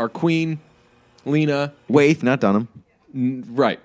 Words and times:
our 0.00 0.08
queen, 0.08 0.58
Lena. 1.26 1.74
Waithe, 1.88 2.22
not 2.22 2.40
Dunham. 2.40 2.68
N- 3.14 3.44
right. 3.50 3.78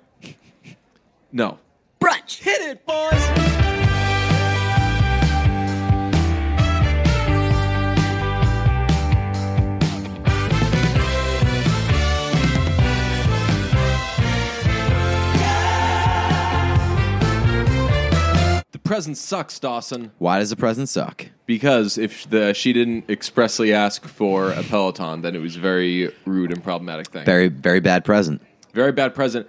No. 1.34 1.60
Brunch. 2.00 2.39
Hit 2.41 2.62
it, 2.62 2.86
boys. 2.86 3.35
Present 18.86 19.17
sucks, 19.17 19.59
Dawson, 19.59 20.11
Why 20.20 20.39
does 20.39 20.49
the 20.52 20.55
present 20.55 20.88
suck? 20.89 21.25
because 21.45 21.97
if 21.97 22.29
the 22.29 22.53
she 22.53 22.71
didn't 22.73 23.09
expressly 23.09 23.73
ask 23.73 24.05
for 24.05 24.52
a 24.52 24.63
Peloton, 24.63 25.21
then 25.21 25.35
it 25.35 25.39
was 25.41 25.57
a 25.57 25.59
very 25.59 26.12
rude 26.26 26.52
and 26.52 26.63
problematic 26.63 27.07
thing. 27.07 27.26
Very, 27.26 27.49
very 27.49 27.79
bad 27.81 28.05
present. 28.05 28.41
Very 28.73 28.91
bad 28.93 29.13
present. 29.13 29.48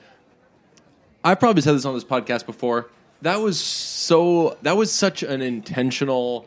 I've 1.25 1.41
probably 1.41 1.63
said 1.63 1.75
this 1.75 1.85
on 1.85 1.95
this 1.95 2.05
podcast 2.05 2.47
before. 2.47 2.89
That 3.23 3.41
was 3.41 3.59
so. 3.59 4.57
That 4.63 4.77
was 4.77 4.93
such 4.93 5.23
an 5.23 5.41
intentional. 5.43 6.47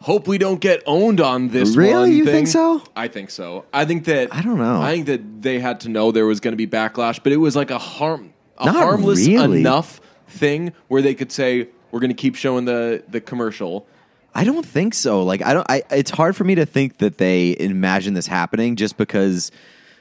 Hope 0.00 0.28
we 0.28 0.38
don't 0.38 0.60
get 0.60 0.82
owned 0.86 1.20
on 1.20 1.48
this. 1.48 1.76
Really? 1.76 1.92
one 1.92 2.12
You 2.12 2.24
thing. 2.24 2.34
think 2.34 2.48
so? 2.48 2.82
I 2.94 3.08
think 3.08 3.30
so. 3.30 3.64
I 3.72 3.84
think 3.84 4.04
that. 4.04 4.32
I 4.34 4.42
don't 4.42 4.58
know. 4.58 4.80
I 4.80 4.92
think 4.92 5.06
that 5.06 5.42
they 5.42 5.58
had 5.58 5.80
to 5.80 5.88
know 5.88 6.12
there 6.12 6.26
was 6.26 6.40
going 6.40 6.52
to 6.52 6.56
be 6.56 6.66
backlash, 6.66 7.20
but 7.22 7.32
it 7.32 7.38
was 7.38 7.56
like 7.56 7.70
a 7.70 7.78
harm, 7.78 8.32
a 8.58 8.66
Not 8.66 8.76
harmless 8.76 9.26
really. 9.26 9.60
enough 9.60 10.00
thing 10.28 10.72
where 10.88 11.02
they 11.02 11.14
could 11.14 11.32
say 11.32 11.68
we're 11.94 12.00
going 12.00 12.10
to 12.10 12.14
keep 12.20 12.34
showing 12.34 12.64
the 12.64 13.04
the 13.08 13.20
commercial. 13.20 13.86
I 14.34 14.42
don't 14.42 14.66
think 14.66 14.94
so. 14.94 15.22
Like 15.22 15.42
I 15.42 15.54
don't. 15.54 15.66
I. 15.70 15.84
It's 15.92 16.10
hard 16.10 16.34
for 16.34 16.42
me 16.42 16.56
to 16.56 16.66
think 16.66 16.98
that 16.98 17.18
they 17.18 17.56
imagine 17.58 18.14
this 18.14 18.26
happening 18.26 18.74
just 18.74 18.96
because, 18.96 19.52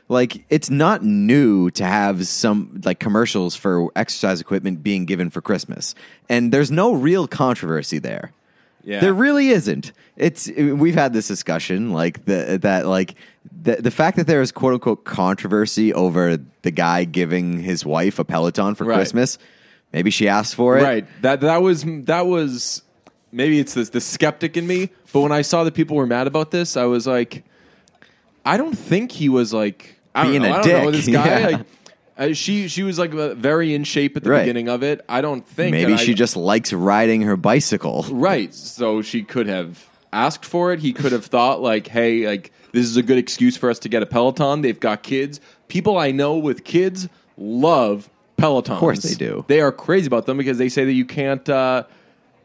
like, 0.10 0.44
it's 0.50 0.72
not 0.72 1.04
new 1.04 1.70
to 1.70 1.86
have 1.86 2.26
some 2.26 2.82
like 2.84 3.00
commercials 3.00 3.56
for 3.56 3.92
exercise 3.96 4.42
equipment 4.42 4.82
being 4.82 5.06
given 5.06 5.30
for 5.30 5.40
Christmas, 5.40 5.94
and 6.30 6.52
there's 6.52 6.72
no 6.72 6.94
real 6.94 7.28
controversy 7.28 8.00
there. 8.00 8.34
Yeah. 8.84 9.00
There 9.00 9.14
really 9.14 9.50
isn't. 9.50 9.92
It's 10.18 10.50
we've 10.50 10.96
had 10.96 11.14
this 11.14 11.28
discussion 11.28 11.94
like 11.94 12.26
the, 12.26 12.58
that 12.64 12.88
like 12.88 13.14
the 13.62 13.76
the 13.76 13.92
fact 13.92 14.18
that 14.18 14.26
there 14.26 14.42
is 14.42 14.52
quote 14.52 14.74
unquote 14.74 15.06
controversy 15.06 15.94
over 15.94 16.38
the 16.64 16.72
guy 16.72 17.04
giving 17.06 17.60
his 17.60 17.86
wife 17.86 18.18
a 18.18 18.26
Peloton 18.26 18.74
for 18.74 18.84
Right. 18.84 18.96
Christmas. 18.96 19.38
Maybe 19.94 20.10
she 20.10 20.28
asked 20.28 20.56
for 20.56 20.78
it. 20.78 20.84
Right. 20.84 21.08
That 21.22 21.42
that 21.42 21.62
was 21.62 21.84
that 22.06 22.26
was 22.26 22.82
maybe 23.32 23.60
it's 23.60 23.74
this 23.76 23.90
the 23.90 24.02
skeptic 24.02 24.58
in 24.58 24.66
me, 24.68 24.90
but 25.12 25.22
when 25.22 25.32
I 25.32 25.44
saw 25.44 25.64
that 25.64 25.74
people 25.76 25.96
were 25.96 26.08
mad 26.08 26.28
about 26.28 26.52
this, 26.52 26.76
I 26.76 26.86
was 26.86 27.06
like, 27.08 27.44
I 28.46 28.58
don't 28.58 28.76
think 28.78 29.12
he 29.12 29.30
was 29.30 29.54
like 29.54 30.00
I 30.16 30.24
don't 30.24 30.32
Being 30.32 30.42
know, 30.44 30.50
a 30.50 30.60
I 30.60 30.62
don't 30.64 30.84
know 30.86 30.92
dick. 30.92 31.06
this 31.06 31.14
guy. 31.14 31.40
Yeah. 31.40 31.48
Like, 31.58 31.66
uh, 32.16 32.32
she 32.34 32.68
she 32.68 32.84
was 32.84 33.00
like 33.00 33.12
uh, 33.14 33.34
very 33.34 33.74
in 33.74 33.84
shape 33.84 34.16
at 34.18 34.24
the 34.24 34.30
Right. 34.30 34.42
beginning 34.42 34.70
of 34.70 34.84
it. 34.84 35.04
I 35.10 35.22
don't 35.22 35.48
think 35.48 35.72
Maybe 35.72 35.94
I- 35.94 35.98
she 35.98 36.14
just 36.14 36.36
likes 36.36 36.72
riding 36.72 37.22
her 37.24 37.36
bicycle. 37.36 38.06
right. 38.12 38.54
So 38.54 39.02
she 39.02 39.24
could 39.24 39.48
have 39.48 39.90
asked 40.12 40.46
for 40.46 40.72
it. 40.74 40.80
He 40.82 40.94
could 40.94 41.12
have 41.12 41.26
thought 41.26 41.60
like, 41.62 41.88
hey, 41.88 42.28
like 42.28 42.52
this 42.72 42.86
is 42.86 42.98
a 42.98 43.02
good 43.04 43.18
excuse 43.18 43.58
for 43.58 43.70
us 43.70 43.80
to 43.80 43.90
get 43.90 44.04
a 44.04 44.06
Peloton. 44.06 44.62
They've 44.62 44.80
got 44.80 45.02
kids. 45.02 45.40
People 45.68 45.98
I 45.98 46.12
know 46.12 46.38
with 46.38 46.64
kids 46.64 47.10
love 47.36 48.10
Pelotons. 48.44 48.74
Of 48.74 48.80
course 48.80 49.04
they 49.04 49.16
do. 49.16 49.46
They 49.48 49.62
are 49.62 49.72
crazy 49.72 50.08
about 50.08 50.26
them 50.26 50.38
because 50.38 50.58
they 50.58 50.70
say 50.70 50.86
that 50.86 50.94
you 50.94 51.06
can't. 51.06 51.48
Uh, 51.48 51.84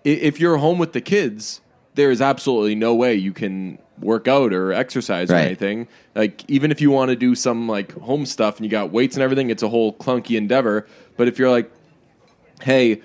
if 0.04 0.40
you're 0.40 0.56
home 0.56 0.78
with 0.78 0.92
the 0.92 1.00
kids, 1.00 1.60
there 1.94 2.10
is 2.10 2.20
absolutely 2.20 2.74
no 2.74 2.94
way 2.94 3.14
you 3.14 3.32
can 3.32 3.78
work 4.00 4.28
out 4.28 4.52
or 4.52 4.72
exercise 4.72 5.30
or 5.30 5.34
anything. 5.34 5.88
Like 6.14 6.48
even 6.48 6.70
if 6.70 6.80
you 6.80 6.90
want 6.90 7.08
to 7.10 7.16
do 7.16 7.34
some 7.34 7.68
like 7.68 7.92
home 7.92 8.26
stuff 8.26 8.56
and 8.56 8.64
you 8.64 8.70
got 8.70 8.92
weights 8.92 9.16
and 9.16 9.22
everything, 9.22 9.50
it's 9.50 9.62
a 9.62 9.68
whole 9.68 9.92
clunky 9.92 10.36
endeavor. 10.36 10.86
But 11.16 11.28
if 11.28 11.38
you're 11.38 11.50
like, 11.50 11.70
hey, 12.62 13.02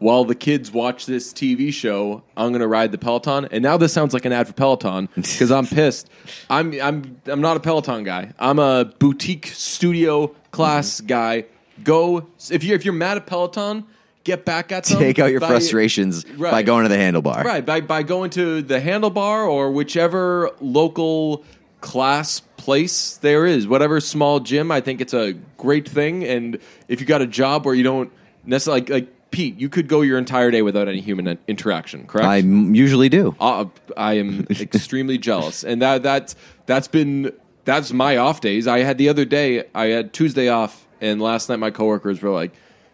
while 0.00 0.24
the 0.24 0.34
kids 0.34 0.72
watch 0.72 1.06
this 1.06 1.32
TV 1.32 1.72
show, 1.72 2.22
I'm 2.36 2.50
going 2.50 2.60
to 2.60 2.68
ride 2.68 2.92
the 2.92 2.98
Peloton. 2.98 3.46
And 3.50 3.62
now 3.62 3.76
this 3.76 3.92
sounds 3.92 4.12
like 4.12 4.24
an 4.24 4.32
ad 4.32 4.46
for 4.46 4.52
Peloton 4.52 5.08
because 5.14 5.50
I'm 5.50 5.66
pissed. 5.66 6.10
I'm 6.50 6.78
I'm 6.80 7.20
I'm 7.26 7.40
not 7.40 7.56
a 7.56 7.60
Peloton 7.60 8.04
guy. 8.04 8.32
I'm 8.38 8.58
a 8.58 8.84
boutique 8.98 9.46
studio 9.46 10.34
class 10.50 11.00
guy. 11.00 11.46
Go 11.82 12.28
if 12.50 12.62
you 12.62 12.72
are 12.72 12.76
if 12.76 12.84
you're 12.84 12.94
mad 12.94 13.16
at 13.16 13.26
Peloton, 13.26 13.84
get 14.22 14.44
back 14.44 14.70
at 14.72 14.84
them. 14.84 14.98
Take 14.98 15.18
out 15.18 15.30
your 15.30 15.40
by- 15.40 15.48
frustrations 15.48 16.24
by 16.24 16.62
going 16.62 16.84
to 16.84 16.88
the 16.88 16.96
handlebar. 16.96 17.42
Right, 17.44 17.64
by 17.64 17.80
by 17.80 18.02
going 18.02 18.30
to 18.30 18.62
the 18.62 18.80
handlebar 18.80 19.48
or 19.48 19.72
whichever 19.72 20.50
local 20.60 21.44
class 21.80 22.40
place 22.56 23.16
there 23.18 23.44
is, 23.44 23.66
whatever 23.68 24.00
small 24.00 24.40
gym, 24.40 24.70
I 24.70 24.80
think 24.80 25.00
it's 25.00 25.12
a 25.12 25.34
great 25.58 25.88
thing. 25.88 26.24
And 26.24 26.58
if 26.88 27.00
you 27.00 27.06
got 27.06 27.20
a 27.20 27.26
job 27.26 27.66
where 27.66 27.74
you 27.74 27.82
don't 27.82 28.10
necessarily 28.46 28.80
like, 28.80 28.90
like 28.90 29.30
Pete, 29.30 29.58
you 29.58 29.68
could 29.68 29.88
go 29.88 30.00
your 30.00 30.16
entire 30.16 30.50
day 30.50 30.62
without 30.62 30.86
any 30.88 31.00
human 31.00 31.38
interaction, 31.48 32.06
correct? 32.06 32.26
I 32.26 32.36
usually 32.36 33.08
do. 33.08 33.34
uh, 33.40 33.66
I 33.96 34.14
am 34.14 34.46
extremely 34.50 35.18
jealous, 35.18 35.64
and 35.64 35.82
that 35.82 36.02
that's 36.04 36.36
that's 36.66 36.86
been 36.88 37.32
that's 37.64 37.92
my 37.92 38.16
off 38.16 38.40
days. 38.40 38.66
I 38.68 38.78
had 38.80 38.96
the 38.96 39.08
other 39.08 39.24
day. 39.24 39.64
I 39.74 39.86
had 39.86 40.12
Tuesday 40.12 40.48
off, 40.48 40.83
and 41.04 41.20
last 41.20 41.48
night 41.48 41.58
my 41.58 41.70
coworkers 41.70 42.22
were 42.22 42.30
like, 42.30 42.52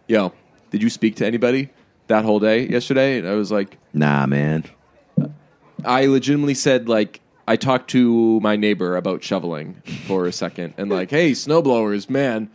"Yo, 0.09 0.33
did 0.71 0.83
you 0.83 0.91
speak 0.91 1.17
to 1.17 1.27
anybody 1.27 1.71
that 2.09 2.25
whole 2.25 2.41
day 2.41 2.69
yesterday?" 2.69 3.19
And 3.19 3.29
I 3.29 3.35
was 3.35 3.53
like, 3.53 3.79
Nah, 3.93 4.27
man. 4.27 4.65
I 5.85 6.07
legitimately 6.07 6.55
said 6.55 6.89
like 6.89 7.21
I 7.49 7.57
talked 7.57 7.91
to 7.91 8.39
my 8.41 8.57
neighbor 8.57 8.97
about 8.97 9.23
shoveling 9.23 9.83
for 10.07 10.27
a 10.27 10.33
second, 10.33 10.75
and 10.77 10.91
like, 10.91 11.11
"Hey, 11.11 11.33
snowblowers, 11.33 12.11
man, 12.11 12.51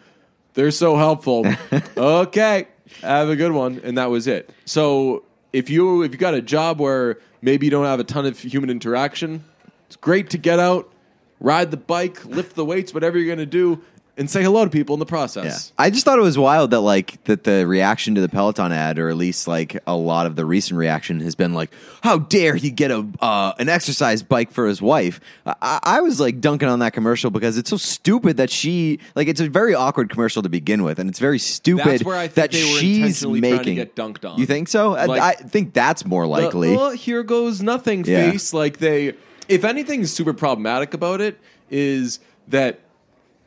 they're 0.54 0.72
so 0.72 0.96
helpful." 0.96 1.46
okay, 1.98 2.68
have 3.02 3.30
a 3.30 3.36
good 3.36 3.52
one, 3.52 3.82
and 3.84 3.98
that 3.98 4.10
was 4.10 4.28
it. 4.28 4.52
So 4.66 5.24
if 5.52 5.70
you 5.70 6.04
if 6.04 6.12
you 6.12 6.18
got 6.18 6.34
a 6.34 6.42
job 6.42 6.80
where 6.80 7.18
maybe 7.42 7.66
you 7.66 7.72
don't 7.72 7.86
have 7.86 8.00
a 8.00 8.04
ton 8.04 8.26
of 8.26 8.40
human 8.40 8.70
interaction, 8.70 9.44
it's 9.88 9.96
great 9.96 10.30
to 10.32 10.38
get 10.38 10.60
out, 10.60 10.94
ride 11.40 11.72
the 11.72 11.78
bike, 11.78 12.24
lift 12.26 12.56
the 12.56 12.66
weights, 12.66 12.94
whatever 12.94 13.18
you're 13.18 13.36
gonna 13.36 13.46
do, 13.46 13.82
and 14.18 14.30
say 14.30 14.42
hello 14.42 14.64
to 14.64 14.72
people 14.72 14.94
in 14.94 15.00
the 15.00 15.06
Yeah. 15.06 15.10
process. 15.10 15.74
I 15.78 15.90
just 15.90 16.06
thought 16.06 16.18
it 16.18 16.22
was 16.22 16.38
wild 16.38 16.72
that 16.72 16.80
like 16.80 17.22
that 17.26 17.44
the 17.44 17.68
reaction 17.68 18.16
to 18.16 18.22
the 18.22 18.30
Peloton 18.30 18.72
ad, 18.72 18.98
or 18.98 19.10
at 19.10 19.18
least 19.18 19.48
like 19.48 19.78
a 19.86 19.96
lot 19.96 20.26
of 20.26 20.36
the 20.38 20.46
recent 20.46 20.78
reaction, 20.78 21.20
has 21.20 21.36
been 21.36 21.54
like, 21.54 21.70
"How 22.02 22.20
dare 22.20 22.56
he 22.56 22.72
get 22.72 22.92
a 22.92 23.06
uh, 23.20 23.52
an 23.60 23.68
exercise 23.68 24.24
bike 24.24 24.52
for 24.52 24.68
his 24.68 24.82
wife?" 24.82 25.20
I, 25.46 25.80
I 25.84 26.02
was 26.02 26.20
like 26.20 26.40
dunking 26.40 26.70
on 26.70 26.80
that 26.80 26.94
commercial 26.94 27.30
because 27.30 27.58
it's 27.58 27.70
so 27.70 27.78
stupid 27.78 28.38
that 28.38 28.50
she 28.50 29.00
like 29.16 29.28
it's 29.28 29.42
a 29.42 29.50
very 29.50 29.76
awkward 29.76 30.10
commercial 30.10 30.42
to 30.44 30.50
begin 30.50 30.84
with, 30.84 30.98
and 31.00 31.10
it's 31.10 31.20
very 31.20 31.40
stupid 31.40 31.86
That's 31.86 32.04
where 32.06 32.16
I 32.18 32.28
think 32.28 32.36
that 32.36 32.52
they 32.52 32.64
were 32.64 32.80
she's 32.80 33.26
making 33.26 33.76
get 33.76 33.96
dunked 33.96 34.30
on. 34.30 34.40
You 34.40 34.46
think 34.46 34.68
so? 34.70 34.96
I- 34.96 35.06
Like- 35.06 35.22
I, 35.22 35.32
think 35.34 35.74
that's 35.74 36.06
more 36.06 36.26
likely. 36.26 36.70
The, 36.70 36.80
oh, 36.80 36.90
here 36.92 37.22
goes 37.24 37.62
nothing 37.62 38.06
Yeah. 38.06 38.32
face. 38.32 38.54
Like 38.54 38.78
they, 38.78 39.14
if 39.50 39.64
anything 39.66 40.02
is 40.02 40.14
super 40.14 40.34
problematic 40.34 40.94
about 40.94 41.20
it, 41.22 41.38
is 41.70 42.20
that 42.48 42.80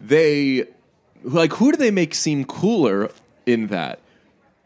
they, 0.01 0.65
like, 1.23 1.53
who 1.55 1.73
do 1.73 1.79
they 1.79 1.91
make 1.91 2.15
seem 2.15 2.45
cooler 2.45 3.11
in 3.47 3.69
that? 3.69 4.01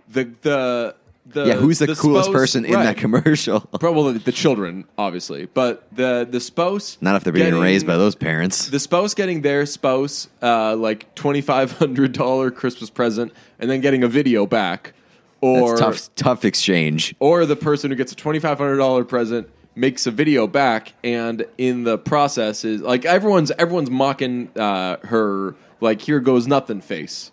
The 0.08 0.24
the 0.42 0.94
the 1.24 1.46
yeah, 1.46 1.54
who's 1.54 1.78
the, 1.78 1.86
coolest 1.94 2.26
spouse- 2.28 2.28
person 2.28 2.64
in 2.64 2.74
right. 2.74 2.82
that 2.84 2.96
commercial? 2.98 3.60
Probably 3.80 4.18
the 4.18 4.32
children, 4.32 4.84
obviously, 4.98 5.46
but 5.46 5.86
the 5.94 6.26
the 6.30 6.40
spouse. 6.40 6.98
Not 7.00 7.16
if 7.16 7.24
they're 7.24 7.32
being 7.32 7.46
getting- 7.46 7.60
raised 7.62 7.86
by 7.86 7.96
those 7.96 8.14
parents. 8.14 8.66
the 8.66 8.80
spouse 8.80 9.14
getting 9.14 9.40
their 9.42 9.64
spouse 9.64 10.28
uh, 10.42 10.76
like 10.76 11.14
twenty 11.14 11.40
five 11.40 11.72
hundred 11.78 12.12
dollar 12.12 12.50
Christmas 12.50 12.90
present, 12.90 13.32
and 13.58 13.70
then 13.70 13.80
getting 13.80 14.02
a 14.02 14.08
video 14.08 14.44
back, 14.46 14.92
or 15.40 15.78
That's 15.78 16.08
tough, 16.08 16.14
tough 16.16 16.44
exchange. 16.44 17.14
or 17.20 17.46
the 17.46 17.56
person 17.56 17.90
who 17.90 17.96
gets 17.96 18.12
a 18.12 18.16
twenty 18.16 18.38
five 18.40 18.58
hundred 18.58 18.76
dollar 18.76 19.04
present 19.04 19.48
makes 19.74 20.06
a 20.06 20.10
video 20.10 20.46
back, 20.46 20.92
and 21.02 21.46
in 21.58 21.84
the 21.84 21.98
process 21.98 22.64
is 22.64 22.80
like 22.80 23.04
everyone's 23.04 23.50
everyone's 23.52 23.90
mocking 23.90 24.50
uh, 24.56 24.96
her 25.04 25.54
like 25.80 26.02
here 26.02 26.20
goes 26.20 26.46
nothing 26.46 26.80
face, 26.80 27.30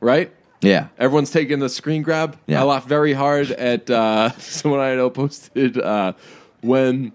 right? 0.00 0.32
Yeah, 0.60 0.88
Everyone's 0.96 1.32
taking 1.32 1.58
the 1.58 1.68
screen 1.68 2.02
grab. 2.02 2.38
Yeah. 2.46 2.60
I 2.60 2.64
laughed 2.64 2.88
very 2.88 3.14
hard 3.14 3.50
at 3.50 3.90
uh, 3.90 4.30
someone 4.38 4.78
I 4.78 4.94
know 4.94 5.10
posted 5.10 5.76
uh, 5.76 6.12
when 6.60 7.12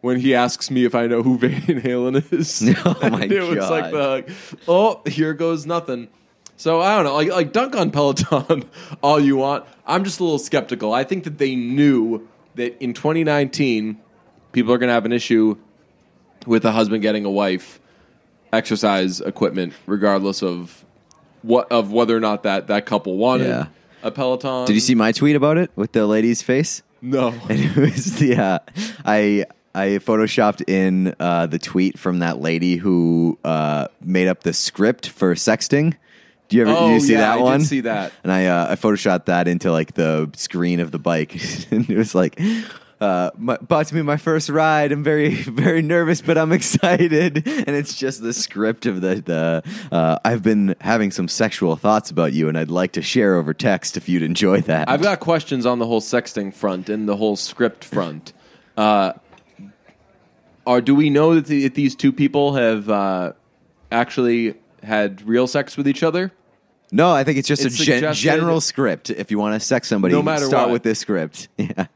when 0.00 0.20
he 0.20 0.34
asks 0.34 0.70
me 0.70 0.84
if 0.84 0.94
I 0.94 1.06
know 1.06 1.22
who 1.22 1.36
Van 1.40 1.80
Halen 1.80 2.32
is. 2.32 2.62
Oh, 2.84 3.10
my 3.10 3.24
it 3.24 3.42
was 3.42 3.70
like 3.70 3.90
the 3.90 4.32
oh 4.68 5.02
here 5.06 5.34
goes 5.34 5.66
nothing. 5.66 6.08
So 6.56 6.80
I 6.80 6.94
don't 6.94 7.04
know, 7.04 7.14
like 7.14 7.30
like 7.30 7.52
dunk 7.52 7.74
on 7.74 7.90
Peloton 7.90 8.64
all 9.02 9.18
you 9.18 9.36
want. 9.36 9.64
I'm 9.86 10.04
just 10.04 10.20
a 10.20 10.22
little 10.22 10.38
skeptical. 10.38 10.92
I 10.92 11.02
think 11.02 11.24
that 11.24 11.38
they 11.38 11.56
knew 11.56 12.28
that 12.54 12.80
in 12.80 12.94
2019 12.94 13.98
people 14.54 14.72
are 14.72 14.78
going 14.78 14.88
to 14.88 14.94
have 14.94 15.04
an 15.04 15.12
issue 15.12 15.56
with 16.46 16.64
a 16.64 16.72
husband 16.72 17.02
getting 17.02 17.26
a 17.26 17.30
wife 17.30 17.78
exercise 18.52 19.20
equipment, 19.20 19.74
regardless 19.86 20.42
of 20.42 20.84
what 21.42 21.70
of 21.70 21.92
whether 21.92 22.16
or 22.16 22.20
not 22.20 22.42
that 22.44 22.68
that 22.68 22.86
couple 22.86 23.16
wanted 23.18 23.48
Yeah. 23.48 23.66
a 24.02 24.10
Peloton. 24.10 24.66
Did 24.66 24.74
you 24.74 24.80
see 24.80 24.94
my 24.94 25.12
tweet 25.12 25.36
about 25.36 25.58
it 25.58 25.70
with 25.76 25.92
the 25.92 26.06
lady's 26.06 26.40
face? 26.42 26.82
No. 27.02 27.28
And 27.50 27.60
it 27.60 27.76
was 27.76 28.16
the 28.16 28.36
uh, 28.36 28.58
I 29.04 29.44
I 29.74 29.86
photoshopped 29.98 30.68
in 30.68 31.14
uh, 31.20 31.46
the 31.46 31.58
tweet 31.58 31.98
from 31.98 32.20
that 32.20 32.40
lady 32.40 32.76
who 32.76 33.38
uh, 33.44 33.88
made 34.00 34.28
up 34.28 34.42
the 34.44 34.52
script 34.52 35.08
for 35.08 35.34
sexting. 35.34 35.96
Do 36.48 36.56
you 36.56 36.62
ever 36.62 36.72
do 36.72 36.78
Oh, 36.78 36.94
you 36.94 37.00
see 37.00 37.12
yeah, 37.14 37.20
that 37.20 37.32
I 37.32 37.36
did 37.38 37.42
one? 37.42 37.60
see 37.64 37.80
that. 37.80 38.12
And 38.22 38.30
I 38.32 38.46
uh, 38.46 38.68
I 38.72 38.76
photoshopped 38.76 39.24
that 39.26 39.48
into 39.48 39.72
like 39.72 39.94
the 39.94 40.30
screen 40.36 40.78
of 40.80 40.92
the 40.92 40.98
bike, 40.98 41.34
and 41.70 41.88
it 41.90 41.96
was 41.98 42.14
like. 42.14 42.38
Uh, 43.00 43.30
my, 43.36 43.56
to 43.56 43.94
be 43.94 44.02
my 44.02 44.16
first 44.16 44.48
ride. 44.48 44.92
I'm 44.92 45.02
very, 45.02 45.34
very 45.34 45.82
nervous, 45.82 46.20
but 46.22 46.38
I'm 46.38 46.52
excited. 46.52 47.46
And 47.64 47.76
it's 47.76 47.94
just 47.94 48.20
the 48.22 48.32
script 48.32 48.84
of 48.86 49.00
the, 49.00 49.16
the 49.16 49.62
uh, 49.94 50.18
I've 50.24 50.42
been 50.42 50.74
having 50.80 51.10
some 51.10 51.28
sexual 51.28 51.76
thoughts 51.76 52.10
about 52.10 52.32
you, 52.32 52.48
and 52.48 52.58
I'd 52.58 52.70
like 52.70 52.92
to 52.92 53.02
share 53.02 53.36
over 53.36 53.54
text 53.54 53.96
if 53.96 54.08
you'd 54.08 54.22
enjoy 54.22 54.60
that. 54.62 54.88
I've 54.88 55.02
got 55.02 55.20
questions 55.20 55.64
on 55.66 55.78
the 55.78 55.86
whole 55.86 56.00
sexting 56.00 56.52
front 56.54 56.88
and 56.88 57.08
the 57.08 57.16
whole 57.16 57.36
script 57.36 57.84
front. 57.84 58.32
Uh, 58.76 59.14
are 60.66 60.80
do 60.80 60.94
we 60.94 61.10
know 61.10 61.34
that, 61.34 61.46
the, 61.46 61.62
that 61.64 61.74
these 61.74 61.94
two 61.94 62.12
people 62.12 62.54
have 62.54 62.88
uh, 62.90 63.32
actually 63.90 64.54
had 64.82 65.26
real 65.26 65.46
sex 65.46 65.76
with 65.76 65.88
each 65.88 66.02
other? 66.02 66.32
No, 66.92 67.10
I 67.10 67.24
think 67.24 67.38
it's 67.38 67.48
just 67.48 67.64
It's 67.64 67.80
a 67.80 67.84
gen- 67.84 68.14
general 68.14 68.60
script. 68.60 69.10
If 69.10 69.30
you 69.30 69.38
want 69.38 69.60
to 69.60 69.66
sex 69.66 69.88
somebody, 69.88 70.14
No 70.14 70.22
matter 70.22 70.46
start 70.46 70.68
what. 70.68 70.74
with 70.74 70.82
this 70.82 70.98
script. 70.98 71.48
Yeah, 71.58 71.86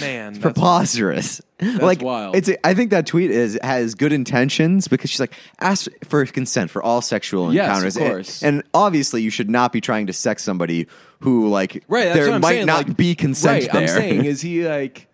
Man, 0.00 0.34
that's, 0.34 0.42
preposterous. 0.42 1.40
like, 1.60 2.02
wild. 2.02 2.36
It's. 2.36 2.48
I 2.62 2.74
think 2.74 2.90
that 2.90 3.06
tweet 3.06 3.30
is 3.30 3.58
has 3.62 3.94
good 3.94 4.12
intentions 4.12 4.86
because 4.86 5.10
she's 5.10 5.20
like, 5.20 5.34
ask 5.60 5.90
for 6.04 6.24
consent 6.26 6.70
for 6.70 6.82
all 6.82 7.02
sexual 7.02 7.52
Yes, 7.52 7.66
encounters. 7.66 7.96
And- 7.96 8.06
course. 8.06 8.42
And, 8.42 8.62
obviously, 8.74 9.22
you 9.22 9.30
should 9.30 9.50
not 9.50 9.72
be 9.72 9.80
trying 9.80 10.06
to 10.06 10.12
sex 10.12 10.44
somebody 10.44 10.86
who 11.20 11.48
like 11.48 11.84
right. 11.88 12.04
That's 12.04 12.16
there 12.16 12.26
what 12.28 12.34
I'm 12.34 12.40
might 12.40 12.50
saying. 12.50 12.66
not 12.66 12.88
like, 12.88 12.96
be 12.96 13.14
consent 13.14 13.64
right, 13.64 13.72
there. 13.72 13.82
I'm 13.82 13.88
saying 13.88 14.24
is 14.24 14.40
he 14.40 14.66
like, 14.68 15.08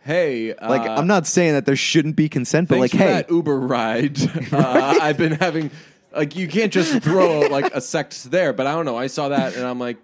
hey, 0.00 0.54
uh, 0.54 0.70
like, 0.70 0.88
I'm 0.88 1.06
not 1.06 1.26
saying 1.26 1.54
that 1.54 1.66
there 1.66 1.76
shouldn't 1.76 2.16
be 2.16 2.28
consent, 2.28 2.68
but 2.68 2.78
thanks 2.78 2.94
like, 2.94 3.00
for 3.00 3.08
hey, 3.08 3.12
that 3.14 3.30
Uber 3.30 3.58
ride. 3.58 4.18
uh, 4.52 4.98
I've 5.00 5.18
been 5.18 5.32
having 5.32 5.70
like 6.14 6.36
you 6.36 6.46
can't 6.46 6.72
just 6.72 7.02
throw 7.02 7.40
like 7.40 7.74
a 7.74 7.80
sex 7.80 8.22
there. 8.24 8.52
But 8.52 8.66
I 8.66 8.72
don't 8.74 8.84
know. 8.84 8.96
I 8.96 9.08
saw 9.08 9.30
that 9.30 9.56
and 9.56 9.66
I'm 9.66 9.78
like, 9.78 9.98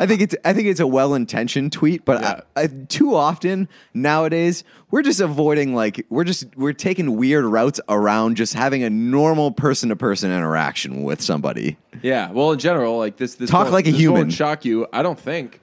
I 0.00 0.06
think 0.06 0.22
it's 0.22 0.34
I 0.44 0.52
think 0.54 0.66
it's 0.66 0.80
a 0.80 0.86
well 0.86 1.14
intentioned 1.14 1.72
tweet, 1.72 2.04
but 2.06 2.22
Yeah. 2.22 2.40
I, 2.56 2.62
I, 2.62 2.66
too 2.88 3.14
often 3.14 3.68
nowadays 3.94 4.64
we're 4.90 5.02
just 5.02 5.20
avoiding 5.20 5.74
like 5.74 6.04
we're 6.08 6.24
just 6.24 6.46
we're 6.56 6.72
taking 6.72 7.16
weird 7.16 7.44
routes 7.44 7.80
around 7.88 8.36
just 8.36 8.54
having 8.54 8.82
a 8.82 8.88
normal 8.90 9.52
person 9.52 9.90
to 9.90 9.96
person 9.96 10.32
interaction 10.32 11.02
with 11.04 11.20
somebody. 11.20 11.76
Yeah, 12.02 12.30
well, 12.32 12.52
in 12.52 12.58
general, 12.58 12.96
like 12.96 13.18
this, 13.18 13.34
this 13.34 13.50
Talk 13.50 13.70
like 13.70 13.86
a 13.86 13.90
human. 13.90 14.30
Shock 14.30 14.64
you? 14.64 14.86
I 14.92 15.02
don't 15.02 15.20
think. 15.20 15.60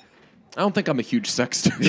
I 0.56 0.62
don't 0.62 0.74
think 0.76 0.88
I'm 0.88 1.00
a 1.00 1.04
huge 1.04 1.30
sexter. 1.30 1.72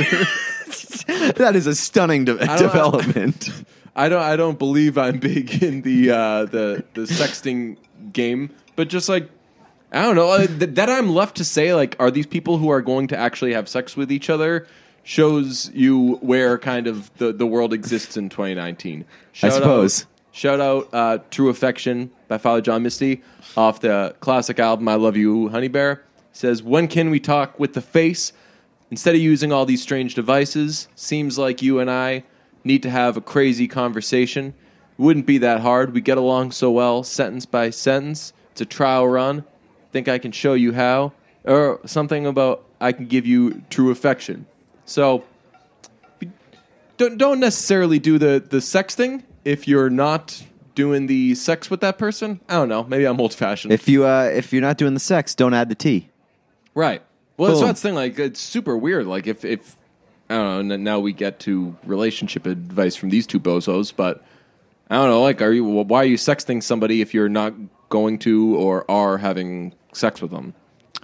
that 1.37 1.53
is 1.55 1.67
a 1.67 1.75
stunning 1.75 2.25
de- 2.25 2.35
don't- 2.37 2.59
development. 2.59 3.51
I 3.97 4.09
don't. 4.09 4.23
I 4.23 4.37
don't 4.37 4.59
believe 4.59 4.97
I'm 4.97 5.19
big 5.19 5.63
in 5.63 5.83
the 5.83 6.11
uh, 6.13 6.45
the 6.47 6.85
the 6.95 7.03
sexting 7.03 7.77
game. 8.13 8.51
But 8.77 8.89
just 8.89 9.09
like 9.09 9.29
I 9.93 10.03
don't 10.03 10.17
know 10.17 10.31
uh, 10.31 10.47
th- 10.47 10.75
that 10.75 10.91
I'm 10.91 11.11
left 11.15 11.37
to 11.39 11.45
say 11.45 11.75
like, 11.75 11.97
are 11.99 12.11
these 12.11 12.27
people 12.27 12.59
who 12.59 12.69
are 12.69 12.83
going 12.83 13.09
to 13.09 13.17
actually 13.17 13.55
have 13.55 13.69
sex 13.69 13.97
with 13.97 14.13
each 14.13 14.29
other? 14.29 14.67
Shows 15.03 15.71
you 15.73 16.17
where 16.17 16.59
kind 16.59 16.87
of 16.87 17.11
the, 17.17 17.33
the 17.33 17.47
world 17.47 17.73
exists 17.73 18.19
in 18.19 18.29
2019. 18.29 19.07
Shout 19.33 19.53
suppose. 19.55 20.03
Out, 20.03 20.09
shout 20.33 20.61
out 20.61 20.89
uh, 20.93 21.19
"True 21.31 21.49
Affection" 21.49 22.11
by 22.27 22.37
Father 22.37 22.61
John 22.61 22.83
Misty 22.83 23.23
off 23.57 23.81
the 23.81 24.15
classic 24.21 24.59
album 24.59 24.87
"I 24.87 24.97
Love 24.97 25.17
You, 25.17 25.49
Honey 25.49 25.69
Bear." 25.69 26.05
Says, 26.33 26.63
"When 26.63 26.89
can 26.89 27.09
we 27.09 27.21
talk 27.21 27.59
with 27.59 27.73
the 27.73 27.81
face 27.81 28.35
instead 28.91 29.15
of 29.15 29.23
using 29.23 29.51
all 29.51 29.65
these 29.65 29.81
strange 29.81 30.15
devices? 30.15 30.89
Seems 30.95 31.39
like 31.39 31.63
you 31.63 31.79
and 31.79 31.91
I 31.91 32.25
need 32.63 32.83
to 32.83 32.91
have 32.91 33.17
a 33.17 33.23
crazy 33.23 33.67
conversation. 33.67 34.49
It 34.99 35.03
wouldn't 35.03 35.25
be 35.25 35.39
that 35.39 35.61
hard. 35.61 35.95
We 35.95 36.03
get 36.03 36.19
along 36.19 36.51
so 36.51 36.71
well, 36.71 37.03
sentence 37.03 37.47
by 37.47 37.71
sentence. 37.71 38.35
It's 38.53 38.61
a 38.61 38.67
trial 38.67 39.09
run. 39.09 39.45
Think 39.93 40.09
I 40.09 40.19
can 40.19 40.33
show 40.33 40.55
you 40.55 40.73
how, 40.73 41.13
or 41.45 41.81
something 41.87 42.27
about 42.27 42.65
I 42.81 42.93
can 42.93 43.07
give 43.07 43.27
you 43.27 43.63
true 43.71 43.91
affection. 43.91 44.47
So." 44.85 45.25
don't 46.99 47.17
don't 47.17 47.41
necessarily 47.41 47.99
do 47.99 48.19
the 48.19 48.45
the 48.47 48.61
sex 48.61 48.95
thing 48.95 49.23
if 49.45 49.67
you're 49.67 49.89
not 49.89 50.43
doing 50.75 51.07
the 51.07 51.35
sex 51.35 51.71
with 51.71 51.81
that 51.81 51.97
person. 51.97 52.41
I 52.49 52.55
don't 52.55 52.69
know. 52.69 52.85
Maybe 52.85 53.05
I'm 53.05 53.21
old 53.21 53.33
fashioned. 53.33 53.73
if 53.73 53.89
you 53.89 54.05
uh, 54.05 54.25
if 54.25 54.53
you're 54.53 54.63
not 54.63 54.77
doing 54.77 54.95
the 54.95 55.01
sex, 55.01 55.35
don't 55.35 55.55
add 55.55 55.69
the 55.71 55.75
T. 55.75 56.11
right. 56.75 57.03
Well, 57.37 57.51
that's 57.51 57.61
Boom. 57.61 57.69
what's 57.69 57.83
the 57.83 57.89
thing. 57.89 57.95
Like, 57.95 58.19
it's 58.19 58.41
super 58.41 58.77
weird. 58.77 59.07
Like, 59.07 59.29
if 59.29 59.45
if 59.45 59.77
I 60.29 60.35
don't 60.35 60.69
know. 60.69 60.77
Now 60.77 60.99
we 60.99 61.13
get 61.13 61.39
to 61.41 61.77
relationship 61.85 62.47
advice 62.47 62.97
from 62.97 63.11
these 63.11 63.27
two 63.27 63.41
bozos, 63.41 63.93
but 63.95 64.25
I 64.91 64.97
don't 64.97 65.09
know. 65.09 65.23
Like, 65.23 65.41
are 65.41 65.53
you? 65.53 65.65
Why 65.65 66.03
are 66.03 66.05
you 66.05 66.17
sexting 66.17 66.63
somebody 66.63 67.01
if 67.01 67.15
you're 67.15 67.29
not 67.29 67.55
going 67.89 68.19
to 68.21 68.57
or 68.57 68.89
are 68.91 69.19
having 69.19 69.75
sex 69.93 70.21
with 70.21 70.31
them? 70.31 70.55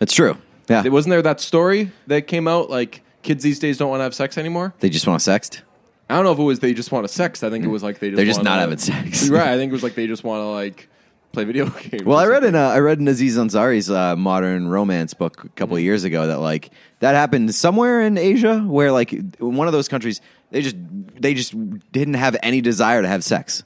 It's 0.01 0.13
true. 0.13 0.37
Yeah, 0.69 0.83
Wasn't 0.89 1.11
there 1.11 1.23
that 1.23 1.41
story 1.41 1.93
that 2.07 2.23
came 2.27 2.49
out? 2.49 2.71
Like, 2.71 3.03
kids 3.23 3.43
these 3.45 3.59
days 3.59 3.77
don't 3.79 3.91
want 3.91 4.01
to 4.01 4.05
have 4.05 4.15
sex 4.15 4.39
anymore. 4.39 4.73
they 4.81 4.89
just 4.89 5.07
want 5.07 5.21
to 5.21 5.31
sext. 5.31 5.61
I 6.09 6.15
don't 6.17 6.25
know 6.25 6.33
if 6.33 6.39
it 6.39 6.43
was 6.43 6.61
they 6.61 6.75
just 6.75 6.93
want 6.93 7.07
to 7.07 7.13
sex. 7.13 7.43
I 7.43 7.51
think 7.51 7.65
it 7.65 7.69
was 7.69 7.83
like 7.83 7.99
they 7.99 8.09
just 8.11 8.17
They're 8.17 8.25
just 8.27 8.39
wanna- 8.41 8.51
not 8.51 8.59
having 8.61 8.79
sex. 8.79 9.29
right. 9.31 9.49
I 9.49 9.57
think 9.57 9.71
it 9.71 9.73
was 9.73 9.83
like 9.83 9.95
they 9.95 10.07
just 10.07 10.23
want 10.25 10.41
to 10.41 10.47
like 10.47 10.89
play 11.33 11.45
video 11.45 11.69
games. 11.91 12.05
Well, 12.05 12.19
I 12.19 12.27
read 12.27 12.45
in 12.45 12.55
uh, 12.55 12.61
I 12.69 12.79
read 12.81 12.99
in 12.99 13.09
Aziz 13.09 13.37
Ansari's 13.39 13.91
uh, 13.91 14.15
modern 14.17 14.69
romance 14.69 15.15
book 15.15 15.45
a 15.45 15.49
couple 15.51 15.77
of 15.77 15.83
years 15.83 16.05
ago 16.05 16.27
that 16.27 16.41
like 16.41 16.71
that 17.01 17.15
happened 17.15 17.55
somewhere 17.55 18.03
in 18.03 18.19
Asia 18.19 18.61
where 18.61 18.93
like 18.93 19.13
in 19.15 19.33
one 19.39 19.67
of 19.67 19.73
those 19.73 19.89
countries 19.89 20.21
they 20.51 20.61
just 20.63 20.77
they 21.19 21.33
just 21.35 21.55
didn't 21.93 22.15
have 22.15 22.37
any 22.43 22.61
desire 22.61 23.01
to 23.03 23.09
have 23.09 23.25
sex, 23.25 23.65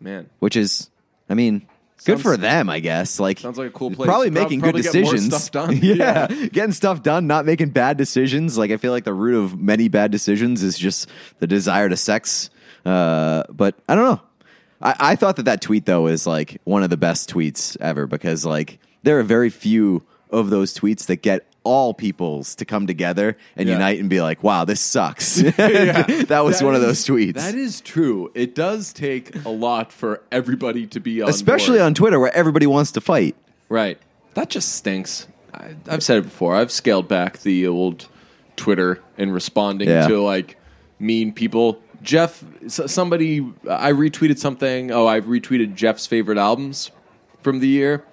man. 0.00 0.28
which 0.40 0.56
is 0.56 0.90
I 1.28 1.34
mean 1.34 1.66
good 2.04 2.12
Sounds- 2.18 2.22
for 2.22 2.36
them 2.36 2.68
I 2.70 2.80
guess. 2.80 3.18
Like 3.20 3.38
Sounds 3.38 3.58
like 3.58 3.68
a 3.68 3.70
cool 3.72 3.90
place. 3.90 4.06
Probably 4.06 4.30
Prob- 4.30 4.42
making 4.44 4.60
probably 4.60 4.82
good 4.82 4.92
get 4.92 5.02
more 5.04 5.12
decisions. 5.12 5.44
stuff 5.44 5.66
done. 5.68 5.76
yeah. 5.82 6.26
Yeah. 6.30 6.46
getting 6.46 6.72
stuff 6.72 7.02
done, 7.02 7.26
not 7.26 7.46
making 7.46 7.70
bad 7.70 7.96
decisions. 7.96 8.56
Like 8.58 8.70
I 8.70 8.76
feel 8.76 8.92
like 8.92 9.04
the 9.04 9.14
root 9.14 9.42
of 9.42 9.58
many 9.60 9.88
bad 9.88 10.10
decisions 10.10 10.62
is 10.62 10.78
just 10.78 11.08
the 11.38 11.46
desire 11.46 11.88
to 11.88 11.96
sex. 11.96 12.50
Uh, 12.84 13.42
but 13.50 13.74
I 13.88 13.94
don't 13.94 14.04
know. 14.04 14.20
I, 14.82 14.94
I 15.12 15.16
thought 15.16 15.36
that 15.36 15.42
that 15.44 15.60
tweet 15.60 15.84
though 15.86 16.06
is 16.06 16.26
like 16.26 16.60
one 16.64 16.82
of 16.82 16.90
the 16.90 16.96
best 16.96 17.28
tweets 17.30 17.76
ever 17.80 18.06
because 18.06 18.44
like 18.46 18.78
there 19.02 19.18
are 19.18 19.22
very 19.22 19.50
few 19.50 20.02
of 20.30 20.48
those 20.50 20.72
tweets 20.74 21.06
that 21.06 21.22
get 21.22 21.46
all 21.62 21.92
peoples 21.92 22.54
to 22.56 22.64
come 22.64 22.86
together 22.86 23.36
and 23.56 23.68
Yeah. 23.68 23.74
unite 23.74 24.00
and 24.00 24.08
be 24.08 24.20
like, 24.20 24.42
"Wow, 24.42 24.64
this 24.64 24.80
sucks." 24.80 25.42
That 25.56 26.42
was 26.44 26.58
That 26.60 26.64
one 26.64 26.74
of 26.74 26.80
those 26.80 27.04
tweets. 27.04 27.34
That 27.34 27.54
is 27.54 27.80
true. 27.80 28.30
It 28.34 28.54
does 28.54 28.92
take 28.92 29.44
a 29.44 29.50
lot 29.50 29.92
for 29.92 30.22
everybody 30.32 30.86
to 30.88 31.00
be 31.00 31.20
on 31.22 31.28
Especially 31.28 31.78
board. 31.78 31.86
on 31.86 31.94
Twitter 31.94 32.18
where 32.18 32.34
everybody 32.34 32.66
wants 32.66 32.92
to 32.92 33.00
fight. 33.00 33.36
right. 33.68 33.98
That 34.34 34.48
just 34.48 34.72
stinks. 34.76 35.26
I, 35.52 35.74
I've 35.88 36.04
said 36.04 36.18
it 36.18 36.22
before. 36.24 36.54
I've 36.54 36.70
scaled 36.70 37.08
back 37.08 37.40
the 37.40 37.66
old 37.66 38.06
Twitter 38.56 39.02
and 39.18 39.34
responding 39.34 39.88
Yeah. 39.88 40.06
to 40.06 40.20
like 40.22 40.56
mean 41.00 41.32
people. 41.32 41.80
Jeff, 42.02 42.42
somebody, 42.68 43.40
I 43.68 43.90
retweeted 43.92 44.38
something. 44.38 44.90
Oh, 44.92 45.06
I've 45.08 45.24
retweeted 45.26 45.74
Jeff's 45.74 46.06
favorite 46.06 46.38
albums 46.38 46.90
from 47.42 47.58
the 47.58 47.66
year, 47.68 48.04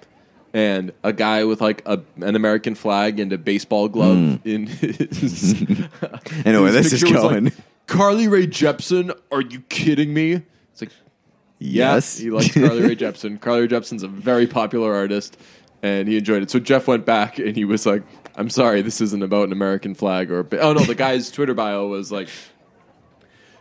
and 0.54 0.92
a 1.02 1.12
guy 1.12 1.44
with 1.44 1.60
like 1.60 1.82
a, 1.86 2.00
an 2.20 2.34
American 2.36 2.74
flag 2.74 3.20
and 3.20 3.32
a 3.32 3.38
baseball 3.38 3.88
glove 3.88 4.40
in 4.46 4.66
his. 4.66 5.54
Where 6.44 6.66
his 6.66 6.74
this 6.74 6.92
is 6.92 7.02
was 7.02 7.12
like, 7.12 7.20
going. 7.22 7.52
Carly 7.86 8.28
Rae 8.28 8.46
Jepsen, 8.46 9.16
are 9.32 9.40
you 9.40 9.60
kidding 9.62 10.12
me? 10.12 10.42
It's 10.72 10.82
like, 10.82 10.90
yes. 11.58 12.18
he 12.18 12.30
likes 12.30 12.52
Carly 12.52 12.82
Rae 12.82 12.96
Jepsen. 12.96 13.40
Carly 13.40 13.62
Rae 13.62 13.68
Jepsen's 13.68 14.02
a 14.02 14.08
very 14.08 14.46
popular 14.46 14.94
artist, 14.94 15.38
and 15.82 16.06
he 16.08 16.16
enjoyed 16.18 16.42
it. 16.42 16.50
So 16.50 16.58
Jeff 16.58 16.86
went 16.86 17.04
back 17.06 17.38
and 17.38 17.56
he 17.56 17.64
was 17.64 17.86
like, 17.86 18.02
"I'm 18.36 18.50
sorry, 18.50 18.82
this 18.82 19.00
isn't 19.00 19.22
about 19.22 19.44
an 19.44 19.52
American 19.52 19.94
flag 19.94 20.30
or." 20.30 20.46
Oh 20.60 20.72
no, 20.72 20.80
the 20.80 20.94
guy's 20.94 21.30
Twitter 21.32 21.54
bio 21.54 21.86
was 21.86 22.12
like, 22.12 22.28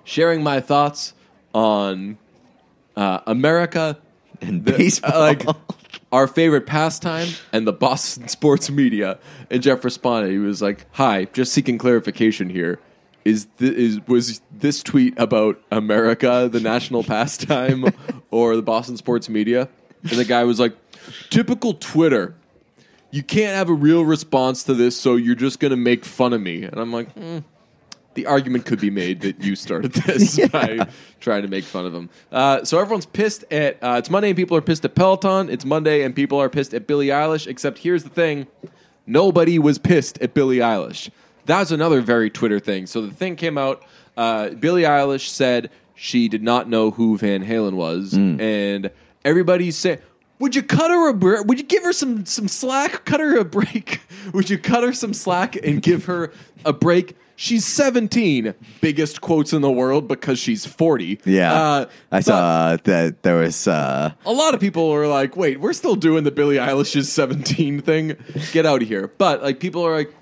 sharing 0.03 0.43
my 0.43 0.59
thoughts 0.59 1.13
on 1.53 2.17
uh, 2.95 3.19
America 3.27 3.97
and 4.41 4.65
the- 4.65 4.73
baseball. 4.73 5.11
uh, 5.13 5.19
like 5.19 5.45
our 6.11 6.27
favorite 6.27 6.65
pastime 6.65 7.29
and 7.51 7.67
the 7.67 7.73
Boston 7.73 8.27
sports 8.29 8.69
media. 8.69 9.19
And 9.49 9.61
Jeff 9.61 9.83
responded. 9.83 10.31
He 10.31 10.37
was 10.37 10.61
like, 10.61 10.85
"Hi, 10.93 11.25
just 11.33 11.53
seeking 11.53 11.77
clarification 11.77 12.49
here. 12.49 12.79
Is 13.25 13.47
th- 13.57 13.73
is 13.73 13.99
was 14.07 14.41
this 14.51 14.81
tweet 14.83 15.13
about 15.19 15.61
America, 15.71 16.49
the 16.51 16.59
national 16.59 17.03
pastime, 17.15 17.85
or 18.31 18.55
the 18.55 18.61
Boston 18.61 18.97
sports 18.97 19.29
media?" 19.29 19.69
And 20.03 20.19
the 20.19 20.25
guy 20.25 20.43
was 20.43 20.59
like, 20.59 20.75
"Typical 21.29 21.73
Twitter." 21.73 22.35
You 23.09 23.23
can't 23.23 23.55
have 23.55 23.69
a 23.69 23.73
real 23.73 24.03
response 24.03 24.63
to 24.63 24.73
this, 24.73 24.99
so 24.99 25.15
you're 25.15 25.33
just 25.33 25.61
going 25.61 25.71
to 25.71 25.77
make 25.77 26.03
fun 26.03 26.33
of 26.33 26.41
me. 26.41 26.63
And 26.63 26.77
I'm 26.77 26.91
like, 26.91 27.11
"Hmm, 27.13 27.39
the 28.17 28.25
argument 28.25 28.65
could 28.65 28.81
be 28.81 28.89
made 28.89 29.21
that 29.21 29.41
you 29.41 29.55
started 29.55 29.93
this 30.07 30.37
by 30.49 30.85
trying 31.21 31.43
to 31.43 31.47
make 31.47 31.63
fun 31.63 31.85
of 31.85 31.93
him. 31.93 32.09
Uh, 32.31 32.65
so 32.65 32.79
everyone's 32.79 33.05
pissed 33.05 33.45
at. 33.51 33.77
Uh, 33.81 33.95
it's 33.97 34.09
Monday 34.09 34.27
and 34.29 34.35
people 34.35 34.57
are 34.57 34.61
pissed 34.61 34.83
at 34.83 34.93
Peloton. 34.95 35.49
It's 35.49 35.63
Monday 35.63 36.03
and 36.03 36.13
people 36.15 36.37
are 36.41 36.49
pissed 36.49 36.73
at 36.73 36.85
Billie 36.87 37.07
Eilish. 37.07 37.47
Except 37.47 37.77
here's 37.77 38.03
the 38.03 38.09
thing: 38.09 38.47
nobody 39.05 39.57
was 39.59 39.77
pissed 39.77 40.19
at 40.21 40.33
Billie 40.33 40.57
Eilish. 40.57 41.09
That 41.45 41.59
was 41.59 41.71
another 41.71 42.01
very 42.01 42.29
Twitter 42.29 42.59
thing. 42.59 42.87
So 42.87 43.01
the 43.01 43.13
thing 43.13 43.37
came 43.37 43.57
out. 43.57 43.81
Uh, 44.17 44.49
Billie 44.49 44.81
Eilish 44.83 45.29
said 45.29 45.69
she 45.95 46.27
did 46.27 46.43
not 46.43 46.67
know 46.67 46.91
who 46.91 47.17
Van 47.17 47.45
Halen 47.45 47.73
was, 47.73 48.13
Mm. 48.13 48.41
and 48.41 48.91
everybody 49.23 49.71
said. 49.71 50.01
Would 50.39 50.55
you 50.55 50.61
cut 50.61 50.91
her 50.91 51.09
a 51.09 51.15
break? 51.15 51.45
Would 51.45 51.57
you 51.57 51.65
give 51.65 51.81
her 51.81 51.91
some 51.93 52.23
some 52.27 52.47
slack? 52.47 53.05
Cut 53.05 53.19
her 53.19 53.39
a 53.39 53.43
break. 53.43 54.01
Would 54.35 54.51
you 54.51 54.59
cut 54.59 54.83
her 54.83 54.93
some 54.93 55.11
slack 55.15 55.55
and 55.55 55.81
give 55.81 56.05
her 56.05 56.31
a 56.63 56.71
break? 56.73 57.15
She's 57.39 57.65
17. 57.65 58.55
Biggest 58.81 59.21
quotes 59.21 59.53
in 59.53 59.61
the 59.61 59.69
world 59.69 60.07
because 60.07 60.39
she's 60.39 60.65
40. 60.65 61.19
Yeah, 61.23 61.53
Uh, 61.53 61.85
I 62.11 62.19
saw 62.21 62.77
that 62.83 63.21
there 63.21 63.35
was. 63.35 63.67
Uh, 63.67 64.11
a 64.25 64.31
lot 64.31 64.55
of 64.55 64.59
people 64.59 64.89
are 64.91 65.07
like, 65.07 65.37
wait, 65.37 65.59
we're 65.59 65.73
still 65.73 65.95
doing 65.95 66.23
the 66.23 66.31
Billie 66.31 66.55
Eilish's 66.55 67.11
17 67.11 67.79
thing. 67.81 68.15
Get 68.53 68.65
out 68.65 68.81
of 68.81 68.87
here. 68.87 69.13
But 69.19 69.43
like 69.43 69.59
people 69.59 69.85
are 69.85 69.95
like, 69.95 70.15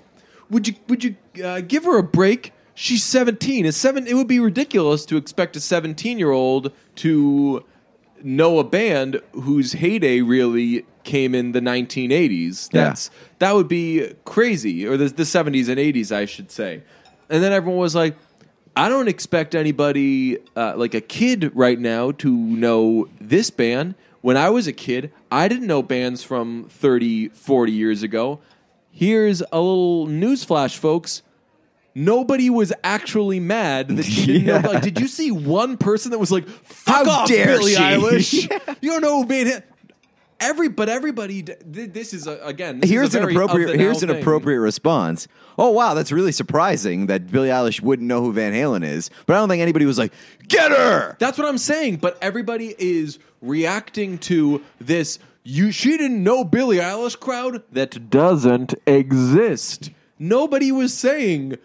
would 0.50 0.68
you 0.68 0.74
would 0.88 1.02
you 1.04 1.16
uh, 1.42 1.62
give 1.62 1.84
her 1.84 1.96
a 1.96 2.02
break? 2.02 2.52
She's 2.74 3.02
17. 3.02 3.64
Is 3.64 3.78
seven 3.78 4.06
it 4.06 4.12
would 4.12 4.28
be 4.28 4.38
ridiculous 4.38 5.06
to 5.06 5.16
expect 5.16 5.56
a 5.56 5.58
17-year-old 5.58 6.70
to 6.96 7.64
know 8.22 8.58
a 8.58 8.64
band 8.64 9.22
whose 9.32 9.72
heyday 9.72 10.20
really 10.20 10.84
came 11.04 11.34
in 11.34 11.52
the 11.52 11.60
1980s. 11.60 12.68
Yeah. 12.72 12.84
That's 12.84 13.10
that 13.38 13.54
would 13.54 13.68
be 13.68 14.12
crazy 14.26 14.86
or 14.86 14.98
the, 14.98 15.08
the 15.08 15.22
70s 15.22 15.68
and 15.68 15.78
80s 15.78 16.12
I 16.12 16.26
should 16.26 16.50
say. 16.50 16.82
And 17.28 17.42
then 17.42 17.52
everyone 17.52 17.78
was 17.80 17.94
like 17.94 18.16
I 18.76 18.88
don't 18.90 19.08
expect 19.08 19.54
anybody 19.54 20.38
uh, 20.54 20.74
like 20.76 20.92
a 20.94 21.00
kid 21.00 21.50
right 21.54 21.78
now 21.78 22.12
to 22.12 22.30
know 22.30 23.08
this 23.20 23.48
band. 23.50 23.94
When 24.20 24.36
I 24.36 24.50
was 24.50 24.66
a 24.66 24.72
kid, 24.72 25.12
I 25.30 25.48
didn't 25.48 25.66
know 25.66 25.82
bands 25.82 26.22
from 26.22 26.66
30, 26.68 27.28
40 27.28 27.72
years 27.72 28.02
ago. 28.02 28.40
Here's 28.90 29.40
a 29.52 29.60
little 29.60 30.06
newsflash, 30.08 30.76
folks. 30.76 31.22
Nobody 31.94 32.50
was 32.50 32.72
actually 32.84 33.40
mad 33.40 33.88
that 33.88 34.02
she 34.04 34.26
didn't 34.26 34.44
Yeah. 34.46 34.60
know. 34.60 34.72
Like, 34.72 34.82
did 34.82 35.00
you 35.00 35.08
see 35.08 35.30
one 35.30 35.78
person 35.78 36.10
that 36.10 36.18
was 36.18 36.30
like, 36.30 36.46
"Fuck 36.46 37.06
How 37.06 37.10
off, 37.10 37.28
dare 37.28 37.46
Billie 37.46 37.72
she?" 37.74 37.80
Eilish"? 37.80 38.76
you 38.82 38.90
don't 38.90 39.00
know 39.00 39.22
who 39.22 39.26
Van 39.26 39.46
Halen. 39.46 39.62
Every, 40.38 40.68
but 40.68 40.88
everybody. 40.90 41.42
th- 41.42 41.58
This 41.64 42.12
is 42.12 42.26
a, 42.26 42.38
again. 42.44 42.80
This 42.80 42.90
here's 42.90 43.08
is 43.10 43.14
a 43.14 43.22
an 43.22 43.30
appropriate. 43.30 43.78
Here's 43.78 44.02
an 44.02 44.10
thing. 44.10 44.20
appropriate 44.20 44.60
response. 44.60 45.28
Oh 45.58 45.70
wow, 45.70 45.94
that's 45.94 46.12
really 46.12 46.32
surprising 46.32 47.06
that 47.06 47.30
Billie 47.30 47.48
Eilish 47.48 47.80
wouldn't 47.80 48.06
know 48.06 48.20
who 48.20 48.32
Van 48.34 48.52
Halen 48.52 48.84
is. 48.84 49.10
But 49.24 49.34
I 49.34 49.38
don't 49.38 49.48
think 49.48 49.62
anybody 49.62 49.86
was 49.86 49.96
like, 49.98 50.12
"Get 50.46 50.72
her." 50.72 51.16
That's 51.18 51.38
what 51.38 51.46
I'm 51.48 51.56
saying. 51.58 51.96
But 51.96 52.18
everybody 52.20 52.74
is 52.78 53.18
reacting 53.40 54.18
to 54.18 54.62
this. 54.78 55.18
You 55.42 55.70
she 55.72 55.96
didn't 55.96 56.22
know 56.22 56.44
Billie 56.44 56.78
Eilish 56.78 57.18
crowd 57.18 57.62
that 57.72 58.10
doesn't 58.10 58.74
exist. 58.86 59.90
Nobody 60.18 60.70
was 60.72 60.92
saying. 60.92 61.56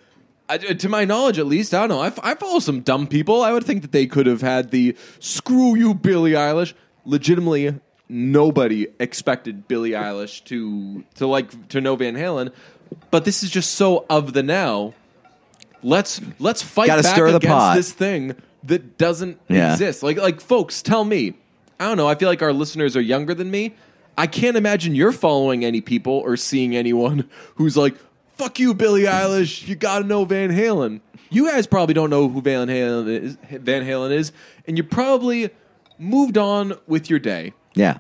I- 0.48 0.56
uh, 0.56 0.74
To 0.76 0.88
my 0.90 1.04
knowledge, 1.06 1.40
at 1.40 1.46
least, 1.48 1.74
I 1.74 1.80
don't 1.80 1.90
know. 1.90 2.00
I, 2.02 2.08
f- 2.08 2.20
I 2.24 2.36
follow 2.36 2.60
some 2.60 2.82
dumb 2.82 3.08
people. 3.08 3.42
I 3.42 3.52
would 3.54 3.64
think 3.66 3.82
that 3.84 3.92
they 3.92 4.06
could 4.06 4.26
have 4.28 4.42
had 4.42 4.72
the 4.72 4.96
"screw 5.20 5.76
you, 5.76 5.94
Billie 5.94 6.32
Eilish." 6.32 6.74
Legitimately, 7.06 7.80
nobody 8.12 8.88
expected 9.00 9.68
Billie 9.68 9.92
Eilish 9.92 10.44
to 10.46 11.04
to 11.16 11.26
like 11.28 11.70
to 11.70 11.82
know 11.82 11.96
Van 11.96 12.16
Halen, 12.16 12.52
but 13.10 13.26
this 13.26 13.42
is 13.44 13.50
just 13.50 13.72
so 13.72 14.06
of 14.10 14.34
the 14.34 14.44
now. 14.44 14.94
Let's 15.84 16.22
let's 16.40 16.62
fight 16.62 16.88
Gotta 16.88 17.02
back 17.04 17.18
against 17.18 17.48
pot. 17.48 17.76
this 17.76 17.92
thing 17.92 18.36
that 18.64 18.98
doesn't 18.98 19.40
Yeah. 19.48 19.72
exist. 19.74 20.04
Like 20.04 20.18
like 20.18 20.40
folks, 20.42 20.82
tell 20.82 21.04
me. 21.04 21.34
I 21.80 21.86
don't 21.88 21.98
know. 21.98 22.08
I 22.08 22.14
feel 22.16 22.30
like 22.30 22.44
our 22.44 22.54
listeners 22.54 22.96
are 22.96 23.02
younger 23.02 23.34
than 23.34 23.50
me. 23.50 23.74
I 24.18 24.28
can't 24.28 24.56
imagine 24.58 24.94
you're 24.94 25.12
following 25.14 25.66
any 25.66 25.82
people 25.82 26.14
or 26.14 26.38
seeing 26.38 26.76
anyone 26.76 27.28
who's 27.56 27.76
like, 27.76 27.96
"Fuck 28.38 28.60
you, 28.60 28.74
Billie 28.76 29.04
Eilish. 29.04 29.68
You 29.68 29.76
got 29.76 30.00
to 30.00 30.06
know 30.06 30.26
Van 30.26 30.52
Halen." 30.52 31.00
You 31.32 31.50
guys 31.50 31.66
probably 31.66 31.94
don't 31.94 32.10
know 32.10 32.28
who 32.28 32.42
Van 32.42 32.68
Halen 32.68 33.08
is. 33.08 33.38
Van 33.50 33.84
Halen 33.86 34.12
is, 34.12 34.32
and 34.68 34.78
you 34.78 34.84
probably 34.84 35.50
moved 35.98 36.38
on 36.38 36.74
with 36.88 37.10
your 37.10 37.20
day. 37.20 37.54
Yeah, 37.74 38.00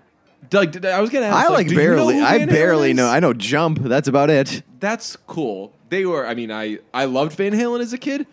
Doug, 0.49 0.71
did- 0.71 0.85
I 0.85 0.99
was 1.01 1.09
gonna 1.09 1.27
ask. 1.27 1.49
I 1.49 1.53
like 1.53 1.67
do 1.67 1.73
you 1.75 1.79
know 1.79 1.85
barely. 1.85 2.21
I 2.21 2.45
barely 2.45 2.93
know. 2.93 3.07
I 3.07 3.19
know 3.19 3.33
Jump. 3.33 3.79
That's 3.79 4.07
about 4.07 4.29
it. 4.29 4.63
That's 4.79 5.15
cool. 5.27 5.73
They 5.89 6.05
were. 6.05 6.25
I 6.25 6.33
mean, 6.33 6.51
I 6.51 6.79
I 6.93 7.05
loved 7.05 7.33
Van 7.33 7.53
Halen 7.53 7.81
as 7.81 7.93
a 7.93 7.97
kid, 7.97 8.25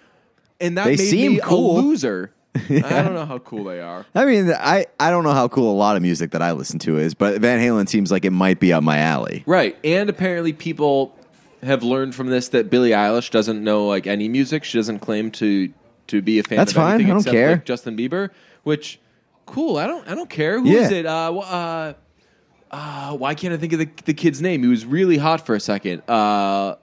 and 0.61 0.77
that 0.79 0.85
They 0.85 0.97
made 0.97 0.99
seem 0.99 1.33
me 1.35 1.41
cool. 1.43 1.79
a 1.79 1.81
loser. 1.81 2.33
I 2.71 2.81
don't 3.03 3.15
know 3.15 3.27
how 3.27 3.39
cool 3.39 3.65
they 3.65 3.81
are. 3.81 4.05
I 4.17 4.25
mean, 4.25 4.51
I, 4.51 4.87
I 4.99 5.11
don't 5.11 5.23
know 5.23 5.33
how 5.33 5.47
cool 5.47 5.71
a 5.71 5.77
lot 5.77 5.95
of 5.97 6.03
music 6.03 6.33
that 6.33 6.43
I 6.43 6.53
listen 6.53 6.81
to 6.81 6.99
is, 6.99 7.15
but 7.15 7.41
Van 7.41 7.61
Halen 7.61 7.89
seems 7.89 8.11
like 8.11 8.25
it 8.25 8.31
might 8.33 8.59
be 8.59 8.73
up 8.73 8.83
my 8.83 8.99
alley. 8.99 9.45
Right, 9.47 9.77
and 9.85 10.11
apparently 10.11 10.53
people 10.53 11.17
have 11.63 11.85
learned 11.85 12.15
from 12.17 12.29
this 12.29 12.49
that 12.49 12.69
Billie 12.71 12.91
Eilish 12.91 13.31
doesn't 13.31 13.63
know 13.63 13.87
like 13.87 14.07
any 14.09 14.29
music. 14.29 14.65
She 14.65 14.77
doesn't 14.79 15.01
claim 15.01 15.31
to 15.33 15.73
to 16.09 16.23
be 16.23 16.39
a 16.39 16.43
fan. 16.43 16.57
That's 16.59 16.73
of 16.73 16.77
fine. 16.77 17.01
I 17.05 17.07
don't 17.07 17.19
except, 17.19 17.33
care. 17.33 17.51
Like 17.53 17.65
Justin 17.65 17.97
Bieber, 17.97 18.31
which 18.65 18.99
cool. 19.49 19.77
I 19.77 19.87
don't. 19.87 20.07
I 20.09 20.15
don't 20.15 20.31
care. 20.31 20.61
Who 20.61 20.67
is 20.67 20.91
Yeah. 20.91 20.97
it? 20.99 21.07
Uh, 21.07 21.33
wh- 21.33 21.53
uh, 21.53 21.93
uh, 22.71 23.17
why 23.17 23.35
can't 23.35 23.53
I 23.55 23.57
think 23.57 23.73
of 23.73 23.79
the, 23.81 23.89
the 24.05 24.15
kid's 24.15 24.41
name? 24.43 24.63
He 24.63 24.69
was 24.69 24.85
really 24.87 25.17
hot 25.19 25.45
for 25.45 25.55
a 25.55 25.61
second. 25.61 26.03
Uh, 26.09 26.77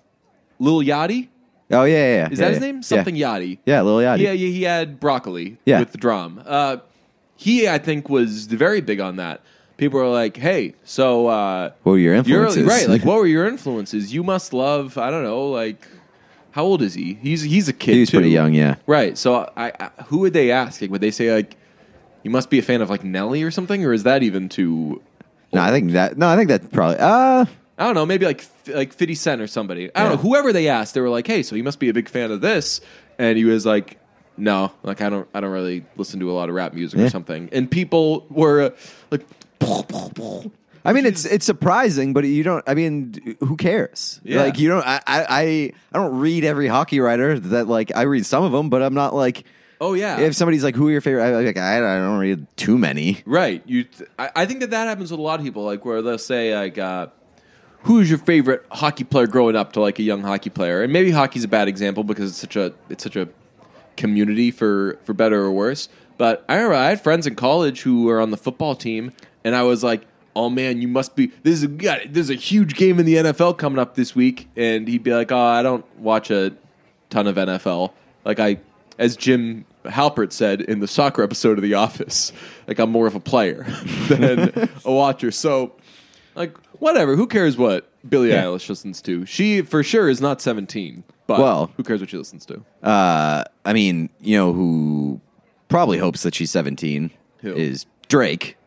Lil 0.59 0.81
Yachty. 0.81 1.29
Oh 1.71 1.83
yeah, 1.83 1.93
yeah. 1.93 2.15
yeah. 2.25 2.29
Is 2.31 2.39
yeah, 2.39 2.45
that 2.45 2.53
his 2.53 2.61
yeah. 2.61 2.71
name? 2.71 2.83
Something 2.83 3.15
Yachty. 3.15 3.59
Yeah, 3.65 3.75
yeah 3.75 3.81
Lil 3.81 3.97
Yachty. 3.97 4.19
Yeah, 4.19 4.31
yeah, 4.31 4.47
he 4.49 4.63
had 4.63 4.99
broccoli 4.99 5.57
Yeah. 5.65 5.79
with 5.79 5.91
the 5.91 5.97
drum. 5.97 6.41
Uh, 6.45 6.77
he, 7.37 7.67
I 7.67 7.77
think, 7.79 8.09
was 8.09 8.45
very 8.45 8.81
big 8.81 8.99
on 8.99 9.17
that. 9.17 9.41
People 9.77 9.99
were 9.99 10.07
like, 10.07 10.37
"Hey, 10.37 10.73
so 10.85 11.27
uh, 11.27 11.71
What 11.83 11.93
were 11.93 11.97
your 11.97 12.13
you're- 12.13 12.19
influences? 12.47 12.63
right? 12.65 12.87
Like, 12.87 13.03
what 13.05 13.17
were 13.17 13.27
your 13.27 13.45
influences? 13.47 14.13
You 14.13 14.23
must 14.23 14.53
love. 14.53 14.97
I 14.97 15.09
don't 15.11 15.23
know. 15.23 15.49
Like, 15.49 15.85
how 16.51 16.63
old 16.63 16.81
is 16.81 16.93
he? 16.93 17.15
He's 17.21 17.41
he's 17.41 17.67
a 17.67 17.73
kid. 17.73 17.95
He's 17.95 18.09
too. 18.09 18.17
pretty 18.17 18.29
young, 18.31 18.53
yeah. 18.53 18.75
Right. 18.87 19.17
So, 19.17 19.51
I, 19.57 19.73
I 19.79 19.89
who 20.05 20.19
would 20.19 20.31
they 20.33 20.49
ask? 20.51 20.79
Like, 20.81 20.91
would 20.91 21.01
they 21.01 21.11
say 21.11 21.33
like, 21.33 21.57
you 22.25 22.31
must 22.31 22.49
be 22.49 22.59
a 22.59 22.61
fan 22.61 22.81
of 22.81 22.89
like 22.89 23.03
Nelly 23.05 23.43
or 23.43 23.51
something, 23.51 23.85
or 23.85 23.93
is 23.93 24.03
that 24.03 24.21
even 24.23 24.49
too? 24.49 25.01
No, 25.53 25.61
I 25.61 25.69
think 25.71 25.91
that. 25.93 26.17
No, 26.17 26.27
I 26.27 26.35
think 26.35 26.49
that's 26.49 26.67
probably. 26.67 26.97
Uh 26.99 27.45
I 27.77 27.83
don't 27.85 27.93
know. 27.93 28.05
Maybe 28.05 28.25
like 28.25 28.43
like 28.67 28.91
Fifty 28.93 29.15
Cent 29.15 29.41
or 29.41 29.47
somebody. 29.47 29.89
I 29.95 30.01
don't 30.03 30.11
know. 30.13 30.17
Whoever 30.17 30.51
they 30.51 30.67
asked, 30.67 30.93
they 30.95 31.01
were 31.01 31.09
like, 31.09 31.27
"Hey, 31.27 31.43
so 31.43 31.55
you 31.55 31.63
must 31.63 31.79
be 31.79 31.87
a 31.89 31.93
big 31.93 32.09
fan 32.09 32.31
of 32.31 32.41
this," 32.41 32.81
and 33.19 33.37
he 33.37 33.43
was 33.45 33.65
like, 33.65 33.99
"No, 34.37 34.71
like 34.83 35.01
I 35.01 35.09
don't. 35.09 35.27
I 35.33 35.39
don't 35.41 35.51
really 35.51 35.85
listen 35.97 36.19
to 36.21 36.31
a 36.31 36.33
lot 36.33 36.49
of 36.49 36.55
rap 36.55 36.73
music 36.73 36.99
Yeah. 36.99 37.05
or 37.05 37.09
something." 37.09 37.49
And 37.51 37.69
people 37.69 38.25
were 38.29 38.61
uh, 38.61 38.69
like, 39.11 39.25
I 40.83 40.93
mean, 40.93 41.05
it's 41.05 41.25
it's 41.25 41.45
surprising, 41.45 42.13
but 42.13 42.23
you 42.25 42.43
don't. 42.43 42.63
I 42.67 42.75
mean, 42.75 43.35
who 43.39 43.57
cares? 43.57 44.21
Yeah. 44.23 44.43
Like 44.43 44.59
you 44.59 44.69
don't. 44.69 44.85
I, 44.85 45.01
I 45.05 45.25
I 45.29 45.41
I 45.93 45.99
don't 45.99 46.17
read 46.19 46.43
every 46.45 46.67
hockey 46.67 46.99
writer. 46.99 47.39
That 47.39 47.67
like 47.67 47.91
I 47.95 48.03
read 48.03 48.25
some 48.25 48.43
of 48.43 48.51
them, 48.51 48.69
but 48.69 48.81
I'm 48.83 48.93
not 48.93 49.13
like. 49.15 49.43
"Oh 49.81 49.93
yeah, 49.93 50.19
If 50.19 50.35
somebody's 50.35 50.63
like, 50.63 50.75
"Who 50.75 50.87
are 50.87 50.91
your 50.91 51.01
favorite?" 51.01 51.23
I, 51.23 51.31
like 51.31 51.57
I, 51.57 51.77
I 51.77 51.97
don't 51.99 52.19
read 52.19 52.45
too 52.57 52.77
many. 52.77 53.21
right." 53.25 53.61
You, 53.65 53.83
th- 53.83 54.09
I, 54.17 54.29
I 54.35 54.45
think 54.45 54.59
that 54.61 54.71
that 54.71 54.87
happens 54.87 55.11
with 55.11 55.19
a 55.19 55.23
lot 55.23 55.39
of 55.39 55.45
people. 55.45 55.63
Like 55.63 55.85
where 55.85 56.01
they'll 56.01 56.17
say 56.17 56.55
like, 56.57 56.77
uh, 56.77 57.07
"Who's 57.83 58.09
your 58.09 58.19
favorite 58.19 58.65
hockey 58.71 59.03
player 59.03 59.27
growing 59.27 59.55
up?" 59.55 59.73
To 59.73 59.81
like 59.81 59.99
a 59.99 60.03
young 60.03 60.21
hockey 60.21 60.49
player, 60.49 60.81
and 60.83 60.91
maybe 60.93 61.11
hockey's 61.11 61.43
a 61.43 61.47
bad 61.47 61.67
example 61.67 62.03
because 62.03 62.29
it's 62.31 62.39
such 62.39 62.55
a 62.55 62.73
it's 62.89 63.03
such 63.03 63.15
a 63.15 63.27
community 63.97 64.51
for 64.51 64.99
for 65.03 65.13
better 65.13 65.41
or 65.43 65.51
worse. 65.51 65.89
But 66.17 66.45
I 66.47 66.55
remember 66.55 66.75
I 66.75 66.89
had 66.89 67.01
friends 67.01 67.27
in 67.27 67.35
college 67.35 67.81
who 67.81 68.03
were 68.05 68.21
on 68.21 68.31
the 68.31 68.37
football 68.37 68.75
team, 68.75 69.11
and 69.43 69.55
I 69.55 69.63
was 69.63 69.83
like, 69.83 70.05
"Oh 70.35 70.49
man, 70.49 70.81
you 70.81 70.87
must 70.87 71.15
be 71.15 71.27
this 71.43 71.61
is 71.61 71.63
a, 71.65 72.07
there's 72.07 72.29
a 72.29 72.35
huge 72.35 72.75
game 72.75 72.99
in 72.99 73.05
the 73.05 73.15
NFL 73.15 73.57
coming 73.57 73.79
up 73.79 73.95
this 73.95 74.15
week," 74.15 74.47
and 74.55 74.87
he'd 74.87 75.03
be 75.03 75.13
like, 75.13 75.31
"Oh, 75.31 75.37
I 75.37 75.61
don't 75.61 75.83
watch 75.99 76.31
a 76.31 76.53
ton 77.09 77.27
of 77.27 77.35
NFL. 77.35 77.91
Like 78.23 78.39
I, 78.39 78.57
as 78.97 79.15
Jim 79.15 79.65
Halpert 79.85 80.31
said 80.31 80.61
in 80.61 80.79
the 80.79 80.87
soccer 80.87 81.21
episode 81.23 81.57
of 81.57 81.61
The 81.63 81.73
Office, 81.73 82.31
like 82.67 82.79
I'm 82.79 82.91
more 82.91 83.07
of 83.07 83.15
a 83.15 83.19
player 83.19 83.63
than 84.09 84.69
a 84.85 84.91
watcher." 84.91 85.31
So, 85.31 85.73
like, 86.35 86.55
whatever. 86.79 87.15
Who 87.15 87.27
cares 87.27 87.57
what 87.57 87.89
Billie 88.07 88.29
Yeah. 88.29 88.43
Eilish 88.43 88.69
listens 88.69 89.01
to? 89.03 89.25
She 89.25 89.61
for 89.61 89.83
sure 89.83 90.09
is 90.09 90.21
not 90.21 90.41
17. 90.41 91.03
But 91.27 91.39
Well- 91.39 91.71
who 91.77 91.83
cares 91.83 91.99
what 92.01 92.09
she 92.09 92.17
listens 92.17 92.45
to? 92.47 92.63
Uh, 92.83 93.43
I 93.65 93.73
mean, 93.73 94.09
you 94.21 94.37
know 94.37 94.53
who 94.53 95.19
probably 95.69 95.97
hopes 95.97 96.21
that 96.23 96.35
she's 96.35 96.51
17 96.51 97.09
Who? 97.41 97.53
is 97.55 97.85
Drake, 98.07 98.57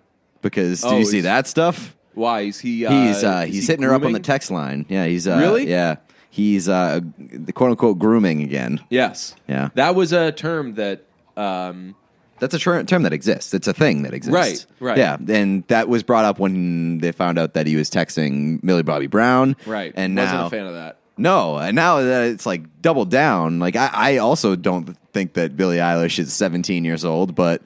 because 0.43 0.81
did 0.83 0.93
Oh, 0.93 0.99
you 0.99 1.05
see 1.05 1.21
that 1.21 1.47
stuff? 1.47 1.95
Why 2.15 2.41
is 2.41 2.59
he? 2.59 2.85
Uh, 2.85 2.91
He's 2.91 3.23
uh, 3.23 3.45
is 3.47 3.55
he's 3.55 3.67
he 3.69 3.73
hitting 3.73 3.85
her 3.85 3.95
up 3.95 4.03
on 4.05 4.13
the 4.13 4.19
text 4.19 4.51
line. 4.51 4.87
Yeah, 4.89 5.07
he's 5.07 5.29
uh, 5.29 5.37
Really? 5.39 5.69
Yeah, 5.71 5.97
he's 6.31 6.69
uh, 6.69 7.01
the 7.19 7.53
quote 7.53 7.71
unquote 7.71 7.99
grooming 7.99 8.43
again. 8.43 8.81
Yes. 8.91 9.35
Yeah. 9.49 9.71
That 9.75 9.95
was 9.95 10.13
a 10.13 10.33
term 10.33 10.75
that. 10.75 11.05
Um, 11.37 11.95
That's 12.41 12.55
a 12.55 12.59
ter- 12.59 12.83
term 12.85 13.03
that 13.05 13.13
exists. 13.13 13.55
It's 13.55 13.69
a 13.69 13.73
thing 13.73 14.03
that 14.03 14.13
exists. 14.15 14.67
Right, 14.81 14.91
right. 14.91 14.99
Yeah, 14.99 15.17
and 15.29 15.63
that 15.69 15.89
was 15.89 16.03
brought 16.03 16.25
up 16.25 16.39
when 16.41 16.99
they 16.99 17.13
found 17.13 17.39
out 17.39 17.55
that 17.55 17.67
he 17.67 17.77
was 17.77 17.91
texting 17.91 18.63
Millie 18.63 18.83
Bobby 18.83 19.07
Brown. 19.07 19.57
right. 19.67 19.93
and 19.97 20.17
wasn't 20.17 20.39
now 20.39 20.47
a 20.47 20.51
fan 20.51 20.67
of 20.67 20.75
that. 20.75 20.99
no, 21.17 21.59
and 21.59 21.77
now 21.77 22.01
that 22.01 22.31
it's 22.31 22.45
like 22.47 22.81
doubled 22.83 23.11
down. 23.11 23.61
Like 23.61 23.77
I, 23.77 23.91
I 23.93 24.17
also 24.19 24.57
don't 24.57 24.97
think 25.13 25.35
that 25.35 25.57
Billie 25.57 25.77
Eilish 25.79 26.19
is 26.19 26.33
17 26.33 26.85
years 26.85 27.05
old, 27.05 27.35
but 27.37 27.63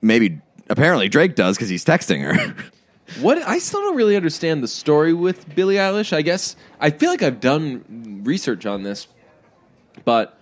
maybe 0.00 0.40
apparently 0.68 1.08
Drake 1.08 1.34
does 1.34 1.56
because 1.56 1.68
he's 1.68 1.84
texting 1.84 2.22
her. 2.22 2.54
What 3.20 3.38
I 3.38 3.58
still 3.58 3.80
don't 3.80 3.96
really 3.96 4.16
understand 4.16 4.62
the 4.62 4.68
story 4.68 5.12
with 5.12 5.54
Billie 5.54 5.76
Eilish. 5.76 6.12
I 6.12 6.22
guess 6.22 6.56
I 6.80 6.90
feel 6.90 7.10
like 7.10 7.22
I've 7.22 7.40
done 7.40 8.22
research 8.24 8.66
on 8.66 8.82
this, 8.82 9.06
but 10.04 10.38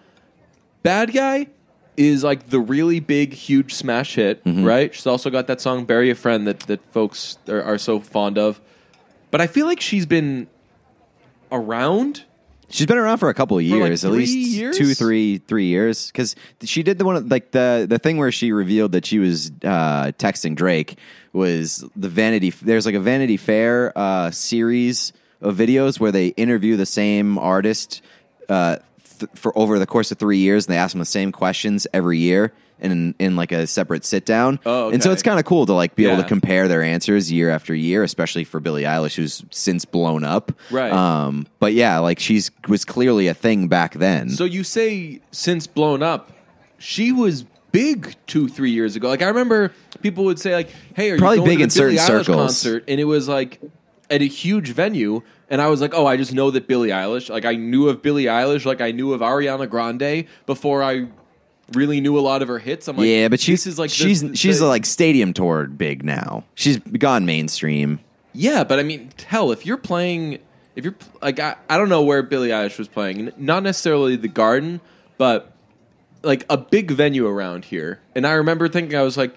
bad 0.83 1.13
guy, 1.13 1.49
is 1.97 2.25
like 2.25 2.49
the 2.49 2.59
really 2.59 2.99
big, 3.01 3.33
huge 3.33 3.73
smash 3.75 4.17
hit, 4.17 4.43
Mm-hmm. 4.45 4.65
right? 4.65 4.93
She's 4.95 5.07
also 5.07 5.31
got 5.31 5.47
that 5.47 5.61
song 5.61 5.85
"Bury 5.85 6.11
a 6.11 6.15
Friend" 6.15 6.47
that 6.47 6.61
that 6.61 6.85
folks 6.93 7.39
are, 7.49 7.63
are 7.63 7.79
so 7.79 8.01
fond 8.01 8.37
of. 8.39 8.61
But 9.31 9.41
I 9.41 9.47
feel 9.47 9.67
like 9.67 9.81
she's 9.81 10.07
been 10.07 10.49
around. 11.53 12.25
She's 12.71 12.87
been 12.87 12.99
around 12.99 13.19
for 13.19 13.29
a 13.29 13.35
couple 13.35 13.59
of 13.59 13.65
For, 13.65 13.77
like, 13.77 13.89
years, 13.91 14.05
at 14.05 14.11
least 14.11 14.37
years? 14.37 14.77
two, 14.77 14.95
three, 14.95 15.39
three 15.39 15.67
years. 15.67 16.09
Because 16.09 16.35
she 16.63 16.83
did 16.83 16.99
the 16.99 17.05
one 17.05 17.29
like 17.29 17.53
the 17.53 17.87
the 17.89 17.99
thing 17.99 18.17
where 18.17 18.33
she 18.33 18.53
revealed 18.53 18.93
that 18.93 19.05
she 19.07 19.19
was 19.19 19.53
uh, 19.65 20.11
texting 20.19 20.57
Drake 20.57 20.99
was 21.35 21.85
the 21.97 22.09
Vanity. 22.09 22.51
There's 22.51 22.87
like 22.87 22.95
a 22.95 23.01
Vanity 23.01 23.37
Fair 23.37 23.93
uh, 23.97 24.31
series 24.31 25.13
of 25.41 25.57
videos 25.57 26.01
where 26.01 26.13
they 26.13 26.29
interview 26.29 26.77
the 26.77 26.87
same 26.87 27.37
artist 27.39 28.01
uh, 28.49 28.77
th- 29.19 29.31
for 29.35 29.57
over 29.59 29.79
the 29.79 29.87
course 29.87 30.11
of 30.13 30.19
three 30.19 30.39
years, 30.39 30.67
and 30.67 30.73
they 30.75 30.79
ask 30.79 30.93
them 30.93 31.01
the 31.01 31.05
same 31.05 31.33
questions 31.33 31.87
every 31.93 32.19
year. 32.19 32.53
In, 32.81 33.15
in 33.19 33.35
like 33.37 33.53
a 33.53 33.67
separate 33.67 34.05
sit 34.05 34.27
down, 34.27 34.59
Oh, 34.67 34.91
and 34.91 35.03
so 35.03 35.11
it's 35.13 35.23
kind 35.23 35.39
of 35.39 35.47
cool 35.47 35.65
to 35.65 35.73
like 35.73 35.95
be 35.95 36.05
able 36.07 36.21
to 36.21 36.29
compare 36.29 36.67
their 36.69 36.83
answers 36.83 37.33
year 37.33 37.49
after 37.49 37.73
year, 37.75 38.03
especially 38.03 38.45
for 38.45 38.59
Billie 38.61 38.83
Eilish, 38.83 39.15
who's 39.15 39.43
since 39.51 39.85
blown 39.87 40.23
up. 40.25 40.53
Right. 40.71 40.93
Um, 40.93 41.47
but 41.61 41.73
yeah, 41.73 42.01
like 42.01 42.19
she's 42.19 42.51
was 42.69 42.85
clearly 42.85 43.29
a 43.29 43.33
thing 43.33 43.69
back 43.69 43.95
then. 43.95 44.29
So 44.29 44.45
you 44.45 44.65
say 44.65 45.21
since 45.31 45.67
blown 45.69 46.03
up, 46.03 46.33
she 46.79 47.11
was 47.13 47.47
big 47.75 48.15
two, 48.29 48.49
three 48.49 48.71
years 48.71 48.95
ago. 48.97 49.09
Like 49.09 49.21
I 49.21 49.27
remember 49.29 49.73
people 50.01 50.25
would 50.25 50.39
say 50.39 50.55
like, 50.55 50.71
"Hey, 50.95 51.11
are 51.11 51.19
Probably 51.19 51.39
you 51.39 51.41
going 51.45 51.51
big 51.51 51.59
to 51.59 51.63
in 51.65 51.69
the 51.69 51.75
Billie 51.93 51.97
certain 51.99 52.17
Eilish 52.17 52.25
circles. 52.25 52.37
concert?" 52.37 52.85
And 52.89 53.01
it 53.01 53.05
was 53.05 53.29
like 53.29 53.61
at 54.09 54.23
a 54.23 54.27
huge 54.27 54.71
venue, 54.71 55.23
and 55.51 55.61
I 55.61 55.67
was 55.69 55.81
like, 55.81 55.93
"Oh, 55.95 56.07
I 56.07 56.17
just 56.17 56.33
know 56.33 56.51
that 56.53 56.67
Billie 56.69 56.91
Eilish. 56.91 57.29
Like 57.29 57.45
I 57.45 57.57
knew 57.57 57.89
of 57.89 58.01
Billie 58.01 58.25
Eilish, 58.27 58.65
like 58.65 58.81
I 58.81 58.93
knew 58.93 59.13
of 59.13 59.21
Ariana 59.21 59.69
Grande 59.69 60.27
before 60.47 60.83
I." 60.83 61.09
Really 61.73 61.99
knew 62.03 62.19
a 62.19 62.21
lot 62.21 62.43
of 62.43 62.49
her 62.49 62.59
hits. 62.59 62.89
I'm 62.89 62.99
like, 62.99 63.07
yeah, 63.07 63.29
but 63.29 63.41
she's 63.41 63.65
this 63.65 63.73
is 63.73 63.79
like 63.79 63.89
the- 63.89 63.97
she's 63.97 64.21
the- 64.21 64.37
she's 64.37 64.61
like 64.61 64.85
stadium 64.85 65.33
tour 65.33 65.65
big 65.67 66.05
now. 66.05 66.45
She's 66.55 66.77
gone 66.77 67.25
mainstream. 67.25 68.01
Yeah, 68.35 68.65
but 68.65 68.79
I 68.79 68.83
mean, 68.83 69.09
hell, 69.27 69.51
if 69.51 69.65
you're 69.65 69.79
playing, 69.79 70.41
if 70.77 70.85
you're 70.85 70.95
like, 71.23 71.41
I, 71.41 71.57
I 71.71 71.79
don't 71.79 71.89
know 71.89 72.03
where 72.03 72.23
Billie 72.23 72.51
Eilish 72.51 72.77
was 72.79 72.87
playing, 72.89 73.29
N- 73.29 73.33
not 73.39 73.63
necessarily 73.63 74.15
the 74.17 74.29
Garden, 74.29 74.83
but 75.17 75.54
like 76.25 76.45
a 76.49 76.57
big 76.57 76.91
venue 76.91 77.27
around 77.27 77.67
here. 77.67 78.01
And 78.15 78.27
I 78.27 78.33
remember 78.33 78.69
thinking, 78.69 78.97
I 78.97 79.03
was 79.03 79.17
like, 79.17 79.35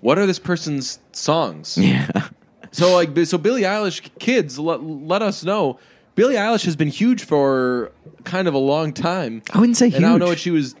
what 0.00 0.18
are 0.18 0.26
this 0.26 0.38
person's 0.38 0.98
songs? 1.12 1.78
Yeah, 1.80 2.28
So 2.72 2.94
like, 2.94 3.16
so 3.26 3.38
Billie 3.38 3.62
Eilish 3.62 4.08
kids, 4.18 4.58
let, 4.58 4.82
let 4.82 5.22
us 5.22 5.44
know. 5.44 5.78
Billie 6.14 6.34
Eilish 6.36 6.64
has 6.64 6.76
been 6.76 6.88
huge 6.88 7.24
for 7.24 7.92
kind 8.24 8.48
of 8.48 8.54
a 8.54 8.58
long 8.58 8.92
time. 8.92 9.42
I 9.52 9.58
wouldn't 9.58 9.76
say 9.76 9.86
And 9.86 10.04
I 10.04 10.10
don't 10.10 10.18
know 10.18 10.26
what 10.26 10.38
she 10.38 10.50
was. 10.50 10.74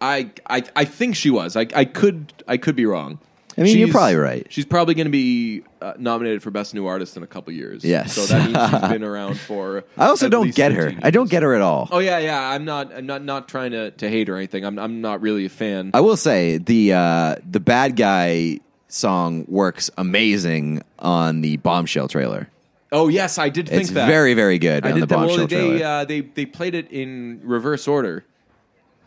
I, 0.00 0.30
I 0.50 0.62
I 0.76 0.84
think 0.84 1.16
she 1.16 1.30
was. 1.30 1.56
I 1.56 1.66
I 1.74 1.86
could 1.86 2.32
I 2.46 2.58
could 2.58 2.76
be 2.76 2.84
wrong. 2.84 3.18
I 3.56 3.62
mean, 3.62 3.78
you're 3.78 3.86
She's- 3.86 3.94
probably 3.94 4.16
right. 4.16 4.46
She's 4.50 4.64
probably 4.64 4.94
going 4.94 5.06
to 5.06 5.10
be 5.12 5.62
uh, 5.80 5.94
nominated 5.98 6.42
for 6.42 6.50
best 6.50 6.74
new 6.74 6.86
artist 6.86 7.16
in 7.16 7.22
a 7.22 7.26
couple 7.26 7.52
years. 7.52 7.84
Yes. 7.84 8.12
so 8.14 8.26
that 8.26 8.50
means 8.50 8.70
she's 8.80 8.88
been 8.90 9.04
around 9.04 9.38
for. 9.38 9.84
I 9.96 10.06
also 10.06 10.28
don't 10.28 10.54
get 10.54 10.72
her. 10.72 10.86
15 10.90 11.00
I 11.04 11.10
don't 11.10 11.30
get 11.30 11.42
her 11.44 11.54
at 11.54 11.60
all. 11.62 11.88
Oh 11.92 12.00
yeah, 12.00 12.18
yeah. 12.18 12.48
I'm 12.50 12.64
not. 12.64 12.92
I'm 12.92 13.06
not 13.06 13.22
not 13.22 13.48
trying 13.48 13.70
to, 13.72 13.90
to 13.92 14.08
hate 14.08 14.28
or 14.28 14.36
anything. 14.36 14.64
I'm 14.64 14.78
I'm 14.78 15.00
not 15.00 15.20
really 15.20 15.44
a 15.44 15.48
fan. 15.48 15.90
I 15.94 16.00
will 16.00 16.16
say 16.16 16.58
the 16.58 16.92
uh, 16.94 17.36
the 17.48 17.60
bad 17.60 17.96
guy 17.96 18.58
song 18.88 19.44
works 19.48 19.90
amazing 19.98 20.82
on 20.98 21.40
the 21.40 21.56
Bombshell 21.58 22.08
trailer. 22.08 22.48
oh 22.92 23.08
yes, 23.08 23.38
I 23.38 23.48
did 23.48 23.68
think 23.68 23.82
It's 23.82 23.90
that. 23.90 24.06
very 24.06 24.34
very 24.34 24.58
good 24.58 24.84
I 24.86 24.92
on 24.92 25.00
the. 25.00 25.06
Bombshell 25.06 25.36
Well, 25.38 25.48
trailer. 25.48 25.78
they 25.78 25.82
uh, 25.82 26.04
they 26.04 26.20
they 26.22 26.46
played 26.46 26.74
it 26.74 26.90
in 26.90 27.40
reverse 27.44 27.86
order. 27.86 28.24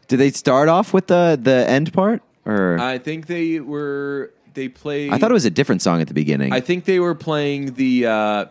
Did 0.07 0.17
they 0.17 0.29
start 0.31 0.69
off 0.69 0.93
with 0.93 1.07
the 1.07 1.37
the 1.41 1.67
end 1.69 1.91
part 1.91 2.21
or? 2.45 2.77
I 2.79 2.97
think 2.97 3.27
they 3.27 3.59
were. 3.59 4.31
They 4.57 4.69
played. 4.69 5.13
I 5.13 5.19
thought 5.19 5.29
it 5.29 5.35
was 5.35 5.45
a 5.45 5.51
different 5.51 5.83
song 5.83 6.01
at 6.01 6.07
the 6.07 6.15
beginning. 6.15 6.51
I 6.51 6.61
think 6.61 6.85
they 6.85 6.99
were 6.99 7.13
playing 7.13 7.75
the 7.75 8.07
uh, 8.07 8.45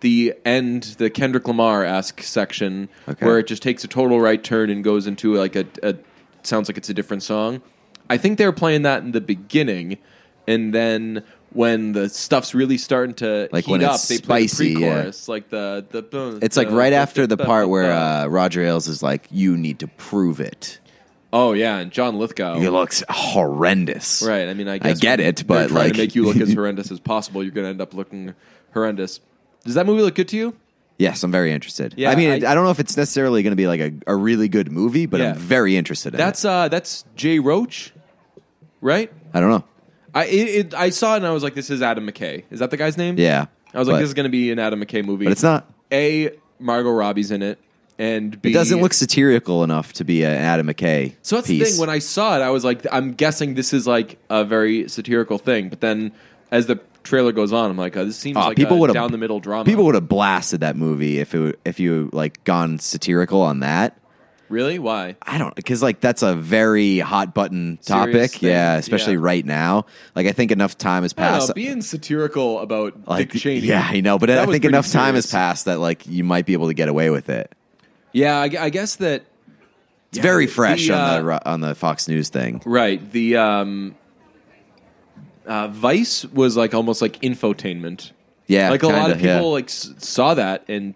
the 0.00 0.34
end, 0.44 0.82
the 0.98 1.08
Kendrick 1.08 1.48
Lamar 1.48 1.86
esque 1.86 2.20
section, 2.22 2.90
Okay. 3.08 3.24
where 3.24 3.38
it 3.38 3.46
just 3.46 3.62
takes 3.62 3.82
a 3.82 3.88
total 3.88 4.20
right 4.20 4.44
turn 4.44 4.68
and 4.68 4.84
goes 4.84 5.06
into 5.06 5.32
like 5.34 5.56
a, 5.56 5.64
a 5.82 5.94
sounds 6.42 6.68
like 6.68 6.76
it's 6.76 6.90
a 6.90 6.94
different 6.94 7.22
song. 7.22 7.62
I 8.10 8.18
think 8.18 8.36
they 8.36 8.44
were 8.44 8.52
playing 8.52 8.82
that 8.82 9.02
in 9.04 9.12
the 9.12 9.22
beginning, 9.22 9.96
and 10.46 10.74
then 10.74 11.24
when 11.54 11.92
the 11.92 12.10
stuff's 12.10 12.54
really 12.54 12.76
starting 12.76 13.14
to 13.14 13.48
Like 13.52 13.64
heat 13.64 13.70
when 13.72 13.84
up, 13.84 13.94
it's 13.94 14.08
they 14.08 14.18
play 14.18 14.46
spicy, 14.48 14.74
the 14.74 14.80
pre-chorus, 14.80 15.28
like 15.28 15.48
the 15.48 15.86
the. 15.90 16.38
it's 16.42 16.58
like 16.58 16.68
right 16.70 16.90
the- 16.90 16.96
after 16.96 17.26
the 17.26 17.36
the- 17.36 17.44
part 17.46 17.70
where 17.70 17.90
uh, 17.90 18.26
Roger 18.26 18.60
Ailes 18.62 18.86
is 18.86 19.02
like, 19.02 19.28
"You 19.30 19.56
need 19.56 19.78
to 19.78 19.86
prove 19.88 20.40
it." 20.40 20.78
Oh 21.32 21.52
yeah, 21.52 21.78
and 21.78 21.90
John 21.90 22.18
Lithgow. 22.18 22.58
He 22.58 22.68
looks 22.68 23.02
horrendous. 23.08 24.22
Right. 24.22 24.48
I 24.48 24.54
mean, 24.54 24.68
I 24.68 24.78
guess 24.78 25.00
get 25.00 25.20
it, 25.20 25.46
but, 25.46 25.68
trying 25.68 25.74
like- 25.84 25.92
to 25.92 25.98
make 25.98 26.14
you 26.14 26.24
look 26.24 26.36
as 26.40 26.52
horrendous 26.52 26.90
as 26.90 27.00
possible, 27.00 27.42
you're 27.42 27.52
going 27.52 27.64
to 27.64 27.70
end 27.70 27.80
up 27.80 27.94
looking 27.94 28.34
horrendous. 28.72 29.20
Does 29.64 29.74
that 29.74 29.86
movie 29.86 30.02
look 30.02 30.14
good 30.14 30.28
to 30.28 30.36
you? 30.36 30.56
Yes, 30.98 31.22
I'm 31.24 31.32
very 31.32 31.52
interested. 31.52 31.94
Yeah, 31.96 32.10
I 32.10 32.16
mean, 32.16 32.30
I, 32.30 32.34
I- 32.50 32.54
don't 32.54 32.64
know 32.64 32.70
if 32.70 32.78
it's 32.80 32.96
necessarily 32.96 33.42
going 33.42 33.52
to 33.52 33.56
be 33.56 33.66
like 33.66 33.80
a, 33.80 33.92
a 34.06 34.14
really 34.14 34.48
good 34.48 34.70
movie, 34.70 35.06
but 35.06 35.20
Yeah. 35.20 35.30
I'm 35.30 35.36
very 35.38 35.76
interested 35.76 36.14
in 36.14 36.20
it. 36.20 36.22
That's 36.22 36.44
it. 36.44 36.48
uh, 36.48 36.68
that's 36.68 37.04
Jay 37.16 37.38
Roach, 37.38 37.92
right? 38.80 39.12
I 39.34 39.40
don't 39.40 39.50
know. 39.50 39.64
I 40.14 40.26
it, 40.26 40.48
it, 40.48 40.74
I 40.74 40.90
saw 40.90 41.14
it 41.14 41.18
and 41.18 41.26
I 41.26 41.30
was 41.30 41.42
like, 41.42 41.54
this 41.54 41.70
is 41.70 41.80
Adam 41.80 42.06
McKay. 42.06 42.44
Is 42.50 42.60
that 42.60 42.70
the 42.70 42.76
guy's 42.76 42.96
name? 42.98 43.18
Yeah, 43.18 43.46
I 43.72 43.78
was 43.78 43.88
like, 43.88 43.94
but- 43.94 44.00
this 44.00 44.08
is 44.08 44.14
going 44.14 44.24
to 44.24 44.30
be 44.30 44.50
an 44.52 44.58
Adam 44.58 44.80
McKay 44.80 45.04
movie, 45.04 45.24
but 45.24 45.32
it's 45.32 45.42
not. 45.42 45.68
A 45.90 46.30
Margot 46.58 46.90
Robbie's 46.90 47.30
in 47.30 47.42
it, 47.42 47.58
and 48.02 48.42
B 48.42 48.50
It 48.50 48.52
doesn't 48.52 48.80
look 48.80 48.92
satirical 48.92 49.62
enough 49.62 49.92
to 49.94 50.04
be 50.04 50.24
an 50.24 50.32
Adam 50.32 50.66
McKay. 50.66 51.14
So 51.22 51.36
that's 51.36 51.46
piece. 51.46 51.60
the 51.60 51.70
thing. 51.70 51.80
When 51.80 51.88
I 51.88 52.00
saw 52.00 52.36
it, 52.36 52.42
I 52.42 52.50
was 52.50 52.64
like, 52.64 52.84
I'm 52.90 53.12
guessing 53.12 53.54
this 53.54 53.72
is 53.72 53.86
like 53.86 54.18
a 54.28 54.44
very 54.44 54.88
satirical 54.88 55.38
thing. 55.38 55.68
But 55.68 55.80
then, 55.80 56.10
as 56.50 56.66
the 56.66 56.80
trailer 57.04 57.30
goes 57.30 57.52
on, 57.52 57.70
I'm 57.70 57.76
like, 57.76 57.96
oh, 57.96 58.04
this 58.04 58.16
seems 58.16 58.36
Aw, 58.36 58.48
like 58.48 58.56
people 58.56 58.84
a 58.84 58.92
down 58.92 59.12
the 59.12 59.18
middle 59.18 59.38
drama. 59.38 59.64
people 59.64 59.84
would 59.84 59.94
have 59.94 60.08
blasted 60.08 60.60
that 60.60 60.74
movie 60.74 61.20
if 61.20 61.32
it 61.32 61.60
if 61.64 61.78
you 61.78 62.10
like 62.12 62.42
gone 62.42 62.80
satirical 62.80 63.40
on 63.40 63.60
that. 63.60 63.96
really? 64.48 64.80
Why? 64.80 65.14
I 65.22 65.38
don't 65.38 65.54
because 65.54 65.80
like 65.80 66.00
that's 66.00 66.22
a 66.22 66.34
very 66.34 66.98
hot 66.98 67.34
button 67.34 67.78
topic. 67.84 68.42
Yeah, 68.42 68.74
especially 68.74 69.14
yeah. 69.14 69.20
right 69.22 69.46
now. 69.46 69.86
Like 70.16 70.26
I 70.26 70.32
think 70.32 70.50
enough 70.50 70.76
time 70.76 71.04
has 71.04 71.12
don't 71.12 71.24
know, 71.24 71.38
passed. 71.38 71.54
being 71.54 71.82
satirical 71.82 72.58
about 72.58 73.06
like, 73.06 73.30
Dick 73.30 73.40
Cheney. 73.40 73.60
yeah, 73.60 73.86
I 73.88 74.00
know, 74.00 74.18
but 74.18 74.28
I 74.28 74.44
think 74.46 74.64
enough 74.64 74.90
time 74.90 75.14
has 75.14 75.30
passed 75.30 75.66
that 75.66 75.78
like 75.78 76.04
you 76.08 76.24
might 76.24 76.46
be 76.46 76.52
able 76.52 76.66
to 76.66 76.74
get 76.74 76.88
away 76.88 77.08
with 77.08 77.28
it. 77.28 77.54
Yeah, 78.12 78.36
I, 78.38 78.50
I 78.58 78.70
guess 78.70 78.96
that 78.96 79.22
It's 80.10 80.18
very 80.18 80.46
fresh 80.46 80.86
the, 80.88 80.94
on 80.94 81.00
uh, 81.00 81.22
the 81.38 81.50
on 81.50 81.60
the 81.60 81.74
Fox 81.74 82.08
News 82.08 82.28
thing. 82.28 82.62
right. 82.66 83.00
The 83.12 83.36
um, 83.36 83.94
uh, 85.46 85.68
Vice 85.68 86.24
was 86.26 86.56
like 86.56 86.74
almost 86.74 87.02
like 87.02 87.18
infotainment. 87.20 88.12
Yeah, 88.46 88.70
like 88.70 88.82
a 88.82 88.88
lot 88.88 89.10
of 89.10 89.16
kinda, 89.18 89.24
yeah. 89.28 89.36
people 89.38 89.52
like 89.52 89.66
s- 89.66 89.94
saw 89.98 90.34
that 90.34 90.64
and 90.68 90.94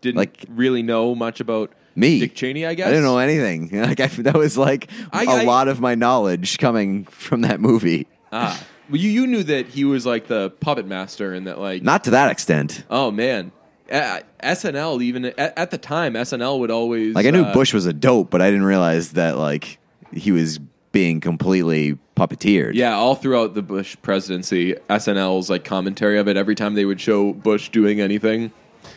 didn't 0.00 0.16
Like- 0.16 0.44
really 0.48 0.82
know 0.82 1.14
much 1.14 1.40
about 1.40 1.72
Me, 1.94 2.20
Dick 2.20 2.34
Cheney. 2.34 2.66
I 2.66 2.74
guess 2.74 2.86
I 2.86 2.90
didn't 2.90 3.04
know 3.04 3.18
anything. 3.18 3.70
Like 3.72 4.00
I, 4.00 4.06
that 4.08 4.34
was 4.34 4.58
like 4.58 4.88
I- 5.12 5.24
a 5.24 5.28
I- 5.28 5.44
lot 5.44 5.68
of 5.68 5.80
my 5.80 5.94
knowledge 5.94 6.58
coming 6.58 7.04
from 7.06 7.40
that 7.42 7.60
movie. 7.60 8.06
Ah, 8.30 8.62
well, 8.90 9.00
you 9.00 9.08
you 9.10 9.26
knew 9.26 9.42
that 9.44 9.68
he 9.68 9.84
was 9.84 10.04
like 10.04 10.26
the 10.26 10.50
puppet 10.60 10.86
master 10.86 11.32
and 11.32 11.46
that 11.46 11.58
like 11.58 11.82
Not 11.82 12.04
to 12.04 12.10
that 12.10 12.30
extent. 12.30 12.84
oh 12.90 13.10
man, 13.10 13.52
uh, 13.90 14.20
SNL 14.42 15.02
even 15.02 15.26
at, 15.26 15.38
at 15.38 15.70
the 15.70 15.78
time 15.78 16.14
SNL 16.14 16.58
would 16.60 16.70
always 16.70 17.14
Like 17.14 17.26
I 17.26 17.30
knew 17.30 17.44
uh, 17.44 17.52
Bush 17.52 17.72
was 17.72 17.86
a 17.86 17.92
dope, 17.92 18.30
but 18.30 18.42
I 18.42 18.46
didn't 18.50 18.64
realize 18.66 19.12
that 19.12 19.36
like 19.36 19.78
he 20.12 20.32
was 20.32 20.58
being 20.92 21.20
completely 21.20 21.98
puppeteered. 22.16 22.74
Yeah, 22.74 22.94
all 22.94 23.14
throughout 23.14 23.54
the 23.54 23.62
Bush 23.62 23.96
presidency, 24.02 24.74
SNL's 24.88 25.50
like 25.50 25.64
commentary 25.64 26.18
of 26.18 26.28
it. 26.28 26.36
Every 26.36 26.54
time 26.54 26.74
they 26.74 26.84
would 26.84 27.00
show 27.00 27.32
Bush 27.32 27.68
doing 27.68 28.00
anything, 28.00 28.52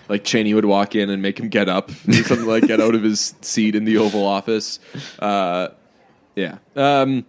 like 0.10 0.23
Cheney 0.23 0.54
would 0.54 0.65
walk 0.65 0.95
in 0.95 1.10
and 1.10 1.21
make 1.21 1.39
him 1.39 1.49
get 1.49 1.69
up, 1.69 1.91
something 1.91 2.45
like 2.45 2.67
get 2.67 2.82
out 2.82 2.95
of 2.95 3.04
his 3.04 3.36
seat 3.41 3.75
in 3.75 3.86
the 3.86 3.97
Oval 3.97 4.25
Office. 4.25 4.80
Uh, 5.19 5.69
yeah. 6.36 6.58
Um, 6.75 7.25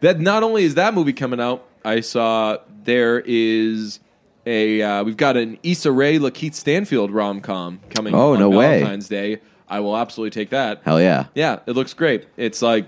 that 0.00 0.20
not 0.20 0.42
only 0.42 0.64
is 0.64 0.74
that 0.76 0.94
movie 0.94 1.12
coming 1.12 1.40
out, 1.40 1.66
I 1.84 2.00
saw 2.00 2.58
there 2.84 3.20
is 3.20 4.00
a 4.48 4.82
uh, 4.82 5.04
we've 5.04 5.16
got 5.16 5.36
an 5.36 5.58
Issa 5.62 5.92
Rae, 5.92 6.18
Lakeith 6.18 6.54
Stanfield 6.54 7.10
rom 7.10 7.40
com 7.40 7.80
coming. 7.90 8.14
Oh, 8.14 8.32
on 8.32 8.40
no 8.40 8.48
way. 8.48 8.98
Day. 9.08 9.40
I 9.68 9.80
will 9.80 9.96
absolutely 9.96 10.30
take 10.30 10.50
that. 10.50 10.80
Hell 10.84 11.00
yeah. 11.00 11.26
Yeah, 11.34 11.60
it 11.66 11.72
looks 11.72 11.92
great. 11.92 12.26
It's 12.36 12.62
like 12.62 12.86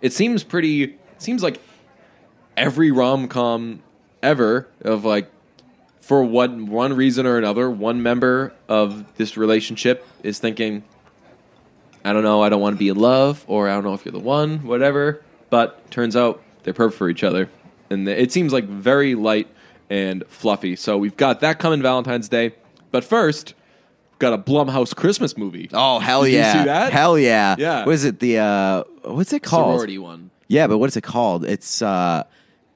it 0.00 0.12
seems 0.12 0.44
pretty 0.44 0.84
it 0.84 0.98
seems 1.18 1.42
like 1.42 1.60
every 2.56 2.90
rom-com 2.90 3.82
ever 4.22 4.68
of 4.82 5.04
like 5.04 5.30
for 6.00 6.22
one 6.22 6.66
one 6.66 6.92
reason 6.94 7.26
or 7.26 7.36
another, 7.36 7.68
one 7.68 8.02
member 8.02 8.52
of 8.68 9.16
this 9.16 9.36
relationship 9.36 10.06
is 10.22 10.38
thinking 10.38 10.84
I 12.04 12.12
don't 12.12 12.22
know, 12.22 12.40
I 12.40 12.48
don't 12.48 12.60
want 12.60 12.76
to 12.76 12.78
be 12.78 12.88
in 12.88 12.96
love 12.96 13.44
or 13.48 13.68
I 13.68 13.74
don't 13.74 13.82
know 13.82 13.94
if 13.94 14.04
you're 14.04 14.12
the 14.12 14.20
one, 14.20 14.64
whatever, 14.64 15.24
but 15.50 15.90
turns 15.90 16.14
out 16.14 16.40
they're 16.62 16.72
perfect 16.72 16.98
for 16.98 17.08
each 17.08 17.24
other. 17.24 17.50
And 17.90 18.08
it 18.08 18.30
seems 18.30 18.52
like 18.52 18.64
very 18.64 19.16
light 19.16 19.48
and 19.90 20.24
fluffy. 20.28 20.76
So 20.76 20.96
we've 20.98 21.16
got 21.16 21.40
that 21.40 21.58
coming 21.58 21.82
Valentine's 21.82 22.28
Day. 22.28 22.54
But 22.90 23.04
first, 23.04 23.54
got 24.18 24.32
a 24.32 24.38
Blumhouse 24.38 24.94
Christmas 24.94 25.36
movie. 25.36 25.68
Oh 25.72 25.98
hell 25.98 26.22
Did 26.24 26.32
you 26.32 26.38
yeah! 26.38 26.52
see 26.52 26.64
that? 26.66 26.92
Hell 26.92 27.18
yeah! 27.18 27.56
Yeah. 27.58 27.84
What 27.84 27.94
is 27.94 28.04
it? 28.04 28.20
The 28.20 28.38
uh, 28.38 28.84
what's 29.04 29.32
it 29.32 29.42
called? 29.42 29.74
sorority 29.74 29.98
one. 29.98 30.30
Yeah, 30.48 30.66
but 30.68 30.78
what 30.78 30.88
is 30.88 30.96
it 30.96 31.02
called? 31.02 31.44
It's 31.44 31.82
uh, 31.82 32.22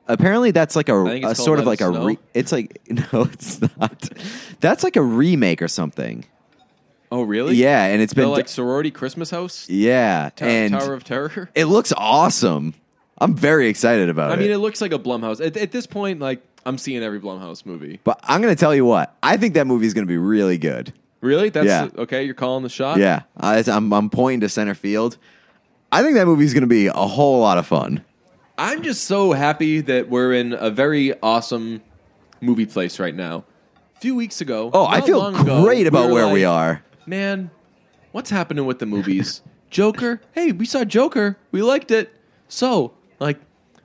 apparently 0.08 0.50
that's 0.50 0.74
like 0.76 0.88
a, 0.88 1.04
a 1.04 1.34
sort 1.34 1.58
of 1.60 1.66
like 1.66 1.80
a. 1.80 1.90
Re- 1.90 2.18
it's 2.34 2.52
like 2.52 2.80
no, 3.12 3.22
it's 3.32 3.60
not. 3.60 4.08
That's 4.60 4.82
like 4.84 4.96
a 4.96 5.02
remake 5.02 5.62
or 5.62 5.68
something. 5.68 6.24
Oh 7.12 7.22
really? 7.22 7.56
Yeah, 7.56 7.84
and 7.86 8.00
it's 8.02 8.12
The 8.14 8.22
been 8.22 8.30
like 8.30 8.48
sorority 8.48 8.90
Christmas 8.90 9.30
house. 9.30 9.68
yeah, 9.68 10.30
Ta- 10.36 10.44
and 10.44 10.72
Tower 10.72 10.94
of 10.94 11.04
Terror. 11.04 11.50
it 11.54 11.64
looks 11.66 11.92
awesome. 11.96 12.74
I'm 13.22 13.34
very 13.36 13.68
excited 13.68 14.08
about 14.08 14.30
I 14.30 14.34
it. 14.34 14.36
I 14.36 14.40
mean, 14.40 14.50
it 14.50 14.58
looks 14.58 14.80
like 14.80 14.92
a 14.92 14.98
Blumhouse. 14.98 15.44
At, 15.44 15.56
at 15.56 15.72
this 15.72 15.86
point, 15.86 16.20
like 16.20 16.49
I'm 16.66 16.78
seeing 16.78 17.02
every 17.02 17.20
Blumhouse 17.20 17.64
movie. 17.64 18.00
but 18.04 18.20
I'm 18.24 18.40
gonna 18.42 18.54
tell 18.56 18.74
you 18.74 18.84
what 18.84 19.16
I 19.22 19.36
think 19.36 19.54
that 19.54 19.66
movie 19.66 19.86
is 19.86 19.94
gonna 19.94 20.06
be 20.06 20.16
really 20.18 20.58
good. 20.58 20.92
Really? 21.20 21.48
That's 21.50 21.66
Yeah. 21.66 21.88
okay. 21.98 22.24
You're 22.24 22.34
calling 22.34 22.62
the 22.62 22.68
shot. 22.68 22.98
Yeah, 22.98 23.22
I, 23.36 23.62
I'm 23.66 23.92
I'm 23.92 24.10
pointing 24.10 24.40
to 24.40 24.48
center 24.48 24.74
field. 24.74 25.16
I 25.92 26.02
think 26.02 26.14
that 26.14 26.26
movie 26.26 26.44
is 26.44 26.54
gonna 26.54 26.66
be 26.66 26.86
a 26.86 26.92
whole 26.92 27.40
lot 27.40 27.58
of 27.58 27.66
fun. 27.66 28.04
I'm 28.58 28.82
just 28.82 29.04
so 29.04 29.32
happy 29.32 29.80
that 29.80 30.08
we're 30.10 30.34
in 30.34 30.52
a 30.52 30.70
very 30.70 31.14
awesome 31.22 31.80
movie 32.40 32.66
place 32.66 32.98
right 32.98 33.14
now. 33.14 33.44
A 33.96 34.00
few 34.00 34.14
weeks 34.14 34.40
ago. 34.40 34.70
Oh, 34.72 34.86
I 34.86 34.98
not 34.98 35.06
feel 35.06 35.18
long 35.18 35.34
ago, 35.36 35.62
great 35.62 35.86
about 35.86 36.08
were 36.08 36.14
where 36.14 36.28
we 36.28 36.46
like, 36.46 36.54
are. 36.54 36.82
Man, 37.06 37.50
what's 38.12 38.30
happening 38.30 38.66
with 38.66 38.78
the 38.78 38.86
movies? 38.86 39.42
Joker. 39.70 40.20
Hey, 40.32 40.52
we 40.52 40.66
saw 40.66 40.84
Joker. 40.84 41.36
We 41.52 41.62
liked 41.62 41.90
it. 41.90 42.12
So, 42.48 42.92
like, 43.18 43.38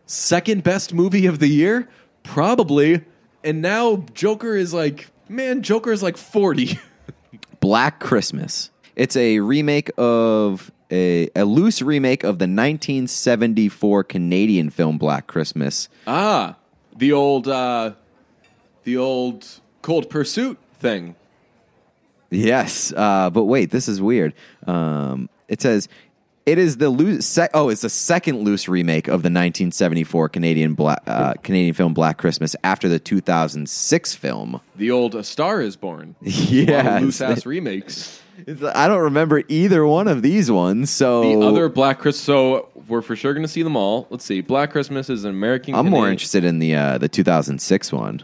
second 0.05 0.63
best 0.63 0.93
movie 0.93 1.25
of 1.25 1.39
the 1.39 1.47
year, 1.47 1.87
probably. 2.25 3.03
And 3.43 3.61
now 3.61 4.03
Joker 4.13 4.55
is 4.55 4.73
like, 4.73 5.07
man, 5.29 5.61
Joker 5.61 5.91
is 5.91 6.03
like 6.03 6.17
40. 6.17 6.79
Black 7.59 7.99
Christmas. 7.99 8.71
It's 8.95 9.15
a 9.15 9.39
remake 9.39 9.91
of 9.97 10.71
a, 10.91 11.29
a 11.35 11.45
loose 11.45 11.81
remake 11.81 12.23
of 12.23 12.39
the 12.39 12.43
1974 12.45 14.03
Canadian 14.03 14.69
film 14.69 14.97
Black 14.97 15.27
Christmas. 15.27 15.89
ah, 16.07 16.55
the 16.97 17.11
old, 17.11 17.47
uh, 17.47 17.91
the 18.83 18.97
old 18.97 19.45
Cold 19.81 20.09
Pursuit 20.09 20.57
thing. 20.79 21.15
Yes, 22.29 22.93
uh, 22.95 23.29
but 23.29 23.43
wait, 23.43 23.71
this 23.71 23.87
is 23.87 24.01
weird. 24.01 24.33
Um, 24.65 25.29
it 25.47 25.61
says 25.61 25.87
it 26.45 26.57
is 26.57 26.77
the 26.77 26.89
loose. 26.89 27.25
Sec- 27.25 27.51
oh, 27.53 27.69
it's 27.69 27.81
the 27.81 27.89
second 27.89 28.39
loose 28.43 28.67
remake 28.67 29.07
of 29.07 29.23
the 29.23 29.27
1974 29.31 30.29
Canadian 30.29 30.73
black 30.73 31.01
uh, 31.07 31.33
Canadian 31.43 31.73
film 31.73 31.93
Black 31.93 32.17
Christmas 32.17 32.55
after 32.63 32.87
the 32.87 32.99
2006 32.99 34.15
film. 34.15 34.61
The 34.75 34.91
old 34.91 35.15
A 35.15 35.23
Star 35.23 35.61
Is 35.61 35.75
Born. 35.75 36.15
Yeah, 36.21 36.99
loose 36.99 37.21
ass 37.21 37.45
remakes. 37.45 38.21
It's- 38.45 38.73
I 38.75 38.87
don't 38.87 39.01
remember 39.01 39.43
either 39.47 39.85
one 39.87 40.07
of 40.07 40.21
these 40.21 40.51
ones. 40.51 40.89
So 40.91 41.21
The 41.39 41.45
other 41.47 41.69
Black 41.69 41.99
Christmas. 41.99 42.21
So 42.23 42.69
we're 42.87 43.01
for 43.01 43.15
sure 43.15 43.33
going 43.33 43.45
to 43.45 43.51
see 43.51 43.63
them 43.63 43.75
all. 43.77 44.07
Let's 44.09 44.25
see. 44.25 44.41
Black 44.41 44.71
Christmas 44.71 45.09
is 45.09 45.23
an 45.23 45.31
American. 45.31 45.73
I'm 45.73 45.89
more 45.89 46.09
interested 46.09 46.43
in 46.43 46.59
the 46.59 46.75
uh, 46.75 46.97
the 46.97 47.07
2006 47.07 47.91
one 47.93 48.23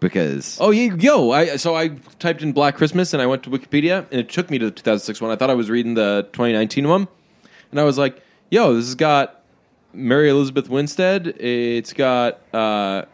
because 0.00 0.56
Oh 0.60 0.70
yeah, 0.70 0.94
yo! 0.94 1.30
I 1.30 1.56
so 1.56 1.74
I 1.76 1.88
typed 2.18 2.42
in 2.42 2.52
Black 2.52 2.76
Christmas 2.76 3.12
and 3.12 3.20
I 3.22 3.26
went 3.26 3.42
to 3.44 3.50
Wikipedia 3.50 4.06
and 4.10 4.20
it 4.20 4.28
took 4.28 4.50
me 4.50 4.58
to 4.58 4.66
the 4.66 4.70
2006 4.70 5.20
one. 5.20 5.30
I 5.30 5.36
thought 5.36 5.50
I 5.50 5.54
was 5.54 5.68
reading 5.70 5.94
the 5.94 6.22
2019 6.32 6.88
one, 6.88 7.08
and 7.70 7.80
I 7.80 7.84
was 7.84 7.98
like, 7.98 8.22
"Yo, 8.50 8.74
this 8.74 8.86
has 8.86 8.94
got 8.94 9.42
Mary 9.92 10.28
Elizabeth 10.30 10.68
Winstead. 10.68 11.26
It's 11.28 11.92
got 11.92 12.40
uh, 12.54 13.04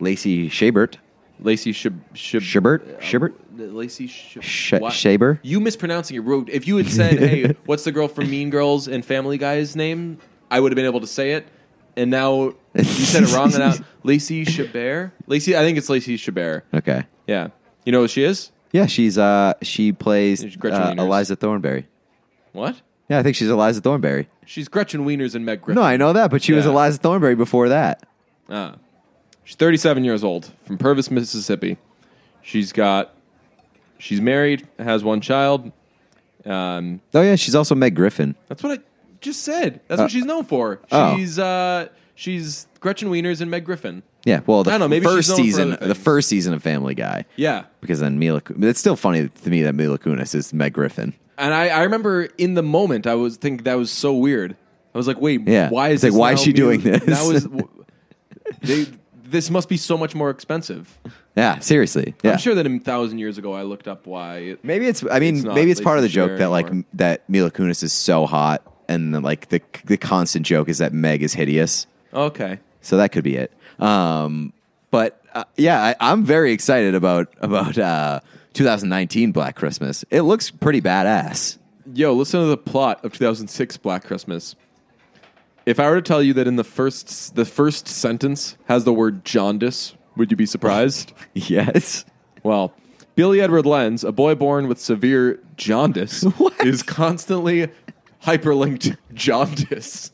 Lacey 0.00 0.48
Chabert, 0.50 0.96
Lacey 1.40 1.72
Shib- 1.72 2.00
Shib- 2.14 2.40
Shibert, 2.40 3.00
Shibert, 3.00 3.34
Lacey 3.56 4.06
Sh- 4.06 4.38
Sh- 4.40 4.72
what? 4.74 4.92
Shaber. 4.92 5.38
You 5.42 5.60
mispronouncing 5.60 6.16
it. 6.16 6.20
Rude. 6.20 6.48
If 6.50 6.66
you 6.68 6.76
had 6.76 6.88
said, 6.88 7.18
"Hey, 7.18 7.54
what's 7.66 7.84
the 7.84 7.92
girl 7.92 8.08
from 8.08 8.30
Mean 8.30 8.50
Girls 8.50 8.88
and 8.88 9.04
Family 9.04 9.38
Guy's 9.38 9.74
name?" 9.76 10.18
I 10.50 10.60
would 10.60 10.70
have 10.70 10.76
been 10.76 10.84
able 10.84 11.00
to 11.00 11.08
say 11.08 11.32
it. 11.32 11.46
And 11.96 12.08
now 12.10 12.52
you 12.74 12.84
said 12.84 13.24
it 13.24 13.32
wrong. 13.34 13.46
And 13.54 13.58
now 13.58 13.72
Lacey 14.04 14.44
Chabert. 14.44 15.10
Lacey, 15.26 15.56
I 15.56 15.60
think 15.60 15.76
it's 15.78 15.88
Lacey 15.88 16.16
Chabert. 16.18 16.62
Okay, 16.74 17.04
Yeah. 17.26 17.48
You 17.84 17.92
know 17.92 18.02
who 18.02 18.08
she 18.08 18.22
is? 18.22 18.50
yeah, 18.72 18.86
she's 18.86 19.16
uh 19.16 19.54
she 19.62 19.92
plays 19.92 20.44
Gretchen 20.56 20.80
uh, 20.80 20.90
Wieners. 20.92 20.98
Eliza 21.06 21.36
Thornberry. 21.36 21.86
What? 22.52 22.76
Yeah, 23.08 23.18
I 23.18 23.22
think 23.22 23.36
she's 23.36 23.48
Eliza 23.48 23.80
Thornberry. 23.80 24.28
She's 24.44 24.68
Gretchen 24.68 25.04
Wieners 25.06 25.34
and 25.34 25.44
Meg 25.44 25.62
Griffin. 25.62 25.80
No, 25.80 25.86
I 25.86 25.96
know 25.96 26.12
that, 26.12 26.30
but 26.30 26.42
she 26.42 26.52
was 26.52 26.64
Yeah. 26.64 26.72
Eliza 26.72 26.98
Thornberry 26.98 27.34
before 27.36 27.68
that. 27.68 28.02
Ah. 28.48 28.76
She's 29.44 29.56
37 29.56 30.02
years 30.04 30.24
old 30.24 30.50
from 30.64 30.76
Purvis, 30.78 31.10
Mississippi. 31.10 31.78
She's 32.42 32.72
got, 32.72 33.14
she's 33.98 34.20
married, 34.20 34.66
has 34.78 35.04
one 35.04 35.20
child. 35.20 35.70
Um, 36.44 37.00
Oh 37.14 37.22
yeah, 37.22 37.36
she's 37.36 37.54
also 37.54 37.74
Meg 37.74 37.94
Griffin. 37.94 38.34
that's 38.48 38.62
what 38.62 38.78
I 38.78 38.82
just 39.20 39.42
said. 39.42 39.80
That's 39.88 40.00
Uh, 40.00 40.04
what 40.04 40.10
she's 40.10 40.24
known 40.24 40.44
for. 40.44 40.80
oh. 40.92 41.16
She's 41.16 41.38
uh, 41.38 41.88
she's 42.14 42.66
Gretchen 42.80 43.08
Wieners 43.08 43.40
and 43.40 43.50
Meg 43.50 43.64
Griffin. 43.64 44.02
Yeah, 44.24 44.40
well, 44.46 44.64
the 44.64 44.70
I 44.70 44.72
don't 44.74 44.80
know, 44.80 44.88
maybe 44.88 45.06
she's 45.06 45.14
first 45.14 45.28
known 45.30 45.36
for 45.38 45.42
season, 45.44 45.72
other 45.74 45.86
the 45.86 45.94
things. 45.94 46.04
first 46.04 46.28
season 46.28 46.54
of 46.54 46.62
Family 46.62 46.94
Guy, 46.96 47.24
Yeah. 47.36 47.64
because 47.80 48.00
then 48.00 48.18
Mila. 48.18 48.42
It's 48.60 48.80
still 48.80 48.96
funny 48.96 49.28
to 49.28 49.50
me 49.50 49.62
that 49.62 49.74
Mila 49.76 49.98
Kunis 49.98 50.34
is 50.34 50.52
Meg 50.52 50.72
Griffin. 50.72 51.14
And 51.38 51.52
I, 51.52 51.68
I 51.68 51.82
remember 51.82 52.24
in 52.38 52.54
the 52.54 52.62
moment 52.62 53.06
I 53.06 53.14
was 53.14 53.36
thinking 53.36 53.64
that 53.64 53.74
was 53.74 53.90
so 53.90 54.14
weird. 54.14 54.56
I 54.94 54.98
was 54.98 55.06
like, 55.06 55.20
wait, 55.20 55.46
Yeah. 55.46 55.68
why 55.68 55.88
is 55.90 56.02
It's 56.02 56.04
like, 56.04 56.12
this 56.12 56.18
why 56.18 56.30
now 56.30 56.34
is 56.34 56.42
she 56.42 56.52
doing 56.52 56.80
this? 56.80 57.04
That 57.04 57.26
was 57.26 57.46
they. 58.62 58.86
This 59.28 59.50
must 59.50 59.68
be 59.68 59.76
so 59.76 59.98
much 59.98 60.14
more 60.14 60.30
expensive. 60.30 60.98
Yeah, 61.36 61.58
seriously. 61.58 62.14
Yeah, 62.22 62.32
I'm 62.32 62.38
sure 62.38 62.54
that 62.54 62.64
a 62.66 62.78
thousand 62.78 63.18
years 63.18 63.38
ago 63.38 63.52
I 63.54 63.62
looked 63.62 63.88
up 63.88 64.06
why. 64.06 64.36
It, 64.36 64.64
Maybe 64.64 64.86
it's. 64.86 65.04
I 65.10 65.18
mean, 65.18 65.34
It's 65.36 65.44
not 65.44 65.54
maybe 65.56 65.72
it's 65.72 65.80
part 65.80 65.98
of 65.98 66.02
the 66.02 66.08
joke 66.08 66.38
that 66.38 66.48
like 66.50 66.66
anymore. 66.66 66.84
m- 66.92 66.98
that 66.98 67.28
Mila 67.28 67.50
Kunis 67.50 67.82
is 67.82 67.92
so 67.92 68.24
hot, 68.26 68.62
and 68.88 69.12
then, 69.12 69.22
like 69.22 69.48
the 69.48 69.60
the 69.84 69.96
constant 69.96 70.46
joke 70.46 70.68
is 70.68 70.78
that 70.78 70.92
Meg 70.92 71.22
is 71.24 71.34
hideous. 71.34 71.86
okay. 72.14 72.60
So 72.82 72.98
that 72.98 73.10
could 73.10 73.24
be 73.24 73.36
it. 73.36 73.52
Um, 73.80 74.52
but 74.92 75.20
uh, 75.34 75.42
yeah, 75.56 75.82
I, 75.82 75.96
I'm 76.12 76.24
very 76.24 76.52
excited 76.52 76.94
about 76.94 77.34
about 77.40 77.76
uh, 77.76 78.20
2019 78.56 79.32
Black 79.32 79.54
Christmas. 79.54 80.04
It 80.10 80.22
looks 80.22 80.50
pretty 80.50 80.80
badass. 80.80 81.58
Yo, 81.92 82.14
listen 82.14 82.40
to 82.40 82.46
the 82.46 82.56
plot 82.56 83.04
of 83.04 83.12
2006 83.12 83.76
Black 83.76 84.02
Christmas. 84.02 84.56
If 85.66 85.78
I 85.78 85.88
were 85.90 85.96
to 85.96 86.02
tell 86.02 86.22
you 86.22 86.32
that 86.34 86.48
in 86.48 86.56
the 86.56 86.64
first 86.64 87.34
the 87.36 87.44
first 87.44 87.86
sentence 87.86 88.56
has 88.66 88.84
the 88.84 88.94
word 88.94 89.24
jaundice, 89.24 89.94
would 90.16 90.30
you 90.30 90.36
be 90.36 90.46
surprised? 90.46 91.12
Yes. 91.34 92.06
well, 92.42 92.72
Billy 93.14 93.40
Edward 93.40 93.66
Lenz, 93.66 94.02
a 94.04 94.12
boy 94.12 94.34
born 94.34 94.68
with 94.68 94.80
severe 94.80 95.38
jaundice, 95.56 96.24
is 96.60 96.82
constantly 96.82 97.68
hyperlinked 98.22 98.96
jaundice, 99.12 100.10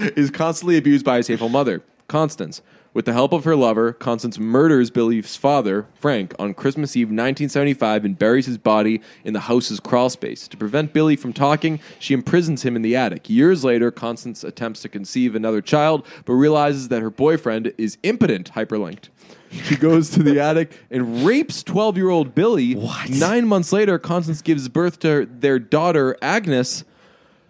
is 0.00 0.30
constantly 0.30 0.76
abused 0.76 1.04
by 1.04 1.16
his 1.16 1.28
hateful 1.28 1.48
mother, 1.48 1.82
Constance. 2.08 2.60
With 2.96 3.04
the 3.04 3.12
help 3.12 3.34
of 3.34 3.44
her 3.44 3.54
lover, 3.54 3.92
Constance 3.92 4.38
murders 4.38 4.90
Billy's 4.90 5.36
father, 5.36 5.86
Frank, 5.96 6.34
on 6.38 6.54
Christmas 6.54 6.96
Eve 6.96 7.08
1975 7.08 8.06
and 8.06 8.18
buries 8.18 8.46
his 8.46 8.56
body 8.56 9.02
in 9.22 9.34
the 9.34 9.40
house's 9.40 9.80
crawl 9.80 10.08
space. 10.08 10.48
To 10.48 10.56
prevent 10.56 10.94
Billy 10.94 11.14
from 11.14 11.34
talking, 11.34 11.78
she 11.98 12.14
imprisons 12.14 12.62
him 12.62 12.74
in 12.74 12.80
the 12.80 12.96
attic. 12.96 13.28
Years 13.28 13.64
later, 13.64 13.90
Constance 13.90 14.42
attempts 14.42 14.80
to 14.80 14.88
conceive 14.88 15.34
another 15.34 15.60
child, 15.60 16.06
but 16.24 16.32
realizes 16.32 16.88
that 16.88 17.02
her 17.02 17.10
boyfriend 17.10 17.74
is 17.76 17.98
impotent, 18.02 18.52
hyperlinked. 18.52 19.10
She 19.50 19.76
goes 19.76 20.08
to 20.12 20.22
the 20.22 20.40
attic 20.48 20.80
and 20.90 21.26
rapes 21.26 21.62
12 21.62 21.98
year 21.98 22.08
old 22.08 22.34
Billy. 22.34 22.76
What? 22.76 23.10
Nine 23.10 23.46
months 23.46 23.74
later, 23.74 23.98
Constance 23.98 24.40
gives 24.40 24.70
birth 24.70 25.00
to 25.00 25.26
their 25.26 25.58
daughter, 25.58 26.16
Agnes. 26.22 26.84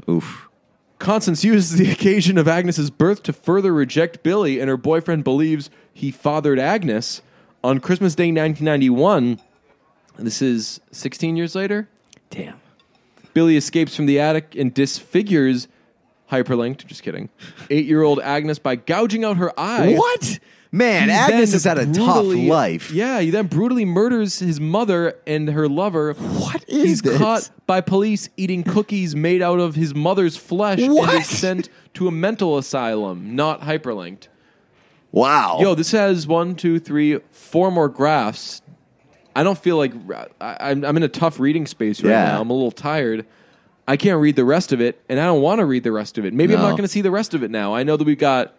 Oof. 0.09 0.46
Constance 0.99 1.45
uses 1.45 1.79
the 1.79 1.91
occasion 1.93 2.39
of 2.39 2.49
Agnes's 2.49 2.91
birth 2.91 3.23
to 3.25 3.33
further 3.33 3.73
reject 3.73 4.23
Billy, 4.23 4.61
and 4.61 4.69
her 4.69 4.77
boyfriend 4.77 5.25
believes 5.25 5.71
he 5.93 6.11
fathered 6.11 6.59
Agnes. 6.59 7.23
On 7.65 7.81
Christmas 7.81 8.15
Day 8.15 8.29
1991, 8.29 9.41
this 10.19 10.41
is 10.41 10.81
16 10.93 11.37
years 11.37 11.55
later, 11.55 11.89
Damn. 12.31 12.61
Billy 13.35 13.57
escapes 13.57 13.95
from 13.95 14.07
the 14.07 14.19
attic 14.19 14.55
and 14.55 14.73
disfigures, 14.73 15.69
hyperlinked, 16.31 16.87
just 16.87 17.03
kidding, 17.03 17.29
eight 17.71 17.87
year 17.87 18.03
old 18.03 18.21
Agnes 18.21 18.59
by 18.59 18.77
gouging 18.77 19.25
out 19.25 19.37
her 19.37 19.53
eye. 19.59 19.95
What? 19.95 20.39
Man, 20.77 21.09
He 21.09 21.15
Agnes 21.15 21.53
has 21.53 21.65
had 21.65 21.79
a 21.79 21.87
tough 21.87 21.95
brutally- 22.25 22.49
life. 22.49 22.91
Yeah, 22.91 23.21
he 23.21 23.31
then 23.31 23.47
brutally 23.47 23.85
murders 23.85 24.41
his 24.41 24.61
mother 24.61 25.15
and 25.27 25.49
her 25.51 25.69
lover. 25.69 26.13
What 26.15 26.65
is 26.69 26.83
He's 26.83 27.03
this? 27.03 27.17
caught 27.19 27.51
by 27.67 27.81
police 27.81 28.29
eating 28.37 28.63
cookies 28.63 29.17
made 29.17 29.41
out 29.43 29.59
of 29.59 29.75
his 29.75 29.95
mother's 29.95 30.37
flesh 30.37 30.79
and 30.81 30.93
What? 30.95 31.15
is 31.15 31.27
sent 31.29 31.69
to 31.95 32.09
a 32.09 32.11
mental 32.11 32.59
asylum, 32.59 33.35
not 33.35 33.63
hyperlinked. 33.63 34.29
Wow. 35.13 35.59
Yo, 35.61 35.75
this 35.75 35.93
has 35.93 36.27
one, 36.27 36.55
two, 36.55 36.79
three, 36.79 37.21
four 37.31 37.71
more 37.71 37.89
graphs. 37.89 38.61
I 39.35 39.43
don't 39.43 39.59
feel 39.59 39.77
like 39.79 39.93
I, 40.41 40.57
I'm, 40.61 40.85
I'm 40.85 40.97
in 40.97 41.03
a 41.03 41.09
tough 41.09 41.41
reading 41.41 41.67
space 41.67 42.03
right 42.03 42.11
Yeah. 42.11 42.25
now. 42.33 42.41
I'm 42.43 42.51
a 42.51 42.53
little 42.55 42.71
tired. 42.71 43.25
I 43.89 43.97
can't 43.97 44.21
read 44.21 44.37
the 44.37 44.45
rest 44.45 44.73
of 44.73 44.81
it, 44.81 45.01
and 45.09 45.21
I 45.21 45.25
don't 45.27 45.41
want 45.43 45.61
to 45.61 45.65
read 45.65 45.85
the 45.85 45.93
rest 45.93 46.19
of 46.19 46.25
it. 46.27 46.35
Maybe 46.35 46.55
I'm 46.55 46.61
No. 46.61 46.67
not 46.69 46.73
going 46.73 46.83
to 46.83 46.89
see 46.89 47.01
the 47.03 47.11
rest 47.11 47.35
of 47.35 47.43
it 47.43 47.51
now. 47.51 47.75
I 47.75 47.83
know 47.83 47.97
that 47.97 48.05
we've 48.05 48.19
got, 48.19 48.53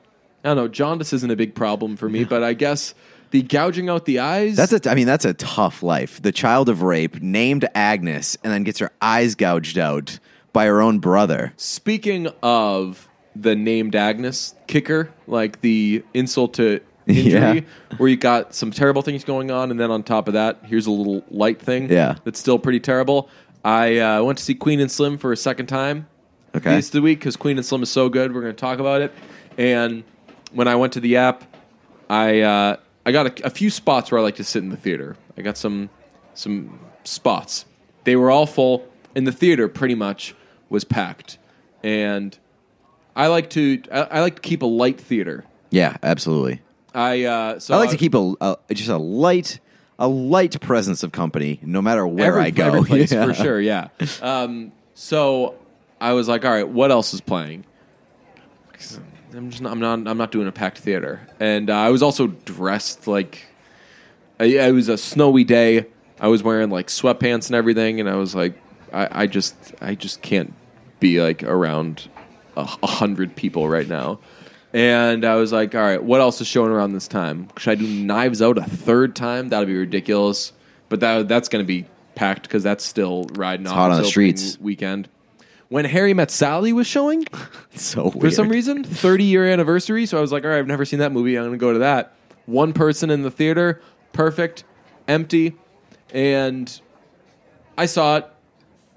I 0.43 0.49
don't 0.49 0.57
know, 0.57 0.67
jaundice 0.67 1.13
isn't 1.13 1.31
a 1.31 1.35
big 1.35 1.55
problem 1.55 1.97
for 1.97 2.07
me, 2.07 2.23
but 2.23 2.43
I 2.43 2.53
guess 2.53 2.93
the 3.31 3.41
gouging 3.41 3.89
out 3.89 4.05
the 4.05 4.19
eyes. 4.19 4.55
That's 4.55 4.71
a. 4.71 4.89
I 4.89 4.95
mean, 4.95 5.07
that's 5.07 5.25
a 5.25 5.33
tough 5.33 5.83
life. 5.83 6.21
The 6.21 6.31
child 6.31 6.69
of 6.69 6.81
rape, 6.81 7.21
named 7.21 7.67
Agnes, 7.75 8.37
and 8.43 8.53
then 8.53 8.63
gets 8.63 8.79
her 8.79 8.91
eyes 9.01 9.35
gouged 9.35 9.77
out 9.77 10.19
by 10.53 10.65
her 10.65 10.81
own 10.81 10.99
brother. 10.99 11.53
Speaking 11.57 12.27
of 12.41 13.07
the 13.35 13.55
named 13.55 13.95
Agnes 13.95 14.55
kicker, 14.67 15.11
like 15.27 15.61
the 15.61 16.03
insult 16.13 16.53
to 16.55 16.79
injury, 17.07 17.65
where 17.97 18.09
you 18.09 18.17
got 18.17 18.55
some 18.55 18.71
terrible 18.71 19.01
things 19.01 19.23
going 19.23 19.51
on, 19.51 19.71
and 19.71 19.79
then 19.79 19.91
on 19.91 20.03
top 20.03 20.27
of 20.27 20.33
that, 20.33 20.59
here's 20.63 20.87
a 20.87 20.91
little 20.91 21.23
light 21.29 21.61
thing. 21.61 21.91
Yeah. 21.91 22.15
that's 22.23 22.39
still 22.39 22.59
pretty 22.59 22.79
terrible. 22.79 23.29
I 23.63 23.97
uh, 23.97 24.23
went 24.23 24.37
to 24.37 24.43
see 24.43 24.55
Queen 24.55 24.79
and 24.79 24.89
Slim 24.89 25.17
for 25.17 25.31
a 25.31 25.37
second 25.37 25.67
time. 25.67 26.07
Okay. 26.55 26.75
this 26.75 26.89
the 26.89 27.01
week 27.01 27.19
because 27.19 27.35
Queen 27.35 27.57
and 27.57 27.65
Slim 27.65 27.83
is 27.83 27.91
so 27.91 28.09
good. 28.09 28.33
We're 28.33 28.41
going 28.41 28.55
to 28.55 28.59
talk 28.59 28.79
about 28.79 29.01
it. 29.01 29.13
And 29.57 30.03
when 30.57 30.67
I 30.67 30.75
went 30.75 30.93
to 30.93 30.99
the 30.99 31.17
app, 31.17 31.43
I 32.09 32.41
uh, 32.41 32.77
I 33.05 33.11
got 33.11 33.39
a, 33.39 33.45
a 33.45 33.49
few 33.51 33.69
spots 33.69 34.11
where 34.11 34.19
I 34.19 34.23
like 34.23 34.37
to 34.37 34.43
sit 34.43 34.63
in 34.63 34.69
the 34.69 34.77
theater. 34.77 35.15
I 35.37 35.43
got 35.43 35.55
some 35.55 35.91
some 36.33 36.79
spots. 37.03 37.65
They 38.05 38.15
were 38.15 38.31
all 38.31 38.47
full, 38.47 38.87
and 39.15 39.27
the 39.27 39.31
theater 39.31 39.67
pretty 39.67 39.93
much 39.93 40.33
was 40.67 40.83
packed. 40.83 41.37
And 41.83 42.37
I 43.15 43.27
like 43.27 43.51
to 43.51 43.83
I, 43.91 44.01
I 44.01 44.21
like 44.21 44.37
to 44.37 44.41
keep 44.41 44.63
a 44.63 44.65
light 44.65 44.99
theater. 44.99 45.45
Yeah, 45.69 45.97
absolutely. 46.01 46.61
I 46.95 47.25
uh, 47.25 47.59
so 47.59 47.75
I 47.75 47.77
like 47.77 47.91
to 47.91 47.97
keep 47.97 48.15
a, 48.15 48.33
a 48.41 48.57
just 48.73 48.89
a 48.89 48.97
light 48.97 49.59
a 49.99 50.07
light 50.07 50.59
presence 50.59 51.03
of 51.03 51.11
company 51.11 51.59
no 51.61 51.83
matter 51.83 52.05
where 52.07 52.25
every, 52.27 52.41
I 52.41 52.49
go. 52.49 52.65
every 52.65 52.83
place 52.83 53.11
Yeah. 53.11 53.25
for 53.25 53.33
sure. 53.35 53.61
Yeah. 53.61 53.89
Um, 54.23 54.71
so 54.95 55.55
I 56.01 56.13
was 56.13 56.27
like, 56.27 56.45
all 56.45 56.51
right, 56.51 56.67
what 56.67 56.89
else 56.89 57.13
is 57.13 57.21
playing? 57.21 57.63
I'm 59.37 59.49
just 59.51 59.61
not, 59.61 59.71
I'm 59.71 59.79
not 59.79 60.07
I'm 60.07 60.17
not 60.17 60.31
doing 60.31 60.47
a 60.47 60.51
packed 60.51 60.79
theater, 60.79 61.27
and 61.39 61.69
uh, 61.69 61.75
I 61.75 61.89
was 61.89 62.01
also 62.01 62.27
dressed 62.27 63.07
like 63.07 63.45
I, 64.39 64.45
it 64.45 64.73
was 64.73 64.89
a 64.89 64.97
snowy 64.97 65.43
day. 65.43 65.85
I 66.19 66.27
was 66.27 66.41
wearing 66.41 66.69
like 66.69 66.87
sweatpants 66.87 67.47
and 67.47 67.55
everything, 67.55 67.99
and 67.99 68.09
I 68.09 68.15
was 68.15 68.33
like, 68.33 68.59
I, 68.91 69.23
I 69.23 69.27
just 69.27 69.55
I 69.81 69.95
just 69.95 70.21
can't 70.21 70.53
be 70.99 71.21
like 71.21 71.43
around 71.43 72.09
a, 72.55 72.67
a 72.81 72.87
hundred 72.87 73.35
people 73.35 73.69
right 73.69 73.87
now. 73.87 74.19
And 74.73 75.23
I 75.23 75.35
was 75.35 75.53
like, 75.53 75.75
all 75.75 75.81
right, 75.81 76.03
what 76.03 76.19
else 76.19 76.41
is 76.41 76.47
showing 76.47 76.71
around 76.71 76.93
this 76.93 77.07
time? 77.07 77.47
Should 77.57 77.71
I 77.71 77.75
do 77.75 77.87
Knives 77.87 78.41
Out 78.41 78.57
a 78.57 78.63
third 78.63 79.15
time? 79.15 79.49
That'd 79.49 79.67
be 79.67 79.77
ridiculous. 79.77 80.51
But 80.89 80.99
that 80.99 81.27
that's 81.27 81.47
going 81.49 81.63
to 81.63 81.67
be 81.67 81.85
packed 82.15 82.43
because 82.43 82.63
that's 82.63 82.83
still 82.83 83.25
riding 83.33 83.67
off 83.67 83.73
hot 83.73 83.91
on 83.91 84.01
the 84.01 84.07
streets. 84.07 84.59
weekend. 84.59 85.09
When 85.69 85.85
Harry 85.85 86.13
Met 86.13 86.31
Sally 86.31 86.71
was 86.71 86.87
showing, 86.87 87.25
so 87.75 88.03
weird. 88.03 88.19
for 88.21 88.31
some 88.31 88.49
reason, 88.49 88.83
30 88.83 89.23
year 89.23 89.45
anniversary. 89.45 90.05
So 90.05 90.17
I 90.17 90.21
was 90.21 90.31
like, 90.31 90.43
all 90.43 90.49
right, 90.49 90.59
I've 90.59 90.67
never 90.67 90.85
seen 90.85 90.99
that 90.99 91.11
movie. 91.11 91.35
I'm 91.35 91.43
going 91.45 91.51
to 91.53 91.57
go 91.57 91.73
to 91.73 91.79
that. 91.79 92.15
One 92.45 92.71
person 92.71 93.09
in 93.09 93.23
the 93.23 93.31
theater, 93.31 93.81
perfect, 94.13 94.63
empty. 95.07 95.57
And 96.13 96.79
I 97.77 97.85
saw 97.85 98.17
it. 98.17 98.27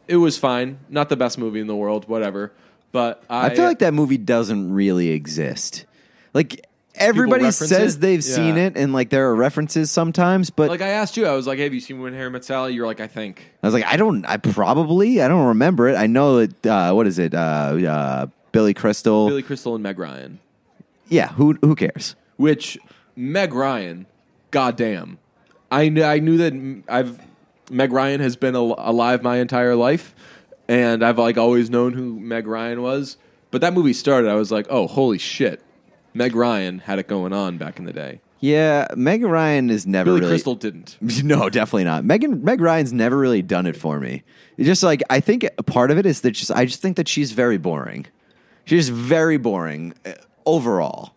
It 0.06 0.16
was 0.16 0.38
fine. 0.38 0.78
Not 0.88 1.08
the 1.08 1.16
best 1.16 1.38
movie 1.38 1.60
in 1.60 1.66
the 1.66 1.76
world, 1.76 2.08
whatever. 2.08 2.52
But 2.92 3.22
I, 3.28 3.46
I 3.46 3.54
feel 3.54 3.64
like 3.64 3.80
that 3.80 3.94
movie 3.94 4.18
doesn't 4.18 4.72
really 4.72 5.10
exist. 5.10 5.86
Like 6.34 6.64
everybody 6.94 7.50
says 7.50 7.96
it? 7.96 8.00
they've 8.00 8.24
seen 8.24 8.56
it, 8.56 8.76
and 8.76 8.92
like 8.92 9.10
there 9.10 9.28
are 9.30 9.34
references 9.34 9.90
sometimes, 9.90 10.50
but 10.50 10.68
Like 10.70 10.80
I 10.82 10.88
asked 10.88 11.16
you, 11.16 11.26
I 11.26 11.32
was 11.32 11.46
like, 11.46 11.58
hey, 11.58 11.64
"Have 11.64 11.74
you 11.74 11.80
seen 11.80 12.00
When 12.00 12.12
Harry 12.14 12.30
Met 12.30 12.44
Sally?" 12.44 12.74
You're 12.74 12.86
like, 12.86 13.00
"I 13.00 13.06
think." 13.06 13.52
I 13.62 13.66
was 13.66 13.74
like, 13.74 13.84
I 13.84 13.96
don't, 13.96 14.24
I 14.26 14.36
probably, 14.36 15.20
I 15.22 15.28
don't 15.28 15.46
remember 15.48 15.88
it. 15.88 15.96
I 15.96 16.06
know 16.06 16.44
that. 16.46 16.66
Uh, 16.66 16.92
what 16.92 17.06
is 17.06 17.18
it? 17.18 17.34
Uh, 17.34 17.38
uh, 17.38 18.26
Billy 18.52 18.74
Crystal. 18.74 19.28
Billy 19.28 19.42
Crystal 19.42 19.74
and 19.74 19.82
Meg 19.82 19.98
Ryan. 19.98 20.38
Yeah, 21.08 21.28
who 21.28 21.58
who 21.60 21.74
cares? 21.74 22.16
Which 22.36 22.78
Meg 23.16 23.52
Ryan, 23.54 24.06
goddamn, 24.50 25.18
I 25.70 25.88
knew 25.88 26.04
I 26.04 26.18
knew 26.18 26.36
that 26.38 26.82
I've 26.88 27.20
Meg 27.70 27.92
Ryan 27.92 28.20
has 28.20 28.36
been 28.36 28.56
al- 28.56 28.74
alive 28.78 29.22
my 29.22 29.38
entire 29.38 29.76
life, 29.76 30.14
and 30.68 31.04
I've 31.04 31.18
like 31.18 31.36
always 31.38 31.70
known 31.70 31.92
who 31.92 32.18
Meg 32.18 32.46
Ryan 32.46 32.82
was. 32.82 33.16
But 33.50 33.60
that 33.62 33.72
movie 33.74 33.92
started, 33.92 34.30
I 34.30 34.34
was 34.34 34.52
like, 34.52 34.66
oh, 34.70 34.86
holy 34.86 35.18
shit, 35.18 35.60
Meg 36.14 36.34
Ryan 36.34 36.80
had 36.80 36.98
it 36.98 37.06
going 37.08 37.32
on 37.32 37.56
back 37.58 37.78
in 37.78 37.84
the 37.84 37.92
day. 37.92 38.20
Yeah, 38.40 38.88
Meg 38.96 39.22
Ryan 39.22 39.68
is 39.68 39.86
never 39.86 40.06
Billy 40.06 40.20
really. 40.20 40.32
Crystal 40.32 40.54
didn't. 40.54 40.96
No, 41.24 41.50
definitely 41.50 41.84
not. 41.84 42.04
Megan 42.04 42.42
Meg 42.42 42.60
Ryan's 42.60 42.92
never 42.92 43.16
really 43.18 43.42
done 43.42 43.66
it 43.66 43.76
for 43.76 44.00
me. 44.00 44.22
It's 44.56 44.66
just 44.66 44.82
like 44.82 45.02
I 45.10 45.20
think 45.20 45.44
a 45.58 45.62
part 45.62 45.90
of 45.90 45.98
it 45.98 46.06
is 46.06 46.22
that 46.22 46.30
just 46.32 46.50
I 46.50 46.64
just 46.64 46.80
think 46.80 46.96
that 46.96 47.06
she's 47.08 47.32
very 47.32 47.58
boring. 47.58 48.06
She's 48.64 48.88
very 48.88 49.36
boring 49.36 49.92
uh, 50.06 50.12
overall. 50.46 51.12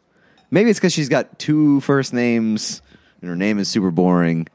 Maybe 0.52 0.70
it's 0.70 0.80
because 0.80 0.94
she's 0.94 1.10
got 1.10 1.40
two 1.40 1.80
first 1.82 2.14
names 2.14 2.82
and 3.22 3.30
her 3.30 3.36
name 3.36 3.58
is 3.58 3.70
super 3.70 3.90
boring. 3.92 4.48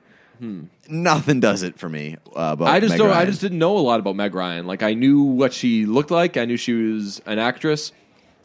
Nothing 0.90 1.40
does 1.40 1.62
it 1.62 1.79
for 1.79 1.88
me. 1.88 2.16
Uh, 2.35 2.55
Hmm. 2.57 2.62
I 2.64 2.81
just 2.81 2.92
Meg 2.92 2.98
don't. 2.98 3.11
I 3.11 3.24
just 3.24 3.40
didn't 3.40 3.59
know 3.59 3.77
a 3.77 3.81
lot 3.81 3.98
about 4.01 4.14
Meg 4.16 4.35
Ryan. 4.35 4.66
Like 4.66 4.83
I 4.83 4.94
knew 4.94 5.22
what 5.22 5.53
she 5.53 5.85
looked 5.87 6.11
like. 6.11 6.37
I 6.37 6.44
knew 6.44 6.57
she 6.57 6.72
was 6.72 7.20
an 7.27 7.38
actress, 7.38 7.92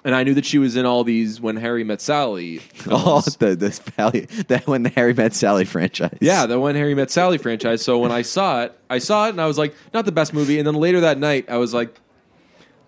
and 0.03 0.13
I 0.15 0.23
knew 0.23 0.33
that 0.33 0.45
she 0.45 0.57
was 0.59 0.75
in 0.75 0.85
all 0.85 1.03
these 1.03 1.39
When 1.41 1.55
Harry 1.57 1.83
Met 1.83 2.01
Sally. 2.01 2.61
Oh, 2.89 3.21
Films. 3.21 3.37
the 3.37 3.55
the 3.55 3.71
Sally, 3.71 4.21
that 4.47 4.67
when 4.67 4.83
the 4.83 4.89
Harry 4.89 5.13
Met 5.13 5.33
Sally 5.33 5.65
franchise. 5.65 6.17
Yeah, 6.21 6.45
the 6.45 6.59
When 6.59 6.75
Harry 6.75 6.93
Met 6.95 7.09
Sally 7.11 7.37
franchise. 7.37 7.81
So 7.81 7.97
when 7.99 8.11
I 8.11 8.21
saw 8.35 8.63
it, 8.63 8.77
I 8.89 8.97
saw 8.99 9.27
it 9.27 9.29
and 9.29 9.41
I 9.41 9.45
was 9.45 9.57
like, 9.57 9.73
not 9.93 10.05
the 10.05 10.11
best 10.11 10.33
movie. 10.33 10.57
And 10.57 10.67
then 10.67 10.75
later 10.75 10.99
that 11.01 11.17
night, 11.17 11.49
I 11.49 11.57
was 11.57 11.73
like, 11.73 11.95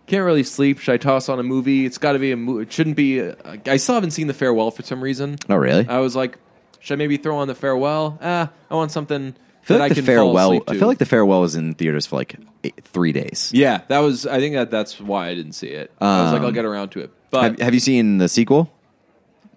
can't 0.07 0.23
really 0.25 0.43
sleep. 0.43 0.79
Should 0.79 0.93
I 0.93 0.97
toss 0.97 1.29
on 1.29 1.39
a 1.39 1.43
movie? 1.43 1.85
It's 1.85 1.97
got 1.97 2.11
to 2.13 2.19
be 2.19 2.31
a 2.31 2.37
movie. 2.37 2.63
It 2.63 2.71
shouldn't 2.73 2.95
be. 2.95 3.19
A- 3.19 3.35
I 3.65 3.77
still 3.77 3.95
haven't 3.95 4.11
seen 4.11 4.27
The 4.27 4.33
Farewell 4.35 4.69
for 4.71 4.83
some 4.83 5.01
reason. 5.03 5.37
Oh, 5.49 5.55
really? 5.55 5.87
I 5.87 5.97
was 5.99 6.15
like, 6.15 6.37
should 6.79 6.93
I 6.93 6.97
maybe 6.97 7.17
throw 7.17 7.37
on 7.37 7.47
The 7.47 7.55
Farewell? 7.55 8.19
Ah, 8.21 8.51
I 8.69 8.75
want 8.75 8.91
something 8.91 9.35
feel 9.65 9.77
like 9.79 9.91
I 9.91 9.95
the 9.95 10.01
farewell. 10.01 10.61
I 10.67 10.77
feel 10.77 10.87
like 10.87 10.97
the 10.99 11.05
farewell 11.05 11.41
was 11.41 11.55
in 11.55 11.73
theaters 11.73 12.05
for 12.05 12.15
like 12.15 12.35
eight, 12.63 12.79
three 12.85 13.11
days. 13.11 13.51
Yeah, 13.53 13.81
that 13.89 13.99
was. 13.99 14.25
I 14.25 14.39
think 14.39 14.55
that 14.55 14.71
that's 14.71 14.99
why 14.99 15.27
I 15.27 15.35
didn't 15.35 15.53
see 15.53 15.67
it. 15.67 15.91
I 15.99 16.23
was 16.23 16.31
like, 16.31 16.39
Um, 16.41 16.45
I'll 16.47 16.51
get 16.51 16.65
around 16.65 16.89
to 16.89 16.99
it. 17.01 17.11
But 17.31 17.43
Have, 17.43 17.59
have 17.59 17.73
you 17.73 17.79
seen 17.79 18.17
the 18.19 18.29
sequel? 18.29 18.71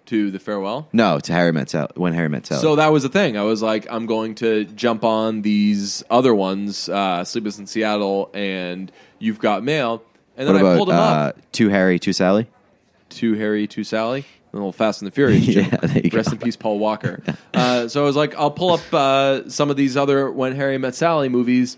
to 0.07 0.31
The 0.31 0.39
Farewell. 0.39 0.89
No, 0.91 1.19
to 1.19 1.31
Harry 1.33 1.53
Met 1.53 1.69
Sally. 1.69 1.89
When 1.93 2.13
Harry 2.13 2.29
Met 2.29 2.47
Sally. 2.47 2.61
So 2.61 2.75
that 2.77 2.91
was 2.91 3.03
the 3.03 3.09
thing. 3.09 3.37
I 3.37 3.43
was 3.43 3.61
like, 3.61 3.85
I'm 3.91 4.07
going 4.07 4.33
to 4.35 4.65
jump 4.65 5.03
on 5.03 5.43
these 5.43 6.03
other 6.09 6.33
ones, 6.33 6.89
uh, 6.89 7.23
Sleepless 7.23 7.59
in 7.59 7.67
Seattle 7.67 8.31
and 8.33 8.91
You've 9.19 9.37
Got 9.37 9.63
Mail. 9.63 10.01
And 10.35 10.47
then 10.47 10.55
what 10.55 10.65
I 10.65 10.77
pulled 10.77 10.89
them 10.89 10.95
uh, 10.97 10.99
up 11.29 11.51
to 11.51 11.69
Harry, 11.69 11.99
to 11.99 12.11
Sally? 12.11 12.47
to 13.09 13.33
Harry, 13.35 13.67
to 13.67 13.83
Sally, 13.83 14.25
a 14.51 14.55
little 14.55 14.71
Fast 14.71 15.01
and 15.01 15.07
the 15.07 15.11
Furious. 15.11 15.47
Yeah, 15.47 15.67
there 15.69 16.01
you 16.03 16.09
Rest 16.13 16.29
go. 16.29 16.33
in 16.33 16.39
peace, 16.39 16.55
Paul 16.55 16.79
Walker. 16.79 17.21
uh, 17.53 17.87
so 17.87 18.01
I 18.01 18.05
was 18.05 18.15
like, 18.15 18.35
I'll 18.35 18.51
pull 18.51 18.73
up 18.73 18.93
uh, 18.93 19.49
some 19.49 19.69
of 19.69 19.77
these 19.77 19.95
other 19.95 20.31
When 20.31 20.55
Harry 20.55 20.77
Met 20.77 20.95
Sally 20.95 21.29
movies. 21.29 21.77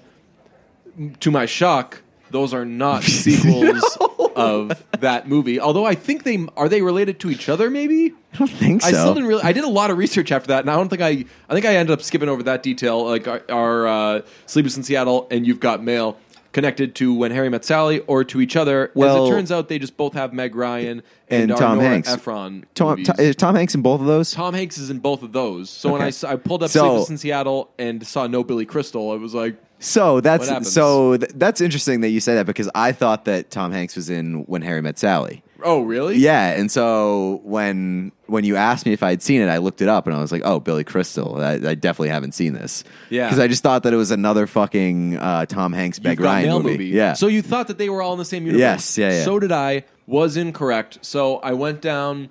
To 1.21 1.31
my 1.31 1.45
shock, 1.45 2.01
those 2.31 2.53
are 2.53 2.65
not 2.65 3.03
sequels 3.03 3.97
of 4.36 4.86
that 4.99 5.27
movie. 5.27 5.60
Although 5.60 5.86
I 5.86 5.95
think 5.95 6.23
they 6.23 6.45
are 6.57 6.67
they 6.67 6.81
related 6.81 7.19
to 7.21 7.29
each 7.29 7.47
other. 7.47 7.69
Maybe 7.69 8.13
I 8.34 8.38
don't 8.38 8.49
think 8.49 8.81
so. 8.81 8.89
I 8.89 8.91
still 8.91 9.13
didn't 9.13 9.29
really. 9.29 9.43
I 9.43 9.53
did 9.53 9.63
a 9.63 9.69
lot 9.69 9.89
of 9.89 9.97
research 9.97 10.31
after 10.31 10.47
that, 10.47 10.62
and 10.62 10.69
I 10.69 10.75
don't 10.75 10.89
think 10.89 11.01
I. 11.01 11.25
I 11.49 11.53
think 11.53 11.65
I 11.65 11.75
ended 11.75 11.93
up 11.93 12.01
skipping 12.01 12.27
over 12.27 12.43
that 12.43 12.62
detail. 12.62 13.05
Like 13.05 13.25
our, 13.27 13.41
our 13.49 13.88
uh, 13.88 14.21
Sleepless 14.47 14.75
in 14.75 14.84
Seattle 14.84 15.27
and 15.31 15.47
You've 15.47 15.62
Got 15.62 15.81
Mail 15.81 16.17
connected 16.51 16.95
to 16.95 17.13
When 17.13 17.31
Harry 17.31 17.49
Met 17.49 17.63
Sally 17.63 17.99
or 18.07 18.23
to 18.25 18.41
each 18.41 18.55
other. 18.55 18.91
Well- 18.93 19.23
As 19.25 19.29
it 19.29 19.33
turns 19.33 19.51
out, 19.51 19.69
they 19.69 19.79
just 19.79 19.95
both 19.97 20.13
have 20.13 20.33
Meg 20.33 20.55
Ryan 20.55 21.01
and, 21.29 21.49
And 21.51 21.59
Tom 21.59 21.77
Nora 21.77 21.89
Hanks. 21.89 22.09
Ephron. 22.13 22.65
Tom, 22.75 22.89
movies. 22.89 23.07
Tom, 23.07 23.15
is 23.19 23.35
Tom 23.35 23.55
Hanks 23.55 23.73
in 23.75 23.81
both 23.81 24.01
of 24.01 24.07
those? 24.07 24.31
Tom 24.33 24.53
Hanks 24.53 24.77
is 24.77 24.89
in 24.89 24.99
both 24.99 25.23
of 25.23 25.31
those. 25.31 25.69
So 25.69 25.89
when 25.91 26.01
Okay. 26.01 26.05
I, 26.05 26.09
s- 26.09 26.23
I 26.23 26.35
pulled 26.35 26.63
up 26.63 26.69
So- 26.69 26.81
Sleepless 26.81 27.09
in 27.09 27.17
Seattle 27.17 27.69
and 27.79 28.05
saw 28.05 28.27
no 28.27 28.43
Billy 28.43 28.65
Crystal, 28.65 29.11
I 29.11 29.15
was 29.15 29.33
like, 29.33 29.55
So 29.79 30.15
What 30.15 30.23
that's 30.25 30.47
happens? 30.47 30.71
so 30.71 31.17
th- 31.17 31.31
that's 31.35 31.59
interesting 31.61 32.01
that 32.01 32.09
you 32.09 32.19
say 32.19 32.35
that 32.35 32.45
because 32.45 32.69
I 32.75 32.91
thought 32.91 33.25
that 33.25 33.49
Tom 33.49 33.71
Hanks 33.71 33.95
was 33.95 34.09
in 34.09 34.43
When 34.45 34.61
Harry 34.61 34.81
Met 34.81 34.99
Sally. 34.99 35.43
"Oh, 35.63 35.82
really? 35.82 36.17
Yeah, 36.17 36.52
and 36.52 36.71
so 36.71 37.41
when 37.43 38.12
when 38.28 38.43
you 38.43 38.56
asked 38.56 38.86
me 38.86 38.93
if 38.93 39.04
I'd 39.04 39.21
seen 39.21 39.41
it, 39.41 39.47
I 39.47 39.58
looked 39.58 39.82
it 39.82 39.88
up 39.89 40.08
and 40.08 40.15
I 40.15 40.19
was 40.19 40.32
like, 40.32 40.41
"Oh, 40.45 40.60
Billy 40.60 40.84
Crystal. 40.84 41.39
I, 41.39 41.54
I 41.54 41.76
definitely 41.76 42.10
haven't 42.10 42.34
seen 42.34 42.54
this." 42.54 42.84
Yeah. 43.10 43.28
because 43.28 43.39
I 43.39 43.47
just 43.47 43.63
thought 43.63 43.84
that 43.84 43.93
it 43.93 43.97
was 43.97 44.12
another 44.12 44.47
fucking 44.47 45.17
uh, 45.17 45.45
Tom 45.45 45.74
Hanks 45.74 45.97
You've 45.97 46.06
Meg 46.06 46.17
Got 46.17 46.26
Ryan 46.26 46.45
Mail 46.47 46.63
movie. 46.63 46.88
Yeah. 46.88 47.13
So 47.13 47.28
you 47.28 47.41
thought 47.41 47.67
that 47.67 47.78
they 47.78 47.89
were 47.89 48.02
all 48.02 48.13
in 48.13 48.19
the 48.19 48.26
same 48.26 48.45
universe? 48.45 48.60
Yes, 48.60 48.97
yeah, 48.97 49.12
yeah. 49.12 49.24
So 49.24 49.39
did 49.39 49.52
I. 49.52 49.84
Was 50.08 50.36
incorrect. 50.36 51.00
So 51.02 51.38
I 51.38 51.54
went 51.54 51.82
down. 51.82 52.30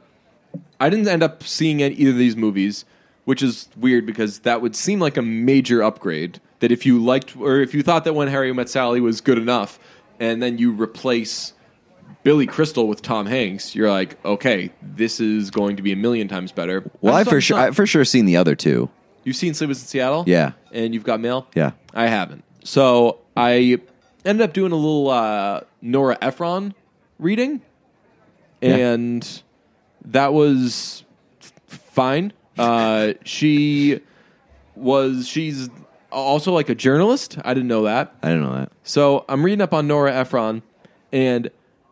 I 0.79 0.91
didn't 0.91 1.09
end 1.09 1.23
up 1.23 1.43
seeing 1.43 1.83
any, 1.83 1.95
either 1.95 2.11
of 2.11 2.17
these 2.17 2.37
movies, 2.37 2.85
which 3.25 3.43
is 3.43 3.69
weird 3.77 4.05
because 4.05 4.41
that 4.41 4.61
would 4.61 4.77
seem 4.77 5.01
like 5.01 5.17
a 5.17 5.23
major 5.23 5.83
upgrade. 5.83 6.41
That 6.59 6.71
if 6.71 6.85
you 6.85 7.03
liked 7.03 7.37
or 7.37 7.61
if 7.61 7.73
you 7.73 7.83
thought 7.83 8.05
that 8.05 8.15
When 8.15 8.29
Harry 8.29 8.53
Met 8.53 8.69
Sally 8.69 9.01
was 9.01 9.23
good 9.23 9.39
enough, 9.39 9.79
and 10.19 10.43
then 10.43 10.59
you 10.59 10.73
replace 10.73 11.55
Billy 12.23 12.47
Crystal 12.47 12.87
with 12.87 13.01
Tom 13.03 13.27
Hanks, 13.27 13.75
you're 13.75 13.91
like, 13.91 14.23
okay, 14.25 14.71
this 14.83 15.21
is 15.21 15.51
going 15.51 15.77
to 15.77 15.83
be 15.83 15.93
a 15.93 15.97
million 15.97 16.29
times 16.29 16.53
better. 16.53 16.89
well, 17.01 17.15
I 17.15 17.25
for 17.25 17.41
sure 17.41 17.59
I 17.59 17.71
for 17.71 17.87
sure 17.87 18.05
seen 18.05 18.27
the 18.27 18.37
other 18.37 18.55
two. 18.55 18.91
You've 19.25 19.37
seen 19.37 19.53
Sleepless 19.55 19.81
in 19.83 19.87
Seattle? 19.87 20.25
Yeah. 20.27 20.53
And 20.73 20.95
you've 20.95 21.05
got 21.05 21.21
mail? 21.21 21.47
Yeah. 21.55 21.73
I 21.95 22.07
haven't. 22.07 22.43
So 22.65 23.19
I 23.37 23.79
ended 24.25 24.43
up 24.43 24.53
doing 24.53 24.73
a 24.73 24.77
little 24.77 25.09
uh, 25.11 25.61
Nora 25.83 26.17
Ephron 26.23 26.75
reading, 27.19 27.61
Yeah. 28.63 28.77
and 28.77 29.43
that 30.07 30.33
was 30.33 31.05
f- 31.43 31.53
fine. 31.69 32.33
Uh, 32.59 33.13
she 33.25 34.01
was 34.75 35.27
she's 35.29 35.69
also 36.13 36.53
like 36.53 36.69
a 36.69 36.75
journalist. 36.75 37.39
I 37.45 37.55
didn't 37.55 37.69
know 37.69 37.83
that. 37.85 38.15
I 38.23 38.29
didn't 38.29 38.43
know 38.45 38.55
that. 38.55 38.73
So 38.85 39.25
I'm 39.29 39.43
reading 39.45 39.61
up 39.61 39.73
on 39.75 39.87
Nora 39.87 40.15
Ephron, 40.15 40.63
and 41.13 41.51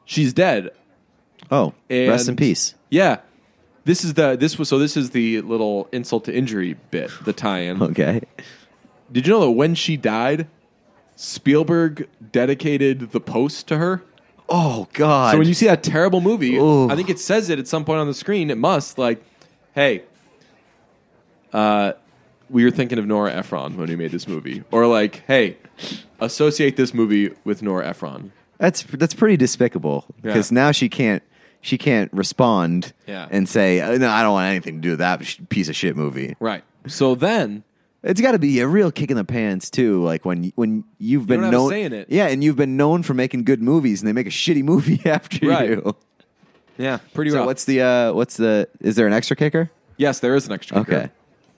she's 0.08 0.32
dead. 0.32 0.70
Oh, 1.50 1.74
rest 1.88 2.28
in 2.28 2.34
peace. 2.34 2.74
Yeah, 2.90 3.18
this 3.84 4.04
is 4.04 4.14
the 4.14 4.36
this 4.36 4.58
was 4.58 4.68
so 4.68 4.78
this 4.78 4.96
is 4.96 5.10
the 5.10 5.40
little 5.42 5.88
insult 5.92 6.24
to 6.24 6.34
injury 6.34 6.76
bit, 6.90 7.12
the 7.24 7.32
tie-in. 7.32 7.80
Okay. 7.88 8.22
Did 9.10 9.26
you 9.26 9.32
know 9.32 9.40
that 9.40 9.52
when 9.52 9.74
she 9.74 9.96
died, 9.96 10.48
Spielberg 11.16 12.08
dedicated 12.32 13.12
the 13.12 13.20
post 13.20 13.66
to 13.68 13.78
her? 13.78 14.02
Oh 14.48 14.88
God. 14.92 15.32
So 15.32 15.38
when 15.38 15.48
you 15.48 15.54
see 15.54 15.66
that 15.66 15.82
terrible 15.82 16.20
movie, 16.20 16.56
Ooh. 16.56 16.90
I 16.90 16.96
think 16.96 17.08
it 17.08 17.18
says 17.18 17.48
it 17.48 17.58
at 17.58 17.66
some 17.68 17.84
point 17.84 18.00
on 18.00 18.06
the 18.06 18.14
screen. 18.14 18.50
It 18.50 18.58
must 18.58 18.98
like, 18.98 19.22
hey, 19.74 20.02
uh, 21.52 21.92
we 22.50 22.64
were 22.64 22.70
thinking 22.70 22.98
of 22.98 23.06
Nora 23.06 23.32
Ephron 23.32 23.76
when 23.76 23.88
we 23.88 23.96
made 23.96 24.10
this 24.10 24.28
movie, 24.28 24.64
or 24.70 24.86
like, 24.86 25.22
hey, 25.26 25.56
associate 26.20 26.76
this 26.76 26.92
movie 26.92 27.34
with 27.44 27.62
Nora 27.62 27.88
Ephron. 27.88 28.32
That's 28.58 28.82
that's 28.82 29.14
pretty 29.14 29.36
despicable 29.36 30.04
because 30.22 30.50
now 30.52 30.72
she 30.72 30.88
can't 30.88 31.22
she 31.60 31.78
can't 31.78 32.12
respond 32.12 32.92
Yeah. 33.06 33.26
and 33.30 33.48
say 33.48 33.80
"Uh, 33.80 33.96
no 33.98 34.08
I 34.08 34.22
don't 34.22 34.32
want 34.32 34.50
anything 34.50 34.76
to 34.76 34.80
do 34.80 34.90
with 34.90 34.98
that 35.00 35.24
sh- 35.24 35.38
piece 35.48 35.68
of 35.68 35.76
shit 35.76 35.96
movie. 35.96 36.36
Right. 36.40 36.62
So 36.86 37.14
then, 37.14 37.64
It's 38.02 38.20
got 38.20 38.32
to 38.32 38.38
be 38.38 38.60
a 38.60 38.66
real 38.68 38.90
kick 38.92 39.10
in 39.10 39.16
the 39.16 39.24
pants 39.24 39.70
too. 39.70 40.02
Like 40.02 40.24
when 40.24 40.52
when 40.56 40.84
you've 40.98 41.26
been 41.26 41.40
don't 41.40 41.44
have 41.44 41.52
a 41.52 41.56
known, 41.56 41.70
say 41.70 41.82
in 41.82 41.92
it. 41.92 42.06
yeah, 42.10 42.26
and 42.28 42.42
you've 42.42 42.56
been 42.56 42.76
known 42.76 43.02
for 43.02 43.14
making 43.14 43.44
good 43.44 43.60
movies, 43.62 44.00
and 44.00 44.08
they 44.08 44.12
make 44.12 44.26
a 44.26 44.30
shitty 44.30 44.62
movie 44.64 45.00
after 45.08 45.46
Right. 45.46 45.70
you. 45.70 45.96
yeah, 46.78 46.98
pretty 47.14 47.30
So 47.32 47.38
rough. 47.38 47.46
what's 47.46 47.64
the 47.64 47.82
uh, 47.82 48.12
what's 48.12 48.36
the 48.36 48.68
is 48.80 48.96
there 48.96 49.06
an 49.06 49.12
extra 49.12 49.36
kicker? 49.36 49.70
yes, 49.96 50.20
there 50.20 50.34
is 50.34 50.46
an 50.46 50.52
extra. 50.52 50.78
kicker. 50.84 50.94
Okay. 50.96 51.10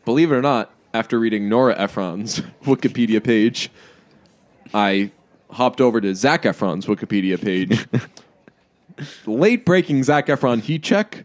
Believe 0.06 0.32
it 0.32 0.34
or 0.34 0.42
not, 0.42 0.70
after 0.94 1.18
reading 1.20 1.48
Nora 1.48 1.78
Ephron's 1.78 2.40
Wikipedia 2.64 3.22
page, 3.22 3.70
I 4.72 5.10
hopped 5.52 5.80
over 5.80 6.00
to 6.00 6.14
Zac 6.14 6.42
Efron's 6.42 6.86
Wikipedia 6.86 7.40
page. 7.40 7.86
Late 9.26 9.64
breaking 9.64 10.02
Zac 10.02 10.26
Efron 10.26 10.60
heat 10.60 10.82
check. 10.82 11.24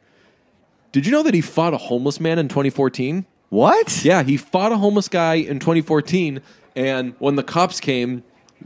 Did 0.92 1.06
you 1.06 1.12
know 1.12 1.24
that 1.24 1.34
he 1.34 1.42
fought 1.42 1.74
a 1.74 1.78
homeless 1.78 2.20
man 2.20 2.40
in 2.40 2.48
2014? 2.48 3.26
What? 3.50 4.04
Yeah, 4.04 4.24
he 4.24 4.38
fought 4.38 4.72
a 4.72 4.78
homeless 4.78 5.08
guy 5.08 5.36
in 5.36 5.60
2014, 5.60 6.42
and 6.76 7.16
when 7.20 7.36
the 7.36 7.44
cops 7.44 7.80
came, 7.80 8.24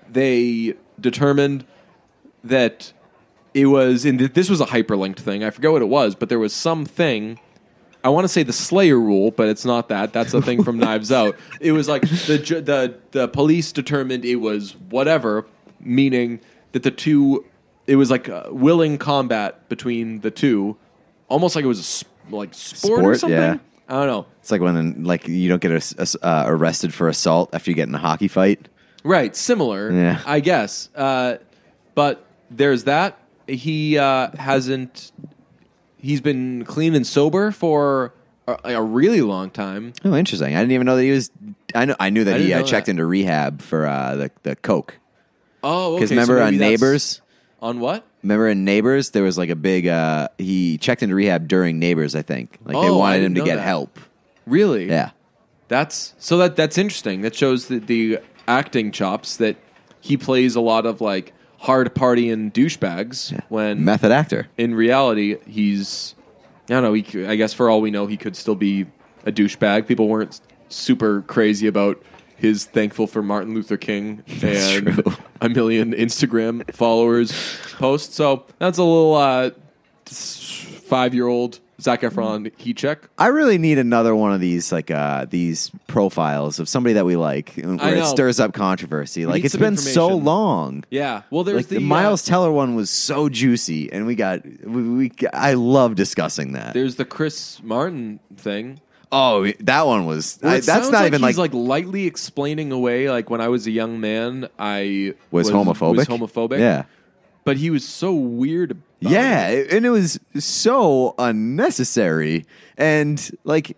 they 0.10 0.76
determined 1.00 1.66
that 2.44 2.94
it 3.54 3.66
was 3.66 4.06
in 4.06 4.18
this 4.18 4.50
was 4.50 4.62
a 4.62 4.66
hyperlinked 4.66 5.20
thing. 5.20 5.44
I 5.44 5.50
forget 5.50 5.72
what 5.72 5.82
it 5.82 5.90
was, 5.90 6.16
but 6.16 6.30
there 6.30 6.40
was 6.40 6.54
something. 6.54 7.40
I 8.04 8.10
want 8.10 8.24
to 8.24 8.30
say 8.30 8.44
the 8.44 8.54
Slayer 8.54 9.00
rule, 9.00 9.32
but 9.32 9.50
it's 9.50 9.66
not 9.66 9.90
that. 9.90 10.14
That's 10.14 10.34
a 10.34 10.42
thing 10.42 10.64
from 10.64 10.78
Knives 10.84 11.12
Out. 11.12 11.36
It 11.60 11.74
was 11.74 11.88
like 11.90 12.04
the 12.28 12.38
ju- 12.40 12.62
the 12.62 12.96
the 13.12 13.28
police 13.28 13.72
determined 13.72 14.24
it 14.26 14.38
was 14.38 14.76
whatever, 14.90 15.46
meaning 15.80 16.40
that 16.72 16.84
the 16.84 16.92
two. 16.92 17.46
It 17.88 17.96
was 17.96 18.12
like 18.12 18.28
a 18.28 18.50
willing 18.52 19.00
combat 19.00 19.68
between 19.68 20.20
the 20.22 20.30
two, 20.30 20.78
almost 21.28 21.56
like 21.56 21.66
it 21.66 21.68
was 21.68 21.80
a 21.80 21.84
sp- 21.84 22.06
like 22.30 22.54
sport, 22.54 23.00
or 23.00 23.16
Sport, 23.16 23.20
something. 23.20 23.38
yeah. 23.38 23.58
I 23.88 23.94
don't 23.94 24.08
know. 24.08 24.26
It's 24.42 24.52
like 24.52 24.62
when 24.62 25.04
like 25.04 25.28
you 25.28 25.50
don't 25.50 25.60
get 25.62 25.72
ass- 25.72 25.96
ass- 25.98 26.16
uh, 26.22 26.44
arrested 26.46 26.94
for 26.94 27.08
assault 27.10 27.50
after 27.52 27.72
you 27.72 27.76
get 27.76 27.88
in 27.90 27.96
a 27.96 28.00
hockey 28.00 28.28
fight. 28.28 28.68
Right, 29.04 29.36
similar, 29.36 29.92
Yeah. 29.92 30.22
I 30.26 30.40
guess. 30.42 30.90
Uh, 30.96 31.38
but 31.96 32.24
there's 32.52 32.84
that. 32.84 33.18
He 33.48 33.98
uh, 33.98 34.30
hasn't. 34.38 35.12
He's 36.02 36.22
been 36.22 36.64
clean 36.66 36.96
and 36.96 37.06
sober 37.06 37.52
for 37.52 38.14
a, 38.48 38.58
a 38.76 38.82
really 38.82 39.22
long 39.22 39.50
time. 39.50 39.94
Oh, 40.06 40.16
interesting. 40.16 40.56
I 40.56 40.60
didn't 40.60 40.72
even 40.72 40.86
know 40.86 40.96
that 40.96 41.04
he 41.04 41.12
was. 41.12 41.30
I 41.76 41.86
know. 41.86 41.96
I 42.00 42.10
knew 42.10 42.24
that 42.24 42.36
I 42.36 42.38
he 42.40 42.46
didn't 42.46 42.58
uh, 42.58 42.62
know 42.62 42.68
checked 42.68 42.86
that. 42.88 42.92
into 42.92 43.06
rehab 43.06 43.62
for 43.62 43.86
uh, 43.86 44.16
the 44.16 44.32
the 44.44 44.56
coke. 44.56 44.98
Oh, 45.64 45.96
Because 45.96 46.12
okay, 46.12 46.16
so 46.16 46.22
remember 46.22 46.34
maybe 46.36 46.56
on 46.56 46.60
that's- 46.60 46.72
Neighbors, 46.82 47.22
On 47.62 47.80
what? 47.82 48.06
remember 48.24 48.48
in 48.48 48.64
Neighbors, 48.64 49.10
there 49.12 49.24
was 49.24 49.38
like 49.38 49.50
a 49.50 49.56
big. 49.56 49.88
Uh, 49.88 50.30
he 50.38 50.78
checked 50.78 51.04
into 51.04 51.16
rehab 51.16 51.48
during 51.48 51.80
Neighbors. 51.80 52.16
I 52.16 52.22
think 52.22 52.58
like 52.64 52.74
they 52.76 52.88
Oh, 52.90 52.96
I 52.96 52.98
wanted 52.98 53.18
him 53.24 53.34
didn't 53.34 53.36
to 53.36 53.40
know 53.42 53.46
get 53.46 53.56
that. 53.58 53.62
help. 53.64 54.00
Really? 54.46 54.88
Yeah. 54.88 55.12
That's 55.68 56.16
so 56.18 56.38
that 56.40 56.56
that's 56.56 56.78
interesting. 56.78 57.22
That 57.22 57.36
shows 57.36 57.68
the, 57.68 57.80
the 57.80 58.20
acting 58.48 58.92
chops 58.92 59.38
that 59.38 59.58
he 60.02 60.16
plays 60.18 60.56
a 60.56 60.62
lot 60.62 60.86
of 60.88 61.02
like 61.02 61.34
hard 61.60 61.94
partying 61.94 62.52
douchebags 62.52 63.40
when 63.50 63.84
Method 63.84 64.12
actor. 64.12 64.48
in 64.58 64.76
reality, 64.76 65.38
he's 65.46 66.16
I 66.70 66.74
don't 66.74 66.84
know. 66.84 66.94
He, 66.94 67.26
I 67.26 67.36
guess 67.36 67.54
for 67.54 67.70
all 67.70 67.82
we 67.82 67.92
know, 67.92 68.08
he 68.08 68.18
could 68.18 68.36
still 68.36 68.56
be 68.56 68.86
a 69.26 69.32
douchebag. 69.32 69.88
People 69.88 70.08
weren't 70.08 70.40
super 70.70 71.24
crazy 71.24 71.68
about 71.68 72.02
his 72.36 72.66
thankful 72.66 73.08
for 73.08 73.22
Martin 73.22 73.54
Luther 73.54 73.76
King 73.78 74.24
and 74.42 75.04
a 75.42 75.50
million 75.50 75.94
Instagram 75.94 76.72
followers 76.74 77.34
post. 77.78 78.14
So 78.14 78.46
that's 78.60 78.78
a 78.78 78.84
little 78.84 79.16
uh, 79.16 79.50
five 80.06 81.14
year 81.14 81.28
old 81.28 81.60
Zac 81.82 82.02
Efron 82.02 82.52
heat 82.60 82.78
check. 82.78 83.10
I 83.18 83.28
really 83.28 83.58
need 83.58 83.78
another 83.78 84.16
one 84.16 84.34
of 84.34 84.40
these 84.42 84.72
like 84.72 84.92
uh 84.92 85.26
these 85.30 85.72
profiles 85.88 86.60
of 86.60 86.68
somebody 86.68 86.94
that 86.94 87.06
we 87.06 87.16
like 87.16 87.54
where 87.56 87.74
it 87.74 88.00
know. 88.00 88.06
stirs 88.06 88.40
up 88.40 88.54
controversy. 88.54 89.26
Like 89.26 89.38
need 89.38 89.46
it's 89.46 89.54
some 89.54 89.62
been 89.62 89.78
so 89.78 90.06
information. 90.08 90.26
long. 90.26 90.84
Yeah. 90.90 91.22
Well, 91.30 91.44
there's 91.44 91.58
Like 91.58 91.68
the, 91.68 91.76
the, 91.76 91.82
Miles 91.82 92.28
uh, 92.28 92.32
Teller 92.32 92.52
one 92.52 92.76
was 92.76 92.90
so 92.90 93.30
juicy, 93.30 93.92
and 93.92 94.06
we 94.06 94.16
got 94.16 94.46
we, 94.64 94.84
we 94.90 95.12
I 95.34 95.54
love 95.54 95.96
discussing 95.96 96.54
that. 96.54 96.74
there's 96.74 96.96
the 96.96 97.06
Chris 97.06 97.62
Martin 97.64 98.20
thing. 98.36 98.80
oh, 99.12 99.52
that 99.62 99.88
one 99.88 100.06
was 100.06 100.38
Where 100.42 100.52
I, 100.52 100.56
it 100.58 100.66
that's 100.66 100.84
sounds 100.84 100.92
not 100.92 101.00
like 101.02 101.08
even 101.14 101.24
he's 101.24 101.38
like, 101.38 101.54
like 101.54 101.60
lightly 101.68 102.06
explaining 102.06 102.72
away 102.72 103.10
like 103.10 103.30
when 103.30 103.42
I 103.42 103.48
was 103.48 103.66
a 103.68 103.72
young 103.72 104.00
man 104.00 104.48
I 104.60 105.16
was, 105.32 105.50
homophobic. 105.50 105.98
Was 105.98 106.08
homophobic. 106.08 106.60
Yeah, 106.60 106.84
but 107.44 107.58
he 107.58 107.70
was 107.70 107.88
so 107.88 108.14
weird. 108.14 108.82
Yeah, 109.02 109.48
and 109.48 109.86
it 109.86 109.90
was 109.90 110.20
so 110.38 111.16
unnecessary. 111.18 112.46
And 112.78 113.38
like, 113.44 113.78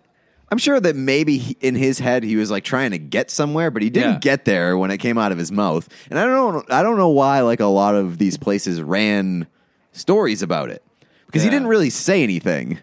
I'm 0.50 0.58
sure 0.58 0.80
that 0.80 0.96
maybe 0.96 1.38
he, 1.38 1.56
in 1.60 1.74
his 1.74 1.98
head 1.98 2.24
he 2.24 2.36
was 2.36 2.50
like 2.50 2.64
trying 2.64 2.90
to 2.90 2.98
get 2.98 3.30
somewhere, 3.30 3.70
but 3.70 3.82
he 3.82 3.90
didn't 3.90 4.12
Yeah. 4.14 4.18
get 4.18 4.44
there 4.44 4.76
when 4.76 4.90
it 4.90 4.98
came 4.98 5.18
out 5.18 5.32
of 5.32 5.38
his 5.38 5.50
mouth. 5.52 5.88
And 6.10 6.18
I 6.18 6.24
don't 6.24 6.54
know, 6.54 6.64
I 6.74 6.82
don't 6.82 6.96
know 6.98 7.08
why 7.08 7.40
like 7.40 7.60
a 7.60 7.66
lot 7.66 7.94
of 7.94 8.18
these 8.18 8.36
places 8.36 8.82
ran 8.82 9.46
stories 9.92 10.42
about 10.42 10.70
it 10.70 10.82
because 11.26 11.42
he 11.42 11.46
Yeah. 11.48 11.52
didn't 11.52 11.68
really 11.68 11.90
say 11.90 12.22
anything. 12.22 12.78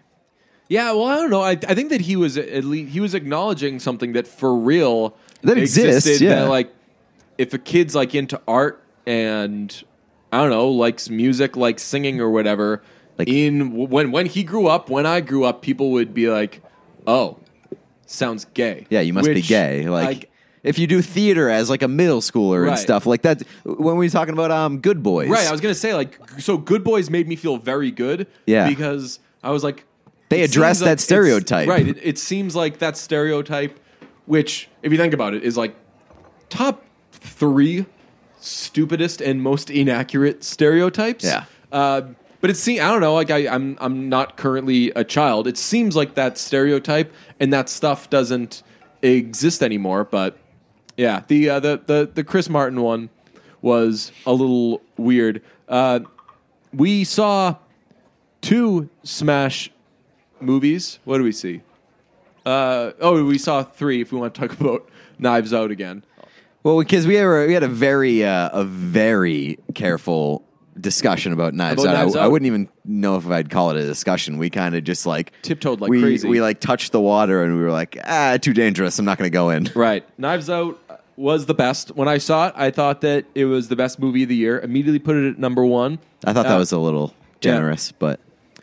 Yeah, 0.68 0.92
well, 0.92 1.06
I 1.06 1.16
don't 1.16 1.30
know. 1.30 1.42
I, 1.42 1.50
I 1.50 1.74
think 1.74 1.90
that 1.90 2.00
he 2.02 2.14
was 2.16 2.36
at 2.38 2.64
least 2.64 2.92
he 2.92 3.00
was 3.00 3.12
acknowledging 3.14 3.78
something 3.80 4.12
that 4.12 4.26
for 4.28 4.54
real 4.54 5.16
That 5.42 5.58
exists, 5.58 6.06
existed, 6.06 6.24
yeah. 6.24 6.34
That, 6.42 6.48
like, 6.48 6.72
if 7.38 7.52
a 7.54 7.58
kid's 7.58 7.94
like 7.94 8.14
into 8.14 8.40
art 8.46 8.82
and 9.06 9.82
I 10.32 10.38
don't 10.38 10.50
know, 10.50 10.68
likes 10.68 11.10
music, 11.10 11.56
like 11.56 11.78
singing 11.78 12.20
or 12.20 12.30
whatever. 12.30 12.82
Like- 13.18 13.28
in 13.28 13.72
when 13.88 14.12
when 14.12 14.26
he 14.26 14.42
grew 14.42 14.66
up, 14.66 14.88
when 14.88 15.06
I 15.06 15.20
grew 15.20 15.44
up, 15.44 15.62
people 15.62 15.90
would 15.92 16.14
be 16.14 16.30
like, 16.30 16.62
"Oh, 17.06 17.38
sounds 18.06 18.46
gay." 18.54 18.86
Yeah, 18.90 19.00
you 19.00 19.12
must 19.12 19.28
be 19.28 19.42
gay. 19.42 19.88
Like. 19.88 20.30
if 20.62 20.78
you 20.78 20.86
do 20.86 21.00
theater 21.00 21.48
as 21.48 21.70
like 21.70 21.82
a 21.82 21.88
middle 21.88 22.20
schooler 22.20 22.68
and 22.68 22.78
stuff 22.78 23.06
like 23.06 23.22
that, 23.22 23.42
when 23.64 23.96
we 23.96 24.06
were 24.06 24.10
talking 24.10 24.34
about 24.34 24.50
um, 24.50 24.78
Good 24.80 25.02
Boys, 25.02 25.28
Right, 25.30 25.46
I 25.46 25.52
was 25.52 25.60
gonna 25.60 25.74
say 25.74 25.94
like 25.94 26.18
so. 26.38 26.56
Good 26.56 26.84
Boys 26.84 27.10
made 27.10 27.26
me 27.28 27.36
feel 27.36 27.56
very 27.56 27.90
good. 27.90 28.26
Yeah. 28.46 28.68
because 28.68 29.20
I 29.42 29.50
was 29.50 29.64
like, 29.64 29.84
They 30.28 30.42
it 30.42 30.50
addressed 30.50 30.80
like 30.82 30.90
that 30.90 31.00
stereotype. 31.00 31.68
Right, 31.68 31.88
it, 31.88 31.98
it 32.02 32.18
seems 32.18 32.54
like 32.54 32.78
that 32.78 32.96
stereotype, 32.96 33.78
which 34.26 34.68
if 34.82 34.92
you 34.92 34.98
think 34.98 35.14
about 35.14 35.34
it, 35.34 35.42
is 35.42 35.56
like 35.56 35.74
top 36.48 36.84
three 37.12 37.86
stupidest 38.40 39.20
and 39.20 39.42
most 39.42 39.70
inaccurate 39.70 40.44
stereotypes. 40.44 41.24
Yeah. 41.24 41.44
Uh, 41.70 42.02
but 42.40 42.50
it 42.50 42.56
seems 42.56 42.80
I 42.80 42.88
don't 42.88 43.00
know. 43.00 43.14
Like 43.14 43.30
I, 43.30 43.48
I'm 43.48 43.76
I'm 43.80 44.08
not 44.08 44.36
currently 44.36 44.90
a 44.92 45.04
child. 45.04 45.46
It 45.46 45.58
seems 45.58 45.94
like 45.94 46.14
that 46.14 46.38
stereotype 46.38 47.12
and 47.38 47.52
that 47.52 47.68
stuff 47.68 48.08
doesn't 48.08 48.62
exist 49.02 49.62
anymore. 49.62 50.04
But 50.04 50.38
yeah, 50.96 51.22
the 51.28 51.50
uh, 51.50 51.60
the 51.60 51.80
the 51.84 52.10
the 52.12 52.24
Chris 52.24 52.48
Martin 52.48 52.80
one 52.80 53.10
was 53.60 54.10
a 54.24 54.32
little 54.32 54.80
weird. 54.96 55.42
Uh, 55.68 56.00
we 56.72 57.04
saw 57.04 57.56
two 58.40 58.88
Smash 59.02 59.70
movies. 60.40 60.98
What 61.04 61.18
do 61.18 61.24
we 61.24 61.32
see? 61.32 61.62
Uh, 62.46 62.92
oh, 63.00 63.22
we 63.24 63.38
saw 63.38 63.62
three. 63.62 64.00
If 64.00 64.12
we 64.12 64.18
want 64.18 64.34
to 64.34 64.40
talk 64.40 64.52
about 64.60 64.88
Knives 65.18 65.52
Out 65.52 65.70
again. 65.70 66.04
Well, 66.62 66.78
because 66.78 67.06
we 67.06 67.16
were, 67.22 67.46
we 67.46 67.54
had 67.54 67.62
a 67.62 67.68
very 67.68 68.24
uh, 68.24 68.50
a 68.52 68.64
very 68.64 69.58
careful 69.74 70.44
discussion 70.78 71.32
about 71.32 71.54
Knives 71.54 71.82
About 71.82 71.96
Out. 71.96 72.02
Knives 72.04 72.16
I, 72.16 72.20
I 72.20 72.24
Out? 72.24 72.32
wouldn't 72.32 72.46
even 72.46 72.68
know 72.84 73.16
if 73.16 73.26
I'd 73.26 73.50
call 73.50 73.70
it 73.70 73.76
a 73.76 73.86
discussion. 73.86 74.38
We 74.38 74.50
kind 74.50 74.74
of 74.74 74.84
just 74.84 75.06
like 75.06 75.32
Tiptoed 75.42 75.80
like 75.80 75.90
we, 75.90 76.00
crazy. 76.00 76.28
We 76.28 76.40
like 76.40 76.60
touched 76.60 76.92
the 76.92 77.00
water 77.00 77.42
and 77.42 77.56
we 77.56 77.62
were 77.62 77.70
like, 77.72 77.98
ah, 78.04 78.36
too 78.40 78.52
dangerous. 78.52 78.98
I'm 78.98 79.04
not 79.04 79.18
going 79.18 79.30
to 79.30 79.32
go 79.32 79.50
in. 79.50 79.70
Right. 79.74 80.04
Knives 80.18 80.48
Out 80.50 80.78
was 81.16 81.46
the 81.46 81.54
best. 81.54 81.90
When 81.96 82.08
I 82.08 82.18
saw 82.18 82.48
it, 82.48 82.54
I 82.56 82.70
thought 82.70 83.00
that 83.02 83.24
it 83.34 83.44
was 83.46 83.68
the 83.68 83.76
best 83.76 83.98
movie 83.98 84.22
of 84.22 84.28
the 84.28 84.36
year. 84.36 84.60
Immediately 84.60 85.00
put 85.00 85.16
it 85.16 85.28
at 85.30 85.38
number 85.38 85.64
one. 85.64 85.98
I 86.24 86.32
thought 86.32 86.46
Uh, 86.46 86.50
that 86.50 86.58
was 86.58 86.72
a 86.72 86.78
little 86.78 87.14
generous, 87.40 87.92
but 87.92 88.20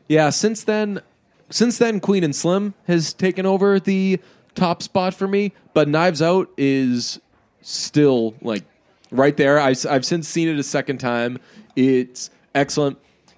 Yeah, 0.07 0.29
since 0.31 0.63
then, 0.63 1.01
since 1.49 1.77
then, 1.77 1.99
Queen 1.99 2.23
and 2.23 2.35
Slim 2.35 2.73
has 2.87 3.13
taken 3.13 3.45
over 3.45 3.79
the 3.79 4.19
top 4.55 4.81
spot 4.81 5.13
for 5.13 5.27
me, 5.27 5.53
but 5.73 5.87
Knives 5.87 6.21
Out 6.21 6.49
is 6.57 7.19
still 7.67 8.33
like 8.41 8.63
right 9.11 9.35
there. 9.35 9.59
I, 9.59 9.73
have 9.89 10.05
since 10.05 10.27
seen 10.27 10.47
it 10.47 10.57
a 10.57 10.63
second 10.63 10.99
time. 10.99 11.39
It's 11.75 12.29
excellent. 12.55 12.97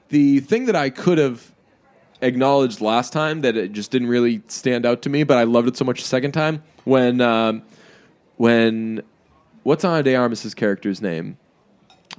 The 0.09 0.39
thing 0.39 0.65
that 0.65 0.75
I 0.75 0.89
could 0.89 1.17
have 1.17 1.51
acknowledged 2.21 2.81
last 2.81 3.13
time 3.13 3.41
that 3.41 3.55
it 3.55 3.71
just 3.71 3.91
didn't 3.91 4.07
really 4.07 4.41
stand 4.47 4.85
out 4.85 5.01
to 5.03 5.09
me, 5.09 5.23
but 5.23 5.37
I 5.37 5.43
loved 5.43 5.67
it 5.67 5.77
so 5.77 5.85
much 5.85 6.01
the 6.01 6.07
second 6.07 6.31
time 6.31 6.63
when 6.83 7.21
um, 7.21 7.63
when 8.37 9.01
what's 9.63 9.83
Ana 9.83 10.03
de 10.03 10.15
Armas's 10.15 10.53
character's 10.53 11.01
name? 11.01 11.37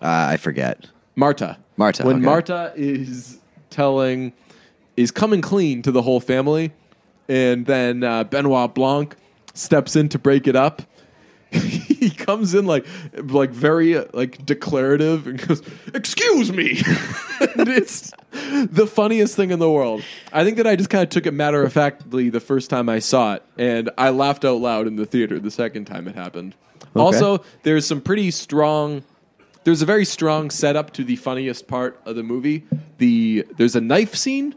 Uh, 0.03 0.31
I 0.31 0.37
forget. 0.37 0.87
Marta. 1.17 1.59
Marta, 1.77 2.05
When 2.05 2.17
okay. 2.17 2.25
Marta 2.25 2.73
is 2.77 3.39
telling, 3.71 4.33
is 4.97 5.11
coming 5.11 5.41
clean 5.41 5.83
to 5.83 5.91
the 5.91 6.03
whole 6.03 6.21
family, 6.21 6.73
and 7.29 7.67
then 7.67 8.05
uh, 8.05 8.25
Benoit 8.25 8.75
Blanc 8.75 9.17
steps 9.55 9.97
in 9.97 10.09
to 10.11 10.19
break 10.19 10.47
it 10.47 10.57
up. 10.57 10.83
he 12.01 12.11
comes 12.11 12.55
in 12.55 12.67
like, 12.67 12.87
like 13.15 13.51
very 13.51 13.97
uh, 13.97 14.05
like 14.13 14.45
declarative 14.47 15.27
and 15.27 15.47
goes, 15.47 15.63
"Excuse 15.95 16.53
me," 16.53 16.71
and 17.57 17.69
it's 17.69 18.13
the 18.33 18.87
funniest 18.87 19.37
thing 19.37 19.51
in 19.51 19.59
the 19.59 19.71
world. 19.71 20.03
I 20.33 20.45
think 20.45 20.57
that 20.59 20.67
I 20.67 20.77
just 20.77 20.91
kind 20.91 21.03
of 21.03 21.11
took 21.11 21.27
it 21.27 21.33
matter 21.33 21.63
of 21.63 21.73
factly 21.73 22.31
the 22.31 22.41
first 22.41 22.71
time 22.71 22.89
I 22.89 23.01
saw 23.01 23.35
it, 23.35 23.43
and 23.59 23.91
I 23.99 24.11
laughed 24.11 24.45
out 24.45 24.61
loud 24.61 24.87
in 24.87 24.97
the 24.97 25.07
theater 25.07 25.39
the 25.39 25.51
second 25.51 25.87
time 25.87 26.07
it 26.07 26.15
happened. 26.15 26.55
Also, 26.95 27.45
there's 27.63 27.87
some 27.87 28.01
pretty 28.01 28.31
strong 28.31 29.05
there's 29.65 29.83
a 29.83 29.87
very 29.87 30.05
strong 30.05 30.51
setup 30.51 30.93
to 30.95 31.05
the 31.05 31.17
funniest 31.17 31.69
part 31.69 32.01
of 32.07 32.17
the 32.17 32.23
movie. 32.23 32.65
The 32.99 33.47
there's 33.57 33.77
a 33.77 33.81
knife 33.81 34.15
scene. 34.15 34.55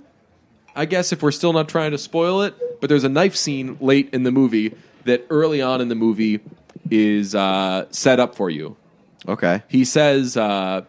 I 0.76 0.86
guess 0.86 1.12
if 1.12 1.22
we're 1.22 1.32
still 1.32 1.54
not 1.54 1.70
trying 1.70 1.92
to 1.92 1.98
spoil 1.98 2.42
it, 2.42 2.56
but 2.82 2.88
there's 2.90 3.04
a 3.04 3.10
knife 3.10 3.36
scene 3.36 3.78
late 3.80 4.10
in 4.14 4.24
the 4.24 4.32
movie 4.32 4.76
that 5.04 5.26
early 5.30 5.62
on 5.62 5.82
in 5.82 5.90
the 5.90 5.96
movie 5.96 6.40
is 6.92 7.34
uh, 7.36 7.86
set 7.92 8.20
up 8.20 8.36
for 8.36 8.50
you. 8.50 8.76
Okay. 9.28 9.64
He 9.70 9.86
says 9.86 10.36
uh, 10.36 10.82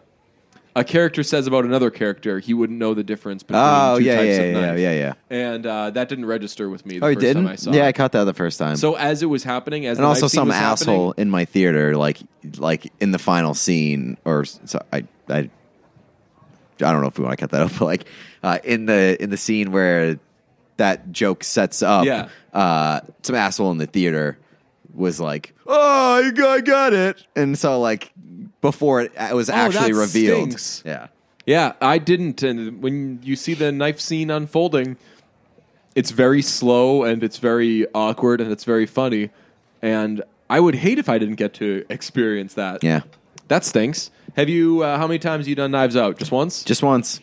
a 0.75 0.83
character 0.83 1.23
says 1.23 1.47
about 1.47 1.63
another 1.63 1.89
character 1.89 2.39
he 2.39 2.53
wouldn't 2.53 2.77
know 2.77 2.93
the 2.93 3.03
difference 3.03 3.43
between 3.43 3.61
Oh 3.63 3.97
two 3.97 4.03
yeah, 4.03 4.15
types 4.17 4.27
yeah, 4.27 4.33
of 4.41 4.53
yeah, 4.55 4.61
knife. 4.61 4.79
yeah, 4.79 4.91
yeah. 4.93 5.13
And 5.29 5.65
uh, 5.65 5.89
that 5.91 6.09
didn't 6.09 6.25
register 6.25 6.69
with 6.69 6.85
me 6.85 6.99
the 6.99 7.05
Oh, 7.05 7.09
you 7.09 7.15
first 7.15 7.33
time 7.33 7.45
I 7.47 7.49
didn't? 7.51 7.59
saw 7.61 7.71
Yeah, 7.71 7.85
it. 7.85 7.87
I 7.87 7.91
caught 7.93 8.11
that 8.11 8.25
the 8.25 8.33
first 8.33 8.59
time. 8.59 8.75
so 8.75 8.95
as 8.95 9.23
it 9.23 9.27
was 9.27 9.43
happening, 9.45 9.85
as 9.85 9.97
and 9.97 10.03
the 10.03 10.09
also 10.09 10.25
knife 10.25 10.31
scene 10.31 10.37
some 10.39 10.47
was 10.49 10.57
happening- 10.57 10.95
asshole 10.95 11.11
in 11.13 11.29
my 11.29 11.45
theater, 11.45 11.95
like 11.95 12.19
like 12.57 12.91
in 12.99 13.11
the 13.11 13.19
final 13.19 13.53
scene, 13.53 14.17
or 14.25 14.43
so 14.43 14.79
I 14.91 15.05
I 15.29 15.37
I 15.37 16.91
don't 16.91 17.01
know 17.01 17.07
if 17.07 17.17
we 17.17 17.23
want 17.23 17.37
to 17.39 17.41
cut 17.41 17.51
that 17.51 17.61
up, 17.67 17.71
but 17.79 17.85
like 17.85 18.05
uh, 18.43 18.59
in 18.63 18.85
the 18.85 19.21
in 19.23 19.29
the 19.29 19.37
scene 19.37 19.71
where 19.71 20.19
that 20.77 21.11
joke 21.13 21.45
sets 21.45 21.81
up, 21.81 22.03
Yeah. 22.05 22.27
uh, 22.53 22.99
some 23.23 23.35
asshole 23.35 23.71
in 23.71 23.77
the 23.77 23.85
theater 23.87 24.37
was 24.95 25.19
like, 25.19 25.53
"Oh, 25.67 26.23
I 26.25 26.31
got, 26.31 26.49
I 26.49 26.61
got 26.61 26.93
it," 26.93 27.23
and 27.35 27.57
so 27.57 27.79
like 27.79 28.11
before 28.61 29.01
it, 29.01 29.11
it 29.19 29.35
was 29.35 29.49
actually 29.49 29.91
that 29.91 29.99
revealed, 29.99 30.49
stinks. 30.51 30.83
yeah. 30.85 31.07
Yeah, 31.45 31.73
I 31.79 31.99
didn't. 31.99 32.41
And 32.41 32.81
when 32.81 33.19
you 33.21 33.35
see 33.35 33.53
the 33.53 33.71
knife 33.71 33.99
scene 33.99 34.31
unfolding, 34.31 34.97
it's 35.93 36.09
very 36.09 36.41
slow 36.41 37.03
and 37.03 37.23
it's 37.23 37.37
very 37.37 37.85
awkward 37.93 38.41
and 38.41 38.51
it's 38.51 38.63
very 38.63 38.87
funny. 38.87 39.29
And 39.79 40.23
I 40.49 40.59
would 40.59 40.73
hate 40.75 40.97
if 40.97 41.07
I 41.07 41.19
didn't 41.19 41.35
get 41.35 41.53
to 41.55 41.85
experience 41.87 42.55
that. 42.55 42.83
Yeah. 42.83 43.01
that 43.47 43.63
stinks. 43.63 44.09
Have 44.35 44.49
you? 44.49 44.81
Uh, 44.81 44.97
how 44.97 45.05
many 45.05 45.19
times 45.19 45.45
have 45.45 45.47
you 45.49 45.55
done 45.55 45.69
Knives 45.69 45.95
Out? 45.95 46.17
Just 46.17 46.31
once? 46.31 46.63
Just 46.63 46.81
once. 46.81 47.21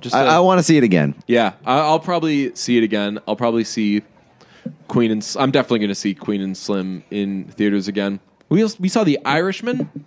Just. 0.00 0.14
I, 0.14 0.26
uh, 0.26 0.36
I 0.36 0.40
want 0.40 0.58
to 0.58 0.62
see 0.62 0.76
it 0.76 0.84
again. 0.84 1.14
yeah, 1.26 1.54
I, 1.64 1.78
I'll 1.78 2.00
probably 2.00 2.54
see 2.54 2.76
it 2.76 2.84
again. 2.84 3.18
I'll 3.26 3.34
probably 3.36 3.64
see 3.64 4.02
Queen 4.88 5.10
and. 5.10 5.36
I'm 5.38 5.50
definitely 5.50 5.80
going 5.80 5.88
to 5.88 5.94
see 5.94 6.14
Queen 6.14 6.40
and 6.40 6.56
Slim 6.56 7.04
in 7.10 7.44
theaters 7.44 7.88
again. 7.88 8.20
We 8.48 8.62
als- 8.62 8.78
we 8.78 8.88
saw 8.88 9.04
The 9.04 9.18
Irishman. 9.24 10.04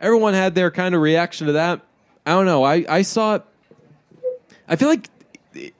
Everyone 0.00 0.34
had 0.34 0.54
their 0.54 0.70
kind 0.70 0.94
of 0.94 1.00
reaction 1.02 1.46
to 1.46 1.52
that. 1.54 1.80
I 2.26 2.30
don't 2.32 2.46
know. 2.46 2.64
I 2.64 2.84
I 2.88 3.02
saw 3.02 3.36
it. 3.36 3.42
I 4.68 4.76
feel 4.76 4.88
like 4.88 5.08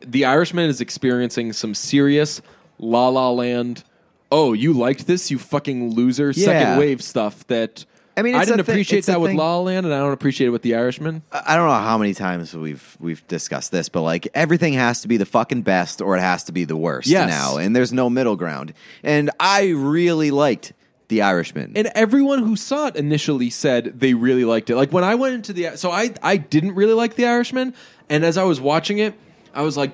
The 0.01 0.25
Irishman 0.25 0.68
is 0.68 0.81
experiencing 0.81 1.53
some 1.53 1.75
serious 1.75 2.43
La 2.79 3.09
La 3.09 3.31
Land. 3.31 3.85
Oh, 4.33 4.53
you 4.53 4.73
liked 4.73 5.07
this, 5.07 5.31
you 5.31 5.39
fucking 5.39 5.95
loser! 5.95 6.31
Yeah. 6.31 6.45
Second 6.45 6.79
wave 6.79 7.03
stuff 7.03 7.47
that. 7.49 7.85
I 8.17 8.23
mean, 8.23 8.35
I 8.35 8.39
it's 8.39 8.49
didn't 8.49 8.61
a 8.61 8.65
thi- 8.65 8.73
appreciate 8.73 8.99
it's 8.99 9.07
that 9.07 9.21
with 9.21 9.31
thing- 9.31 9.39
La 9.39 9.57
La 9.57 9.61
Land, 9.63 9.87
and 9.87 9.95
I 9.95 9.99
don't 9.99 10.13
appreciate 10.13 10.49
it 10.49 10.51
with 10.51 10.63
The 10.63 10.75
Irishman. 10.75 11.23
I 11.33 11.43
I 11.47 11.57
don't 11.57 11.67
know 11.69 11.75
how 11.75 11.97
many 11.97 12.13
times 12.15 12.55
we've 12.55 12.97
we've 13.01 13.27
discussed 13.29 13.71
this, 13.73 13.89
but 13.89 14.03
like 14.03 14.29
everything 14.35 14.73
has 14.75 15.01
to 15.03 15.09
be 15.09 15.17
the 15.17 15.25
fucking 15.27 15.63
best 15.63 16.01
or 16.01 16.17
it 16.17 16.21
has 16.21 16.45
to 16.45 16.53
be 16.53 16.65
the 16.65 16.77
worst 16.77 17.09
Yes. 17.09 17.29
now, 17.31 17.57
and 17.59 17.75
there's 17.75 17.93
no 17.93 18.11
middle 18.11 18.37
ground. 18.37 18.75
And 19.03 19.31
I 19.41 19.69
really 19.71 20.31
liked 20.31 20.73
The 21.09 21.23
Irishman. 21.23 21.73
and 21.77 21.91
everyone 21.95 22.41
who 22.41 22.57
saw 22.57 22.89
it 22.89 22.97
initially 22.97 23.49
said 23.51 23.99
they 24.01 24.15
really 24.15 24.45
liked 24.45 24.71
it. 24.71 24.77
Like 24.77 24.93
when 24.93 25.05
I 25.05 25.15
went 25.15 25.35
into 25.35 25.53
the 25.53 25.77
so 25.77 25.91
I 25.91 26.13
I 26.23 26.37
didn't 26.37 26.75
really 26.75 26.95
like 26.95 27.15
The 27.15 27.27
Irishman, 27.27 27.75
and 28.09 28.25
as 28.25 28.37
I 28.37 28.45
was 28.45 28.61
watching 28.61 28.99
it, 28.99 29.15
I 29.55 29.63
was 29.63 29.77
like, 29.77 29.93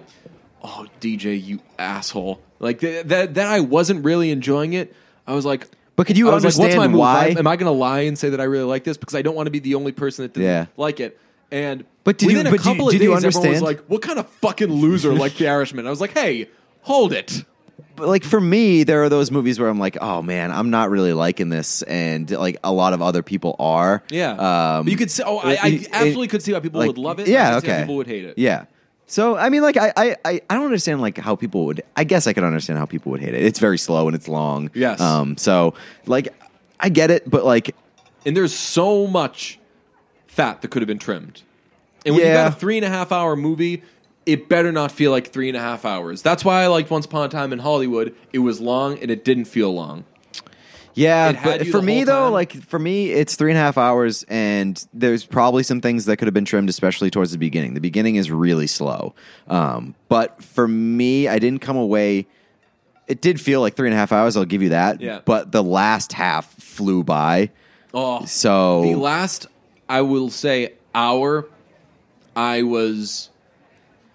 "Oh, 0.62 0.86
DJ, 1.00 1.40
you 1.42 1.60
asshole!" 1.78 2.40
Like 2.58 2.80
th- 2.80 3.06
that 3.06 3.34
that 3.34 3.46
I 3.46 3.60
wasn't 3.60 4.04
really 4.04 4.30
enjoying 4.30 4.72
it. 4.72 4.94
I 5.26 5.34
was 5.34 5.44
like. 5.44 5.68
But 5.96 6.06
could 6.06 6.16
you 6.18 6.30
I 6.30 6.34
was 6.34 6.44
like, 6.44 6.50
What's 6.50 6.58
my 6.58 6.64
understand 6.64 6.92
move? 6.92 6.98
why? 7.00 7.34
Am 7.38 7.46
I 7.46 7.56
going 7.56 7.66
to 7.72 7.78
lie 7.78 8.00
and 8.00 8.18
say 8.18 8.28
that 8.30 8.40
I 8.40 8.44
really 8.44 8.64
like 8.64 8.84
this 8.84 8.96
because 8.96 9.14
I 9.14 9.22
don't 9.22 9.34
want 9.34 9.46
to 9.46 9.50
be 9.50 9.58
the 9.60 9.74
only 9.76 9.92
person 9.92 10.24
that 10.24 10.34
didn't 10.34 10.46
Yeah. 10.46 10.66
like 10.76 11.00
it? 11.00 11.18
And 11.50 11.84
But 12.04 12.18
did 12.18 12.30
you- 12.30 12.36
within 12.36 12.46
a 12.48 12.50
but 12.50 12.62
do 12.62 12.68
you- 12.68 12.74
couple 12.74 12.88
of 12.88 12.92
did 12.92 12.98
days, 12.98 13.04
you 13.06 13.14
everyone 13.14 13.26
was 13.32 13.36
understand? 13.36 13.64
like, 13.64 13.80
"What 13.88 14.02
kind 14.02 14.18
of 14.18 14.28
fucking 14.28 14.70
loser 14.72 15.14
like 15.14 15.36
The 15.36 15.48
Irishman?" 15.48 15.86
I 15.86 15.90
was 15.90 16.00
like, 16.00 16.12
"Hey, 16.12 16.48
hold 16.82 17.12
it." 17.12 17.44
But, 17.94 18.08
like 18.08 18.24
for 18.24 18.40
me, 18.40 18.84
there 18.84 19.02
are 19.04 19.08
those 19.08 19.30
movies 19.30 19.58
where 19.58 19.68
I'm 19.70 19.78
like, 19.78 19.96
oh 20.02 20.20
man, 20.20 20.50
I'm 20.52 20.68
not 20.68 20.90
really 20.90 21.14
liking 21.14 21.48
this, 21.48 21.80
and 21.82 22.30
like 22.30 22.58
a 22.62 22.70
lot 22.72 22.92
of 22.92 23.00
other 23.00 23.22
people 23.22 23.56
are. 23.58 24.02
Yeah, 24.10 24.32
Um, 24.32 24.84
But 24.84 24.90
you 24.90 24.96
could 24.98 25.10
see. 25.10 25.22
Oh, 25.24 25.38
I, 25.38 25.52
I 25.62 25.66
it- 25.68 25.88
absolutely 25.92 26.28
could 26.28 26.42
see 26.42 26.52
why 26.52 26.60
people 26.60 26.80
like, 26.80 26.88
would 26.88 26.98
love 26.98 27.20
it. 27.20 27.28
Yeah, 27.28 27.50
I 27.50 27.54
could 27.54 27.62
see 27.62 27.68
how 27.68 27.74
okay. 27.74 27.82
people 27.84 27.96
would 27.96 28.06
hate 28.06 28.24
it. 28.26 28.34
Yeah. 28.36 28.64
So 29.06 29.36
I 29.36 29.48
mean, 29.50 29.62
like 29.62 29.76
I, 29.76 29.92
I, 29.96 30.16
I 30.50 30.54
don't 30.54 30.64
understand 30.64 31.00
like 31.00 31.16
how 31.18 31.36
people 31.36 31.66
would. 31.66 31.82
I 31.96 32.04
guess 32.04 32.26
I 32.26 32.32
could 32.32 32.44
understand 32.44 32.78
how 32.78 32.86
people 32.86 33.12
would 33.12 33.20
hate 33.20 33.34
it. 33.34 33.42
It's 33.44 33.58
very 33.60 33.78
slow 33.78 34.06
and 34.08 34.16
it's 34.16 34.28
long. 34.28 34.70
Yes. 34.74 35.00
Um. 35.00 35.36
So 35.36 35.74
like, 36.06 36.34
I 36.80 36.88
get 36.88 37.10
it, 37.10 37.28
but 37.30 37.44
like, 37.44 37.74
And 38.24 38.36
there's 38.36 38.54
so 38.54 39.06
much 39.06 39.58
fat 40.26 40.60
that 40.62 40.68
could 40.68 40.82
have 40.82 40.88
been 40.88 40.98
trimmed. 40.98 41.42
And 42.04 42.14
when 42.14 42.22
you 42.24 42.30
Yeah. 42.30 42.44
got 42.44 42.52
a 42.52 42.56
three 42.56 42.76
and 42.76 42.84
a 42.84 42.88
half 42.88 43.12
hour 43.12 43.36
movie, 43.36 43.82
it 44.26 44.48
better 44.48 44.72
not 44.72 44.90
feel 44.90 45.12
like 45.12 45.28
three 45.32 45.48
and 45.48 45.56
a 45.56 45.60
half 45.60 45.84
hours. 45.84 46.20
That's 46.22 46.44
why 46.44 46.62
I 46.62 46.66
liked 46.66 46.90
Once 46.90 47.06
Upon 47.06 47.24
a 47.26 47.28
Time 47.28 47.52
in 47.52 47.60
Hollywood. 47.60 48.14
It 48.32 48.40
was 48.40 48.60
long 48.60 48.98
and 48.98 49.10
it 49.10 49.24
didn't 49.24 49.44
feel 49.46 49.72
long. 49.72 50.04
Yeah, 50.96 51.38
but 51.44 51.66
for 51.68 51.80
me 51.82 52.04
though, 52.04 52.24
time. 52.24 52.32
like 52.32 52.52
for 52.64 52.78
me, 52.78 53.10
it's 53.12 53.36
three 53.36 53.50
and 53.50 53.58
a 53.58 53.60
half 53.60 53.76
hours, 53.78 54.24
and 54.28 54.82
there's 54.94 55.24
probably 55.26 55.62
some 55.62 55.80
things 55.82 56.06
that 56.06 56.16
could 56.16 56.26
have 56.26 56.34
been 56.34 56.46
trimmed, 56.46 56.68
especially 56.70 57.10
towards 57.10 57.32
the 57.32 57.38
beginning. 57.38 57.74
The 57.74 57.80
beginning 57.80 58.16
is 58.16 58.30
really 58.30 58.66
slow, 58.66 59.14
um, 59.46 59.94
but 60.08 60.42
for 60.42 60.66
me, 60.66 61.28
I 61.28 61.38
didn't 61.38 61.60
come 61.60 61.76
away. 61.76 62.26
It 63.08 63.20
did 63.20 63.40
feel 63.40 63.60
like 63.60 63.76
three 63.76 63.86
and 63.88 63.94
a 63.94 63.98
half 63.98 64.10
hours. 64.10 64.36
I'll 64.36 64.44
give 64.46 64.62
you 64.62 64.70
that. 64.70 65.00
Yeah. 65.00 65.20
But 65.24 65.52
the 65.52 65.62
last 65.62 66.12
half 66.14 66.50
flew 66.54 67.04
by. 67.04 67.50
Oh, 67.94 68.24
So 68.24 68.82
the 68.82 68.94
last, 68.96 69.46
I 69.88 70.00
will 70.00 70.28
say, 70.30 70.72
hour, 70.94 71.46
I 72.34 72.62
was 72.62 73.30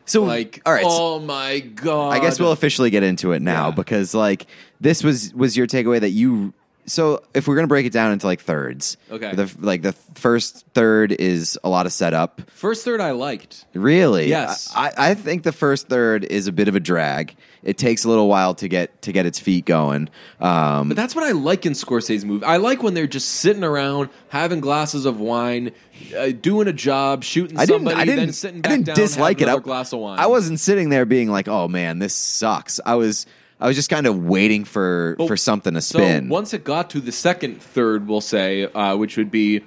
so 0.06 0.24
like, 0.24 0.62
all 0.66 0.74
right. 0.74 0.84
so- 0.84 0.90
oh 0.92 1.20
my 1.20 1.60
God. 1.60 2.12
I 2.14 2.20
guess 2.20 2.40
we'll 2.40 2.52
officially 2.52 2.90
get 2.90 3.04
into 3.04 3.32
it 3.32 3.42
now 3.42 3.68
Yeah. 3.70 3.76
because 3.76 4.14
like 4.14 4.46
this 4.82 5.04
was 5.04 5.34
was 5.34 5.56
your 5.56 5.68
takeaway 5.68 6.00
that 6.02 6.10
you 6.10 6.54
so 6.86 7.24
if 7.34 7.48
we're 7.48 7.56
gonna 7.56 7.68
break 7.68 7.86
it 7.86 7.94
down 7.94 8.12
into 8.12 8.26
like 8.28 8.42
thirds, 8.42 8.98
Okay. 9.12 9.34
the 9.36 9.52
like 9.60 9.82
the 9.82 9.94
first 10.16 10.66
third 10.74 11.12
is 11.12 11.58
a 11.64 11.70
lot 11.70 11.86
of 11.86 11.94
setup. 11.94 12.42
First 12.52 12.84
third 12.86 13.00
I 13.02 13.12
liked. 13.12 13.66
Really? 13.74 14.28
Yes. 14.30 14.72
I, 14.76 14.92
I 14.98 15.14
think 15.14 15.44
the 15.44 15.52
first 15.52 15.88
third 15.88 16.24
is 16.26 16.48
a 16.48 16.52
bit 16.52 16.68
of 16.68 16.76
a 16.76 16.80
drag. 16.80 17.36
It 17.64 17.78
takes 17.78 18.06
a 18.06 18.10
little 18.10 18.28
while 18.28 18.56
to 18.56 18.68
get 18.68 19.02
to 19.04 19.12
get 19.12 19.26
its 19.28 19.40
feet 19.40 19.66
going. 19.66 20.10
Um, 20.40 20.88
But 20.90 20.98
that's 20.98 21.14
what 21.16 21.24
I 21.24 21.32
like 21.32 21.66
in 21.68 21.74
Scorsese's 21.74 22.26
movies. 22.26 22.44
I 22.48 22.58
like 22.58 22.82
when 22.82 22.96
they're 22.96 23.06
just 23.06 23.30
sitting 23.30 23.64
around, 23.64 24.10
having 24.30 24.62
glasses 24.62 25.06
of 25.06 25.20
wine, 25.20 25.72
uh, 26.18 26.30
doing 26.30 26.68
a 26.68 26.74
job, 26.74 27.24
shooting 27.24 27.60
I 27.60 27.66
didn't. 27.68 27.82
somebody, 27.82 27.98
I 27.98 28.06
didn't. 28.06 28.20
then 28.26 28.34
sitting 28.34 28.62
I 28.66 28.70
didn't 28.70 28.86
down, 28.88 28.96
dislike 28.96 29.38
having 29.40 29.48
it. 29.48 29.52
I, 29.52 29.54
another 29.54 29.64
glass 29.64 29.94
of 29.94 30.00
wine. 30.00 30.18
I 30.20 30.26
wasn't 30.26 30.60
sitting 30.60 30.90
there 30.90 31.06
being 31.06 31.30
like, 31.30 31.48
"Oh 31.48 31.68
man, 31.68 32.00
this 32.00 32.16
sucks." 32.16 32.80
I 32.86 32.96
was. 32.96 33.28
I 33.62 33.68
was 33.68 33.76
just 33.76 33.90
kind 33.90 34.08
of 34.08 34.18
waiting 34.26 34.64
for 34.66 35.16
But- 35.18 35.28
for 35.28 35.38
something 35.38 35.74
to 35.76 35.82
spin. 35.82 36.28
So 36.28 36.32
once 36.34 36.54
it 36.54 36.64
got 36.64 36.90
to 36.92 37.00
the 37.00 37.12
second 37.12 37.62
third, 37.62 38.08
we'll 38.08 38.20
say, 38.22 38.64
uh, 38.66 38.96
which 38.98 39.18
would 39.18 39.30
be 39.32 39.62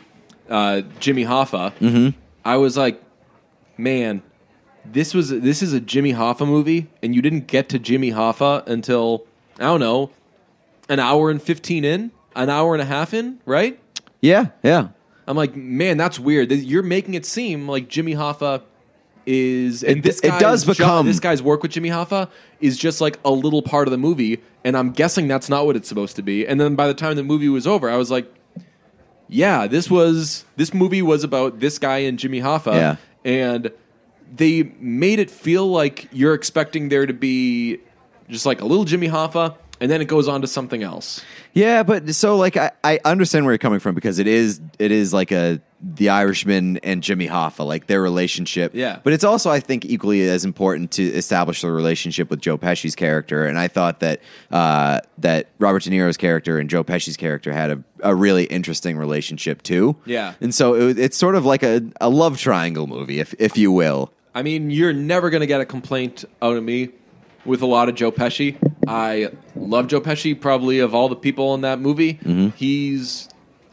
uh, 0.50 0.82
Jimmy 1.00 1.24
Hoffa, 1.24 1.72
Mm-hmm. 1.80 2.18
I 2.44 2.56
was 2.58 2.76
like, 2.76 3.00
man, 3.78 4.22
this 4.84 5.14
was 5.14 5.30
this 5.30 5.62
is 5.62 5.72
a 5.72 5.80
Jimmy 5.80 6.12
Hoffa 6.12 6.46
movie, 6.46 6.88
and 7.02 7.14
you 7.14 7.22
didn't 7.22 7.46
get 7.46 7.68
to 7.70 7.78
Jimmy 7.78 8.10
Hoffa 8.12 8.66
until 8.66 9.24
I 9.58 9.62
don't 9.64 9.80
know, 9.80 10.10
an 10.88 10.98
hour 11.00 11.30
and 11.30 11.40
fifteen 11.40 11.84
in, 11.84 12.10
an 12.36 12.50
hour 12.50 12.74
and 12.74 12.82
a 12.82 12.84
half 12.84 13.14
in, 13.14 13.38
right? 13.46 13.78
yeah, 14.20 14.48
yeah. 14.62 14.88
I'm 15.26 15.36
like, 15.38 15.56
man, 15.56 15.96
that's 15.96 16.18
weird. 16.18 16.52
You're 16.52 16.82
making 16.82 17.14
it 17.14 17.24
seem 17.24 17.66
like 17.66 17.88
Jimmy 17.88 18.14
Hoffa 18.14 18.60
is 19.26 19.82
and 19.82 20.02
this 20.02 20.20
it 20.20 20.28
guy's 20.28 20.40
does 20.40 20.64
become- 20.64 21.06
this 21.06 21.20
guy's 21.20 21.42
work 21.42 21.62
with 21.62 21.72
Jimmy 21.72 21.88
Hoffa 21.90 22.28
is 22.60 22.76
just 22.76 23.00
like 23.00 23.18
a 23.24 23.30
little 23.30 23.62
part 23.62 23.86
of 23.88 23.92
the 23.92 23.98
movie, 23.98 24.40
and 24.64 24.76
I'm 24.76 24.90
guessing 24.92 25.28
that's 25.28 25.48
not 25.48 25.66
what 25.66 25.76
it's 25.76 25.88
supposed 25.88 26.16
to 26.16 26.22
be. 26.22 26.46
And 26.46 26.60
then 26.60 26.74
by 26.74 26.86
the 26.86 26.94
time 26.94 27.16
the 27.16 27.22
movie 27.24 27.48
was 27.48 27.66
over, 27.66 27.88
I 27.90 27.96
was 27.96 28.10
like, 28.10 28.32
yeah, 29.28 29.66
this 29.66 29.90
was 29.90 30.44
this 30.56 30.74
movie 30.74 31.02
was 31.02 31.24
about 31.24 31.60
this 31.60 31.78
guy 31.78 31.98
and 31.98 32.18
Jimmy 32.18 32.40
Hoffa, 32.40 32.74
Yeah. 32.74 32.96
and 33.24 33.70
they 34.36 34.72
made 34.80 35.18
it 35.18 35.30
feel 35.30 35.66
like 35.66 36.08
you're 36.12 36.34
expecting 36.34 36.88
there 36.88 37.06
to 37.06 37.12
be 37.14 37.78
just 38.28 38.46
like 38.46 38.60
a 38.60 38.64
little 38.64 38.84
Jimmy 38.84 39.08
Hoffa, 39.08 39.56
and 39.80 39.90
then 39.90 40.00
it 40.00 40.06
goes 40.06 40.28
on 40.28 40.40
to 40.40 40.46
something 40.46 40.82
else. 40.82 41.22
Yeah, 41.52 41.82
but 41.82 42.14
so 42.14 42.36
like 42.36 42.56
I, 42.56 42.72
I 42.82 43.00
understand 43.04 43.44
where 43.44 43.52
you're 43.52 43.58
coming 43.58 43.80
from 43.80 43.94
because 43.94 44.18
it 44.18 44.26
is 44.26 44.60
it 44.78 44.92
is 44.92 45.12
like 45.12 45.32
a 45.32 45.60
the 45.80 46.08
Irishman 46.08 46.78
and 46.78 47.02
Jimmy 47.02 47.28
Hoffa 47.28 47.66
like 47.66 47.86
their 47.86 48.00
relationship. 48.00 48.72
Yeah. 48.74 49.00
but 49.04 49.12
it's 49.12 49.24
also 49.24 49.50
I 49.50 49.60
think 49.60 49.84
equally 49.84 50.28
as 50.28 50.44
important 50.44 50.92
to 50.92 51.02
establish 51.02 51.60
the 51.60 51.70
relationship 51.70 52.30
with 52.30 52.40
Joe 52.40 52.56
Pesci's 52.56 52.94
character. 52.94 53.44
And 53.44 53.58
I 53.58 53.68
thought 53.68 54.00
that 54.00 54.20
uh, 54.50 55.00
that 55.18 55.50
Robert 55.58 55.82
De 55.82 55.90
Niro's 55.90 56.16
character 56.16 56.58
and 56.58 56.70
Joe 56.70 56.84
Pesci's 56.84 57.16
character 57.16 57.52
had 57.52 57.70
a, 57.70 57.84
a 58.00 58.14
really 58.14 58.44
interesting 58.44 58.96
relationship 58.96 59.62
too. 59.62 59.96
Yeah. 60.06 60.34
and 60.40 60.54
so 60.54 60.74
it, 60.74 60.98
it's 60.98 61.16
sort 61.16 61.34
of 61.34 61.44
like 61.44 61.62
a, 61.62 61.82
a 62.00 62.08
love 62.08 62.38
triangle 62.38 62.86
movie, 62.86 63.20
if 63.20 63.34
if 63.38 63.56
you 63.58 63.70
will. 63.70 64.12
I 64.34 64.42
mean, 64.42 64.70
you're 64.70 64.92
never 64.92 65.30
going 65.30 65.42
to 65.42 65.46
get 65.46 65.60
a 65.60 65.66
complaint 65.66 66.24
out 66.42 66.56
of 66.56 66.64
me 66.64 66.90
with 67.44 67.62
a 67.62 67.66
lot 67.66 67.88
of 67.88 67.94
Joe 67.94 68.10
Pesci. 68.10 68.56
I 68.86 69.30
love 69.56 69.86
Joe 69.88 70.00
Pesci, 70.00 70.38
probably 70.38 70.78
of 70.78 70.94
all 70.94 71.08
the 71.08 71.16
people 71.16 71.54
in 71.54 71.62
that 71.62 71.80
movie. 71.80 72.18
He's 72.56 73.28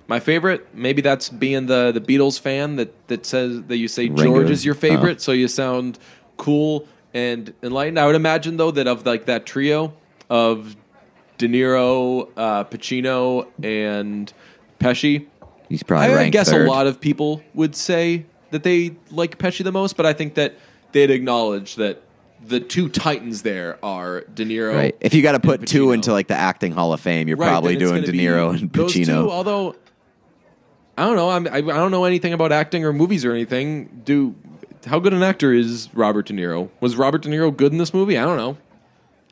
my 0.08 0.20
favorite. 0.20 0.68
Maybe 0.74 1.02
that's 1.02 1.30
being 1.30 1.66
the, 1.68 1.92
the 1.92 2.02
Beatles 2.02 2.40
fan 2.40 2.76
that, 2.78 3.08
that 3.08 3.26
says 3.26 3.64
that 3.64 3.78
you 3.78 3.88
say 3.88 4.04
Ringo. 4.08 4.24
George 4.24 4.50
is 4.50 4.66
your 4.66 4.76
favorite, 4.76 5.18
Oh. 5.18 5.20
so 5.20 5.32
you 5.32 5.48
sound 5.48 6.00
cool 6.38 6.88
and 7.14 7.54
enlightened. 7.64 8.00
I 8.00 8.06
would 8.06 8.16
imagine, 8.16 8.58
though, 8.58 8.72
that 8.72 8.88
of 8.88 9.06
like 9.06 9.26
that 9.26 9.46
trio 9.46 9.94
of 10.30 10.76
De 11.38 11.48
Niro, 11.48 12.30
uh, 12.38 12.64
Pacino, 12.66 13.48
and 13.64 14.32
Pesci, 14.80 15.28
He's 15.70 15.84
probably 15.84 16.14
I 16.16 16.30
guess 16.30 16.50
third. 16.50 16.68
a 16.68 16.70
lot 16.70 16.86
of 16.88 17.00
people 17.00 17.42
would 17.54 17.76
say 17.76 18.26
that 18.52 18.64
they 18.64 18.92
like 19.10 19.38
Pesci 19.38 19.64
the 19.64 19.72
most, 19.72 19.96
but 19.96 20.06
I 20.06 20.12
think 20.14 20.34
that 20.36 20.56
they'd 20.92 21.10
acknowledge 21.12 21.76
that 21.76 22.02
the 22.46 22.60
two 22.60 22.90
titans 22.90 23.44
there 23.44 23.78
are 23.84 24.22
De 24.22 24.46
Niro. 24.46 24.74
Right. 24.74 24.96
If 25.00 25.14
you 25.14 25.22
got 25.22 25.34
to 25.34 25.40
put 25.40 25.68
two 25.68 25.92
into 25.92 26.12
like 26.12 26.28
the 26.28 26.36
acting 26.36 26.72
Hall 26.72 26.94
of 26.94 27.00
Fame, 27.00 27.28
you're 27.28 27.38
Right, 27.38 27.48
probably 27.48 27.76
then 27.76 27.82
it's 27.82 27.92
doing 27.92 28.02
gonna 28.02 28.12
De 28.12 28.18
be 28.18 28.24
Niro 28.26 28.50
and 28.60 28.72
those 28.74 28.94
Pacino. 28.94 29.06
two, 29.24 29.32
although 29.32 29.76
I 30.98 31.06
don't 31.06 31.16
know, 31.16 31.30
I'm, 31.30 31.48
I, 31.48 31.58
I 31.58 31.62
don't 31.62 31.92
know 31.92 32.04
anything 32.06 32.34
about 32.34 32.52
acting 32.52 32.84
or 32.86 32.94
movies 32.94 33.24
or 33.26 33.32
anything. 33.32 34.02
Do 34.04 34.36
how 34.86 35.00
good 35.00 35.14
an 35.14 35.24
actor 35.24 35.54
is 35.54 35.90
Robert 35.94 36.26
De 36.28 36.34
Niro? 36.34 36.70
Was 36.80 36.96
Robert 36.96 37.22
De 37.22 37.30
Niro 37.30 37.56
good 37.56 37.72
in 37.72 37.78
this 37.78 37.94
movie? 37.94 38.18
I 38.18 38.24
don't 38.26 38.38
know. 38.38 38.58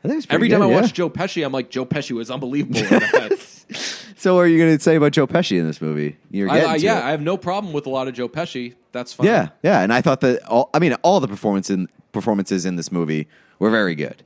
I 0.02 0.08
think 0.08 0.16
it's 0.18 0.26
pretty 0.26 0.34
Every 0.36 0.48
time 0.48 0.60
good, 0.60 0.66
I 0.68 0.70
yeah. 0.70 0.80
watch 0.80 0.92
Joe 0.94 1.10
Pesci, 1.10 1.44
I'm 1.44 1.52
like 1.52 1.68
Joe 1.70 1.84
Pesci 1.84 2.12
was 2.12 2.30
unbelievable. 2.30 2.78
in 2.78 2.88
that. 2.88 3.46
So, 4.20 4.34
what 4.34 4.42
are 4.42 4.48
you 4.48 4.58
going 4.58 4.76
to 4.76 4.82
say 4.84 4.96
about 4.96 5.12
Joe 5.12 5.26
Pesci 5.26 5.58
in 5.58 5.66
this 5.66 5.80
movie? 5.80 6.18
You're 6.30 6.50
I, 6.50 6.54
getting 6.56 6.70
I, 6.70 6.76
to 6.76 6.84
yeah, 6.84 6.98
it. 6.98 7.04
I 7.04 7.10
have 7.12 7.22
no 7.22 7.38
problem 7.38 7.72
with 7.72 7.86
a 7.86 7.88
lot 7.88 8.06
of 8.06 8.12
Joe 8.12 8.28
Pesci. 8.28 8.74
That's 8.92 9.14
fine. 9.14 9.26
yeah, 9.26 9.48
yeah, 9.62 9.80
and 9.80 9.94
I 9.94 10.02
thought 10.02 10.20
that 10.20 10.46
all. 10.46 10.68
I 10.74 10.78
mean, 10.78 10.92
all 11.02 11.20
the 11.20 11.28
performance 11.28 11.70
in, 11.70 11.88
performances 12.12 12.66
in 12.66 12.76
this 12.76 12.92
movie 12.92 13.28
were 13.58 13.70
very 13.70 13.94
good, 13.94 14.22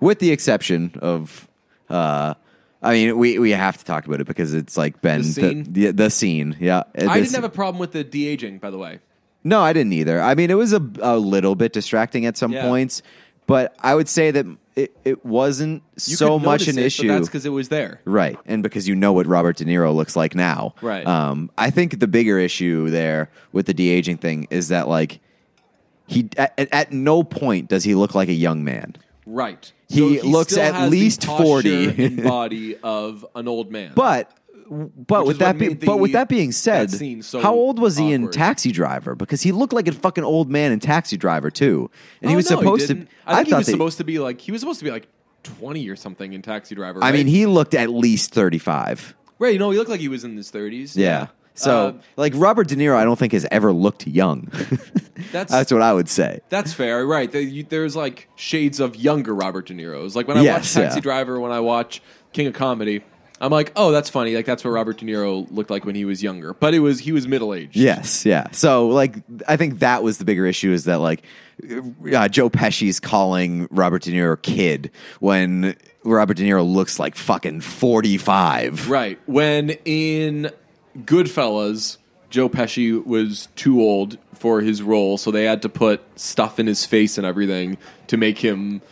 with 0.00 0.18
the 0.18 0.30
exception 0.32 0.92
of. 1.00 1.48
Uh, 1.88 2.34
I 2.82 2.92
mean, 2.92 3.16
we, 3.16 3.38
we 3.38 3.52
have 3.52 3.78
to 3.78 3.84
talk 3.86 4.06
about 4.06 4.20
it 4.20 4.26
because 4.26 4.52
it's 4.52 4.76
like 4.76 5.00
been 5.00 5.22
The 5.22 5.24
scene? 5.24 5.66
the, 5.72 5.90
the 5.92 6.10
scene. 6.10 6.56
Yeah, 6.60 6.82
I 6.94 7.20
didn't 7.20 7.32
have 7.34 7.44
a 7.44 7.48
problem 7.48 7.78
with 7.78 7.92
the 7.92 8.04
de 8.04 8.26
aging, 8.28 8.58
by 8.58 8.70
the 8.70 8.78
way. 8.78 8.98
No, 9.44 9.62
I 9.62 9.72
didn't 9.72 9.94
either. 9.94 10.20
I 10.20 10.34
mean, 10.34 10.50
it 10.50 10.56
was 10.58 10.72
a, 10.74 10.82
a 11.00 11.16
little 11.16 11.54
bit 11.54 11.72
distracting 11.72 12.26
at 12.26 12.36
some 12.36 12.52
Yeah. 12.52 12.66
points, 12.68 13.02
but 13.46 13.74
I 13.80 13.94
would 13.94 14.08
say 14.08 14.30
that 14.30 14.46
it, 14.74 14.96
it 15.04 15.24
wasn't 15.24 15.82
You 15.96 16.16
so 16.16 16.38
could 16.38 16.46
much 16.46 16.60
notice 16.62 16.68
an 16.68 16.78
it, 16.78 16.86
issue. 16.86 17.08
But 17.08 17.14
that's 17.14 17.28
because 17.28 17.46
it 17.46 17.50
was 17.50 17.68
there. 17.68 18.00
Right. 18.04 18.38
And 18.46 18.62
because 18.62 18.88
you 18.88 18.94
know 18.94 19.12
what 19.12 19.26
Robert 19.26 19.56
De 19.56 19.64
Niro 19.64 19.94
looks 19.94 20.16
like 20.16 20.34
now. 20.34 20.74
Right. 20.80 21.06
Um, 21.06 21.50
I 21.58 21.70
think 21.70 22.00
the 22.00 22.06
bigger 22.06 22.38
issue 22.38 22.88
there 22.88 23.30
with 23.52 23.66
the 23.66 23.74
de 23.74 23.88
aging 23.90 24.18
thing 24.18 24.46
is 24.50 24.68
that, 24.68 24.88
like, 24.88 25.20
he 26.06 26.28
at, 26.36 26.58
at 26.58 26.92
no 26.92 27.22
point 27.22 27.68
does 27.68 27.84
he 27.84 27.94
look 27.94 28.14
like 28.14 28.28
a 28.28 28.34
young 28.34 28.64
man. 28.64 28.96
Right. 29.26 29.70
He 29.88 30.20
looks 30.22 30.52
still 30.52 30.64
at 30.64 30.74
has 30.74 30.84
the 30.84 30.90
least 30.90 31.26
posture 31.26 31.44
40. 31.44 32.04
and 32.04 32.22
body 32.24 32.76
of 32.78 33.26
an 33.34 33.48
old 33.48 33.70
man. 33.70 33.92
But. 33.94 34.30
But 34.72 35.26
Which 35.26 35.28
with 35.28 35.38
that, 35.40 35.58
be, 35.58 35.74
but 35.74 35.98
with 35.98 36.12
that 36.12 36.28
being 36.28 36.50
said, 36.50 36.88
that 36.88 37.22
so 37.24 37.40
how 37.40 37.52
old 37.52 37.78
was 37.78 37.96
he 37.98 38.12
in. 38.12 38.30
Taxi 38.30 38.72
Driver? 38.72 39.14
Because 39.14 39.42
he 39.42 39.52
looked 39.52 39.72
like 39.74 39.86
a 39.86 39.92
fucking 39.92 40.24
old 40.24 40.50
man 40.50 40.72
in 40.72 40.80
Taxi 40.80 41.16
Driver 41.18 41.50
too, 41.50 41.90
and 42.22 42.30
he 42.30 42.34
Oh, 42.34 42.38
was 42.38 42.50
no, 42.50 42.58
supposed 42.58 42.86
to. 42.86 42.94
didn't. 42.94 43.08
I 43.26 43.36
think 43.36 43.48
he 43.48 43.54
was 43.54 43.66
supposed 43.66 43.98
to 43.98 44.04
be 44.04 44.18
like 44.18 44.40
he 44.40 44.50
was 44.50 44.60
supposed 44.62 44.78
to 44.78 44.84
be 44.84 44.90
like 44.90 45.08
twenty 45.42 45.88
or 45.90 45.96
something 45.96 46.32
in 46.32 46.40
Taxi 46.40 46.74
Driver. 46.74 47.00
I 47.02 47.12
mean, 47.12 47.26
he 47.26 47.44
looked 47.46 47.74
at 47.74 47.90
least 47.90 48.32
thirty-five. 48.32 49.14
right. 49.38 49.52
You 49.52 49.58
know, 49.58 49.70
he 49.70 49.76
looked 49.78 49.90
like 49.90 50.00
he 50.00 50.08
was 50.08 50.24
in 50.24 50.36
his 50.36 50.50
thirties. 50.50 50.96
Yeah. 50.96 51.26
So, 51.54 51.88
Uh, 51.88 51.92
like 52.16 52.32
Robert 52.34 52.68
De 52.68 52.76
Niro, 52.76 52.94
I 52.96 53.04
don't 53.04 53.18
think 53.18 53.34
has 53.34 53.46
ever 53.50 53.74
looked 53.74 54.06
young. 54.06 54.48
That's- 55.32 55.50
that's 55.50 55.70
what 55.70 55.82
I 55.82 55.92
would 55.92 56.08
say. 56.08 56.40
That's 56.48 56.72
fair, 56.72 57.06
right? 57.06 57.30
There- 57.30 57.42
you- 57.42 57.66
There's 57.68 57.94
like 57.94 58.28
shades 58.36 58.80
of 58.80 58.96
younger 58.96 59.34
Robert 59.34 59.66
De 59.66 59.74
Niro's. 59.74 60.16
Like 60.16 60.26
when 60.28 60.38
I 60.38 60.42
Yes, 60.42 60.74
watch 60.74 60.84
Taxi 60.84 60.96
yeah. 60.96 61.00
Driver, 61.02 61.38
when 61.38 61.52
I 61.52 61.60
watch 61.60 62.02
King 62.32 62.46
of 62.46 62.54
Comedy, 62.54 63.02
I'm 63.42 63.50
like, 63.50 63.72
oh, 63.74 63.90
that's 63.90 64.08
funny. 64.08 64.36
Like 64.36 64.46
that's 64.46 64.64
what 64.64 64.70
Robert 64.70 64.98
De 64.98 65.04
Niro 65.04 65.50
looked 65.50 65.68
like 65.68 65.84
when 65.84 65.96
he 65.96 66.04
was 66.04 66.22
younger. 66.22 66.54
But 66.54 66.74
it 66.74 66.78
was 66.78 67.00
he 67.00 67.10
was 67.10 67.26
middle 67.26 67.52
aged. 67.52 67.74
Yes, 67.74 68.24
yeah. 68.24 68.46
So, 68.52 68.86
like, 68.86 69.16
I 69.48 69.56
think 69.56 69.80
that 69.80 70.04
was 70.04 70.18
the 70.18 70.24
bigger 70.24 70.46
issue 70.46 70.70
is 70.70 70.84
that 70.84 71.00
like 71.00 71.24
uh, 72.14 72.28
Joe 72.28 72.48
Pesci's 72.48 73.00
calling 73.00 73.66
Robert 73.72 74.02
De 74.02 74.12
Niro 74.12 74.40
kid 74.40 74.92
when 75.18 75.74
Robert 76.04 76.36
De 76.36 76.44
Niro 76.44 76.64
looks 76.64 77.00
like 77.00 77.16
fucking 77.16 77.62
forty-five. 77.62 78.88
Right. 78.88 79.18
When 79.26 79.70
in 79.84 80.52
Goodfellas, 80.98 81.98
Joe 82.30 82.48
Pesci 82.48 83.04
was 83.04 83.48
too 83.56 83.80
old 83.80 84.18
for 84.34 84.60
his 84.60 84.82
role, 84.84 85.18
so 85.18 85.32
they 85.32 85.44
had 85.44 85.62
to 85.62 85.68
put 85.68 86.00
stuff 86.14 86.60
in 86.60 86.68
his 86.68 86.86
face 86.86 87.18
and 87.18 87.26
everything 87.26 87.76
to 88.06 88.16
make 88.16 88.38
him 88.38 88.82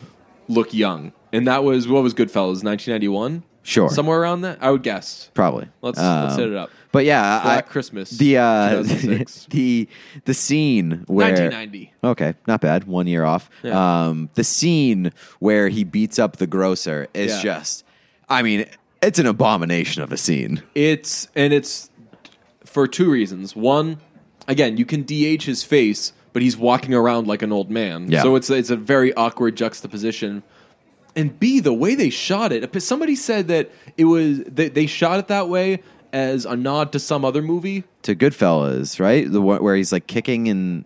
look 0.49 0.75
young. 0.75 1.13
And 1.33 1.47
that 1.47 1.63
was 1.63 1.87
what 1.87 2.03
was 2.03 2.15
Goodfellas, 2.15 2.65
1991? 2.65 3.45
Sure. 3.63 3.91
Somewhere 3.91 4.19
around 4.21 4.41
that, 4.43 4.59
I 4.63 4.71
would 4.71 4.83
guess. 4.83 5.31
Probably. 5.35 5.69
Let's- 5.83 5.99
let's 5.99 6.35
set 6.37 6.49
it 6.49 6.55
up. 6.57 6.71
But 6.93 7.05
yeah, 7.05 7.41
Black 7.43 7.67
I, 7.67 7.71
Christmas, 7.71 8.11
The 8.11 8.39
uh, 8.39 8.71
2006. 8.83 9.47
the 9.51 9.89
the 10.25 10.35
scene 10.35 11.05
where 11.07 11.29
1990. 11.29 11.93
Okay, 12.03 12.35
not 12.49 12.61
bad. 12.61 12.85
One 12.85 13.07
year 13.07 13.25
off. 13.25 13.49
Yeah. 13.63 14.07
Um, 14.09 14.29
the 14.35 14.43
scene 14.43 15.13
where 15.39 15.69
he 15.69 15.85
beats 15.85 16.19
up 16.19 16.39
the 16.39 16.49
grocer 16.49 17.07
is 17.15 17.31
Yeah. 17.33 17.43
just. 17.43 17.85
I 18.29 18.43
mean, 18.43 18.67
it's 19.03 19.21
an 19.21 19.27
abomination 19.27 20.03
of 20.03 20.11
a 20.11 20.17
scene. 20.17 20.63
It's 20.75 21.29
and 21.37 21.53
it's 21.53 21.91
for 22.65 22.89
two 22.89 23.09
reasons. 23.09 23.55
One, 23.55 23.99
again, 24.49 24.77
you 24.77 24.85
can 24.85 25.03
de-age 25.03 25.45
his 25.45 25.63
face, 25.63 26.13
but 26.33 26.43
he's 26.43 26.57
walking 26.57 26.93
around 26.93 27.29
like 27.29 27.43
an 27.43 27.53
old 27.53 27.71
man. 27.71 28.11
Yeah. 28.11 28.23
So 28.23 28.35
it's 28.35 28.51
it's 28.51 28.71
a 28.71 28.77
very 28.77 29.15
awkward 29.15 29.57
juxtaposition. 29.57 30.43
And 31.17 31.39
B, 31.41 31.61
the 31.61 31.73
way 31.73 31.95
they 31.95 32.11
shot 32.11 32.53
it. 32.53 32.83
Somebody 32.83 33.17
said 33.17 33.49
that 33.49 33.71
it 33.97 34.05
was 34.05 34.41
they, 34.45 34.69
they 34.69 34.87
shot 34.87 35.19
it 35.19 35.29
that 35.29 35.49
way 35.49 35.83
as 36.13 36.45
a 36.45 36.57
nod 36.57 36.93
to 36.93 36.99
some 36.99 37.25
other 37.25 37.43
movie. 37.43 37.85
To 38.03 38.15
Goodfellas, 38.15 38.99
right? 39.01 39.31
The 39.31 39.41
one 39.41 39.63
where 39.63 39.75
he's 39.77 39.93
like 39.93 40.07
kicking 40.07 40.49
and 40.49 40.85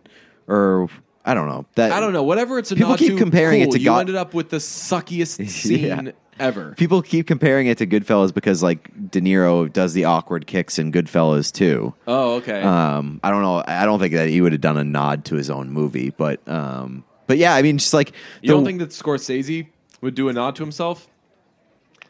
or 0.49 0.89
I 1.25 1.35
don't 1.35 1.49
know. 1.49 1.67
That 1.77 1.93
I 1.93 2.01
don't 2.01 2.13
know. 2.13 2.23
Whatever 2.23 2.59
it's 2.59 2.71
a 2.73 2.75
People 2.75 2.91
nod 2.91 2.99
keep 2.99 3.13
to, 3.13 3.19
comparing 3.19 3.61
it 3.63 3.71
to 3.73 3.79
you 3.79 3.85
God- 3.87 4.01
ended 4.01 4.17
up 4.17 4.35
with 4.35 4.51
the 4.51 4.59
suckiest 4.59 5.49
scene 5.51 5.79
Yeah. 6.07 6.13
ever. 6.39 6.75
People 6.77 7.01
keep 7.03 7.27
comparing 7.27 7.67
it 7.67 7.79
to 7.79 7.87
Goodfellas 7.87 8.33
because 8.35 8.63
like 8.63 9.11
De 9.11 9.21
Niro 9.21 9.71
does 9.73 9.93
the 9.95 10.05
awkward 10.05 10.47
kicks 10.47 10.79
in 10.79 10.91
Goodfellas 10.93 11.53
too. 11.53 11.95
Oh, 12.07 12.35
okay. 12.37 12.63
Um, 12.63 13.21
I 13.23 13.31
don't 13.31 13.43
know. 13.43 13.63
I 13.67 13.85
don't 13.85 13.99
think 14.01 14.15
that 14.15 14.29
he 14.29 14.41
would 14.41 14.53
have 14.53 14.61
done 14.61 14.77
a 14.79 14.85
nod 14.85 15.25
to 15.27 15.35
his 15.37 15.51
own 15.51 15.71
movie, 15.71 16.11
but 16.11 16.47
um, 16.49 17.05
but 17.27 17.39
yeah, 17.39 17.55
I 17.55 17.63
mean, 17.63 17.79
just 17.79 17.95
like 17.95 18.09
you 18.43 18.49
the- 18.49 18.55
don't 18.55 18.65
think 18.67 18.81
that 18.81 18.91
Scorsese 18.91 19.69
would 20.05 20.15
do 20.15 20.29
a 20.29 20.33
nod 20.33 20.55
to 20.57 20.63
himself? 20.63 21.09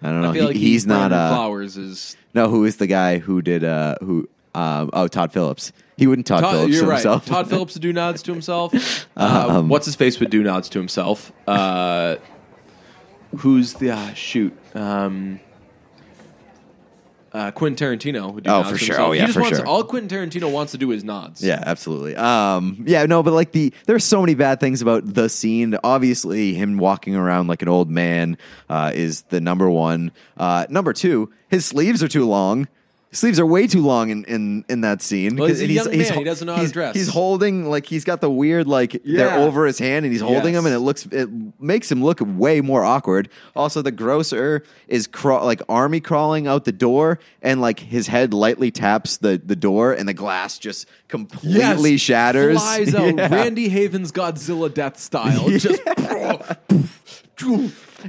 I 0.03 0.09
don't 0.11 0.21
know. 0.23 0.31
I 0.31 0.33
feel 0.35 0.43
He- 0.43 0.49
like 0.49 0.57
he's 0.57 0.87
not. 0.87 1.09
Brandon 1.09 1.19
Uh, 1.19 1.29
Flowers 1.31 1.77
is 1.79 2.17
no, 2.35 2.49
who 2.51 2.65
is 2.65 2.77
the 2.77 2.87
guy 2.87 3.19
who 3.19 3.41
did? 3.41 3.65
Uh, 3.65 3.95
who? 4.01 4.29
Um, 4.55 4.91
oh, 4.93 5.09
Todd 5.09 5.33
Phillips. 5.33 5.73
He 5.97 6.07
wouldn't 6.07 6.27
Todd, 6.27 6.43
Todd, 6.43 6.53
Phillips 6.55 6.73
you're 6.75 6.83
to 6.85 6.89
right. 6.89 7.03
Todd 7.25 7.49
Phillips 7.49 7.75
would 7.75 7.83
do 7.83 7.93
nods 7.93 8.23
to 8.25 8.33
himself. 8.33 9.07
Uh, 9.17 9.63
what's 9.65 9.87
his 9.87 9.95
face 9.97 10.21
would 10.21 10.31
do 10.31 10.43
nods 10.43 10.69
to 10.71 10.79
himself. 10.79 11.33
Uh, 11.47 12.17
who's 13.39 13.75
the 13.75 13.91
uh, 13.93 14.13
shoot? 14.15 14.57
Um, 14.75 15.41
uh, 17.35 17.51
Quentin 17.51 17.99
Tarantino 17.99 18.33
would 18.33 18.45
do 18.45 18.51
Oh, 18.51 18.63
nods 18.63 18.71
for 18.71 18.79
sure. 18.79 18.87
himself. 18.95 19.09
Oh, 19.09 19.13
He 19.13 19.19
yeah, 19.19 19.27
just 19.27 19.35
for 19.37 19.43
wants- 19.43 19.59
sure. 19.59 19.67
All 19.67 19.85
Quentin 19.85 20.09
Tarantino 20.31 20.51
wants 20.51 20.73
to 20.73 20.79
do 20.79 20.93
is 20.93 21.03
nods. 21.05 21.43
Yeah, 21.43 21.63
absolutely. 21.67 22.15
Um, 22.17 22.85
yeah, 22.87 23.05
no, 23.07 23.23
but 23.23 23.33
like 23.35 23.51
the 23.53 23.73
there's 23.87 24.05
so 24.05 24.21
many 24.21 24.35
bad 24.35 24.61
things 24.61 24.81
about 24.81 25.03
the 25.13 25.29
scene. 25.29 25.77
Obviously, 25.83 26.55
him 26.55 26.79
walking 26.79 27.17
around 27.17 27.49
like 27.49 27.61
an 27.63 27.69
old 27.69 27.91
man 27.91 28.39
uh, 28.71 28.93
is 28.95 29.23
the 29.23 29.41
number 29.41 29.69
one. 29.69 30.13
Uh, 30.37 30.67
number 30.71 30.93
two, 30.93 31.31
his 31.49 31.67
sleeves 31.67 32.03
are 32.03 32.09
too 32.09 32.25
long. 32.25 32.69
Sleeves 33.15 33.41
are 33.41 33.47
way 33.47 33.67
too 33.67 33.81
long 33.81 34.11
in, 34.11 34.25
in, 34.25 34.65
in 34.69 34.81
that 34.83 35.01
scene. 35.01 35.37
Well, 35.37 35.49
he's 35.49 35.63
a 35.63 35.67
young 35.67 35.87
man. 35.97 36.19
He 36.19 36.25
doesn't 36.25 36.47
know 36.47 36.57
how 36.57 36.63
to 36.63 36.69
dress. 36.69 36.95
He's 36.95 37.09
holding 37.09 37.71
like 37.71 37.87
he's 37.87 38.05
got 38.05 38.21
the 38.21 38.29
weird 38.29 38.67
like 38.67 39.01
they're 39.05 39.39
over 39.39 39.67
his 39.67 39.79
hand 39.79 40.05
and 40.05 40.13
he's 40.13 40.21
holding 40.21 40.55
Yes. 40.55 40.63
them 40.63 40.67
and 40.67 40.75
it 40.75 40.81
looks 40.81 41.07
it 41.07 41.29
makes 41.61 41.91
him 41.91 42.05
look 42.05 42.19
way 42.21 42.61
more 42.61 42.85
awkward. 42.85 43.31
Also, 43.57 43.81
the 43.81 43.93
grocer 43.93 44.63
is 44.89 45.07
craw- 45.07 45.45
like 45.45 45.63
army 45.69 46.01
crawling 46.01 46.47
out 46.47 46.65
the 46.65 46.73
door 46.73 47.19
and 47.41 47.61
like 47.61 47.81
his 47.81 48.09
head 48.09 48.35
lightly 48.35 48.71
taps 48.71 49.17
the 49.17 49.41
the 49.45 49.57
door 49.57 49.93
and 49.93 50.09
the 50.09 50.15
glass 50.15 50.59
just 50.59 50.87
completely 51.09 51.97
shatters. 51.97 52.59
Flies 52.59 52.95
out. 52.95 53.17
Yeah. 53.17 53.35
Randy 53.35 53.69
Haven's 53.69 54.13
Godzilla 54.13 54.73
death 54.73 54.99
style. 54.99 55.49
Just 55.59 55.81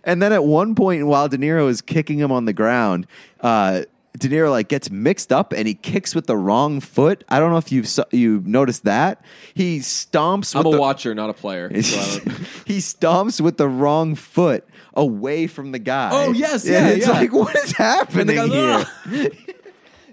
And 0.03 0.22
then 0.22 0.34
at 0.34 0.43
one 0.43 0.76
point, 0.76 1.08
while 1.08 1.30
De 1.30 1.38
Niro 1.38 1.70
is 1.70 1.82
kicking 1.82 2.20
him 2.20 2.32
on 2.32 2.45
the 2.45 2.53
ground, 2.53 3.08
uh, 3.41 3.84
De 4.18 4.30
Niro 4.30 4.49
like 4.49 4.68
gets 4.68 4.89
mixed 4.89 5.32
up 5.32 5.51
and 5.51 5.68
he 5.68 5.74
kicks 5.74 6.16
with 6.16 6.28
the 6.28 6.38
wrong 6.38 6.80
foot. 6.80 7.24
I 7.30 7.39
don't 7.39 7.51
know 7.51 7.57
if 7.57 7.72
you've 7.72 7.89
you 8.11 8.41
noticed 8.45 8.86
that 8.86 9.24
he 9.53 9.80
stomps. 9.80 10.55
I'm 10.55 10.63
with 10.63 10.74
a 10.74 10.78
the, 10.78 10.82
watcher, 10.82 11.16
not 11.16 11.30
a 11.30 11.34
player. 11.34 11.70
so 11.82 12.20
he 12.66 12.78
stomps 12.78 13.41
with 13.41 13.57
the 13.57 13.68
wrong 13.68 14.16
foot 14.16 14.66
away 14.93 15.47
from 15.47 15.72
the 15.72 15.80
guy. 15.80 16.09
Oh, 16.13 16.32
yes, 16.32 16.66
And 16.66 16.74
yeah, 16.74 16.88
It's 16.89 17.07
yeah. 17.07 17.13
like 17.13 17.34
what 17.34 17.55
is 17.55 17.72
happening 17.74 18.36
guy's, 18.36 18.88
here? 19.05 19.30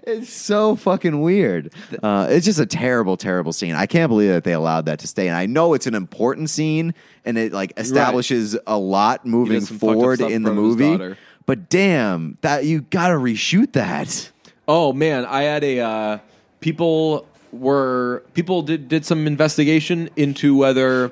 It's 0.05 0.29
so 0.29 0.75
fucking 0.75 1.21
weird. 1.21 1.73
Uh, 2.01 2.27
it's 2.29 2.45
just 2.45 2.59
a 2.59 2.65
terrible, 2.65 3.15
terrible 3.15 3.53
scene. 3.53 3.73
I 3.73 3.85
can't 3.85 4.09
believe 4.09 4.31
that 4.31 4.43
they 4.43 4.51
allowed 4.51 4.87
that 4.87 4.99
to 4.99 5.07
stay. 5.07 5.29
And 5.29 5.37
I 5.37 5.45
know 5.45 5.73
it's 5.75 5.87
an 5.87 5.95
important 5.95 6.49
scene, 6.49 6.93
and 7.23 7.37
it 7.37 7.53
like 7.53 7.71
establishes 7.77 8.57
a 8.67 8.77
lot 8.77 9.25
moving 9.25 9.61
some 9.61 9.79
fucked 9.79 9.91
up 9.91 9.95
forward 9.95 10.19
in 10.19 10.43
the 10.43 10.51
movie. 10.53 11.15
But 11.45 11.69
damn, 11.69 12.37
that 12.41 12.65
you 12.65 12.81
got 12.81 13.09
to 13.09 13.15
reshoot 13.15 13.73
that. 13.73 14.31
Oh 14.67 14.93
man, 14.93 15.25
I 15.25 15.43
had 15.43 15.63
a 15.63 15.79
uh, 15.79 16.17
people 16.61 17.27
were 17.51 18.23
people 18.33 18.61
did 18.61 18.87
did 18.87 19.05
some 19.05 19.27
investigation 19.27 20.09
into 20.15 20.55
whether 20.55 21.11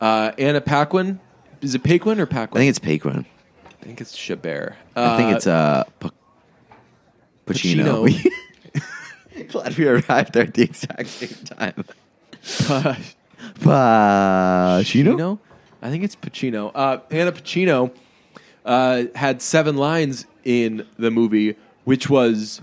uh, 0.00 0.32
Anna 0.38 0.60
Paquin 0.60 1.20
is 1.60 1.74
it 1.74 1.82
Paquin 1.82 2.20
or 2.20 2.26
Paquin? 2.26 2.56
I 2.56 2.60
think 2.60 2.70
it's 2.70 2.78
Paquin. 2.78 3.26
I 3.80 3.84
think 3.84 4.00
it's 4.00 4.16
Chabert. 4.16 4.74
I 4.96 5.16
think 5.16 5.36
it's 5.36 5.46
uh, 5.46 5.84
P- 6.00 6.10
Pacino. 7.46 8.08
Pacino. 8.08 9.48
Glad 9.48 9.78
we 9.78 9.86
arrived 9.86 10.34
there 10.34 10.44
at 10.44 10.54
the 10.54 10.62
exact 10.62 11.08
same 11.08 11.44
time. 11.44 11.74
uh, 12.68 12.96
Pacino. 13.60 14.80
Pacino. 14.82 15.38
I 15.80 15.90
think 15.90 16.04
it's 16.04 16.16
Pacino. 16.16 16.72
Uh, 16.74 16.98
Anna 17.10 17.32
Pacino 17.32 17.92
uh, 18.68 19.04
had 19.16 19.42
seven 19.42 19.76
lines 19.76 20.26
in 20.44 20.86
the 20.98 21.10
movie, 21.10 21.56
which 21.84 22.08
was 22.08 22.60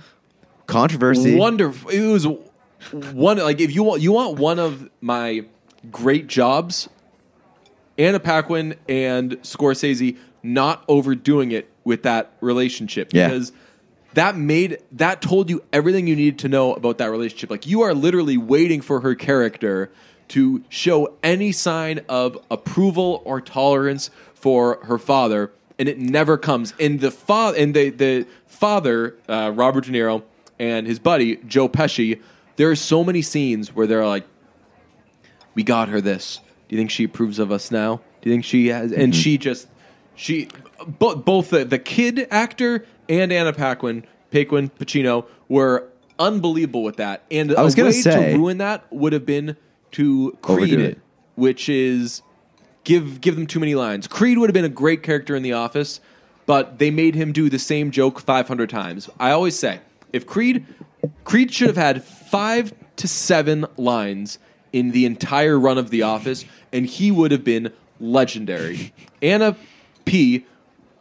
Controversy. 0.68 1.36
wonderful. 1.36 1.90
It 1.90 2.08
was 2.08 2.26
one 2.92 3.38
like 3.40 3.60
if 3.60 3.74
you 3.76 3.84
want 3.84 4.02
you 4.02 4.12
want 4.14 4.40
one 4.40 4.60
of 4.60 4.90
my 5.02 5.44
great 5.92 6.28
jobs, 6.28 6.88
Anna 7.98 8.20
Paquin 8.20 8.76
and 8.88 9.32
Scorsese 9.42 10.18
not 10.44 10.84
overdoing 10.88 11.52
it 11.52 11.70
with 11.84 12.04
that 12.04 12.32
relationship 12.42 13.10
Yeah. 13.12 13.28
because 13.30 13.52
that 14.14 14.38
made 14.38 14.78
that 14.94 15.22
told 15.22 15.50
you 15.50 15.64
everything 15.74 16.08
you 16.08 16.16
needed 16.16 16.40
to 16.40 16.48
know 16.50 16.74
about 16.74 16.98
that 17.00 17.10
relationship. 17.12 17.50
Like 17.50 17.66
you 17.68 17.82
are 17.82 17.94
literally 17.94 18.38
waiting 18.38 18.82
for 18.82 19.02
her 19.02 19.16
character 19.16 19.92
to 20.30 20.64
show 20.70 21.14
any 21.24 21.52
sign 21.52 22.02
of 22.10 22.38
approval 22.50 23.22
or 23.26 23.42
tolerance 23.42 24.10
for 24.34 24.80
her 24.86 24.98
father, 24.98 25.52
and 25.78 25.90
it 25.90 25.98
never 26.00 26.38
comes. 26.38 26.74
And 26.80 27.00
the 27.00 27.12
father 27.12 27.58
and 27.58 27.74
the 27.74 27.90
the 27.90 28.28
father, 28.48 29.16
uh, 29.28 29.52
Robert 29.54 29.86
De 29.86 29.92
Niro, 29.92 30.24
and 30.60 30.88
his 30.88 31.00
buddy 31.00 31.38
Joe 31.48 31.68
Pesci. 31.70 32.22
There 32.58 32.70
are 32.72 32.76
so 32.76 33.04
many 33.04 33.22
scenes 33.22 33.76
where 33.76 33.86
they're 33.86 34.06
like, 34.06 34.26
"We 35.56 35.64
got 35.64 35.90
her 35.90 36.00
this. 36.02 36.40
Do 36.70 36.76
you 36.76 36.80
think 36.80 36.90
she 36.92 37.04
approves 37.04 37.38
of 37.40 37.52
us 37.52 37.70
now? 37.72 38.02
Do 38.22 38.30
you 38.30 38.34
think 38.36 38.46
she 38.46 38.68
has?" 38.68 38.92
And 38.92 39.14
she 39.16 39.38
just 39.38 39.68
she 40.16 40.48
bo- 40.88 41.16
both 41.16 41.50
the, 41.50 41.66
the 41.66 41.80
kid 41.80 42.28
actor 42.32 42.86
and 43.10 43.32
Anna 43.34 43.52
Paquin, 43.54 44.06
Paquin 44.32 44.70
Pacino 44.80 45.26
were 45.50 45.90
unbelievable 46.18 46.84
with 46.84 46.96
that. 46.98 47.24
And 47.30 47.54
I 47.54 47.62
was 47.62 47.74
a 47.74 47.78
gonna 47.78 47.90
way 47.90 47.94
say- 47.94 48.32
to 48.32 48.38
ruin 48.38 48.58
that 48.60 48.86
would 48.92 49.12
have 49.14 49.26
been 49.26 49.58
to 49.92 50.38
create 50.42 50.74
Overdo 50.74 50.80
it, 50.84 50.90
it. 50.92 51.00
which 51.36 51.68
is 51.70 52.22
give 52.86 53.20
give 53.20 53.36
them 53.36 53.46
too 53.46 53.60
many 53.60 53.76
lines. 53.76 54.08
Creed 54.08 54.38
would 54.38 54.50
have 54.50 54.54
been 54.54 54.64
a 54.64 54.70
great 54.70 55.04
character 55.04 55.36
in 55.36 55.44
The 55.44 55.52
Office, 55.52 56.00
but 56.46 56.80
they 56.80 56.90
made 56.90 57.16
him 57.16 57.34
do 57.34 57.50
the 57.50 57.60
same 57.60 57.92
joke 57.92 58.22
500 58.22 58.70
times. 58.70 59.10
I 59.20 59.32
always 59.32 59.60
say, 59.60 59.82
if 60.14 60.26
Creed 60.26 60.66
Creed 61.26 61.54
should 61.54 61.68
have 61.68 61.78
had 61.78 62.04
5 62.04 62.74
to 62.96 63.08
7 63.08 63.66
lines 63.76 64.40
in 64.72 64.92
the 64.92 65.06
entire 65.06 65.60
run 65.60 65.78
of 65.78 65.90
The 65.90 66.02
Office 66.02 66.46
and 66.72 66.86
he 66.86 67.12
would 67.12 67.32
have 67.32 67.44
been 67.44 67.74
legendary. 68.00 68.94
Anna 69.22 69.56
P 70.06 70.46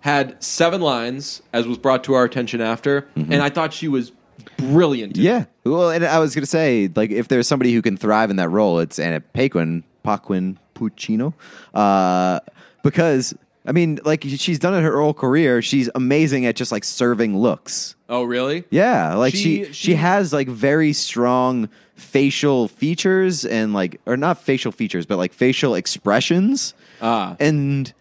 had 0.01 0.43
7 0.43 0.81
lines 0.81 1.43
as 1.53 1.67
was 1.67 1.79
brought 1.79 2.05
to 2.05 2.15
our 2.15 2.25
attention 2.25 2.61
after, 2.61 3.03
mm-hmm. 3.17 3.33
and 3.33 3.43
I 3.43 3.49
thought 3.49 3.73
she 3.73 3.89
was 3.89 4.13
brilliant. 4.59 5.17
Yeah. 5.17 5.47
Well, 5.65 5.91
and 5.91 6.05
I 6.05 6.19
was 6.19 6.35
going 6.35 6.43
to 6.43 6.51
say, 6.51 6.91
like, 6.95 7.11
if 7.11 7.29
there's 7.29 7.49
somebody 7.49 7.73
who 7.73 7.81
can 7.81 7.97
thrive 7.97 8.31
in 8.31 8.37
that 8.37 8.51
role, 8.51 8.79
it's 8.81 8.99
Anna 8.99 9.21
Paquin, 9.21 9.83
Paquin 10.03 10.59
Puccino. 10.75 11.33
Uh, 11.73 12.41
because, 12.83 13.35
I 13.67 13.73
mean, 13.73 13.99
like, 14.05 14.23
she's 14.25 14.59
done 14.59 14.75
it 14.75 14.83
her 14.83 15.01
whole 15.01 15.15
career. 15.15 15.63
She's 15.63 15.89
amazing 15.95 16.47
at 16.47 16.57
just, 16.57 16.73
like, 16.73 16.85
serving 16.85 17.37
looks. 17.39 17.95
Oh, 18.09 18.25
really? 18.25 18.65
Yeah. 18.71 19.15
Like, 19.15 19.35
she, 19.35 19.65
She- 19.67 19.73
she, 19.73 19.95
has, 19.95 20.33
like, 20.33 20.49
very 20.49 20.93
strong 20.93 21.69
facial 21.97 22.69
features 22.69 23.45
and, 23.45 23.73
like, 23.73 24.01
or 24.07 24.17
not 24.17 24.39
facial 24.43 24.73
features, 24.73 25.07
but, 25.07 25.17
like, 25.17 25.33
facial 25.33 25.75
expressions. 25.75 26.75
Ah. 27.01 27.37
And 27.41 27.93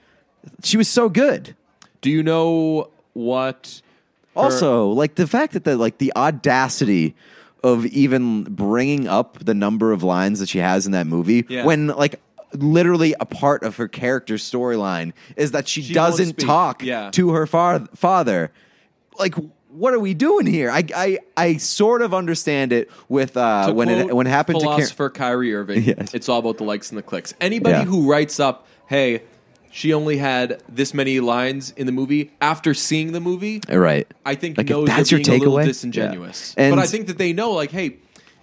she 0.64 0.78
was 0.78 0.88
so 0.90 1.10
good. 1.10 1.56
Do 2.02 2.10
you 2.10 2.24
know 2.24 2.90
what 3.14 3.82
her- 4.36 4.42
Also, 4.42 4.90
like 4.90 5.16
the 5.16 5.28
fact 5.28 5.54
that 5.54 5.64
the 5.64 5.78
like 5.78 6.00
the 6.00 6.12
audacity 6.16 7.16
of 7.64 7.86
even 7.86 8.44
bringing 8.44 9.08
up 9.08 9.38
the 9.40 9.54
number 9.54 9.92
of 9.94 10.04
lines 10.04 10.40
that 10.40 10.50
she 10.50 10.58
has 10.60 10.86
in 10.86 10.92
that 10.92 11.08
movie 11.08 11.46
Yeah. 11.48 11.64
when 11.66 11.88
like 11.88 12.20
literally 12.56 13.16
a 13.20 13.26
part 13.26 13.64
of 13.64 13.78
her 13.78 13.88
character 13.88 14.36
storyline 14.36 15.14
is 15.36 15.52
that 15.52 15.68
she, 15.68 15.82
She 15.82 15.94
won't 15.94 16.12
doesn't 16.12 16.26
speak. 16.36 16.46
talk 16.46 16.84
Yeah. 16.84 17.10
to 17.12 17.32
her 17.32 17.46
fa- 17.48 17.88
father. 17.96 18.52
Like 19.20 19.36
what 19.70 19.94
are 19.94 20.00
we 20.00 20.14
doing 20.14 20.46
here? 20.46 20.70
I 20.70 20.84
I, 20.96 21.18
I 21.36 21.58
sort 21.58 22.02
of 22.04 22.14
understand 22.14 22.72
it 22.72 22.92
with 23.10 23.36
uh, 23.38 23.68
To 23.68 23.74
when 23.74 23.90
it 23.90 24.04
quote 24.06 24.14
when 24.16 24.28
it 24.28 24.30
happened 24.30 24.60
to 24.60 24.66
Karen. 24.66 24.78
philosopher 24.78 25.10
Kyrie 25.10 25.54
Irving, 25.56 25.84
Yes. 25.86 26.14
it's 26.14 26.30
all 26.30 26.40
about 26.40 26.58
the 26.58 26.64
likes 26.64 26.90
and 26.90 26.98
the 26.98 27.02
clicks. 27.04 27.34
Anybody 27.42 27.78
Yeah. 27.80 27.86
who 27.86 28.10
writes 28.10 28.40
up, 28.40 28.68
"Hey, 28.88 29.24
she 29.72 29.92
only 29.94 30.18
had 30.18 30.62
this 30.70 30.94
many 30.94 31.20
lines 31.20 31.74
in 31.76 31.88
the 31.88 31.92
movie," 31.92 32.32
after 32.40 32.76
seeing 32.76 33.14
the 33.14 33.20
movie, 33.20 33.62
Right. 33.68 34.06
I 34.26 34.36
think 34.36 34.58
Like, 34.60 34.68
if 34.70 34.76
knows 34.78 34.88
that's 34.88 35.12
your 35.12 35.22
being 35.22 35.30
a 35.30 35.40
little 35.40 35.56
takeaway? 35.58 35.66
disingenuous. 35.66 36.54
Yeah. 36.56 36.66
And- 36.66 36.76
but 36.76 36.82
I 36.84 36.86
think 36.86 37.08
that 37.08 37.18
they 37.18 37.34
know, 37.34 37.52
like, 37.52 37.72
hey, 37.72 37.96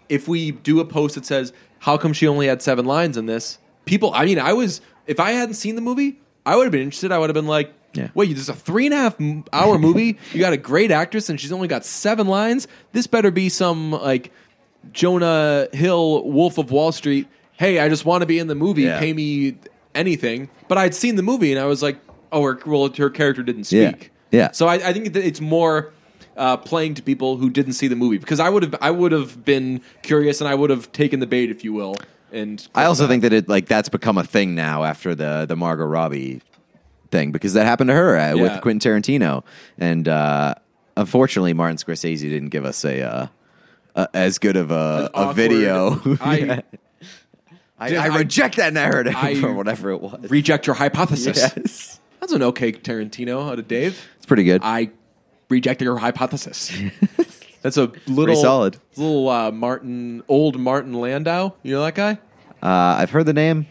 if 0.08 0.26
we 0.26 0.50
do 0.50 0.80
a 0.80 0.84
post 0.84 1.14
that 1.14 1.24
says, 1.26 1.52
"How 1.80 1.96
come 1.96 2.12
she 2.12 2.26
only 2.26 2.48
had 2.48 2.61
seven 2.61 2.84
lines 2.86 3.16
in 3.16 3.26
this?" 3.26 3.58
People, 3.91 4.12
I 4.14 4.24
mean, 4.24 4.38
I 4.38 4.53
was 4.53 4.80
if 5.09 5.18
I 5.18 5.32
hadn't 5.32 5.55
seen 5.55 5.74
the 5.74 5.80
movie, 5.80 6.20
I 6.47 6.55
would 6.55 6.62
have 6.62 6.70
been 6.70 6.82
interested. 6.82 7.11
I 7.11 7.18
would 7.18 7.28
have 7.28 7.34
been 7.34 7.49
like, 7.49 7.72
Yeah. 7.93 8.09
"Wait, 8.14 8.28
this 8.30 8.38
is 8.38 8.49
a 8.49 8.55
three 8.55 8.86
and 8.86 8.95
a 8.95 8.99
half 8.99 9.16
hour 9.53 9.78
movie. 9.80 10.16
You 10.32 10.38
got 10.38 10.53
a 10.53 10.57
great 10.57 10.93
actress, 10.93 11.28
and 11.28 11.41
she's 11.41 11.51
only 11.51 11.66
got 11.66 11.84
seven 11.84 12.28
lines. 12.28 12.68
This 12.93 13.09
better 13.09 13.32
be 13.32 13.49
some 13.49 13.91
like 13.91 14.30
Jonah 14.93 15.66
Hill, 15.72 16.22
Wolf 16.30 16.57
of 16.59 16.70
Wall 16.70 16.93
Street. 16.93 17.26
Hey, 17.59 17.80
I 17.80 17.88
just 17.88 18.05
want 18.05 18.22
to 18.22 18.26
be 18.26 18.38
in 18.38 18.47
the 18.47 18.55
movie. 18.55 18.82
Yeah. 18.82 19.01
Pay 19.01 19.12
me 19.12 19.57
anything." 19.95 20.49
But 20.68 20.78
I'd 20.78 20.95
seen 20.95 21.16
the 21.16 21.22
movie, 21.22 21.51
and 21.53 21.61
I 21.61 21.66
was 21.66 21.82
like, 21.82 21.99
"Oh, 22.30 22.43
her, 22.45 22.59
well, 22.64 22.88
her 22.97 23.11
character 23.11 23.43
didn't 23.43 23.70
Yeah. 23.72 23.91
speak." 23.91 24.12
Yeah. 24.30 24.53
So 24.53 24.68
I, 24.68 24.74
I 24.74 24.93
think 24.93 25.12
that 25.14 25.26
it's 25.26 25.41
more 25.41 25.91
uh, 26.36 26.57
playing 26.59 26.95
to 26.95 27.03
people 27.03 27.38
who 27.38 27.51
didn't 27.51 27.72
see 27.72 27.88
the 27.88 27.97
movie 27.97 28.18
because 28.18 28.38
I 28.38 28.49
would 28.49 28.62
have 28.62 28.76
I 28.80 28.93
would 28.93 29.11
have 29.11 29.45
been 29.45 29.80
curious 30.03 30.41
and 30.41 30.47
I 30.49 30.55
would 30.55 30.70
have 30.70 30.93
taken 30.93 31.18
the 31.18 31.26
bait, 31.26 31.51
if 31.51 31.64
you 31.64 31.72
will. 31.72 31.97
And 32.33 32.66
I 32.74 32.85
also 32.85 33.07
think 33.09 33.22
that 33.22 33.33
it 33.33 33.49
like 33.49 33.66
that's 33.66 33.89
become 33.89 34.18
a 34.18 34.24
thing 34.24 34.55
now 34.55 34.85
after 34.85 35.14
the 35.14 35.47
the 35.49 35.57
Margot 35.57 35.85
Robbie 35.85 36.41
thing 37.11 37.33
because 37.33 37.55
that 37.55 37.64
happened 37.66 37.89
to 37.89 37.95
her 37.95 38.16
uh, 38.16 38.35
Yeah. 38.35 38.43
with 38.43 38.61
Quentin 38.62 38.93
Tarantino, 39.03 39.43
and 39.78 40.07
uh, 40.09 40.55
unfortunately, 40.97 41.53
Martin 41.55 41.76
Scorsese 41.76 42.20
didn't 42.20 42.51
give 42.51 42.64
us 42.64 42.85
a, 42.85 43.03
uh, 43.03 43.26
a 43.97 44.09
as 44.14 44.39
good 44.39 44.57
of 44.57 44.70
a, 44.70 45.11
a 45.12 45.16
awkward- 45.16 45.37
video. 45.37 46.01
I- 46.20 46.37
Yeah. 46.39 46.61
I, 47.83 47.89
Dude, 47.89 47.99
I 47.99 48.12
I- 48.14 48.18
reject 48.18 48.57
that 48.57 48.74
narrative 48.74 49.14
I 49.16 49.41
or 49.43 49.55
whatever 49.55 49.91
it 49.91 50.03
was. 50.03 50.31
reject 50.31 50.66
your 50.66 50.74
hypothesis. 50.76 51.39
yes, 51.39 51.99
That's 52.20 52.33
an 52.33 52.43
okay 52.43 52.72
Tarantino 52.72 53.51
out 53.51 53.59
of 53.59 53.66
Dave. 53.68 54.07
it's 54.18 54.26
pretty 54.26 54.45
good. 54.45 54.61
I 54.62 54.91
reject 55.49 55.81
your 55.81 55.97
hypothesis. 55.97 56.70
That's 57.62 57.76
a 57.76 57.92
little 58.06 58.36
solid. 58.36 58.78
little 58.96 59.28
uh, 59.28 59.50
Martin, 59.50 60.22
old 60.28 60.58
Martin 60.58 60.94
Landau. 60.94 61.54
You 61.62 61.74
know 61.74 61.82
that 61.84 61.94
guy? 61.94 62.12
uh, 62.62 62.96
I've 62.98 63.11
heard 63.11 63.26
the 63.26 63.32
name, 63.34 63.66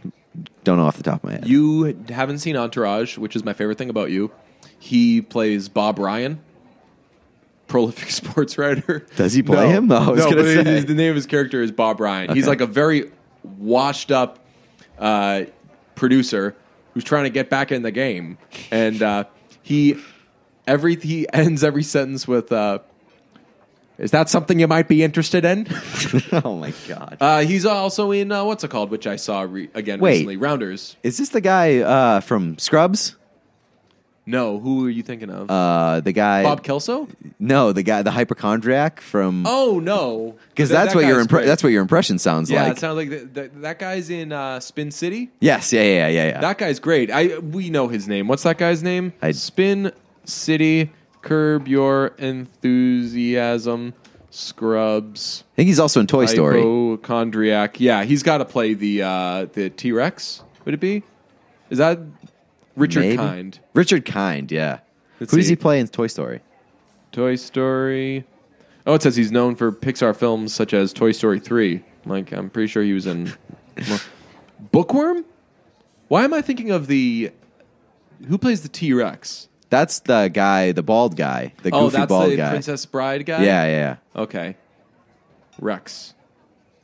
don't 0.63 0.77
know 0.77 0.85
off 0.85 0.97
the 0.97 1.03
top 1.03 1.23
of 1.23 1.29
my 1.29 1.31
head. 1.33 1.47
You 1.47 1.97
haven't 2.09 2.39
seen 2.39 2.55
Entourage, 2.55 3.17
which 3.17 3.35
is 3.35 3.43
my 3.43 3.53
favorite 3.53 3.77
thing 3.77 3.89
about 3.89 4.11
you. 4.11 4.31
He 4.77 5.21
plays 5.21 5.69
Bob 5.69 5.97
Ryan. 5.99 6.39
prolific 7.67 8.09
sports 8.11 8.57
writer. 8.57 9.05
Does 9.15 9.33
he 9.33 9.41
play 9.43 9.67
No. 9.67 9.69
him? 9.69 9.91
I 9.91 10.09
was 10.09 10.19
no, 10.25 10.29
gonna 10.31 10.43
say. 10.43 10.63
his- 10.63 10.85
the 10.85 10.93
name 10.93 11.09
of 11.09 11.15
his 11.15 11.25
character 11.25 11.61
is 11.61 11.71
Bob 11.71 11.99
Ryan. 11.99 12.33
He's 12.35 12.47
like 12.47 12.61
a 12.61 12.65
very 12.67 13.11
washed 13.43 14.11
up 14.11 14.39
uh, 14.97 15.43
producer 15.95 16.55
who's 16.93 17.03
trying 17.03 17.23
to 17.25 17.29
get 17.29 17.49
back 17.49 17.71
in 17.71 17.81
the 17.83 17.91
game, 17.91 18.37
and 18.71 19.01
uh, 19.01 19.23
he 19.61 19.95
every 20.67 20.95
he 20.95 21.27
ends 21.33 21.63
every 21.63 21.83
sentence 21.83 22.27
with. 22.27 22.51
Uh, 22.51 22.79
is 24.00 24.12
that 24.12 24.30
something 24.30 24.60
you 24.60 24.68
might 24.68 24.88
be 24.88 25.04
interested 25.04 25.45
in? 25.45 25.68
oh 26.43 26.56
my 26.56 26.74
god. 26.88 27.18
Uh, 27.20 27.41
he's 27.41 27.66
also 27.66 28.12
in 28.12 28.32
uh, 28.32 28.43
what's 28.45 28.64
it 28.64 28.70
called, 28.72 28.89
which 28.91 29.06
I 29.08 29.16
saw 29.18 29.41
re- 29.41 29.70
again 29.74 30.00
Wait. 30.00 30.12
recently. 30.14 30.38
Rounders. 30.38 30.95
Is 31.04 31.18
this 31.18 31.30
the 31.30 31.41
guy 31.41 31.80
uh, 31.80 32.20
from 32.22 32.58
Scrubs? 32.58 33.16
No, 34.26 34.60
who 34.60 34.86
are 34.86 34.89
you 34.91 35.02
thinking 35.02 35.32
of? 35.32 35.50
Uh, 35.50 36.02
the 36.02 36.12
guy. 36.12 36.43
Bob 36.43 36.62
Kelso? 36.64 37.08
No, 37.39 37.72
the 37.74 37.82
guy, 37.82 38.04
the 38.04 38.12
hypochondriac 38.12 39.02
from. 39.02 39.43
Oh 39.47 39.80
no, 39.82 40.36
Because 40.50 40.70
That- 40.70 40.84
that's 40.84 40.93
that 40.93 41.00
what 41.00 41.08
your 41.08 41.24
impre- 41.26 41.45
that's 41.45 41.64
what 41.64 41.72
your 41.72 41.82
impression 41.82 42.20
sounds 42.20 42.52
yeah. 42.52 42.64
like. 42.64 42.72
It 42.74 42.80
sounds 42.80 42.95
like 42.97 43.10
the, 43.10 43.18
the, 43.26 43.47
that 43.62 43.80
guy's 43.80 44.12
in 44.12 44.32
uh, 44.32 44.60
Spin 44.60 44.91
City. 44.91 45.32
yes, 45.39 45.74
yeah, 45.74 45.82
yeah, 45.82 46.08
yeah, 46.10 46.28
yeah. 46.28 46.41
That 46.41 46.60
guy's 46.60 46.80
great. 46.80 47.10
I 47.10 47.39
we 47.39 47.72
know 47.72 47.88
his 47.88 48.08
name. 48.08 48.28
What's 48.28 48.43
that 48.43 48.60
guy's 48.60 48.84
name? 48.84 49.14
I- 49.22 49.32
Spin 49.32 49.91
City. 50.26 50.91
Curb 51.22 51.67
your 51.67 52.07
enthusiasm. 52.17 53.93
Scrubs. 54.32 55.43
I 55.53 55.55
think 55.55 55.67
he's 55.67 55.80
also 55.80 55.99
in 55.99 56.07
Toy 56.07 56.28
Story. 56.28 56.59
Hypochondriac. 56.59 57.80
Yeah, 57.80 58.03
he's 58.03 58.22
got 58.22 58.38
to 58.38 58.45
play 58.45 58.76
the 58.76 59.01
uh, 59.01 59.45
the 59.53 59.72
T 59.72 59.91
Rex. 59.91 60.43
Would 60.65 60.76
it 60.76 60.80
be? 60.80 61.03
Is 61.70 61.80
that 61.80 61.99
Richard 62.76 63.01
Maybe. 63.01 63.17
Kind? 63.17 63.59
Richard 63.74 64.05
Kind, 64.05 64.51
yeah. 64.51 64.80
Let's 65.20 65.32
Who 65.32 65.38
does 65.38 65.47
he 65.47 65.55
play 65.55 65.80
in 65.80 65.88
Toy 65.88 66.07
Story? 66.07 66.41
Toy 67.11 67.36
Story. 67.36 68.24
Oh, 68.86 68.93
it 68.93 69.01
says 69.01 69.15
he's 69.15 69.32
known 69.32 69.55
for 69.55 69.72
Pixar 69.72 70.15
films 70.15 70.53
such 70.53 70.74
as 70.74 70.93
Toy 70.93 71.11
Story 71.11 71.39
3. 71.39 71.84
Like, 72.05 72.32
I'm 72.32 72.49
pretty 72.49 72.67
sure 72.67 72.82
he 72.82 72.93
was 72.93 73.05
in. 73.05 73.34
Bookworm? 74.72 75.26
Why 76.07 76.24
am 76.24 76.34
I 76.34 76.41
thinking 76.41 76.72
of 76.72 76.88
the. 76.88 77.32
Who 78.28 78.38
plays 78.38 78.61
the 78.61 78.70
T 78.70 78.93
Rex? 78.93 79.49
That's 79.70 79.99
the 79.99 80.30
guy, 80.34 80.72
the 80.72 80.82
bald 80.84 81.15
guy, 81.15 81.53
the 81.63 81.70
Oh, 81.72 81.86
goofy 81.86 81.97
that's 81.97 82.09
bald 82.09 82.32
the 82.32 82.38
guy. 82.38 82.49
Princess 82.49 82.86
Bride 82.86 83.26
guy? 83.26 83.43
Yeah, 83.43 83.65
yeah. 83.65 83.95
Okay. 84.15 84.55
Rex. 85.59 86.13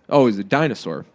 Oh, 0.09 0.27
he's 0.27 0.37
a 0.37 0.43
dinosaur. 0.43 1.05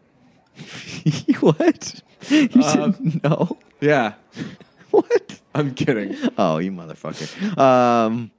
what? 1.41 2.03
You 2.29 2.49
Uh, 2.57 2.87
didn't 2.89 3.23
know? 3.25 3.59
Yeah. 3.81 4.15
What? 4.91 5.39
I'm 5.55 5.73
kidding. 5.75 6.17
Oh, 6.37 6.59
you 6.59 6.73
motherfucker. 6.73 7.57
Um, 7.57 8.33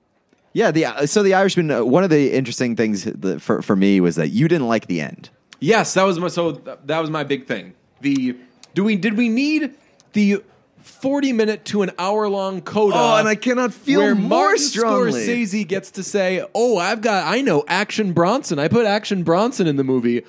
yeah, 0.51 0.71
the 0.71 1.05
so 1.07 1.23
the 1.23 1.33
Irishman. 1.33 1.71
Uh, 1.71 1.85
one 1.85 2.03
of 2.03 2.09
the 2.09 2.33
interesting 2.33 2.75
things 2.75 3.05
that 3.05 3.41
for 3.41 3.61
for 3.61 3.73
me 3.77 4.01
was 4.01 4.17
that 4.17 4.31
you 4.31 4.49
didn't 4.49 4.67
like 4.67 4.87
the 4.87 4.99
end. 4.99 5.29
Yes, 5.61 5.93
that 5.93 6.03
was 6.03 6.19
my 6.19 6.27
so 6.27 6.51
th- 6.55 6.79
that 6.87 6.99
was 6.99 7.09
my 7.09 7.23
big 7.23 7.47
thing. 7.47 7.73
The 8.01 8.35
do 8.73 8.83
we 8.83 8.97
did 8.97 9.15
we 9.15 9.29
need 9.29 9.73
the 10.11 10.43
40 10.81 11.33
minute 11.33 11.65
to 11.65 11.81
an 11.81 11.91
hour 11.97 12.27
long 12.29 12.61
coda? 12.61 12.95
Oh, 12.97 13.15
and 13.17 13.27
I 13.27 13.35
cannot 13.35 13.73
feel 13.73 13.99
where 14.01 14.15
more 14.15 14.29
Martin 14.29 14.57
strongly. 14.59 15.25
Scorsese 15.27 15.67
gets 15.67 15.91
to 15.91 16.03
say, 16.03 16.43
"Oh, 16.53 16.77
I've 16.77 17.01
got 17.01 17.25
I 17.31 17.41
know 17.41 17.63
Action 17.67 18.13
Bronson. 18.13 18.59
I 18.59 18.67
put 18.67 18.85
Action 18.85 19.23
Bronson 19.23 19.67
in 19.67 19.75
the 19.77 19.83
movie. 19.83 20.23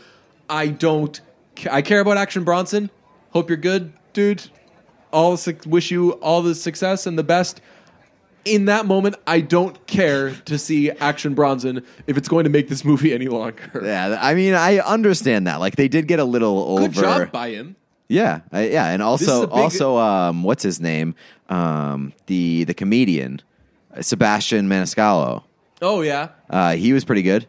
I 0.49 0.69
don't 0.69 1.21
ca- 1.57 1.71
I 1.73 1.83
care 1.83 2.01
about 2.01 2.17
Action 2.17 2.45
Bronson. 2.45 2.91
Hope 3.31 3.49
you're 3.49 3.57
good, 3.57 3.93
dude. 4.13 4.45
All 5.13 5.33
the 5.33 5.39
suc- 5.39 5.67
wish 5.67 5.91
you 5.91 6.13
all 6.13 6.43
the 6.43 6.55
success 6.55 7.07
and 7.07 7.19
the 7.19 7.25
best." 7.25 7.61
In 8.45 8.65
that 8.65 8.87
moment, 8.87 9.15
I 9.25 9.41
don't 9.41 9.87
care 9.87 10.33
to 10.47 10.59
see 10.59 10.91
Action 10.91 11.33
Bronson 11.35 11.85
if 12.09 12.17
it's 12.17 12.27
going 12.27 12.43
to 12.43 12.51
make 12.51 12.69
this 12.69 12.85
movie 12.85 13.15
any 13.15 13.29
longer. 13.29 13.81
Yeah, 13.85 14.19
I 14.21 14.35
mean, 14.35 14.55
I 14.55 14.79
understand 14.81 15.47
that. 15.47 15.61
Like 15.61 15.77
they 15.77 15.87
did 15.87 16.09
get 16.09 16.19
a 16.19 16.25
little 16.25 16.79
Good 16.79 16.85
over. 16.99 17.01
job 17.03 17.31
by 17.31 17.51
him. 17.51 17.77
Yeah, 18.13 18.41
I, 18.53 18.69
yeah, 18.69 18.89
and 18.93 19.03
also 19.03 19.47
big- 19.47 19.53
also 19.57 19.97
um, 19.97 20.43
what's 20.45 20.63
his 20.63 20.81
name? 20.81 21.15
Um, 21.49 22.13
the 22.27 22.65
the 22.65 22.75
comedian 22.75 23.41
uh, 23.97 24.03
Sebastian 24.03 24.69
Maniscalco. 24.69 25.43
Oh 25.81 26.03
yeah, 26.03 26.29
Uh, 26.51 26.77
he 26.77 26.93
was 26.93 27.05
pretty 27.05 27.23
good. 27.23 27.47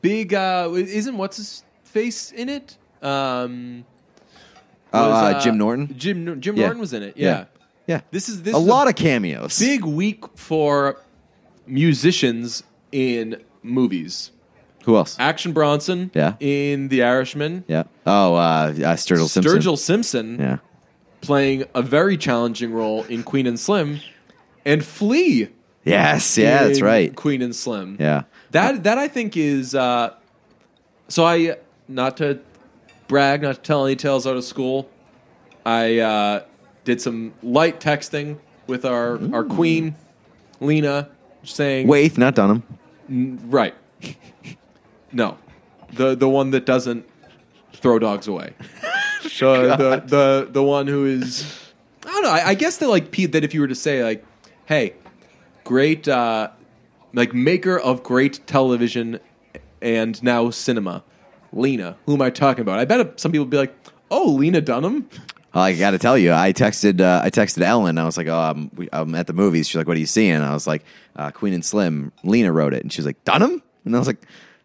big. 0.00 0.32
uh 0.32 0.70
Isn't 0.74 1.16
what's 1.18 1.36
his 1.38 1.64
face 1.82 2.30
in 2.32 2.48
it? 2.48 2.78
Um, 3.02 3.84
Uh, 4.92 5.08
was, 5.10 5.34
uh, 5.34 5.40
Jim 5.44 5.58
Norton. 5.58 5.94
Jim 5.98 6.40
Jim 6.40 6.54
Yeah. 6.56 6.66
Norton 6.66 6.80
was 6.80 6.92
in 6.92 7.02
it. 7.02 7.14
Yeah. 7.16 7.44
yeah. 7.86 8.00
This 8.12 8.28
is 8.28 8.42
this 8.42 8.54
a 8.54 8.58
is 8.58 8.64
lot 8.64 8.86
of 8.88 8.94
cameos. 8.94 9.58
big 9.58 9.84
week 9.84 10.22
for 10.36 10.96
musicians 11.66 12.62
in 12.92 13.42
movies. 13.62 14.30
Who 14.86 14.96
else? 14.96 15.16
Action 15.18 15.52
Bronson. 15.52 16.10
Yeah. 16.14 16.34
In 16.40 16.88
The 16.88 17.02
Irishman. 17.02 17.64
Yeah. 17.68 17.82
Oh, 18.06 18.34
uh, 18.34 18.38
uh, 18.38 18.72
Sturgill 18.96 19.28
Simpson. 19.28 19.42
Sturgill 19.58 19.76
Simpson 19.78 20.38
Yeah. 20.38 20.58
playing 21.20 21.64
a 21.74 21.82
very 21.82 22.16
challenging 22.16 22.72
role 22.72 23.02
in 23.04 23.22
Queen 23.24 23.46
and 23.46 23.58
Slim, 23.58 23.98
and 24.64 24.84
Flea. 24.84 25.48
Yes. 25.84 26.38
Yeah, 26.38 26.64
that's 26.64 26.78
in 26.78 26.84
right. 26.84 27.14
Queen 27.14 27.42
and 27.42 27.54
Slim. 27.54 27.96
Yeah. 28.00 28.22
That 28.52 28.84
that 28.84 28.96
I 28.96 29.08
think 29.08 29.36
is 29.36 29.74
uh, 29.74 30.14
so. 31.08 31.24
I 31.24 31.56
not 31.88 32.16
to 32.18 32.38
brag, 33.08 33.42
not 33.42 33.56
to 33.56 33.60
tell 33.60 33.86
any 33.86 33.96
tales 33.96 34.26
out 34.26 34.36
of 34.36 34.44
school. 34.44 34.88
I 35.64 35.98
uh, 35.98 36.42
did 36.84 37.00
some 37.00 37.34
light 37.42 37.80
texting 37.80 38.38
with 38.68 38.84
our 38.84 39.18
our 39.34 39.42
queen, 39.44 39.96
Lena, 40.60 41.08
saying, 41.42 41.88
Waithe, 41.88 42.18
not 42.18 42.34
Dunham. 42.36 42.62
right, 43.08 43.74
no, 45.16 45.38
the 45.94 46.14
the 46.14 46.28
one 46.28 46.50
that 46.50 46.66
doesn't 46.66 47.06
throw 47.72 47.98
dogs 47.98 48.28
away. 48.28 48.52
so 49.22 49.76
the 49.76 50.02
the 50.06 50.48
the 50.50 50.62
one 50.62 50.86
who 50.86 51.06
is 51.06 51.72
I 52.04 52.10
don't 52.10 52.22
know. 52.22 52.30
I, 52.30 52.48
I 52.48 52.54
guess 52.54 52.76
that 52.76 52.88
like 52.88 53.10
Pete 53.10 53.32
that 53.32 53.42
if 53.42 53.54
you 53.54 53.62
were 53.62 53.68
to 53.68 53.74
say 53.74 54.04
like, 54.04 54.24
hey, 54.66 54.94
great 55.64 56.06
uh, 56.06 56.50
like 57.14 57.32
maker 57.32 57.78
of 57.78 58.02
great 58.02 58.46
television 58.46 59.18
and 59.80 60.22
now 60.22 60.50
cinema, 60.50 61.02
Lena. 61.52 61.96
Who 62.04 62.14
am 62.14 62.22
I 62.22 62.30
talking 62.30 62.60
about? 62.60 62.78
I 62.78 62.84
bet 62.84 63.18
some 63.18 63.32
people 63.32 63.46
would 63.46 63.50
be 63.50 63.56
like, 63.56 63.74
oh, 64.10 64.32
Lena 64.32 64.60
Dunham. 64.60 65.08
Well, 65.54 65.64
I 65.64 65.72
got 65.72 65.92
to 65.92 65.98
tell 65.98 66.18
you, 66.18 66.34
I 66.34 66.52
texted 66.52 67.00
uh, 67.00 67.22
I 67.24 67.30
texted 67.30 67.62
Ellen. 67.62 67.96
I 67.96 68.04
was 68.04 68.18
like, 68.18 68.26
Oh 68.26 68.54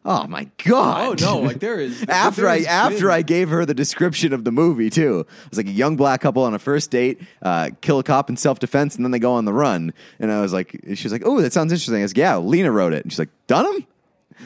no, 0.03 1.39
like 1.43 1.59
there 1.59 1.79
is 1.79 2.03
after 2.09 2.41
there 2.41 2.49
I 2.49 2.57
has 2.59 2.65
after 2.67 3.11
I 3.11 3.21
gave 3.21 3.49
her 3.49 3.65
the 3.65 3.73
description 3.73 4.33
of 4.33 4.43
the 4.43 4.51
movie 4.51 4.89
too. 4.89 5.19
It 5.21 5.49
was 5.49 5.57
like 5.57 5.67
a 5.67 5.71
young 5.71 5.95
black 5.95 6.21
couple 6.21 6.43
on 6.43 6.53
a 6.53 6.59
first 6.59 6.89
date, 6.91 7.21
uh, 7.41 7.69
kill 7.81 7.99
a 7.99 8.03
cop 8.03 8.29
in 8.29 8.37
self 8.37 8.59
defense, 8.59 8.95
and 8.95 9.05
then 9.05 9.11
they 9.11 9.19
go 9.19 9.33
on 9.33 9.45
the 9.45 9.53
run. 9.53 9.93
And 10.19 10.31
I 10.31 10.41
was 10.41 10.53
like, 10.53 10.71
she 10.95 11.03
was 11.03 11.11
like, 11.11 11.21
"Oh, 11.25 11.39
that 11.41 11.53
sounds 11.53 11.71
interesting." 11.71 11.95
I 11.97 12.01
was 12.01 12.11
like, 12.11 12.17
"Yeah, 12.17 12.37
Lena 12.37 12.71
wrote 12.71 12.93
it," 12.93 13.03
and 13.03 13.11
she's 13.11 13.19
like, 13.19 13.29
"Dunham." 13.47 13.85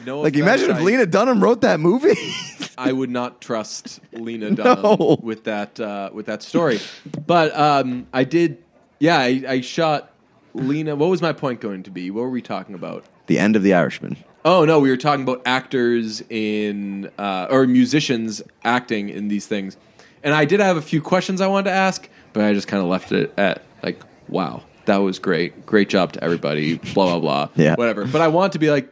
no 0.04 0.20
Like, 0.20 0.34
offense, 0.34 0.42
imagine 0.42 0.70
if 0.72 0.76
I- 0.76 0.80
Lena 0.84 1.06
Dunham 1.06 1.42
wrote 1.42 1.62
that 1.62 1.80
movie. 1.80 2.14
I 2.78 2.92
would 2.92 3.08
not 3.08 3.40
trust 3.40 4.00
Lena 4.12 4.50
Dunham 4.54 4.82
No. 4.82 5.18
with 5.22 5.44
that 5.44 5.80
uh, 5.80 6.10
with 6.12 6.26
that 6.26 6.42
story. 6.42 6.80
But 7.26 7.56
um, 7.58 8.06
I 8.12 8.24
did. 8.24 8.58
Yeah, 8.98 9.18
I, 9.18 9.42
I 9.48 9.60
shot 9.62 10.10
Lena. 10.52 10.96
What 10.96 11.08
was 11.08 11.22
my 11.22 11.32
point 11.32 11.60
going 11.62 11.82
to 11.84 11.90
be? 11.90 12.10
What 12.10 12.20
were 12.22 12.30
we 12.30 12.42
talking 12.42 12.74
about? 12.74 13.04
the 13.26 13.38
end 13.40 13.56
of 13.56 13.62
The 13.64 13.74
Irishman. 13.74 14.16
Oh 14.48 14.64
no, 14.64 14.78
we 14.78 14.90
were 14.90 14.96
talking 14.96 15.24
about 15.24 15.42
actors 15.44 16.22
in 16.30 17.10
uh, 17.18 17.48
or 17.50 17.66
musicians 17.66 18.42
acting 18.62 19.08
in 19.08 19.26
these 19.26 19.48
things, 19.48 19.76
and 20.22 20.32
I 20.32 20.44
did 20.44 20.60
have 20.60 20.76
a 20.76 20.82
few 20.82 21.02
questions 21.02 21.40
I 21.40 21.48
wanted 21.48 21.64
to 21.70 21.76
ask, 21.76 22.08
but 22.32 22.44
I 22.44 22.52
just 22.54 22.68
kind 22.68 22.80
of 22.80 22.88
left 22.88 23.10
it 23.10 23.34
at 23.36 23.62
like, 23.82 24.00
wow, 24.28 24.62
that 24.84 24.98
was 24.98 25.18
great, 25.18 25.66
great 25.66 25.88
job 25.88 26.12
to 26.12 26.22
everybody, 26.22 26.76
blah 26.94 27.18
blah 27.18 27.18
blah, 27.18 27.48
Yeah. 27.56 27.74
whatever. 27.74 28.06
But 28.06 28.20
I 28.20 28.28
want 28.28 28.52
to 28.52 28.60
be 28.60 28.70
like, 28.70 28.88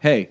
hey, 0.00 0.30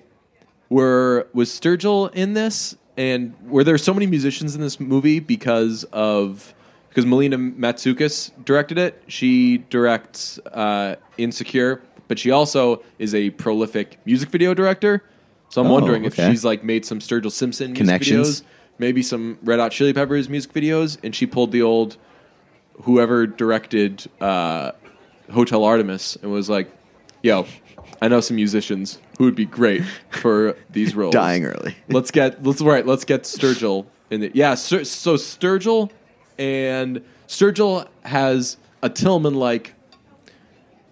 were 0.68 1.28
was 1.32 1.50
Sturgill 1.50 2.12
in 2.12 2.34
this, 2.34 2.76
and 2.96 3.32
were 3.46 3.62
there 3.62 3.78
so 3.78 3.94
many 3.94 4.06
musicians 4.08 4.56
in 4.56 4.60
this 4.60 4.80
movie 4.80 5.20
because 5.20 5.84
of 5.92 6.52
because 6.88 7.06
Melina 7.06 7.38
Matsoukas 7.38 8.32
directed 8.44 8.78
it. 8.78 9.00
She 9.06 9.58
directs 9.70 10.40
uh, 10.52 10.96
Insecure, 11.16 11.80
but 12.08 12.18
she 12.18 12.30
also 12.30 12.82
is 12.98 13.14
a 13.14 13.30
prolific 13.30 13.98
music 14.04 14.28
video 14.30 14.54
director. 14.54 15.02
So 15.48 15.60
I'm 15.60 15.68
Oh, 15.68 15.72
wondering 15.74 16.04
if 16.04 16.14
okay. 16.18 16.30
she's 16.30 16.44
like 16.44 16.64
made 16.64 16.84
some 16.84 16.98
Sturgill 16.98 17.30
Simpson 17.30 17.68
music 17.72 17.84
Connections. 17.86 18.40
videos, 18.40 18.44
maybe 18.78 19.02
some 19.02 19.38
Red 19.42 19.60
Hot 19.60 19.70
Chili 19.72 19.92
Peppers 19.92 20.28
music 20.28 20.52
videos, 20.52 20.98
and 21.04 21.14
she 21.14 21.26
pulled 21.26 21.52
the 21.52 21.62
old 21.62 21.96
whoever 22.82 23.26
directed 23.26 24.04
uh, 24.20 24.72
Hotel 25.32 25.62
Artemis 25.64 26.16
and 26.22 26.32
was 26.32 26.50
like, 26.50 26.70
"Yo, 27.22 27.46
I 28.02 28.08
know 28.08 28.20
some 28.20 28.36
musicians 28.36 28.98
who 29.18 29.24
would 29.24 29.36
be 29.36 29.44
great 29.46 29.82
for 30.10 30.56
these 30.70 30.94
roles." 30.96 31.12
Dying 31.14 31.44
early. 31.44 31.76
let's 31.88 32.10
get 32.10 32.42
let's 32.44 32.60
right. 32.60 32.84
Let's 32.84 33.04
get 33.04 33.22
Sturgill 33.22 33.86
in 34.10 34.20
the 34.20 34.30
yeah. 34.34 34.54
Stur, 34.54 34.84
so 34.84 35.14
Sturgill 35.14 35.90
and 36.38 37.02
Sturgill 37.28 37.86
has 38.02 38.56
a 38.82 38.90
Tillman 38.90 39.34
like 39.36 39.74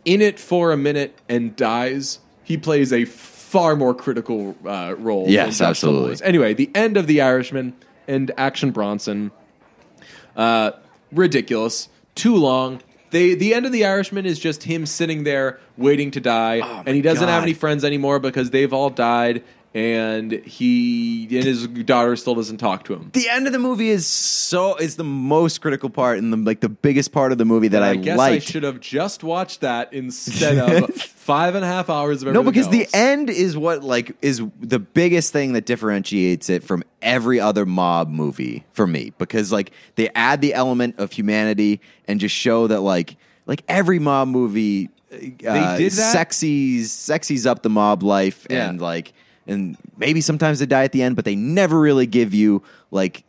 in 0.05 0.21
it 0.21 0.39
for 0.39 0.73
a 0.73 0.77
minute 0.77 1.19
and 1.29 1.55
dies 1.57 2.19
he 2.45 2.57
plays 2.57 2.93
a 2.93 3.05
far 3.05 3.77
more 3.77 3.95
critical 3.95 4.57
uh, 4.67 4.95
role. 4.99 5.29
Yes, 5.29 5.59
than 5.59 5.69
absolutely. 5.69 6.25
Anyway, 6.27 6.55
the 6.55 6.71
end 6.75 6.97
of 6.97 7.07
The 7.07 7.21
Irishman 7.21 7.75
and 8.09 8.31
Action 8.37 8.71
Bronson, 8.71 9.31
uh, 10.37 10.73
ridiculous, 11.13 11.89
too 12.15 12.37
long. 12.37 12.83
They, 13.11 13.35
the 13.35 13.55
end 13.55 13.67
of 13.67 13.73
The 13.73 13.85
Irishman 13.85 14.27
is 14.27 14.39
just 14.39 14.65
him 14.65 14.87
sitting 14.87 15.25
there 15.25 15.61
waiting 15.77 16.11
to 16.13 16.21
die, 16.21 16.57
and 16.87 16.97
he 16.97 17.03
doesn't 17.03 17.29
have 17.29 17.43
any 17.43 17.55
friends 17.55 17.85
anymore 17.85 18.19
because 18.19 18.51
they've 18.51 18.73
all 18.73 18.91
died, 18.91 19.45
and 19.75 20.33
he 20.33 21.25
and 21.31 21.45
his 21.45 21.67
daughter 21.67 22.15
still 22.17 22.35
doesn't 22.35 22.59
talk 22.59 22.85
to 22.85 22.93
him. 22.95 23.11
the 23.15 23.29
end 23.29 23.47
of 23.47 23.53
the 23.55 23.59
movie 23.59 23.89
is 23.89 24.07
so 24.07 24.77
is 24.77 24.97
the 24.97 25.05
most 25.05 25.61
critical 25.63 25.89
part 25.89 26.19
and 26.19 26.33
the 26.33 26.37
like 26.37 26.61
the 26.61 26.69
biggest 26.69 27.11
part 27.13 27.33
of 27.33 27.39
the 27.39 27.45
movie 27.45 27.69
that 27.69 27.83
I, 27.83 27.91
I 27.91 27.97
guess 27.97 28.19
liked. 28.19 28.47
I 28.47 28.51
should 28.51 28.63
have 28.65 28.81
just 28.81 29.25
watched 29.25 29.63
that 29.63 29.93
instead 29.93 30.59
of 30.83 30.95
five 30.95 31.55
and 31.55 31.65
a 31.65 31.69
half 31.69 31.89
hours 31.89 32.23
of 32.23 32.33
No, 32.33 32.41
everything 32.41 32.53
because 32.53 32.69
the 32.69 32.87
end 32.97 33.31
is 33.31 33.57
what 33.57 33.83
like 33.83 34.15
is 34.21 34.43
the 34.61 34.79
biggest 34.79 35.33
thing 35.33 35.55
that 35.55 35.65
differentiates 35.65 36.51
it 36.51 36.63
from 36.63 36.83
every 37.01 37.41
other 37.41 37.65
mob 37.65 38.09
movie 38.11 38.65
for 38.73 38.87
me. 38.87 39.13
Because 39.19 39.51
like 39.53 39.73
they 39.95 40.11
add 40.15 40.41
the 40.43 40.53
element 40.55 40.97
of 40.99 41.13
humanity 41.13 41.81
and 42.07 42.21
just 42.21 42.35
show 42.35 42.67
that 42.67 42.81
like 42.81 43.17
like 43.47 43.63
every 43.69 43.99
mob 43.99 44.29
movie 44.29 44.91
uh, 45.13 45.77
did 45.77 45.93
that? 45.93 46.17
sexies 46.17 46.83
sexies 46.85 47.47
up 47.47 47.63
the 47.63 47.71
mob 47.71 48.03
life 48.03 48.47
Yeah. 48.51 48.69
and 48.69 48.81
like 48.81 49.13
and 49.47 49.77
maybe 49.97 50.21
sometimes 50.21 50.59
they 50.59 50.67
die 50.67 50.85
at 50.85 50.93
the 50.93 51.03
end, 51.03 51.17
but 51.17 51.25
they 51.25 51.37
never 51.37 51.81
really 51.81 52.07
give 52.07 52.35
you 52.35 52.63
like 52.91 53.25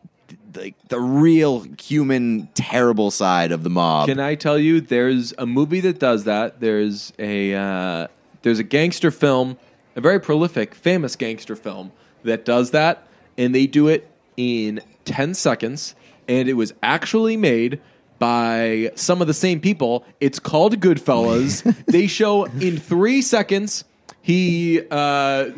like 0.55 0.75
the 0.87 0.99
real 0.99 1.65
human 1.81 2.47
terrible 2.53 3.11
side 3.11 3.51
of 3.51 3.63
the 3.63 3.69
mob. 3.69 4.07
Can 4.07 4.19
I 4.19 4.35
tell 4.35 4.57
you? 4.57 4.81
There's 4.81 5.33
a 5.37 5.45
movie 5.45 5.79
that 5.81 5.99
does 5.99 6.25
that. 6.25 6.59
There's 6.59 7.13
a 7.19 7.53
uh, 7.53 8.07
there's 8.41 8.59
a 8.59 8.63
gangster 8.63 9.11
film, 9.11 9.57
a 9.95 10.01
very 10.01 10.19
prolific, 10.19 10.75
famous 10.75 11.15
gangster 11.15 11.55
film 11.55 11.91
that 12.23 12.45
does 12.45 12.71
that, 12.71 13.07
and 13.37 13.53
they 13.53 13.67
do 13.67 13.87
it 13.87 14.09
in 14.37 14.81
ten 15.05 15.33
seconds, 15.33 15.95
and 16.27 16.47
it 16.47 16.53
was 16.53 16.73
actually 16.81 17.37
made 17.37 17.81
by 18.19 18.91
some 18.95 19.21
of 19.21 19.27
the 19.27 19.33
same 19.33 19.59
people. 19.59 20.05
It's 20.19 20.39
called 20.39 20.79
Goodfellas. 20.79 21.85
they 21.85 22.07
show 22.07 22.45
in 22.45 22.77
three 22.77 23.21
seconds 23.21 23.85
he. 24.21 24.81
Uh, 24.89 25.51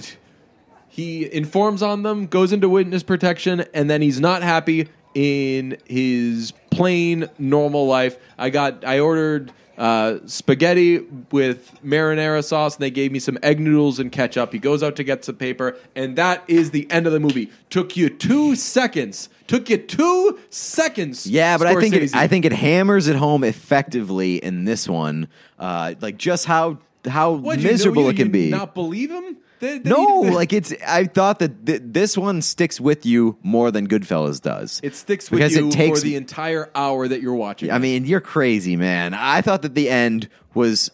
he 0.95 1.31
informs 1.33 1.81
on 1.81 2.03
them, 2.03 2.25
goes 2.27 2.53
into 2.53 2.69
witness 2.69 3.03
protection, 3.03 3.65
and 3.73 3.89
then 3.89 4.01
he's 4.01 4.21
not 4.21 4.43
happy 4.43 4.87
in 5.13 5.77
his 5.85 6.53
plain 6.71 7.27
normal 7.37 7.85
life. 7.85 8.17
I 8.37 8.49
got 8.49 8.85
I 8.85 8.99
ordered 8.99 9.51
uh, 9.77 10.19
spaghetti 10.25 10.99
with 11.31 11.77
marinara 11.83 12.41
sauce, 12.41 12.75
and 12.77 12.81
they 12.83 12.91
gave 12.91 13.11
me 13.11 13.19
some 13.19 13.37
egg 13.43 13.59
noodles 13.59 13.99
and 13.99 14.09
ketchup. 14.09 14.53
He 14.53 14.59
goes 14.59 14.81
out 14.83 14.95
to 14.95 15.03
get 15.03 15.25
some 15.25 15.35
paper, 15.35 15.75
and 15.97 16.15
that 16.15 16.43
is 16.47 16.71
the 16.71 16.89
end 16.89 17.07
of 17.07 17.11
the 17.11 17.19
movie. 17.19 17.51
Took 17.69 17.97
you 17.97 18.07
two 18.09 18.55
seconds. 18.55 19.27
Took 19.47 19.69
you 19.69 19.77
two 19.77 20.39
seconds. 20.49 21.27
Yeah, 21.27 21.57
but 21.57 21.67
I 21.67 21.75
think 21.75 21.93
it, 21.93 22.15
I 22.15 22.27
think 22.27 22.45
it 22.45 22.53
hammers 22.53 23.07
it 23.09 23.17
home 23.17 23.43
effectively 23.43 24.37
in 24.37 24.63
this 24.63 24.87
one, 24.87 25.27
uh, 25.59 25.95
like 25.99 26.15
just 26.17 26.45
how 26.45 26.77
how 27.05 27.33
What'd 27.33 27.61
you 27.61 27.67
know 27.67 27.73
miserable 27.73 28.03
you- 28.03 28.09
it 28.11 28.15
can 28.15 28.27
you 28.27 28.31
be. 28.31 28.49
Not 28.49 28.73
believe 28.73 29.11
him? 29.11 29.37
No, 29.61 30.19
like 30.21 30.53
it's. 30.53 30.73
I 30.85 31.05
thought 31.05 31.39
that 31.39 31.65
th- 31.65 31.81
this 31.83 32.17
one 32.17 32.41
sticks 32.41 32.79
with 32.79 33.05
you 33.05 33.37
more 33.41 33.71
than 33.71 33.87
Goodfellas 33.87 34.41
does. 34.41 34.79
it 34.83 34.95
sticks 34.95 35.31
with 35.31 35.39
because 35.39 35.55
you 35.55 35.69
it 35.69 35.71
takes. 35.71 35.99
for 35.99 36.03
the 36.03 36.15
entire 36.15 36.69
hour 36.75 37.07
that 37.07 37.21
you're 37.21 37.35
watching. 37.35 37.71
I 37.71 37.77
mean, 37.79 38.05
you're 38.05 38.21
crazy, 38.21 38.75
man. 38.75 39.13
I 39.13 39.41
thought 39.41 39.61
that 39.61 39.75
the 39.75 39.89
end 39.89 40.29
was 40.53 40.91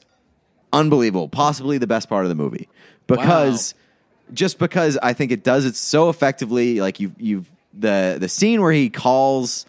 unbelievable, 0.73 1.27
possibly 1.27 1.77
the 1.77 1.87
best 1.87 2.07
part 2.07 2.23
of 2.25 2.29
the 2.29 2.35
movie 2.35 2.69
because 3.07 3.73
just 4.33 4.59
because 4.59 4.97
I 5.01 5.13
think 5.13 5.31
it 5.31 5.43
does 5.43 5.65
it 5.65 5.75
so 5.75 6.09
effectively. 6.09 6.79
Like 6.81 6.99
you, 6.99 7.13
you 7.17 7.45
the 7.73 8.17
the 8.19 8.29
scene 8.29 8.61
where 8.61 8.71
he 8.71 8.89
calls. 8.89 9.65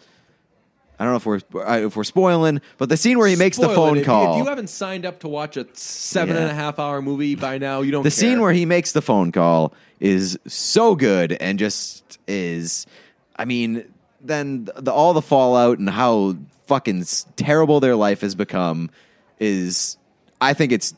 I 0.99 1.05
don't 1.05 1.13
know 1.13 1.17
if 1.17 1.25
we're 1.25 1.83
if 1.85 1.95
we're 1.95 2.03
spoiling, 2.03 2.61
but 2.77 2.87
the 2.89 2.97
scene 2.97 3.17
where 3.17 3.27
he 3.27 3.35
makes 3.35 3.57
the 3.57 3.67
phone 3.69 3.97
it. 3.97 4.01
If 4.01 4.05
you- 4.05 4.05
call. 4.05 4.33
If 4.39 4.43
you 4.43 4.49
haven't 4.49 4.67
signed 4.69 5.05
up 5.05 5.19
to 5.21 5.27
watch 5.27 5.57
a 5.57 5.65
seven 5.73 6.35
Yeah. 6.35 6.43
and 6.43 6.51
a 6.51 6.53
half 6.53 6.79
hour 6.79 7.01
movie 7.01 7.35
by 7.35 7.57
now, 7.57 7.81
you 7.81 7.91
don't. 7.91 8.03
the 8.03 8.11
scene 8.11 8.39
where 8.41 8.53
he 8.53 8.65
makes 8.65 8.91
the 8.91 9.01
phone 9.01 9.31
call 9.31 9.73
is 9.99 10.37
so 10.47 10.95
good 10.95 11.31
and 11.33 11.57
just 11.57 12.19
is 12.27 12.85
i 13.37 13.45
mean 13.45 13.83
then 14.21 14.69
the, 14.77 14.91
all 14.91 15.13
the 15.13 15.21
fallout 15.21 15.79
and 15.79 15.89
how 15.89 16.35
fucking 16.67 17.01
s- 17.01 17.25
terrible 17.35 17.79
their 17.79 17.95
life 17.95 18.21
has 18.21 18.35
become 18.35 18.89
is 19.39 19.97
i 20.41 20.53
think 20.53 20.71
it's 20.71 20.93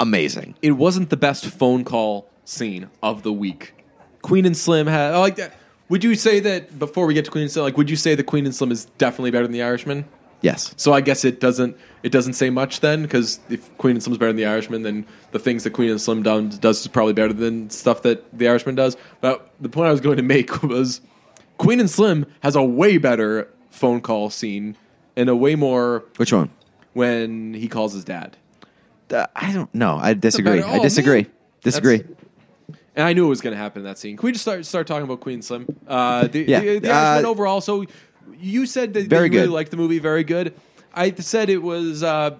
amazing 0.00 0.54
it 0.62 0.72
wasn't 0.72 1.08
the 1.10 1.16
best 1.16 1.46
phone 1.46 1.84
call 1.84 2.28
scene 2.44 2.88
of 3.02 3.22
the 3.24 3.32
week. 3.32 3.72
Queen 4.22 4.44
and 4.46 4.56
Slim 4.56 4.86
had 4.86 5.14
like 5.16 5.36
that. 5.36 5.54
Would 5.88 6.02
you 6.02 6.14
say 6.14 6.40
that 6.40 6.78
before 6.78 7.06
we 7.06 7.14
get 7.14 7.24
to 7.26 7.30
Queen 7.30 7.42
and 7.42 7.50
Slim? 7.50 7.64
Like, 7.64 7.76
would 7.76 7.88
you 7.90 7.96
say 7.96 8.14
that 8.14 8.24
Queen 8.24 8.44
and 8.44 8.54
Slim 8.54 8.72
is 8.72 8.86
definitely 8.98 9.30
better 9.30 9.44
than 9.44 9.52
The 9.52 9.62
Irishman? 9.62 10.04
yes 10.42 10.74
So 10.76 10.92
I 10.92 11.00
guess 11.00 11.24
it 11.24 11.40
doesn't 11.40 11.76
it 12.02 12.12
doesn't 12.12 12.34
say 12.34 12.50
much 12.50 12.80
then 12.80 13.00
because 13.02 13.40
if 13.48 13.74
Queen 13.78 13.96
and 13.96 14.02
Slim 14.02 14.12
is 14.12 14.18
better 14.18 14.30
than 14.32 14.36
The 14.36 14.46
Irishman, 14.46 14.82
then 14.82 15.06
the 15.32 15.38
things 15.38 15.64
that 15.64 15.70
Queen 15.70 15.90
and 15.90 16.00
Slim 16.00 16.22
done, 16.22 16.50
does 16.60 16.80
is 16.80 16.88
probably 16.88 17.14
better 17.14 17.32
than 17.32 17.70
stuff 17.70 18.02
that 18.02 18.36
The 18.38 18.48
Irishman 18.48 18.74
does. 18.74 18.96
But 19.20 19.50
the 19.60 19.68
point 19.68 19.88
I 19.88 19.92
was 19.92 20.00
going 20.00 20.16
to 20.18 20.22
make 20.22 20.62
was 20.62 21.00
Queen 21.58 21.80
and 21.80 21.88
Slim 21.90 22.26
has 22.40 22.54
a 22.54 22.62
way 22.62 22.98
better 22.98 23.48
phone 23.70 24.00
call 24.00 24.28
scene 24.30 24.76
and 25.16 25.28
a 25.30 25.36
way 25.36 25.54
more 25.54 26.04
which 26.16 26.32
one 26.32 26.50
when 26.92 27.54
he 27.54 27.68
calls 27.68 27.92
his 27.94 28.04
dad. 28.04 28.36
Uh, 29.08 29.24
i 29.36 29.52
don't 29.52 29.72
know 29.72 29.98
i 29.98 30.12
disagree 30.14 30.60
i 30.60 30.80
disagree 30.80 31.26
disagree 31.62 31.98
That's- 31.98 32.25
And 32.96 33.06
I 33.06 33.12
knew 33.12 33.26
it 33.26 33.28
was 33.28 33.40
going 33.42 33.52
to 33.54 33.58
happen 33.58 33.80
in 33.80 33.84
that 33.84 33.98
scene. 33.98 34.16
Can 34.16 34.26
we 34.26 34.32
just 34.32 34.42
start 34.42 34.64
start 34.66 34.86
talking 34.86 35.04
about 35.04 35.20
Queen 35.20 35.42
Slim? 35.42 35.66
Uh, 35.86 36.26
the, 36.26 36.40
Yeah. 36.48 36.60
the, 36.60 36.78
the 36.80 36.90
Uh, 36.92 37.22
overall. 37.26 37.60
So 37.60 37.84
you 38.38 38.64
said 38.66 38.94
that, 38.94 39.08
that 39.10 39.16
you 39.16 39.30
really 39.38 39.46
liked 39.48 39.70
the 39.70 39.76
movie. 39.76 39.98
Very 39.98 40.24
good. 40.24 40.54
I 40.94 41.12
said 41.12 41.50
it 41.50 41.62
was 41.62 42.02
uh, 42.02 42.36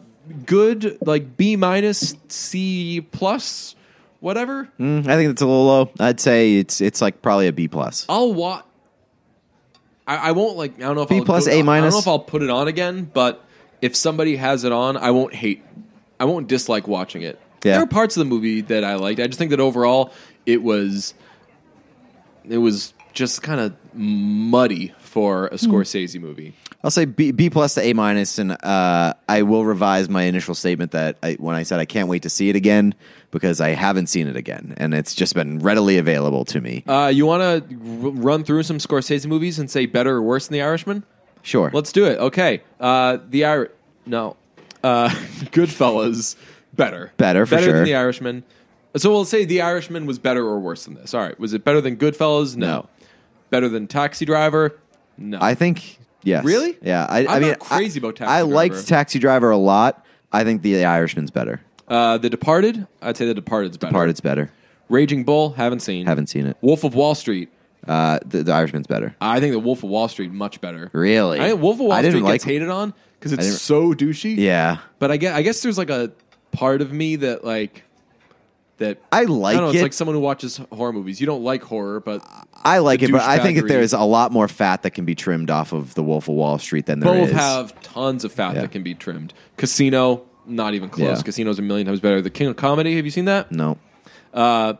good, 0.46 0.96
like 1.07 1.36
B 1.36 1.57
minus, 1.57 2.14
C 2.28 3.07
plus, 3.12 3.74
whatever. 4.20 4.68
Mm, 4.80 5.07
i 5.07 5.14
think 5.16 5.30
it's 5.30 5.42
a 5.42 5.46
little 5.46 5.66
low 5.66 5.90
i'd 6.00 6.18
say 6.18 6.57
it's 6.57 6.80
it's 6.80 7.02
like 7.02 7.20
probably 7.20 7.46
a 7.48 7.52
b 7.52 7.68
plus 7.68 8.07
I'll 8.09 8.32
watch. 8.32 8.64
I, 10.07 10.28
I 10.28 10.32
won't 10.32 10.57
like. 10.57 10.76
I 10.76 10.80
don't 10.82 10.96
know 10.96 11.02
if 11.02 11.09
B 11.09 11.16
I'll 11.18 11.24
plus, 11.24 11.46
A 11.46 11.59
I 11.61 11.62
don't 11.62 11.90
know 11.90 11.98
if 11.98 12.09
I'll 12.09 12.18
put 12.18 12.42
it 12.42 12.48
on 12.50 12.68
again, 12.68 13.11
but 13.12 13.44
if 13.82 13.94
somebody 13.96 14.36
has 14.36 14.64
it 14.64 14.72
on, 14.72 14.96
I 14.96 15.11
won't 15.11 15.34
hate. 15.34 15.62
I 16.18 16.24
won't 16.24 16.46
dislike 16.48 16.86
watching 16.88 17.22
it. 17.22 17.38
Yeah. 17.64 17.72
There 17.72 17.82
are 17.82 17.86
parts 17.86 18.16
of 18.16 18.20
the 18.20 18.30
movie 18.30 18.61
that 18.62 18.84
I 18.84 18.94
liked. 18.94 19.20
I 19.20 19.26
just 19.26 19.38
think 19.38 19.50
that 19.50 19.61
overall, 19.61 20.12
it 20.47 20.62
was. 20.62 21.14
It 22.49 22.59
was 22.59 22.94
just 23.12 23.42
kind 23.42 23.61
of 23.61 23.74
muddy 23.94 24.94
for 25.01 25.49
Hmm. 25.49 25.55
a 25.55 25.59
Scorsese 25.59 26.20
movie. 26.20 26.55
I'll 26.84 26.90
say 26.92 27.05
B, 27.07 27.32
B 27.32 27.51
plus 27.51 27.74
to 27.74 27.82
A 27.82 27.92
minus, 27.94 28.38
and 28.38 28.53
uh, 28.62 29.14
I 29.28 29.42
will 29.42 29.64
revise 29.64 30.09
my 30.09 30.22
initial 30.24 30.55
statement 30.55 30.92
that 30.92 31.16
I, 31.22 31.32
when 31.34 31.57
I 31.57 31.64
said 31.64 31.80
I 31.80 31.84
can't 31.86 32.09
wait 32.09 32.22
to 32.22 32.30
see 32.30 32.49
it 32.49 32.55
again 32.55 32.94
because 33.32 33.61
I 33.61 33.70
haven't 33.70 34.07
seen 34.09 34.28
it 34.28 34.36
again, 34.36 34.74
and 34.76 34.94
it's 34.94 35.14
just 35.14 35.34
been 35.34 35.59
readily 35.59 35.99
available 35.99 36.44
to 36.44 36.61
me. 36.61 36.84
Uh, 36.86 37.11
you 37.12 37.26
want 37.26 37.40
to 37.68 37.74
r- 38.05 38.11
run 38.11 38.44
through 38.44 38.62
some 38.62 38.78
Scorsese 38.78 39.26
movies 39.26 39.59
and 39.59 39.68
say 39.68 39.86
better 39.86 40.16
or 40.16 40.22
worse 40.22 40.47
than 40.47 40.53
The 40.53 40.62
Irishman? 40.62 41.03
Sure, 41.42 41.70
Let's 41.72 41.90
do 41.92 42.05
it. 42.07 42.18
Okay. 42.18 42.62
Uh, 42.78 43.18
the 43.30 43.44
Irish, 43.47 43.70
no, 44.05 44.36
uh, 44.84 45.09
Goodfellas 45.51 46.36
better, 46.74 47.12
Better, 47.16 47.47
for 47.47 47.57
better 47.57 47.64
sure. 47.66 47.74
than 47.76 47.84
the 47.84 47.94
Irishman. 47.97 48.44
So 48.97 49.11
we'll 49.11 49.24
say 49.24 49.44
the 49.44 49.61
Irishman 49.62 50.07
was 50.07 50.18
better 50.18 50.44
or 50.44 50.59
worse 50.59 50.84
than 50.84 50.94
this. 50.94 51.14
All 51.14 51.20
right. 51.22 51.38
Was 51.38 51.53
it 51.53 51.64
better 51.64 51.80
than 51.80 51.97
Goodfellas? 51.97 52.57
No. 52.57 52.66
No. 52.66 52.88
Better 53.51 53.68
than 53.68 53.86
Taxi 53.86 54.24
Driver? 54.24 54.78
No. 55.18 55.38
I 55.40 55.55
think 55.55 55.99
yes. 56.22 56.44
Really? 56.44 56.76
Yeah. 56.82 57.07
I, 57.09 57.24
I 57.26 57.34
I'm 57.36 57.40
mean, 57.42 57.51
not 57.51 57.59
crazy 57.61 57.99
I, 57.99 58.03
about 58.03 58.16
Taxi 58.16 58.24
Driver. 58.24 58.32
I 58.32 58.40
Driver. 58.40 58.55
liked 58.74 58.88
Taxi 58.88 59.18
Driver 59.18 59.51
a 59.51 59.57
lot. 59.57 60.05
I 60.32 60.44
think 60.44 60.62
The 60.62 60.84
Irishman's 60.84 61.30
better. 61.30 61.61
uh, 61.88 62.18
the 62.18 62.28
Departed. 62.28 62.86
I'd 63.01 63.16
say 63.16 63.26
The 63.26 63.34
Departed's 63.34 63.76
better. 63.76 63.90
Departed's 63.92 64.20
better. 64.20 64.51
Raging 64.88 65.24
Bull. 65.24 65.51
Haven't 65.53 65.80
seen. 65.80 66.07
Haven't 66.07 66.26
seen 66.28 66.47
it. 66.47 66.57
Wolf 66.61 66.84
of 66.84 66.94
Wall 66.94 67.14
Street. 67.14 67.49
Uh, 67.86 68.18
the, 68.26 68.42
the 68.42 68.53
Irishman's 68.53 68.86
better. 68.88 69.14
I 69.20 69.38
think 69.38 69.53
the 69.53 69.61
Wolf 69.61 69.84
of 69.84 69.90
Wall 69.90 70.09
Street 70.09 70.32
much 70.32 70.61
better. 70.61 70.90
Really? 70.92 71.38
I 71.40 71.49
think 71.51 71.61
Wolf 71.62 71.74
of 71.76 71.80
Wall 71.80 71.92
I 71.92 72.01
Street 72.01 72.11
didn't 72.11 72.24
like- 72.24 72.34
gets 72.34 72.44
hated 72.44 72.68
on 72.68 72.92
because 73.18 73.32
it's 73.32 73.61
so 73.62 73.94
douchey. 73.94 74.36
Yeah. 74.36 74.78
But 74.99 75.11
I 75.12 75.16
guess 75.18 75.34
I 75.36 75.42
guess 75.42 75.62
there's 75.62 75.78
like 75.78 75.90
a 75.90 76.11
part 76.51 76.82
of 76.82 76.92
me 76.92 77.16
that 77.16 77.44
like 77.44 77.84
that 78.78 78.98
I 79.10 79.24
like 79.24 79.56
I 79.56 79.60
don't 79.60 79.68
know, 79.68 79.70
it. 79.70 79.74
It's 79.76 79.82
like 79.82 79.92
someone 79.92 80.14
who 80.14 80.20
watches 80.20 80.58
horror 80.72 80.92
movies. 80.92 81.20
You 81.20 81.26
don't 81.26 81.42
like 81.42 81.62
horror, 81.62 82.00
but 82.00 82.22
I 82.62 82.78
like 82.78 83.02
it, 83.02 83.10
but 83.10 83.22
I 83.22 83.38
think 83.38 83.58
that 83.58 83.68
there's 83.68 83.92
a 83.92 84.00
lot 84.00 84.32
more 84.32 84.48
fat 84.48 84.82
that 84.82 84.90
can 84.90 85.04
be 85.04 85.14
trimmed 85.14 85.50
off 85.50 85.72
of 85.72 85.94
The 85.94 86.02
Wolf 86.02 86.28
of 86.28 86.34
Wall 86.34 86.58
Street 86.58 86.86
than 86.86 87.00
there 87.00 87.14
is. 87.14 87.28
both 87.28 87.36
have 87.36 87.80
tons 87.80 88.24
of 88.24 88.32
fat 88.32 88.54
Yeah. 88.54 88.62
that 88.62 88.72
can 88.72 88.82
be 88.82 88.94
trimmed. 88.94 89.32
Casino, 89.56 90.22
not 90.46 90.74
even 90.74 90.88
close. 90.90 91.18
Yeah. 91.18 91.22
Casino's 91.22 91.58
a 91.58 91.62
million 91.62 91.86
times 91.86 92.00
better. 92.00 92.20
The 92.20 92.30
King 92.30 92.48
of 92.48 92.56
Comedy. 92.56 92.96
Have 92.96 93.04
you 93.04 93.10
seen 93.10 93.24
that? 93.26 93.50
No. 93.50 93.78
Uh, 94.34 94.74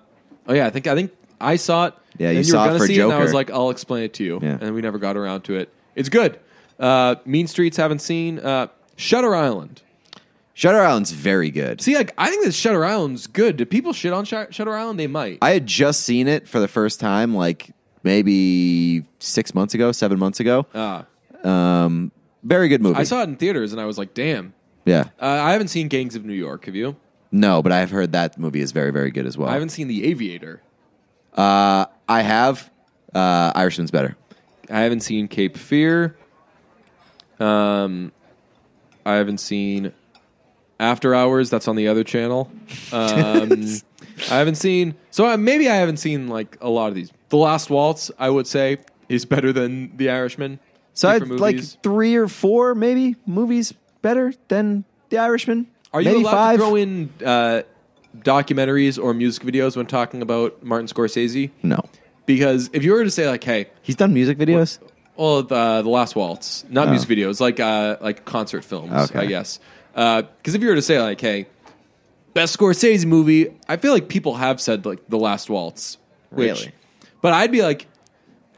oh 0.47 0.53
yeah, 0.55 0.67
I 0.67 0.71
think 0.71 0.87
I 0.87 0.95
think 0.95 1.13
I 1.41 1.57
saw 1.57 1.87
it. 1.87 1.95
Yeah, 2.19 2.31
you 2.31 2.39
and 2.39 2.47
saw 2.47 2.61
were 2.63 2.65
it 2.65 2.69
gonna 2.69 2.79
for 2.81 2.87
see 2.87 2.99
it, 2.99 3.03
and 3.05 3.13
I 3.13 3.19
was 3.19 3.35
like, 3.35 3.51
I'll 3.51 3.71
explain 3.71 4.03
it 4.05 4.15
to 4.15 4.25
you. 4.25 4.39
Yeah. 4.43 4.59
And 4.61 4.75
we 4.75 4.81
never 4.83 4.99
got 4.99 5.17
around 5.17 5.43
to 5.43 5.57
it. 5.57 5.73
It's 5.95 6.09
good. 6.09 6.39
Uh, 6.79 7.17
mean 7.25 7.47
Streets 7.47 7.77
haven't 7.79 8.01
seen. 8.01 8.39
Uh, 8.39 8.69
Shutter 8.97 9.35
Island. 9.35 9.83
Shutter 10.59 10.81
Island's 10.81 11.11
very 11.13 11.51
good. 11.51 11.83
See, 11.83 11.95
like 11.97 12.15
I 12.17 12.31
think 12.31 12.43
that 12.47 12.53
Shutter 12.53 12.83
Island's 12.83 13.27
good. 13.27 13.59
Do 13.59 13.67
people 13.67 13.93
shit 13.93 14.15
on 14.15 14.25
Sh- 14.25 14.33
Shutter 14.51 14.75
Island? 14.75 14.99
They 14.99 15.07
might. 15.07 15.37
I 15.43 15.51
had 15.51 15.67
just 15.67 16.01
seen 16.03 16.29
it 16.29 16.49
for 16.49 16.61
the 16.61 16.67
first 16.69 16.99
time, 16.99 17.35
like 17.35 17.73
maybe 18.03 19.05
six 19.19 19.55
months 19.55 19.75
ago, 19.75 19.93
seven 19.93 20.19
months 20.19 20.41
ago. 20.41 20.65
Uh, 20.73 21.03
Um, 21.47 22.11
very 22.43 22.69
good 22.69 22.81
movie. 22.81 22.99
I 22.99 23.03
saw 23.03 23.21
it 23.21 23.25
in 23.25 23.37
theaters 23.37 23.73
and 23.73 23.81
I 23.81 23.85
was 23.85 23.99
like, 23.99 24.15
damn. 24.15 24.55
yeah, 24.87 25.05
Uh, 25.21 25.27
I 25.27 25.53
haven't 25.53 25.69
seen 25.69 25.89
Gangs 25.89 26.15
of 26.17 26.25
New 26.25 26.33
York. 26.33 26.65
Have 26.65 26.75
you? 26.75 26.97
no, 27.31 27.63
but 27.63 27.71
I've 27.73 27.91
heard 27.91 28.13
that 28.13 28.39
movie 28.39 28.61
is 28.63 28.73
very, 28.73 28.93
very 28.93 29.11
good 29.11 29.27
as 29.27 29.37
well. 29.37 29.51
I 29.51 29.53
haven't 29.53 29.69
seen 29.71 29.89
The 29.89 30.05
Aviator. 30.07 30.63
Uh, 31.35 31.85
I 32.09 32.23
have. 32.23 32.71
Uh, 33.15 33.53
Irishman's 33.55 33.91
better. 33.91 34.17
I 34.71 34.81
haven't 34.81 35.01
seen 35.01 35.29
Cape 35.29 35.59
Fear. 35.59 36.17
Um, 37.39 38.13
I 39.05 39.15
haven't 39.17 39.39
seen 39.39 39.93
After 40.79 41.15
Hours. 41.15 41.51
That's 41.51 41.69
on 41.69 41.77
the 41.77 41.89
other 41.89 42.05
channel. 42.05 42.51
Um, 42.93 43.65
I 44.31 44.37
haven't 44.39 44.57
seen. 44.57 44.95
So 45.11 45.27
uh, 45.27 45.37
maybe 45.37 45.69
I 45.69 45.75
haven't 45.77 45.99
seen 45.99 46.29
like 46.29 46.57
a 46.61 46.69
lot 46.69 46.89
of 46.89 46.95
these. 46.95 47.11
The 47.29 47.37
Last 47.37 47.71
Waltz, 47.71 48.11
I 48.19 48.31
would 48.31 48.47
say, 48.47 48.79
is 49.09 49.25
better 49.25 49.53
than 49.53 49.97
The 49.97 50.11
Irishman. 50.11 50.59
So 50.95 51.09
I'd 51.09 51.27
like 51.29 51.61
three 51.83 52.15
or 52.17 52.29
four, 52.29 52.75
maybe 52.75 53.17
movies 53.27 53.75
better 54.03 54.33
than 54.49 54.85
The 55.11 55.19
Irishman. 55.19 55.67
Are 55.93 56.01
you 56.01 56.11
maybe 56.11 56.23
allowed 56.23 56.33
five? 56.33 56.59
to 56.59 56.65
throw 56.65 56.75
in 56.77 57.11
uh, 57.25 57.63
documentaries 58.19 59.03
or 59.03 59.15
music 59.15 59.45
videos 59.45 59.77
when 59.77 59.87
talking 59.87 60.23
about 60.23 60.63
Martin 60.63 60.87
Scorsese? 60.89 61.51
No, 61.63 61.81
Because 62.27 62.71
if 62.73 62.83
you 62.85 62.93
were 62.93 63.05
to 63.05 63.11
say 63.11 63.29
like, 63.29 63.45
"Hey, 63.45 63.69
he's 63.83 63.97
done 63.97 64.13
music 64.15 64.39
videos. 64.39 64.79
Well, 65.17 65.43
the, 65.43 65.83
the 65.83 65.89
Last 65.89 66.15
Waltz, 66.17 66.65
not 66.69 66.89
Oh. 66.89 66.91
music 66.91 67.09
videos, 67.09 67.41
like 67.41 67.59
uh, 67.61 67.97
like 68.01 68.25
concert 68.25 68.65
films, 68.65 68.93
Okay. 69.11 69.21
I 69.21 69.27
guess. 69.27 69.59
Because 69.97 70.55
if 70.55 70.61
you 70.61 70.69
were 70.69 70.75
to 70.75 70.83
say 70.83 71.01
like, 71.01 71.21
"Hey, 71.21 71.47
best 72.35 72.57
Scorsese 72.59 73.07
movie," 73.07 73.49
I 73.67 73.79
feel 73.79 73.93
like 73.93 74.09
people 74.09 74.35
have 74.35 74.61
said 74.61 74.85
like 74.85 75.01
The 75.09 75.19
Last 75.19 75.49
Waltz, 75.49 75.97
which, 76.29 76.51
Really? 76.51 76.73
But 77.23 77.33
I'd 77.33 77.51
be 77.51 77.63
like, 77.63 77.87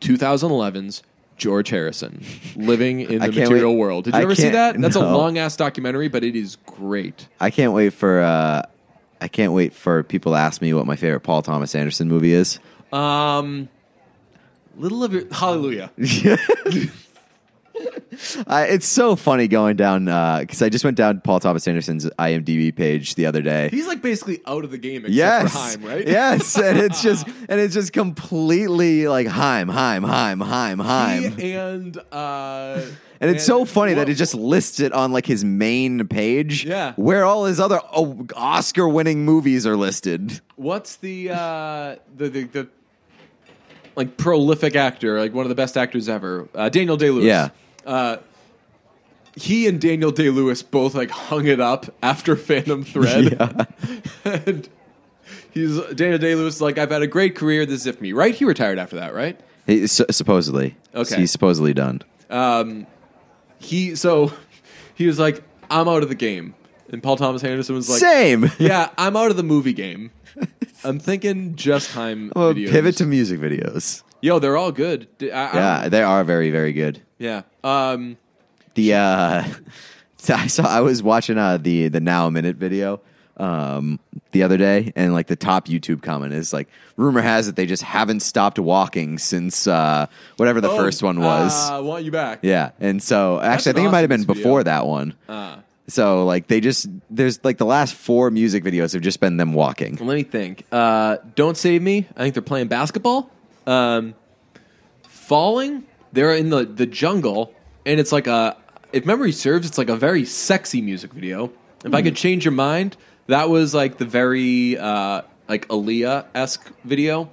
2011's 0.00 1.02
George 1.36 1.68
Harrison, 1.70 2.24
living 2.56 3.00
in 3.00 3.18
the 3.20 3.28
material 3.28 3.72
wait- 3.72 3.78
world. 3.78 4.04
Did 4.04 4.14
you 4.14 4.20
I 4.20 4.22
ever 4.24 4.34
see 4.34 4.48
that? 4.48 4.80
That's 4.80 4.96
a 4.96 5.00
long 5.00 5.38
ass 5.38 5.56
documentary, 5.56 6.08
but 6.08 6.24
it 6.24 6.34
is 6.34 6.56
great. 6.66 7.28
I 7.38 7.50
can't 7.50 7.72
wait 7.72 7.92
for. 7.92 8.20
Uh, 8.20 8.62
I 9.20 9.28
can't 9.28 9.52
wait 9.52 9.72
for 9.72 10.02
people 10.02 10.32
to 10.32 10.38
ask 10.38 10.60
me 10.60 10.72
what 10.74 10.86
my 10.86 10.96
favorite 10.96 11.20
Paul 11.20 11.42
Thomas 11.42 11.74
Anderson 11.74 12.08
movie 12.08 12.32
is. 12.32 12.58
Um, 12.92 13.68
little 14.76 15.04
of 15.04 15.12
your 15.12 15.32
hallelujah. 15.32 15.90
I, 18.46 18.64
it's 18.70 18.86
so 18.86 19.16
funny 19.16 19.48
going 19.48 19.76
down 19.76 20.06
because 20.40 20.62
I 20.62 20.68
just 20.68 20.84
went 20.84 20.96
down 20.96 21.20
Paul 21.20 21.40
Thomas 21.40 21.66
Anderson's 21.68 22.06
IMDb 22.18 22.74
page 22.74 23.14
the 23.14 23.26
other 23.26 23.42
day. 23.42 23.68
He's 23.70 23.86
like 23.86 24.02
basically 24.02 24.40
out 24.46 24.64
of 24.64 24.70
the 24.70 24.78
game 24.78 25.04
except 25.04 25.12
yes, 25.14 25.52
for 25.52 25.58
Haim, 25.58 25.88
right? 25.88 26.06
yes, 26.06 26.58
and 26.58 26.78
it's 26.78 27.02
just 27.08 27.26
and 27.26 27.60
it's 27.60 27.74
just 27.74 27.92
completely 27.92 29.08
like 29.08 29.26
Haim, 29.26 29.68
Haim, 29.68 30.02
Haim, 30.02 30.40
Haim, 30.40 30.78
Haim. 30.78 31.36
He 31.36 31.52
and 31.52 31.96
uh, 32.12 32.82
And 33.20 33.30
it's 33.30 33.44
so 33.44 33.60
and 33.60 33.68
funny 33.68 33.94
that 33.94 34.02
what- 34.02 34.08
it 34.08 34.14
just 34.14 34.34
lists 34.34 34.80
it 34.80 34.92
on 34.92 35.12
like 35.12 35.26
his 35.26 35.44
main 35.44 36.06
page, 36.08 36.64
Yeah. 36.64 36.94
where 36.96 37.24
all 37.24 37.44
his 37.44 37.60
other 37.60 37.80
oh, 37.92 38.26
Oscar-winning 38.36 39.24
movies 39.24 39.66
are 39.66 39.76
listed. 39.76 40.40
What's 40.56 40.96
the 40.96 41.30
uh, 41.30 41.96
the, 42.16 42.28
the 42.28 42.44
the 42.44 42.68
like 43.96 44.16
prolific 44.16 44.76
actor, 44.76 45.18
like 45.18 45.34
one 45.34 45.44
of 45.44 45.48
the 45.48 45.56
best 45.56 45.76
actors 45.76 46.08
ever, 46.08 46.48
uh, 46.54 46.68
Daniel 46.68 46.96
Day 46.96 47.10
Lewis. 47.10 47.24
Yeah. 47.24 47.48
Uh, 47.88 48.18
he 49.34 49.66
and 49.66 49.80
Daniel 49.80 50.10
Day 50.10 50.30
Lewis 50.30 50.62
both 50.62 50.94
like 50.94 51.10
hung 51.10 51.46
it 51.46 51.60
up 51.60 51.86
after 52.02 52.36
Phantom 52.48 52.84
Thread. 52.84 53.66
and 54.24 54.68
he's 55.50 55.80
Daniel 55.94 56.18
Day 56.18 56.34
Lewis. 56.34 56.60
Like 56.60 56.76
I've 56.78 56.90
had 56.90 57.02
a 57.02 57.06
great 57.06 57.34
career. 57.34 57.64
This 57.66 57.86
is 57.86 57.96
for 57.96 58.02
me, 58.02 58.12
right? 58.12 58.34
He 58.34 58.44
retired 58.44 58.78
after 58.78 58.96
that, 58.96 59.14
right? 59.14 59.38
He- 59.66 59.86
su- 59.86 60.06
supposedly, 60.10 60.76
Okay. 60.94 61.16
he's 61.16 61.30
supposedly 61.30 61.72
done. 61.74 62.02
Um, 62.30 62.86
He 63.58 63.94
so 63.96 64.32
he 64.94 65.06
was 65.06 65.18
like, 65.18 65.42
I'm 65.70 65.88
out 65.88 66.02
of 66.02 66.08
the 66.08 66.14
game, 66.14 66.54
and 66.90 67.02
Paul 67.02 67.16
Thomas 67.16 67.42
Anderson 67.44 67.74
was 67.74 67.88
like, 67.88 68.00
Same. 68.00 68.50
Yeah, 68.58 68.90
I'm 68.98 69.16
out 69.16 69.30
of 69.30 69.36
the 69.36 69.42
movie 69.42 69.72
game. 69.72 70.10
I'm 70.84 70.98
thinking 70.98 71.54
just 71.56 71.90
time 71.90 72.32
Well, 72.36 72.54
videos. 72.54 72.70
pivot 72.70 72.96
to 72.98 73.06
music 73.06 73.40
videos. 73.40 74.02
Yo, 74.20 74.38
they're 74.38 74.56
all 74.56 74.72
good. 74.72 75.06
I- 75.22 75.26
I 75.26 75.54
Yeah, 75.54 75.88
they 75.88 76.02
are 76.02 76.24
very, 76.24 76.50
very 76.50 76.72
good. 76.72 77.00
yeah. 77.18 77.42
Um, 77.64 78.16
The 78.74 78.94
uh, 78.94 79.44
I 80.28 80.46
saw 80.48 80.64
I 80.66 80.80
was 80.80 81.02
watching 81.02 81.38
uh 81.38 81.56
the 81.58 81.88
the 81.88 82.00
Now 82.00 82.26
I'm 82.26 82.36
In 82.36 82.44
It 82.44 82.56
video 82.56 83.00
um 83.36 84.00
the 84.32 84.42
other 84.42 84.56
day, 84.56 84.92
and 84.96 85.14
like 85.14 85.28
the 85.28 85.36
top 85.36 85.68
YouTube 85.68 86.02
comment 86.02 86.34
is 86.34 86.52
like, 86.52 86.68
rumor 86.96 87.20
has 87.20 87.46
it 87.48 87.54
they 87.56 87.66
just 87.66 87.82
haven't 87.84 88.20
stopped 88.20 88.58
walking 88.58 89.16
since 89.18 89.66
uh 89.66 90.06
whatever 90.36 90.60
the 90.60 90.70
oh, 90.70 90.76
first 90.76 91.02
one 91.02 91.20
was. 91.20 91.70
Uh, 91.70 91.80
want 91.82 92.04
you 92.04 92.10
back? 92.10 92.40
yeah, 92.42 92.70
and 92.80 93.00
so 93.02 93.40
actually, 93.40 93.70
I 93.70 93.74
think 93.74 93.88
it 93.88 93.92
might 93.92 94.00
have 94.00 94.08
been 94.08 94.24
video. 94.24 94.34
before 94.34 94.64
that 94.64 94.86
one. 94.86 95.14
Uh, 95.28 95.56
So 95.88 96.26
like 96.26 96.48
they 96.48 96.60
just 96.60 96.86
there's 97.08 97.42
like 97.44 97.56
the 97.58 97.64
last 97.66 97.94
four 97.94 98.30
music 98.30 98.62
videos 98.64 98.92
have 98.92 99.02
just 99.02 99.20
been 99.20 99.36
them 99.38 99.54
walking. 99.54 99.96
let 100.00 100.14
me 100.16 100.22
think. 100.24 100.64
Uh, 100.70 101.16
Don't 101.34 101.56
save 101.56 101.80
me. 101.80 102.06
I 102.16 102.22
think 102.22 102.34
they're 102.34 102.42
playing 102.42 102.68
basketball. 102.68 103.30
Um, 103.68 104.14
falling. 105.02 105.84
They're 106.12 106.34
in 106.34 106.48
the 106.50 106.64
the 106.64 106.86
jungle, 106.86 107.54
and 107.84 108.00
it's 108.00 108.12
like 108.12 108.26
a. 108.26 108.56
If 108.92 109.04
memory 109.04 109.32
serves, 109.32 109.66
it's 109.66 109.76
like 109.76 109.90
a 109.90 109.96
very 109.96 110.24
sexy 110.24 110.80
music 110.80 111.12
video. 111.12 111.52
If 111.84 111.94
I 111.94 112.00
could 112.00 112.16
change 112.16 112.44
your 112.46 112.52
mind, 112.52 112.96
that 113.26 113.50
was 113.50 113.74
like 113.74 113.98
the 113.98 114.06
very 114.06 114.78
uh, 114.78 115.22
like 115.48 115.68
Aaliyah 115.68 116.26
esque 116.34 116.72
video. 116.84 117.30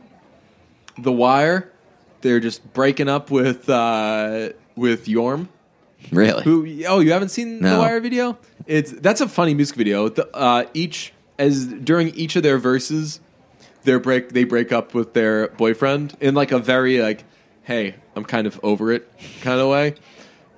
The 0.98 1.12
Wire. 1.12 1.72
They're 2.22 2.42
just 2.42 2.74
breaking 2.74 3.08
up 3.08 3.32
with 3.32 3.70
uh, 3.70 4.50
with 4.76 5.06
Yorm. 5.06 5.48
Really? 6.12 6.44
Who? 6.44 6.84
Oh, 6.88 7.00
you 7.00 7.12
haven't 7.14 7.30
seen 7.30 7.62
the 7.62 7.70
No. 7.70 7.80
Wire 7.80 8.02
video? 8.02 8.38
It's 8.68 8.92
that's 8.92 9.22
a 9.22 9.30
funny 9.30 9.54
music 9.54 9.78
video. 9.78 10.10
The, 10.10 10.28
uh, 10.36 10.66
each 10.74 11.14
as 11.40 11.68
during 11.68 12.10
each 12.10 12.36
of 12.36 12.44
their 12.44 12.58
verses, 12.58 13.20
their 13.86 14.00
break 14.00 14.30
they 14.30 14.44
break 14.44 14.72
up 14.72 14.94
with 14.94 15.14
their 15.14 15.48
boyfriend 15.50 16.18
in 16.20 16.36
like 16.36 16.52
a 16.52 16.60
very 16.60 17.00
like, 17.00 17.24
hey, 17.64 17.96
I'm 18.16 18.26
kind 18.26 18.48
of 18.48 18.60
over 18.64 18.92
it 18.92 19.10
kind 19.42 19.60
of 19.60 19.70
way. 19.70 19.96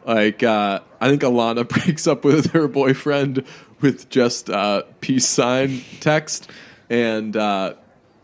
Like 0.05 0.41
uh, 0.41 0.79
I 0.99 1.09
think 1.09 1.21
Alana 1.21 1.67
breaks 1.69 2.07
up 2.07 2.23
with 2.23 2.51
her 2.51 2.67
boyfriend 2.67 3.43
with 3.81 4.09
just 4.09 4.49
uh, 4.49 4.83
peace 5.01 5.27
sign 5.27 5.81
text, 5.99 6.49
and 6.89 7.35
uh, 7.35 7.73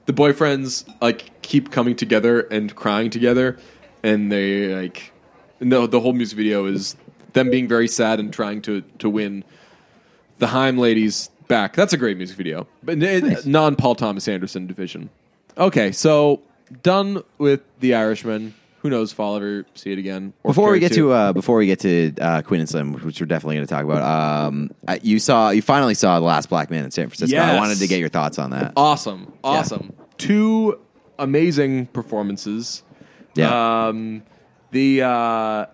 the 0.06 0.14
boyfriends 0.14 0.90
like 1.02 1.42
keep 1.42 1.72
coming 1.72 1.96
together 1.96 2.42
and 2.42 2.74
crying 2.76 3.10
together, 3.10 3.60
and 4.02 4.32
they 4.32 4.74
like 4.74 5.12
no 5.60 5.86
the 5.86 6.00
whole 6.00 6.14
music 6.14 6.38
video 6.38 6.66
is 6.66 6.96
them 7.34 7.50
being 7.50 7.68
very 7.68 7.88
sad 7.88 8.20
and 8.20 8.34
trying 8.34 8.62
to 8.62 8.82
to 9.00 9.10
win 9.10 9.44
the 10.40 10.48
Haim 10.48 10.78
ladies 10.78 11.30
back. 11.54 11.76
That's 11.76 11.94
a 11.94 11.98
great 11.98 12.18
music 12.18 12.36
video, 12.38 12.68
but 12.82 13.02
it- 13.02 13.46
non 13.46 13.76
Paul 13.76 13.96
Thomas 13.96 14.28
Anderson 14.28 14.66
division. 14.68 15.10
Okay, 15.58 15.92
so 15.92 16.42
done 16.82 17.22
with 17.38 17.62
the 17.80 17.94
Irishman. 17.94 18.56
Who 18.82 18.90
knows 18.90 19.14
if 19.14 19.20
I'll 19.20 19.36
ever 19.38 19.66
see 19.76 19.94
it 19.94 19.98
again? 20.00 20.34
or 20.44 20.50
Before 20.50 20.72
we 20.72 20.80
get 20.80 20.92
to 20.94 21.12
uh, 21.14 21.32
before 21.32 21.58
we 21.58 21.68
get 21.68 21.80
to 21.82 22.14
uh, 22.20 22.42
Queen 22.42 22.60
and 22.60 22.68
Slim, 22.70 22.92
which 22.94 23.22
we're 23.22 23.28
definitely 23.28 23.56
going 23.56 23.68
to 23.68 23.74
talk 23.74 23.86
about, 23.86 24.02
um, 24.02 24.72
uh, 24.88 24.98
you 25.02 25.20
saw 25.20 25.52
you 25.52 25.62
finally 25.62 25.94
saw 25.94 26.20
the 26.20 26.26
Last 26.26 26.50
Black 26.50 26.70
Man 26.72 26.84
in 26.84 26.92
San 26.92 27.08
Francisco. 27.08 27.38
I 27.38 27.56
wanted 27.56 27.78
to 27.78 27.88
get 27.88 28.00
your 28.00 28.10
thoughts 28.10 28.40
on 28.40 28.50
that. 28.50 28.74
awesome, 28.76 29.32
awesome, 29.44 29.94
two 30.18 30.80
amazing 31.20 31.86
performances. 31.88 32.84
Yeah. 33.36 33.88
Um, 33.88 34.24
the 34.72 35.04
uh, 35.04 35.66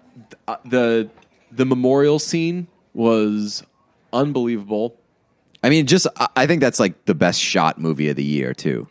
the 0.66 1.10
the 1.52 1.66
memorial 1.66 2.20
scene 2.20 2.68
was 2.94 3.64
unbelievable. 4.14 4.99
I 5.64 5.70
mean, 5.70 5.86
just 5.88 6.08
I- 6.18 6.30
I 6.36 6.48
think 6.48 6.62
that's 6.62 6.80
like 6.80 7.06
the 7.06 7.16
best 7.16 7.40
shot 7.42 7.80
movie 7.80 8.10
of 8.10 8.16
the 8.16 8.24
year 8.24 8.54
too. 8.54 8.88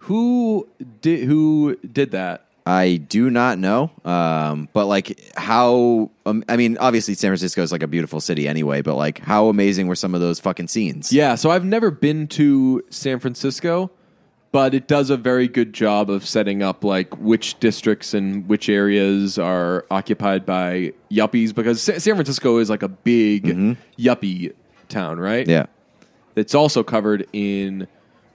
Who 0.00 0.68
did 1.00 1.24
who 1.24 1.76
did 1.76 2.10
that? 2.10 2.46
I 2.64 2.96
do 2.96 3.28
not 3.28 3.58
know, 3.58 3.90
um, 4.04 4.68
but 4.72 4.86
like 4.86 5.20
how 5.36 6.10
um, 6.26 6.44
I 6.48 6.56
mean, 6.56 6.76
obviously 6.78 7.14
San 7.14 7.30
Francisco 7.30 7.60
is 7.62 7.72
like 7.72 7.82
a 7.82 7.88
beautiful 7.88 8.20
city 8.20 8.46
anyway, 8.46 8.82
but 8.82 8.94
like 8.94 9.18
how 9.18 9.48
amazing 9.48 9.88
were 9.88 9.96
some 9.96 10.14
of 10.14 10.20
those 10.20 10.38
fucking 10.38 10.68
scenes? 10.68 11.12
Yeah, 11.12 11.34
so 11.34 11.50
I've 11.50 11.64
never 11.64 11.90
been 11.90 12.28
to 12.28 12.84
San 12.90 13.18
Francisco, 13.18 13.90
but 14.52 14.74
it 14.74 14.86
does 14.86 15.10
a 15.10 15.16
very 15.16 15.48
good 15.48 15.72
job 15.72 16.08
of 16.08 16.24
setting 16.26 16.62
up 16.62 16.84
like 16.84 17.16
which 17.18 17.58
districts 17.58 18.14
and 18.14 18.48
which 18.48 18.68
areas 18.68 19.38
are 19.38 19.84
occupied 19.90 20.46
by 20.46 20.92
yuppies 21.10 21.52
because 21.52 21.82
Sa- 21.82 21.98
San 21.98 22.14
Francisco 22.14 22.58
is 22.58 22.70
like 22.70 22.82
a 22.84 22.88
big 22.88 23.44
yuppie 23.98 24.52
town, 24.88 25.18
right? 25.18 25.48
yeah, 25.48 25.66
It's 26.36 26.54
also 26.54 26.82
covered 26.82 27.26
in 27.32 27.86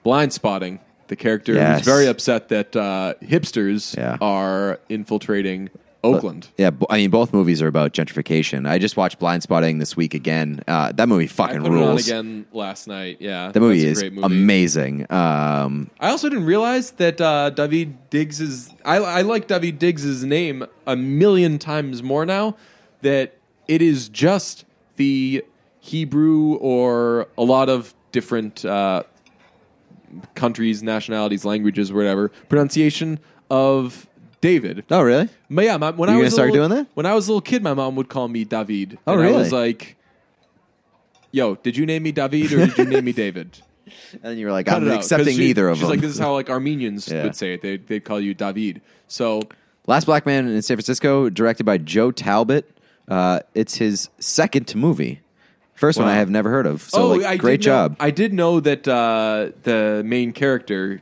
Blindspotting. 0.06 0.80
The 1.08 1.16
character 1.16 1.54
Yes. 1.54 1.80
who's 1.80 1.86
very 1.86 2.06
upset 2.08 2.50
that 2.50 2.76
uh, 2.76 3.14
hipsters 3.22 3.96
Yeah. 3.96 4.18
are 4.20 4.80
infiltrating 4.90 5.70
Oakland. 6.04 6.50
Yeah, 6.58 6.70
bo- 6.72 6.86
I 6.90 6.98
mean, 6.98 7.10
both 7.10 7.34
movies 7.34 7.62
are 7.62 7.68
about 7.68 7.94
gentrification. 7.94 8.68
I 8.68 8.78
just 8.78 8.98
watched 8.98 9.18
Blindspotting 9.20 9.80
this 9.80 9.96
week 9.98 10.14
again. 10.14 10.62
Uh, 10.68 10.92
that 10.92 11.08
movie 11.10 11.24
I 11.26 11.28
fucking 11.28 11.62
put 11.62 11.72
it 11.72 11.76
on 11.76 11.80
rules. 11.80 12.08
again 12.08 12.46
last 12.54 12.88
night. 12.88 13.18
Yeah, 13.20 13.52
The 13.52 13.60
movie 13.62 13.80
that's 13.86 13.98
is 13.98 14.04
great 14.04 14.14
movie. 14.14 14.26
amazing. 14.26 15.06
Um, 15.10 15.90
I 16.00 16.10
also 16.10 16.30
didn't 16.30 16.46
realize 16.46 16.92
that 16.92 17.20
uh, 17.22 17.52
Daveed 17.56 17.94
Diggs 18.10 18.40
is. 18.42 18.70
I, 18.86 18.98
I 18.98 19.22
like 19.22 19.48
Daveed 19.48 19.80
Diggs' 19.80 20.24
name 20.24 20.66
a 20.86 20.96
million 20.96 21.58
times 21.58 22.04
more 22.04 22.26
now. 22.26 22.56
That 23.02 23.36
it 23.68 23.82
is 23.82 24.08
just 24.10 24.66
the 24.98 25.44
Hebrew 25.88 26.56
or 26.56 27.28
a 27.38 27.44
lot 27.44 27.70
of 27.70 27.94
different 28.12 28.64
uh, 28.66 29.04
countries, 30.36 30.84
nationalities, 30.84 31.46
languages, 31.46 31.92
whatever 31.92 32.30
pronunciation 32.50 33.20
of 33.50 34.08
David. 34.42 34.86
oh, 34.92 35.02
really? 35.02 35.30
But 35.50 35.66
yeah, 35.66 35.78
my, 35.78 35.92
when 35.92 36.10
You 36.10 36.14
I 36.14 36.16
gonna 36.18 36.24
was 36.26 36.34
a 36.34 36.36
start 36.36 36.52
little- 36.52 36.68
doing 36.70 36.84
that? 36.84 36.90
When 36.94 37.06
I 37.06 37.14
was 37.14 37.28
a 37.28 37.32
little 37.32 37.42
kid, 37.42 37.64
my 37.64 37.74
mom 37.74 37.96
would 37.96 38.10
call 38.10 38.28
me 38.28 38.44
David. 38.44 38.98
Oh, 39.08 39.14
and 39.14 39.22
I 39.22 39.26
really? 39.26 39.38
was 39.40 39.52
like, 39.52 39.96
"Yo, 41.32 41.56
did 41.56 41.76
you 41.78 41.86
name 41.86 42.04
me 42.04 42.12
David 42.12 42.54
or 42.54 42.66
did 42.68 42.78
you 42.78 42.86
name 42.86 43.06
me 43.06 43.14
David?" 43.14 43.60
And 44.12 44.22
then 44.24 44.38
you 44.38 44.46
were 44.46 44.52
like, 44.52 44.66
Cut 44.68 44.78
I'm 44.78 44.84
it 44.88 44.92
out, 44.92 44.96
'cause 44.98 45.12
accepting 45.12 45.36
she- 45.36 45.40
neither 45.48 45.70
of 45.70 45.78
she's 45.78 45.82
them. 45.84 45.90
like, 45.92 46.02
this 46.02 46.12
is 46.12 46.20
how 46.20 46.34
like 46.34 46.50
Armenians 46.50 47.08
Yeah. 47.12 47.24
would 47.24 47.36
say 47.36 47.54
it. 47.54 47.62
They 47.62 47.78
they'd 47.78 48.04
call 48.04 48.20
you 48.22 48.34
David. 48.34 48.82
So 49.08 49.42
Last 49.88 50.06
Black 50.06 50.26
Man 50.26 50.48
in 50.48 50.62
San 50.62 50.76
Francisco, 50.78 51.30
directed 51.30 51.64
by 51.66 51.78
Joe 51.78 52.12
Talbot. 52.12 52.70
Uh, 53.08 53.40
it's 53.56 53.76
his 53.76 54.10
second 54.20 54.76
movie. 54.76 55.22
First 55.78 55.98
one 55.98 56.08
Wow. 56.08 56.14
I 56.14 56.18
have 56.18 56.30
never 56.30 56.50
heard 56.50 56.66
of. 56.66 56.82
So, 56.82 57.08
like, 57.08 57.22
Oh, 57.22 57.28
I 57.30 57.38
great 57.38 57.62
know- 57.62 57.64
job. 57.66 57.96
I 58.00 58.12
did 58.12 58.34
know 58.34 58.60
that 58.60 58.88
uh, 58.88 59.52
the 59.64 60.02
main 60.06 60.34
character, 60.34 61.02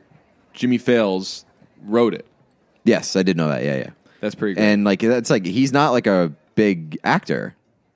Jimmy 0.52 0.78
Fails, 0.78 1.44
wrote 1.84 2.14
it. 2.14 2.26
yes, 2.84 3.16
I 3.16 3.22
did 3.22 3.36
know 3.36 3.48
that. 3.48 3.64
Yeah, 3.64 3.76
yeah. 3.76 3.90
That's 4.20 4.34
pretty 4.34 4.54
great. 4.54 4.64
And 4.64 4.84
like, 4.84 5.00
that's 5.00 5.30
like 5.30 5.44
he's 5.46 5.72
not 5.72 5.90
like 5.90 6.06
a 6.06 6.32
big 6.54 6.98
actor, 7.04 7.54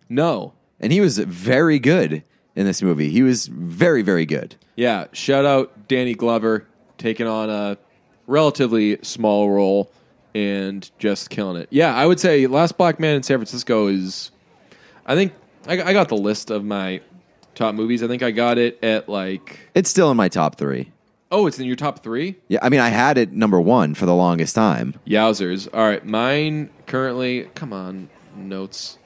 no, 0.08 0.52
and 0.80 0.92
he 0.92 1.00
was 1.00 1.18
very 1.18 1.78
good 1.78 2.22
in 2.56 2.66
this 2.66 2.82
movie. 2.82 3.08
He 3.10 3.22
was 3.22 3.46
very, 3.46 4.02
very 4.02 4.26
good. 4.26 4.56
yeah. 4.76 5.06
Shout 5.12 5.44
out 5.46 5.86
Danny 5.88 6.14
Glover 6.14 6.66
taking 6.98 7.26
on 7.26 7.48
a 7.50 7.78
relatively 8.26 8.98
small 9.02 9.50
role 9.50 9.90
and 10.34 10.90
just 10.98 11.30
killing 11.30 11.60
it. 11.60 11.68
Yeah, 11.70 11.94
I 11.94 12.06
would 12.06 12.20
say 12.20 12.46
Last 12.46 12.76
Black 12.76 13.00
Man 13.00 13.16
in 13.16 13.22
San 13.22 13.38
Francisco 13.38 13.86
is. 13.88 14.30
I 15.06 15.14
think 15.14 15.32
I, 15.66 15.82
I 15.82 15.92
got 15.92 16.08
the 16.08 16.16
list 16.16 16.50
of 16.50 16.64
my 16.64 17.00
top 17.54 17.74
movies. 17.74 18.02
I 18.02 18.08
think 18.08 18.22
I 18.22 18.30
got 18.30 18.58
it 18.58 18.82
at 18.82 19.08
like. 19.08 19.70
It's 19.74 19.90
still 19.90 20.10
in 20.10 20.16
my 20.16 20.28
top 20.28 20.56
three. 20.56 20.92
Oh, 21.32 21.46
it's 21.46 21.58
in 21.60 21.66
your 21.66 21.76
top 21.76 22.02
three. 22.02 22.36
Yeah, 22.48 22.58
I 22.60 22.70
mean, 22.70 22.80
I 22.80 22.88
had 22.88 23.16
it 23.16 23.30
number 23.32 23.60
one 23.60 23.94
for 23.94 24.04
the 24.04 24.14
longest 24.14 24.54
time. 24.54 24.94
Yowzers! 25.06 25.68
All 25.72 25.84
right, 25.84 26.04
mine 26.04 26.70
currently. 26.86 27.44
Come 27.54 27.72
on, 27.72 28.10
notes. 28.34 28.98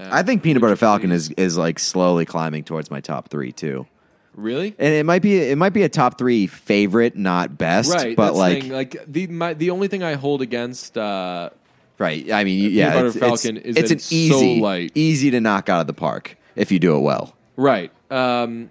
I 0.00 0.22
think 0.22 0.42
Peanut 0.42 0.60
Butter 0.60 0.76
Falcon 0.76 1.12
is 1.12 1.30
is 1.30 1.56
like 1.56 1.78
slowly 1.78 2.24
climbing 2.24 2.64
towards 2.64 2.90
my 2.90 3.00
top 3.00 3.28
three 3.28 3.52
too. 3.52 3.86
Really? 4.34 4.74
And 4.78 4.94
it 4.94 5.06
might 5.06 5.22
be 5.22 5.38
it 5.38 5.56
might 5.56 5.72
be 5.72 5.82
a 5.82 5.88
top 5.88 6.18
three 6.18 6.46
favorite, 6.46 7.16
not 7.16 7.56
best. 7.56 7.92
Right, 7.92 8.16
but 8.16 8.32
that's 8.32 8.34
the 8.34 8.40
like 8.40 8.62
thing. 8.62 8.72
like 8.72 8.96
the 9.06 9.26
my, 9.28 9.54
the 9.54 9.70
only 9.70 9.88
thing 9.88 10.02
I 10.02 10.14
hold 10.14 10.42
against 10.42 10.98
uh, 10.98 11.50
right. 11.98 12.30
I 12.32 12.44
mean, 12.44 12.70
yeah, 12.70 12.92
Butter 12.92 13.06
it's, 13.08 13.16
Falcon 13.16 13.56
it's, 13.58 13.66
is 13.66 13.76
it's 13.76 13.90
an 13.90 13.96
it's 13.96 14.04
so 14.04 14.14
easy, 14.14 14.60
light. 14.60 14.92
easy 14.94 15.30
to 15.30 15.40
knock 15.40 15.68
out 15.68 15.80
of 15.80 15.86
the 15.86 15.92
park 15.92 16.36
if 16.56 16.70
you 16.70 16.78
do 16.78 16.96
it 16.96 17.00
well. 17.00 17.34
right. 17.56 17.90
Um, 18.10 18.70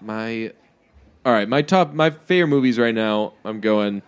my 0.00 0.52
all 1.24 1.32
right, 1.32 1.48
my 1.48 1.62
top 1.62 1.92
my 1.92 2.10
favorite 2.10 2.48
movies 2.48 2.78
right 2.78 2.94
now. 2.94 3.34
I'm 3.44 3.60
going 3.60 4.02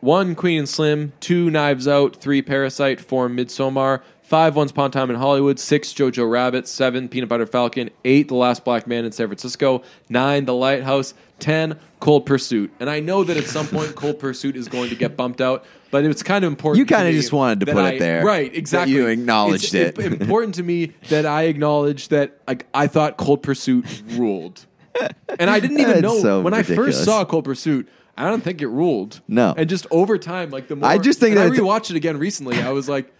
one 0.00 0.34
Queen 0.34 0.58
and 0.58 0.68
Slim, 0.68 1.12
two 1.20 1.50
Knives 1.50 1.88
Out, 1.88 2.16
three 2.16 2.42
Parasite, 2.42 3.00
four 3.00 3.28
Midsommar, 3.28 4.02
five 4.22 4.56
Once 4.56 4.70
Upon 4.70 4.90
a 4.90 4.92
Time 4.92 5.08
in 5.08 5.16
Hollywood, 5.16 5.58
six 5.58 5.94
Jojo 5.94 6.30
Rabbit, 6.30 6.68
seven 6.68 7.08
Peanut 7.08 7.28
Butter 7.28 7.46
Falcon, 7.46 7.90
eight 8.04 8.28
The 8.28 8.34
Last 8.34 8.64
Black 8.64 8.86
Man 8.86 9.04
in 9.04 9.12
San 9.12 9.28
Francisco, 9.28 9.82
nine 10.08 10.44
The 10.44 10.54
Lighthouse, 10.54 11.14
ten 11.38 11.78
Cold 12.00 12.26
Pursuit. 12.26 12.72
And 12.80 12.88
I 12.90 13.00
know 13.00 13.24
that 13.24 13.36
at 13.36 13.44
some 13.44 13.66
point 13.66 13.94
Cold 13.96 14.18
Pursuit 14.18 14.56
is 14.56 14.68
going 14.68 14.90
to 14.90 14.96
get 14.96 15.16
bumped 15.16 15.40
out, 15.40 15.64
but 15.90 16.04
it's 16.04 16.22
kind 16.22 16.44
of 16.44 16.52
important. 16.52 16.78
You 16.78 16.86
kinda 16.86 17.12
just 17.12 17.32
wanted 17.32 17.60
to 17.60 17.66
put 17.72 17.84
it 17.94 17.98
there, 17.98 18.24
right? 18.24 18.54
Exactly. 18.54 18.94
you 18.94 19.06
acknowledged 19.06 19.74
It's 19.74 19.98
it. 19.98 20.20
important 20.22 20.54
to 20.56 20.62
me 20.62 20.92
that 21.08 21.26
I 21.26 21.44
acknowledge 21.44 22.08
that 22.08 22.38
like 22.46 22.66
I 22.74 22.86
thought 22.86 23.16
Cold 23.16 23.42
Pursuit 23.42 23.84
ruled, 24.10 24.66
and 25.38 25.50
I 25.50 25.60
didn't 25.60 25.80
even 25.80 26.00
know 26.00 26.18
so 26.20 26.40
when 26.42 26.54
I 26.54 26.62
first 26.62 27.04
saw 27.04 27.24
Cold 27.24 27.44
Pursuit. 27.44 27.88
I 28.16 28.28
don't 28.30 28.42
think 28.44 28.62
it 28.62 28.68
ruled. 28.68 29.22
No. 29.26 29.54
and 29.56 29.68
just 29.68 29.88
over 29.90 30.18
time, 30.18 30.50
like 30.50 30.68
the 30.68 30.76
more 30.76 30.88
I 30.88 30.98
just 30.98 31.18
think 31.18 31.34
that 31.34 31.46
I 31.48 31.50
rewatched 31.50 31.90
it 31.90 31.96
again 31.96 32.16
recently. 32.16 32.60
I 32.62 32.70
was 32.70 32.88
like, 32.88 33.12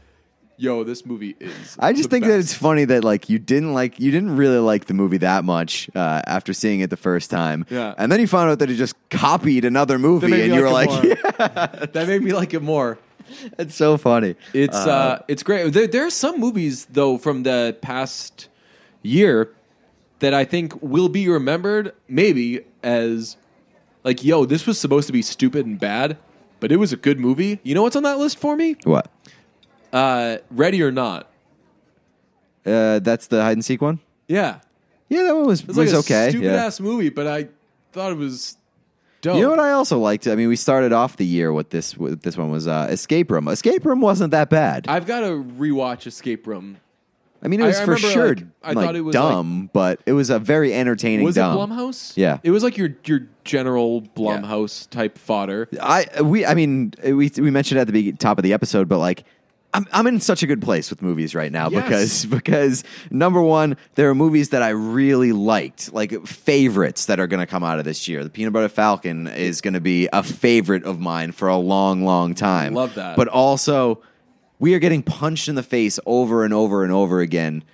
"Yo, 0.57 0.85
this 0.85 1.05
movie 1.07 1.37
is." 1.41 1.77
I 1.79 1.93
just 1.93 2.11
think 2.11 2.25
that 2.25 2.39
it's 2.39 2.55
funny 2.55 2.85
that 2.87 3.05
like 3.05 3.29
you 3.29 3.39
didn't 3.39 3.75
like 3.75 3.99
you 4.01 4.11
didn't 4.11 4.37
really 4.37 4.59
like 4.59 4.87
the 4.87 4.95
movie 4.95 5.19
that 5.19 5.45
much 5.45 5.91
uh, 5.95 6.23
after 6.27 6.53
seeing 6.53 6.81
it 6.81 6.91
the 6.91 6.97
first 6.97 7.31
time, 7.31 7.67
Yeah. 7.71 7.95
and 7.99 8.11
then 8.11 8.21
you 8.21 8.27
found 8.27 8.51
out 8.51 8.59
that 8.61 8.71
it 8.71 8.75
just 8.77 8.95
copied 9.11 9.65
another 9.65 9.99
movie, 9.99 10.43
and 10.43 10.55
you 10.55 10.61
were 10.63 10.71
like, 10.71 10.89
like 10.91 11.93
that 11.93 12.05
made 12.07 12.23
me 12.23 12.33
like 12.33 12.55
it 12.55 12.63
more. 12.63 12.99
"It's 13.59 13.75
so 13.75 13.97
funny." 13.97 14.37
It's 14.53 14.77
uh, 14.77 15.23
it's 15.29 15.43
great. 15.43 15.73
There, 15.73 15.87
there 15.87 16.07
are 16.07 16.11
some 16.11 16.39
movies 16.41 16.87
though 16.87 17.19
from 17.19 17.43
the 17.43 17.77
past 17.81 18.49
year 19.03 19.51
that 20.21 20.33
I 20.35 20.45
think 20.45 20.81
will 20.83 21.09
be 21.09 21.29
remembered 21.29 21.93
maybe 22.09 22.61
as 22.83 23.37
like, 24.05 24.23
yo, 24.25 24.45
this 24.45 24.67
was 24.67 24.79
supposed 24.81 25.07
to 25.07 25.13
be 25.13 25.23
stupid 25.23 25.67
and 25.67 25.79
bad, 25.79 26.17
but 26.61 26.71
it 26.71 26.77
was 26.77 26.93
a 26.93 26.97
good 26.97 27.19
movie. 27.19 27.59
You 27.63 27.75
know 27.75 27.83
what's 27.83 27.97
on 27.97 28.03
that 28.05 28.19
list 28.19 28.39
for 28.39 28.57
me? 28.57 28.77
what? 28.85 29.11
Uh, 29.95 30.39
Ready 30.51 30.83
or 30.83 30.91
Not. 30.93 31.31
Uh, 32.67 32.99
that's 32.99 33.27
the 33.29 33.43
hide 33.43 33.53
and 33.53 33.65
seek 33.65 33.81
one. 33.83 34.01
Yeah, 34.27 34.61
Yeah, 35.09 35.25
that 35.25 35.37
one 35.37 35.47
was 35.47 35.61
it's 35.61 35.69
was 35.69 35.77
like 35.77 35.89
a 35.91 35.97
okay. 35.99 36.31
stupid 36.31 36.47
yeah. 36.47 36.65
ass 36.67 36.81
movie, 36.81 37.11
but 37.11 37.27
I 37.27 37.49
thought 37.93 38.11
it 38.13 38.17
was 38.19 38.57
dope. 39.21 39.37
You 39.37 39.43
know 39.43 39.51
what 39.51 39.61
I 39.61 39.73
also 39.73 39.99
liked? 39.99 40.27
I 40.27 40.35
mean, 40.35 40.49
we 40.49 40.57
started 40.57 40.93
off 40.93 41.17
the 41.19 41.27
year 41.27 41.53
with 41.53 41.71
this. 41.71 41.97
With 41.97 42.23
this 42.23 42.37
one 42.39 42.51
was 42.51 42.67
uh, 42.67 42.89
Escape 42.91 43.31
Room. 43.31 43.47
Escape 43.49 43.85
Room 43.85 44.01
wasn't 44.01 44.31
that 44.31 44.49
bad. 44.49 44.87
I, 44.89 44.97
I've 44.97 45.07
got 45.07 45.21
to 45.21 45.45
rewatch 45.45 46.07
Escape 46.07 46.47
Room. 46.47 46.79
I 47.43 47.49
mean, 47.49 47.61
it 47.61 47.65
I- 47.65 47.67
was 47.67 47.77
for 47.81 47.93
remember, 47.97 48.09
sure 48.09 48.29
like, 48.29 48.45
I 48.63 48.73
thought 48.73 48.97
it 48.97 49.03
was, 49.03 49.13
dumb, 49.13 49.69
but 49.75 50.01
it 50.07 50.15
was 50.15 50.31
a 50.31 50.39
very 50.39 50.73
entertaining. 50.73 51.27
Was 51.27 51.35
dumb. 51.35 51.55
it 51.55 51.61
Blumhouse? 51.75 52.15
Yeah. 52.17 52.39
it 52.43 52.51
was 52.51 52.63
like 52.63 52.79
your 52.79 52.97
your 53.05 53.29
general 53.45 54.01
Blumhouse 54.01 54.89
type 54.89 55.19
fodder. 55.19 55.69
I 55.79 56.07
we 56.23 56.47
I 56.47 56.55
mean 56.55 56.95
we 57.05 57.31
we 57.37 57.51
mentioned 57.51 57.79
at 57.79 57.87
the 57.87 57.93
be- 57.93 58.13
top 58.13 58.39
of 58.39 58.43
the 58.45 58.55
episode, 58.55 58.89
but 58.89 58.97
like 58.99 59.25
I'm 59.75 59.87
I'm 59.93 60.07
in 60.07 60.21
such 60.21 60.43
a 60.43 60.47
good 60.47 60.63
place 60.63 60.89
with 60.89 61.03
movies 61.03 61.35
right 61.35 61.51
now 61.53 61.69
Yes. 61.69 61.83
because 61.83 62.27
because 62.39 62.85
number 63.11 63.43
one, 63.43 63.77
there 63.97 64.09
are 64.09 64.15
movies 64.15 64.51
that 64.51 64.63
I 64.63 64.71
really 64.71 65.33
liked, 65.33 65.93
like 65.93 66.27
favorites 66.27 67.07
that 67.07 67.19
are 67.21 67.27
going 67.27 67.41
to 67.41 67.47
come 67.47 67.65
out 67.65 67.79
of 67.79 67.85
this 67.85 68.07
year. 68.09 68.23
The 68.25 68.31
Peanut 68.31 68.53
Butter 68.53 68.69
Falcon 68.69 69.27
is 69.27 69.61
going 69.61 69.75
to 69.75 69.81
be 69.81 70.09
a 70.13 70.23
favorite 70.23 70.85
of 70.85 71.01
mine 71.01 71.33
for 71.33 71.49
a 71.49 71.57
long, 71.57 72.05
long 72.05 72.35
time. 72.35 72.73
Love 72.75 72.95
that. 72.95 73.17
But 73.17 73.29
also, 73.29 74.01
we 74.61 74.75
are 74.75 74.79
getting 74.79 75.03
punched 75.03 75.49
in 75.49 75.57
the 75.57 75.63
face 75.65 75.99
over 76.07 76.45
and 76.45 76.55
over 76.55 76.85
and 76.85 76.93
over 76.93 77.21
again 77.21 77.65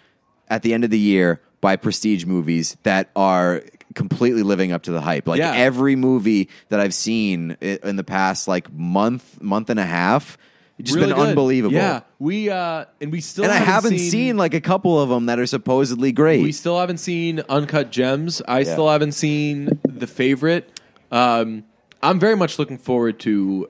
at 0.49 0.63
the 0.63 0.73
end 0.75 0.85
of 0.85 0.91
the 0.91 0.99
year 0.99 1.41
by 1.61 1.77
prestige 1.77 2.25
movies 2.25 2.77
that 2.85 3.11
are 3.15 3.63
completely 3.95 4.43
living 4.43 4.73
up 4.73 4.85
to 4.85 4.91
the 4.93 5.01
hype. 5.03 5.29
Like 5.29 5.39
Yeah. 5.39 5.53
every 5.53 5.97
movie 5.97 6.49
that 6.71 6.81
I've 6.81 6.95
seen 6.95 7.59
in 7.61 7.97
the 7.97 8.05
past 8.05 8.49
like 8.49 8.73
month, 8.73 9.41
month 9.43 9.69
and 9.69 9.79
a 9.79 9.85
half, 9.85 10.39
it's 10.81 10.89
just 10.91 10.97
Really 10.97 11.13
been 11.13 11.17
good. 11.17 11.29
unbelievable. 11.29 11.75
Yeah, 11.75 12.01
we 12.19 12.51
uh, 12.51 12.85
and 13.01 13.13
we 13.13 13.21
still 13.21 13.45
And 13.45 13.53
I 13.53 13.57
haven't 13.57 13.93
haven't 13.93 13.99
seen, 14.01 14.37
like 14.37 14.55
a 14.55 14.61
couple 14.61 15.01
of 15.01 15.09
them 15.09 15.27
that 15.27 15.39
are 15.39 15.47
supposedly 15.47 16.13
great. 16.13 16.43
we 16.43 16.53
still 16.53 16.79
haven't 16.79 16.99
seen 16.99 17.41
Uncut 17.49 17.91
Gems. 17.91 18.43
I 18.49 18.61
Yeah. 18.61 18.73
still 18.73 18.89
haven't 18.89 19.13
seen 19.13 19.79
The 19.85 20.07
Favorite. 20.07 20.71
Um, 21.13 21.65
I'm 22.03 22.19
very 22.19 22.37
much 22.37 22.59
looking 22.59 22.79
forward 22.79 23.19
to 23.21 23.69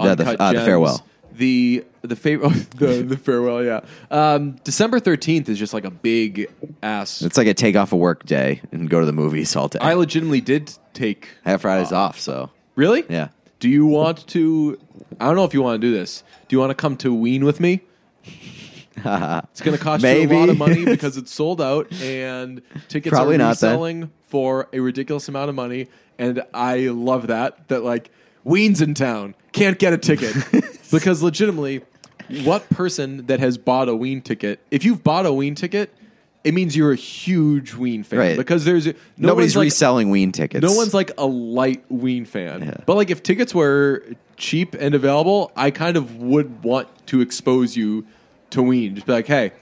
Yeah, 0.00 0.14
the- 0.14 0.22
Uncut 0.24 0.40
uh, 0.40 0.52
The 0.52 0.60
Farewell. 0.64 1.06
The 1.36 1.84
the 2.02 2.14
favorite 2.14 2.70
the 2.78 3.02
the 3.02 3.16
farewell 3.16 3.64
yeah 3.64 3.80
um, 4.10 4.52
December 4.62 5.00
13th 5.00 5.48
is 5.48 5.58
just 5.58 5.74
like 5.74 5.84
a 5.84 5.90
big 5.90 6.46
ass 6.80 7.22
it's 7.22 7.36
like 7.36 7.48
a 7.48 7.54
take 7.54 7.74
off 7.74 7.92
a 7.92 7.96
work 7.96 8.24
day 8.24 8.60
and 8.70 8.88
go 8.88 9.00
to 9.00 9.06
the 9.06 9.12
movies 9.12 9.56
all 9.56 9.66
day. 9.66 9.80
I 9.80 9.94
legitimately 9.94 10.42
did 10.42 10.72
take 10.92 11.26
I 11.44 11.50
have 11.50 11.62
Fridays 11.62 11.90
off, 11.90 12.20
so 12.20 12.50
really 12.76 13.02
yeah. 13.08 13.28
do 13.58 13.68
you 13.68 13.84
want 13.84 14.24
to 14.28 14.78
I 15.20 15.26
don't 15.26 15.36
know 15.36 15.44
if 15.44 15.54
you 15.54 15.62
want 15.62 15.80
to 15.80 15.86
do 15.86 15.92
this 15.92 16.22
do 16.48 16.54
you 16.56 16.60
want 16.60 16.70
to 16.70 16.74
come 16.74 16.96
to 16.98 17.14
Ween 17.14 17.44
with 17.44 17.60
me 17.60 17.80
It's 18.96 19.60
going 19.60 19.76
to 19.76 19.82
cost 19.82 20.02
you 20.04 20.08
a 20.08 20.26
lot 20.26 20.48
of 20.48 20.56
money 20.56 20.84
because 20.84 21.16
it's 21.16 21.32
sold 21.32 21.60
out 21.60 21.92
and 22.00 22.62
tickets 22.88 23.10
Probably 23.12 23.34
are 23.34 23.38
not 23.38 23.58
then. 23.58 23.70
reselling 23.72 24.10
for 24.22 24.68
a 24.72 24.80
ridiculous 24.80 25.28
amount 25.28 25.48
of 25.48 25.54
money. 25.56 25.88
And 26.18 26.42
I 26.54 26.78
love 26.88 27.26
that 27.26 27.68
that 27.68 27.82
like 27.82 28.10
Ween's 28.44 28.80
in 28.80 28.94
town 28.94 29.34
can't 29.52 29.78
get 29.78 29.92
a 29.92 29.98
ticket 29.98 30.34
because 30.92 31.22
legitimately, 31.22 31.82
what 32.44 32.68
person 32.70 33.26
that 33.26 33.40
has 33.40 33.58
bought 33.58 33.88
a 33.88 33.96
Ween 33.96 34.20
ticket? 34.22 34.60
If 34.70 34.84
you've 34.84 35.02
bought 35.02 35.26
a 35.26 35.32
Ween 35.32 35.54
ticket, 35.56 35.92
it 36.44 36.54
means 36.54 36.76
you're 36.76 36.92
a 36.92 36.96
huge 36.96 37.74
Ween 37.74 38.04
fan 38.04 38.18
Right. 38.20 38.36
because 38.36 38.64
there's 38.64 38.86
no 38.86 38.92
Nobody's 39.18 39.56
one's 39.56 39.56
like, 39.56 39.64
reselling 39.66 40.10
Ween 40.10 40.30
tickets. 40.30 40.62
no 40.62 40.72
one's 40.74 40.94
like 40.94 41.10
a 41.18 41.26
light 41.26 41.84
Ween 41.88 42.24
fan. 42.26 42.80
But 42.86 42.94
like 42.96 43.10
if 43.10 43.22
tickets 43.24 43.52
were 43.54 44.04
cheap 44.36 44.74
and 44.74 44.94
available, 44.94 45.52
I 45.56 45.70
kind 45.70 45.96
of 45.96 46.16
would 46.16 46.62
want 46.62 46.88
to 47.08 47.20
expose 47.20 47.76
you 47.76 48.06
to 48.50 48.62
Ween. 48.62 48.94
Just 48.94 49.06
be 49.06 49.12
like, 49.12 49.26
hey, 49.26 49.52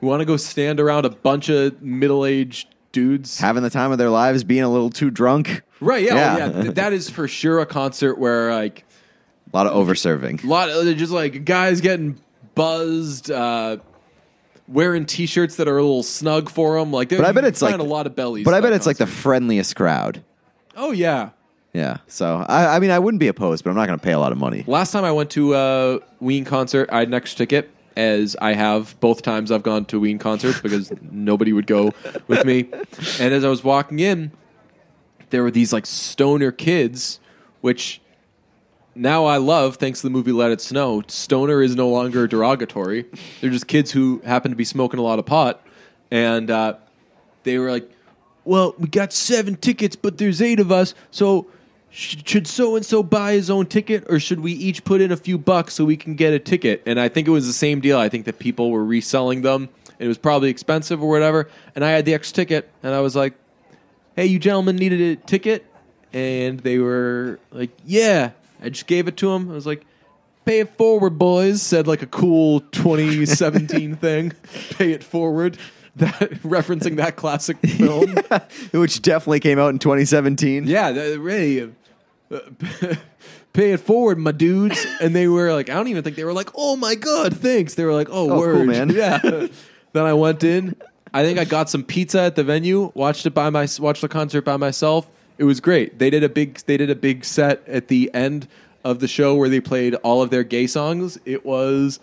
you 0.00 0.08
want 0.08 0.20
to 0.20 0.24
go 0.26 0.36
stand 0.36 0.80
around 0.80 1.04
a 1.04 1.10
bunch 1.10 1.48
of 1.48 1.80
middle 1.82 2.24
aged 2.24 2.68
dudes? 2.92 3.38
having 3.38 3.62
the 3.62 3.70
time 3.70 3.92
of 3.92 3.98
their 3.98 4.10
lives, 4.10 4.44
being 4.44 4.62
a 4.62 4.68
little 4.68 4.90
too 4.90 5.10
drunk. 5.10 5.62
right? 5.80 6.02
Yeah, 6.02 6.14
Yeah. 6.14 6.34
oh, 6.34 6.56
yeah. 6.56 6.62
Th- 6.62 6.74
that 6.74 6.92
is 6.92 7.10
for 7.10 7.28
sure 7.28 7.60
a 7.60 7.66
concert 7.66 8.18
where 8.18 8.52
like 8.54 8.84
A 9.52 9.56
lot 9.56 9.66
of 9.66 9.72
overserving. 9.74 10.42
a 10.44 10.46
lot 10.46 10.70
of 10.70 10.96
just 10.96 11.12
like 11.12 11.44
guys 11.44 11.80
getting 11.80 12.18
buzzed. 12.54 13.30
Uh, 13.30 13.78
Wearing 14.66 15.06
T-shirts 15.06 15.56
that 15.56 15.66
are 15.66 15.78
a 15.78 15.82
little 15.82 16.02
snug 16.02 16.50
for 16.50 16.78
them, 16.78 16.92
like 16.92 17.08
But 17.08 17.24
I 17.24 17.32
bet 17.32 17.44
it's 17.44 17.62
like 17.62 17.78
a 17.78 17.82
lot 17.82 18.06
of 18.06 18.14
bellies. 18.14 18.44
But 18.44 18.52
I 18.52 18.60
bet 18.60 18.74
it's 18.74 18.84
like 18.84 18.98
the 18.98 19.06
friendliest 19.06 19.74
crowd. 19.76 20.22
oh 20.76 20.90
yeah, 20.92 21.30
Yeah. 21.78 21.98
So 22.08 22.44
I, 22.48 22.74
I 22.74 22.78
mean, 22.80 22.90
I 22.90 22.98
wouldn't 22.98 23.20
be 23.20 23.28
opposed, 23.28 23.62
but 23.62 23.70
I'm 23.70 23.76
not 23.76 23.86
going 23.86 23.98
to 23.98 24.04
pay 24.04 24.10
a 24.10 24.18
lot 24.18 24.32
of 24.32 24.38
money. 24.38 24.64
Last 24.66 24.90
time 24.90 25.04
I 25.04 25.12
went 25.12 25.30
to 25.30 25.54
a 25.54 26.00
Ween 26.18 26.44
concert, 26.44 26.88
I 26.90 26.98
had 26.98 27.08
an 27.08 27.14
extra 27.14 27.46
ticket, 27.46 27.70
as 27.96 28.36
I 28.40 28.54
have 28.54 28.98
both 28.98 29.22
times 29.22 29.52
I've 29.52 29.62
gone 29.62 29.84
to 29.86 30.00
Ween 30.00 30.18
concerts 30.18 30.60
because 30.60 30.92
nobody 31.12 31.52
would 31.52 31.68
go 31.68 31.92
with 32.26 32.44
me. 32.44 32.68
And 33.20 33.32
as 33.32 33.44
I 33.44 33.48
was 33.48 33.62
walking 33.62 34.00
in, 34.00 34.32
there 35.30 35.44
were 35.44 35.52
these 35.52 35.72
like 35.72 35.86
stoner 35.86 36.50
kids, 36.50 37.20
which 37.60 38.00
now 38.96 39.26
I 39.26 39.36
love 39.36 39.76
thanks 39.76 40.00
to 40.00 40.08
the 40.08 40.10
movie 40.10 40.32
Let 40.32 40.50
It 40.50 40.60
Snow. 40.60 41.04
Stoner 41.06 41.62
is 41.62 41.76
no 41.76 41.88
longer 41.88 42.26
derogatory. 42.26 43.06
They're 43.40 43.50
just 43.50 43.68
kids 43.68 43.92
who 43.92 44.20
happen 44.24 44.50
to 44.50 44.56
be 44.56 44.64
smoking 44.64 44.98
a 44.98 45.02
lot 45.04 45.20
of 45.20 45.26
pot. 45.26 45.64
And 46.10 46.50
uh, 46.50 46.74
they 47.44 47.56
were 47.58 47.70
like, 47.70 47.88
well, 48.44 48.74
we 48.78 48.88
got 48.88 49.12
seven 49.12 49.54
tickets, 49.54 49.94
but 49.94 50.18
there's 50.18 50.42
eight 50.42 50.58
of 50.58 50.72
us, 50.72 50.94
so 51.12 51.46
should 51.90 52.46
so 52.46 52.76
and 52.76 52.84
so 52.84 53.02
buy 53.02 53.32
his 53.32 53.50
own 53.50 53.66
ticket, 53.66 54.04
or 54.08 54.20
should 54.20 54.40
we 54.40 54.52
each 54.52 54.84
put 54.84 55.00
in 55.00 55.10
a 55.10 55.16
few 55.16 55.38
bucks 55.38 55.74
so 55.74 55.84
we 55.84 55.96
can 55.96 56.14
get 56.14 56.32
a 56.32 56.38
ticket? 56.38 56.82
And 56.86 57.00
I 57.00 57.08
think 57.08 57.26
it 57.26 57.30
was 57.30 57.46
the 57.46 57.52
same 57.52 57.80
deal. 57.80 57.98
I 57.98 58.08
think 58.08 58.26
that 58.26 58.38
people 58.38 58.70
were 58.70 58.84
reselling 58.84 59.42
them. 59.42 59.68
and 59.88 60.00
It 60.00 60.08
was 60.08 60.18
probably 60.18 60.50
expensive 60.50 61.02
or 61.02 61.08
whatever. 61.08 61.48
And 61.74 61.84
I 61.84 61.90
had 61.90 62.04
the 62.04 62.14
extra 62.14 62.36
ticket, 62.36 62.70
and 62.82 62.94
I 62.94 63.00
was 63.00 63.16
like, 63.16 63.34
"Hey, 64.16 64.26
you 64.26 64.38
gentlemen 64.38 64.76
needed 64.76 65.00
a 65.00 65.16
ticket?" 65.26 65.64
And 66.12 66.60
they 66.60 66.78
were 66.78 67.38
like, 67.50 67.70
"Yeah." 67.84 68.30
I 68.62 68.68
just 68.70 68.86
gave 68.86 69.06
it 69.08 69.16
to 69.18 69.30
them. 69.30 69.50
I 69.50 69.54
was 69.54 69.66
like, 69.66 69.84
"Pay 70.44 70.60
it 70.60 70.76
forward, 70.76 71.18
boys." 71.18 71.62
Said 71.62 71.86
like 71.86 72.02
a 72.02 72.06
cool 72.06 72.60
2017 72.60 73.96
thing. 74.00 74.32
Pay 74.70 74.92
it 74.92 75.04
forward. 75.04 75.56
That 75.98 76.18
referencing 76.42 76.96
that 76.96 77.16
classic 77.16 77.56
film. 77.66 78.16
Which 78.72 79.02
definitely 79.02 79.40
came 79.40 79.58
out 79.58 79.68
in 79.68 79.78
2017. 79.78 80.66
Yeah, 80.66 80.92
that, 80.92 81.18
really. 81.18 81.72
uh, 82.30 82.38
pay 83.52 83.72
it 83.72 83.80
forward, 83.80 84.18
my 84.18 84.32
dudes. 84.32 84.86
And 85.00 85.14
they 85.14 85.28
were 85.28 85.52
like, 85.52 85.70
I 85.70 85.74
don't 85.74 85.88
even 85.88 86.02
think 86.02 86.16
they 86.16 86.24
were 86.24 86.32
like, 86.32 86.50
oh 86.54 86.76
my 86.76 86.94
god, 86.94 87.36
thanks. 87.36 87.74
They 87.74 87.84
were 87.84 87.94
like, 87.94 88.08
oh, 88.10 88.24
Oh, 88.24 88.28
cool, 88.28 88.38
word, 88.38 88.66
man. 88.66 88.90
Yeah. 88.90 89.18
then 89.18 90.04
I 90.06 90.12
went 90.14 90.44
in. 90.44 90.76
I 91.12 91.24
think 91.24 91.38
I 91.38 91.44
got 91.44 91.70
some 91.70 91.84
pizza 91.84 92.20
at 92.20 92.36
the 92.36 92.44
venue. 92.44 92.92
Watched 92.94 93.24
it 93.26 93.30
by 93.30 93.48
my 93.50 93.66
watched 93.80 94.02
the 94.02 94.08
concert 94.08 94.42
by 94.42 94.56
myself. 94.58 95.10
It 95.38 95.44
was 95.44 95.60
great. 95.60 95.98
They 95.98 96.10
did 96.10 96.22
a 96.22 96.28
big 96.28 96.58
they 96.66 96.76
did 96.76 96.90
a 96.90 96.94
big 96.94 97.24
set 97.24 97.66
at 97.66 97.88
the 97.88 98.10
end 98.12 98.46
of 98.84 99.00
the 99.00 99.08
show 99.08 99.34
where 99.34 99.48
they 99.48 99.60
played 99.60 99.94
all 99.96 100.20
of 100.22 100.28
their 100.30 100.44
gay 100.44 100.66
songs. 100.66 101.18
It 101.24 101.46
was 101.46 101.98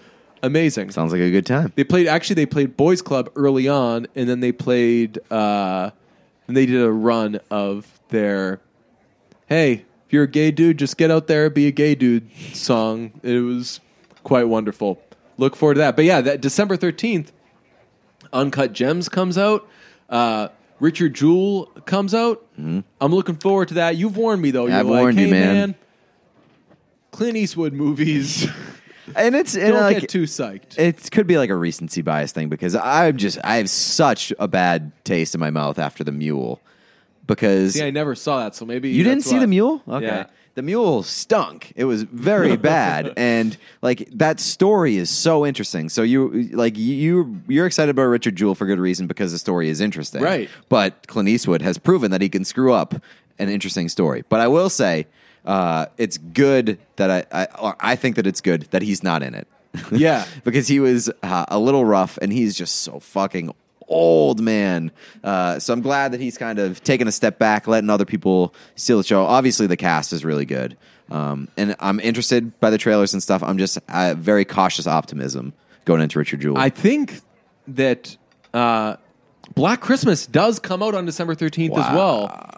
amazing. 0.45 0.91
Sounds 0.91 1.11
like 1.11 1.21
a 1.21 1.31
good 1.31 1.45
time. 1.45 1.73
They 1.75 1.83
played 1.83 2.07
actually 2.07 2.35
they 2.35 2.45
played 2.45 2.77
Boys 2.77 3.01
Club 3.01 3.29
early 3.35 3.67
on, 3.67 4.07
and 4.15 4.29
then 4.29 4.39
they 4.39 4.51
played 4.51 5.19
uh, 5.31 5.91
and 6.47 6.55
they 6.55 6.65
did 6.65 6.81
a 6.81 6.91
run 6.91 7.39
of 7.49 7.99
their 8.09 8.61
Hey, 9.47 9.85
if 10.07 10.13
you're 10.13 10.23
a 10.23 10.27
gay 10.27 10.51
dude, 10.51 10.77
just 10.79 10.97
get 10.97 11.11
out 11.11 11.27
there, 11.27 11.49
be 11.49 11.67
a 11.67 11.71
gay 11.71 11.93
dude 11.95 12.29
song. 12.53 13.11
It 13.21 13.39
was 13.39 13.79
quite 14.23 14.47
wonderful. 14.47 15.01
Look 15.37 15.55
forward 15.55 15.75
to 15.75 15.79
that. 15.79 15.95
But 15.95 16.05
yeah, 16.05 16.21
that 16.21 16.41
December 16.41 16.77
thirteenth, 16.77 17.31
Uncut 18.33 18.73
Gems 18.73 19.09
comes 19.09 19.37
out. 19.37 19.67
Uh, 20.09 20.49
Richard 20.79 21.13
Jewell 21.13 21.65
comes 21.85 22.13
out. 22.13 22.45
I'm 22.57 22.83
looking 23.13 23.35
forward 23.35 23.69
to 23.69 23.73
that. 23.75 23.97
You've 23.97 24.17
warned 24.17 24.41
me 24.41 24.51
though. 24.51 24.65
You're 24.65 24.77
I've 24.77 24.87
like, 24.87 24.99
warned 24.99 25.19
you, 25.19 25.25
hey, 25.25 25.31
man." 25.31 25.75
Clint 27.11 27.37
Eastwood 27.37 27.71
movies. 27.73 28.47
And 29.15 29.35
it's 29.35 29.55
and 29.55 29.73
Don't 29.73 29.81
like 29.81 29.99
get 30.01 30.09
too 30.09 30.23
psyched. 30.23 30.77
it 30.79 31.09
could 31.11 31.27
be 31.27 31.37
like 31.37 31.49
a 31.49 31.55
recency 31.55 32.01
bias 32.01 32.31
thing 32.31 32.49
because 32.49 32.75
I'm 32.75 33.17
just 33.17 33.37
I 33.43 33.57
have 33.57 33.69
such 33.69 34.31
a 34.39 34.47
bad 34.47 34.91
taste 35.03 35.35
in 35.35 35.39
my 35.39 35.49
mouth 35.51 35.77
after 35.79 36.03
the 36.03 36.11
mule 36.11 36.59
because 37.27 37.73
See, 37.73 37.83
I 37.83 37.91
never 37.91 38.15
saw 38.15 38.39
that, 38.43 38.55
so 38.55 38.65
maybe 38.65 38.89
you 38.89 39.03
didn't 39.03 39.23
see 39.23 39.35
why. 39.35 39.39
the 39.41 39.47
mule. 39.47 39.81
Okay, 39.87 40.05
Yeah. 40.05 40.25
the 40.53 40.61
mule 40.61 41.01
stunk. 41.03 41.73
It 41.75 41.85
was 41.85 42.03
very 42.03 42.55
bad, 42.73 43.13
and 43.17 43.57
like 43.81 44.07
that 44.11 44.39
story 44.39 44.97
is 44.97 45.09
so 45.09 45.45
interesting. 45.45 45.89
So 45.89 46.01
you 46.03 46.49
like 46.53 46.77
you 46.77 47.41
you're 47.47 47.65
excited 47.65 47.89
about 47.91 48.03
Richard 48.03 48.35
Jewell 48.35 48.55
for 48.55 48.65
good 48.65 48.79
reason 48.79 49.07
because 49.07 49.31
the 49.31 49.39
story 49.39 49.69
is 49.69 49.81
interesting, 49.81 50.21
Right. 50.21 50.49
But 50.69 51.07
Clint 51.07 51.29
Eastwood 51.29 51.61
has 51.61 51.77
proven 51.77 52.11
that 52.11 52.21
he 52.21 52.29
can 52.29 52.45
screw 52.45 52.73
up 52.73 52.95
an 53.39 53.49
interesting 53.49 53.89
story. 53.89 54.23
But 54.29 54.39
I 54.39 54.47
will 54.47 54.69
say. 54.69 55.07
Uh, 55.45 55.85
it's 55.97 56.17
good 56.17 56.79
that 56.95 57.27
I, 57.31 57.47
I, 57.55 57.73
I 57.79 57.95
think 57.95 58.15
that 58.15 58.25
it's 58.27 58.41
good 58.41 58.63
that 58.71 58.81
he's 58.81 59.03
not 59.03 59.23
in 59.23 59.33
it. 59.35 59.47
Yeah. 59.91 60.25
because 60.45 60.67
he 60.69 60.79
was 60.79 61.11
uh, 61.21 61.45
a 61.49 61.59
little 61.59 61.83
rough 61.83 62.17
and 62.21 62.31
he's 62.31 62.55
just 62.55 62.77
so 62.77 62.99
fucking 63.01 63.53
old 63.87 64.39
man. 64.39 64.91
Uh, 65.23 65.59
so 65.59 65.73
I'm 65.73 65.81
glad 65.81 66.13
that 66.13 66.21
he's 66.21 66.37
kind 66.37 66.59
of 66.59 66.83
taking 66.83 67.07
a 67.07 67.11
step 67.11 67.39
back, 67.39 67.67
letting 67.67 67.89
other 67.89 68.05
people 68.05 68.53
steal 68.75 68.97
the 68.97 69.03
show. 69.03 69.23
Obviously, 69.25 69.67
the 69.67 69.77
cast 69.77 70.13
is 70.13 70.23
really 70.25 70.45
good, 70.45 70.77
um, 71.11 71.47
and 71.57 71.75
I'm 71.79 71.99
interested 71.99 72.57
by 72.59 72.69
the 72.69 72.77
trailers 72.77 73.13
and 73.13 73.21
stuff. 73.21 73.43
I'm 73.43 73.57
just 73.57 73.77
uh, 73.89 74.15
very 74.17 74.45
cautious 74.45 74.87
optimism 74.87 75.53
going 75.85 76.01
into 76.01 76.19
Richard 76.19 76.41
Jewell. 76.41 76.57
I 76.57 76.69
think 76.69 77.21
that 77.67 78.17
uh, 78.53 78.95
Black 79.53 79.81
Christmas 79.81 80.25
does 80.25 80.59
come 80.59 80.81
out 80.81 80.95
on 80.95 81.05
December 81.05 81.35
13th 81.35 81.77
as 81.77 81.93
well. 81.95 82.51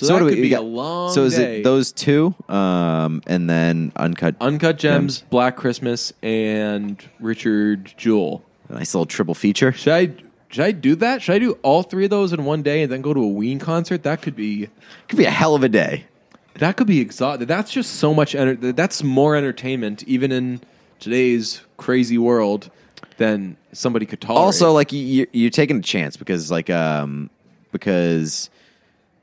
So, 0.00 0.06
so 0.06 0.12
that 0.14 0.18
could 0.20 0.34
we 0.36 0.40
be 0.40 0.48
got- 0.48 0.60
a 0.62 0.64
long 0.64 1.12
So 1.12 1.24
is 1.24 1.34
day. 1.36 1.60
it 1.60 1.64
those 1.64 1.92
two, 1.92 2.34
um, 2.48 3.20
and 3.26 3.50
then 3.50 3.92
uncut, 3.96 4.34
Uncut 4.40 4.78
Gems, 4.78 5.24
Black 5.28 5.56
Christmas, 5.56 6.12
and 6.22 6.96
Richard 7.20 7.92
Jewell. 7.98 8.42
a 8.70 8.74
nice 8.74 8.94
little 8.94 9.04
triple 9.04 9.34
feature? 9.34 9.72
Should 9.72 9.92
I 9.92 10.10
should 10.48 10.64
I 10.64 10.70
do 10.72 10.94
that? 10.96 11.20
Should 11.20 11.34
I 11.34 11.38
do 11.38 11.58
all 11.62 11.82
three 11.82 12.04
of 12.04 12.10
those 12.10 12.32
in 12.32 12.46
one 12.46 12.62
day 12.62 12.82
and 12.82 12.90
then 12.90 13.02
go 13.02 13.12
to 13.12 13.20
a 13.22 13.28
Ween 13.28 13.58
concert? 13.58 14.02
That 14.04 14.22
could 14.22 14.34
be 14.34 14.68
Could 15.08 15.18
be 15.18 15.26
a 15.26 15.30
hell 15.30 15.54
of 15.54 15.62
a 15.62 15.68
day. 15.68 16.06
that 16.54 16.76
could 16.78 16.86
be 16.86 17.00
exhausting. 17.00 17.46
That's 17.46 17.70
just 17.70 17.96
so 17.96 18.14
much. 18.14 18.34
Enter- 18.34 18.72
that's 18.72 19.02
more 19.02 19.36
entertainment, 19.36 20.02
even 20.04 20.32
in 20.32 20.62
today's 20.98 21.60
crazy 21.76 22.16
world, 22.16 22.70
than 23.18 23.58
somebody 23.72 24.06
could 24.06 24.20
tolerate. 24.22 24.44
also 24.46 24.72
like 24.72 24.92
you, 24.92 25.26
you're 25.32 25.50
taking 25.50 25.76
a 25.76 25.82
chance 25.82 26.16
because 26.16 26.50
like 26.50 26.70
um 26.70 27.28
because 27.70 28.48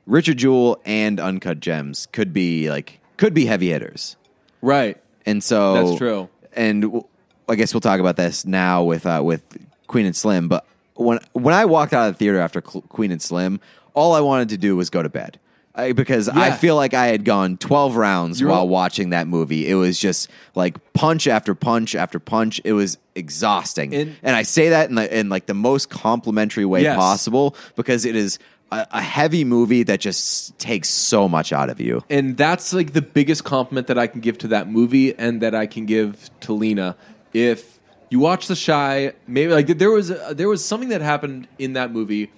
Richard 0.08 0.38
Jewell 0.38 0.80
and 0.84 1.20
Uncut 1.20 1.60
Gems 1.60 2.06
could 2.12 2.32
be 2.32 2.70
like 2.70 3.00
could 3.16 3.34
be 3.34 3.46
heavy 3.46 3.68
hitters, 3.68 4.16
right? 4.62 4.96
and 5.26 5.42
so 5.44 5.74
That's 5.74 5.98
true. 5.98 6.28
And 6.54 6.82
w- 6.82 7.04
I 7.48 7.54
guess 7.54 7.74
we'll 7.74 7.80
talk 7.82 8.00
about 8.00 8.16
this 8.16 8.44
now 8.46 8.82
with 8.84 9.06
uh, 9.06 9.20
with 9.24 9.42
Queen 9.86 10.06
and 10.06 10.16
Slim. 10.16 10.48
But 10.48 10.64
when 10.94 11.18
when 11.32 11.54
I 11.54 11.64
walked 11.66 11.92
out 11.92 12.08
of 12.08 12.14
the 12.14 12.18
theater 12.18 12.38
after 12.40 12.62
Cl- 12.66 12.82
Queen 12.82 13.12
and 13.12 13.20
Slim, 13.22 13.60
all 13.94 14.14
I 14.14 14.20
wanted 14.20 14.48
to 14.50 14.56
do 14.56 14.76
was 14.76 14.90
go 14.90 15.02
to 15.02 15.08
bed. 15.08 15.38
I, 15.74 15.92
because 15.92 16.28
I 16.28 16.50
feel 16.50 16.74
like 16.74 16.92
I 16.92 17.06
had 17.06 17.24
gone 17.24 17.56
12 17.56 17.94
rounds 17.94 18.40
You're 18.40 18.50
while 18.50 18.60
all- 18.60 18.68
watching 18.68 19.10
that 19.10 19.28
movie. 19.28 19.68
It 19.68 19.74
was 19.74 19.96
just 19.96 20.28
like 20.56 20.76
punch 20.92 21.28
after 21.28 21.54
punch 21.54 21.94
after 21.94 22.18
punch. 22.18 22.60
It 22.64 22.72
was 22.72 22.98
exhausting. 23.14 23.94
And- 23.94 24.16
and 24.24 24.34
I 24.34 24.42
say 24.42 24.70
that 24.70 24.88
in, 24.88 24.96
the, 24.96 25.18
in 25.20 25.28
like 25.28 25.46
the 25.46 25.54
most 25.54 25.88
complimentary 25.88 26.64
way 26.64 26.82
Yes. 26.82 26.96
possible 26.96 27.54
because 27.76 28.04
it 28.04 28.16
is 28.16 28.40
a, 28.70 28.86
a 28.92 29.00
heavy 29.00 29.44
movie 29.44 29.82
that 29.84 30.00
just 30.00 30.58
takes 30.58 30.88
so 30.88 31.28
much 31.28 31.52
out 31.52 31.70
of 31.70 31.80
you. 31.80 32.02
and 32.10 32.36
that's 32.36 32.72
like 32.72 32.92
the 32.92 33.02
biggest 33.02 33.44
compliment 33.44 33.86
that 33.86 33.98
I 33.98 34.06
can 34.06 34.20
give 34.20 34.38
to 34.38 34.48
that 34.48 34.68
movie 34.68 35.16
and 35.16 35.40
that 35.40 35.54
I 35.54 35.66
can 35.66 35.86
give 35.86 36.30
to 36.40 36.52
Lena. 36.52 36.96
If 37.32 37.78
you 38.10 38.18
watch 38.18 38.46
The 38.46 38.56
Chi, 38.56 39.12
maybe 39.26 39.52
like 39.52 39.66
there 39.66 39.90
was 39.90 40.10
a, 40.10 40.34
there 40.34 40.48
was 40.48 40.64
something 40.64 40.88
that 40.90 41.00
happened 41.00 41.48
in 41.58 41.74
that 41.74 41.92
movie 41.92 42.30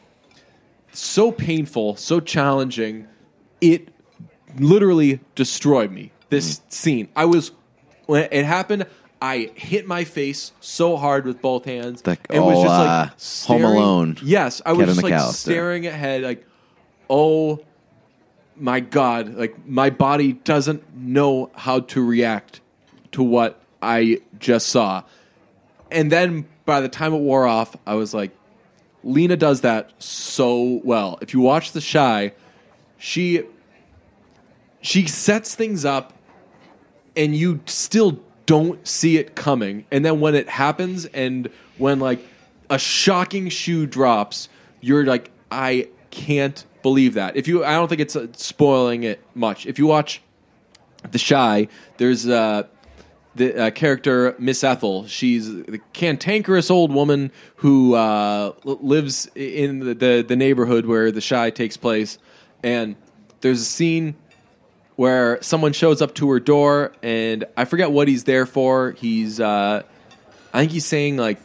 so 0.92 1.30
painful, 1.30 1.96
so 1.96 2.20
challenging, 2.20 3.06
it 3.60 3.88
literally 4.58 5.20
destroyed 5.34 5.92
me. 5.92 6.12
This 6.28 6.58
mm. 6.58 6.72
scene, 6.72 7.08
I 7.14 7.24
was 7.24 7.52
when 8.06 8.28
it 8.30 8.44
happened. 8.44 8.86
I 9.22 9.50
hit 9.54 9.86
my 9.86 10.04
face 10.04 10.52
so 10.60 10.96
hard 10.96 11.26
with 11.26 11.42
both 11.42 11.66
hands. 11.66 12.06
Like, 12.06 12.26
it 12.30 12.40
was 12.40 12.58
oh, 12.58 12.62
just 12.62 12.74
uh, 12.74 13.46
like 13.48 13.60
Home 13.60 13.64
Alone, 13.70 14.18
Yes, 14.22 14.62
I 14.64 14.72
was 14.72 14.86
just 14.86 15.02
like 15.02 15.12
McAllister. 15.12 15.32
staring 15.34 15.86
ahead, 15.86 16.22
like, 16.22 16.46
oh 17.08 17.60
my 18.56 18.78
god 18.78 19.36
like 19.36 19.66
my 19.66 19.88
body 19.88 20.34
doesn't 20.34 20.94
know 20.94 21.50
how 21.54 21.80
to 21.80 22.04
react 22.04 22.60
to 23.10 23.22
what 23.22 23.58
i 23.80 24.20
just 24.38 24.66
saw 24.68 25.02
and 25.90 26.12
then 26.12 26.46
by 26.66 26.78
the 26.78 26.88
time 26.88 27.14
it 27.14 27.20
wore 27.20 27.46
off 27.46 27.74
i 27.86 27.94
was 27.94 28.12
like 28.12 28.32
Lena 29.02 29.36
does 29.36 29.62
that 29.62 29.90
so 29.98 30.80
well. 30.84 31.18
If 31.20 31.32
you 31.32 31.40
watch 31.40 31.72
The 31.72 31.80
Chi, 31.80 32.32
she 32.98 33.42
she 34.82 35.06
sets 35.06 35.54
things 35.54 35.84
up 35.84 36.12
and 37.16 37.34
you 37.34 37.60
still 37.66 38.20
don't 38.50 38.84
see 38.84 39.16
it 39.16 39.36
coming. 39.36 39.86
And 39.92 40.04
then 40.04 40.18
when 40.18 40.34
it 40.34 40.48
happens 40.48 41.04
and 41.06 41.48
when 41.78 42.00
like 42.00 42.18
a 42.68 42.80
shocking 42.80 43.48
shoe 43.48 43.86
drops, 43.86 44.48
you're 44.80 45.04
like 45.04 45.30
I 45.52 45.88
can't 46.10 46.64
believe 46.82 47.14
that. 47.14 47.36
If 47.36 47.46
you 47.46 47.64
I 47.64 47.74
don't 47.74 47.86
think 47.86 48.00
it's 48.00 48.16
uh, 48.16 48.26
spoiling 48.32 49.04
it 49.04 49.24
much. 49.36 49.66
If 49.66 49.78
you 49.78 49.86
watch 49.86 50.20
The 51.12 51.20
Chi, 51.20 51.68
there's 51.98 52.26
uh 52.26 52.64
the 53.36 53.66
uh, 53.66 53.70
character 53.70 54.34
Miss 54.40 54.64
Ethel. 54.64 55.06
She's 55.06 55.46
the 55.46 55.80
cantankerous 55.92 56.72
old 56.72 56.92
woman 56.92 57.30
who 57.56 57.94
uh, 57.94 58.54
lives 58.64 59.30
in 59.36 59.78
the, 59.78 59.94
the 59.94 60.24
the 60.26 60.34
neighborhood 60.34 60.86
where 60.86 61.12
the 61.12 61.22
Chi 61.22 61.50
takes 61.50 61.76
place, 61.76 62.18
and 62.64 62.96
there's 63.42 63.60
a 63.60 63.64
scene 63.64 64.16
where 65.00 65.38
someone 65.40 65.72
shows 65.72 66.02
up 66.02 66.14
to 66.14 66.28
her 66.30 66.38
door, 66.38 66.92
and 67.02 67.46
I 67.56 67.64
forget 67.64 67.90
what 67.90 68.06
he's 68.06 68.24
there 68.24 68.44
for. 68.44 68.90
He's 68.90 69.40
uh, 69.40 69.82
I 70.52 70.58
think 70.58 70.72
he's 70.72 70.84
saying 70.84 71.16
like, 71.16 71.38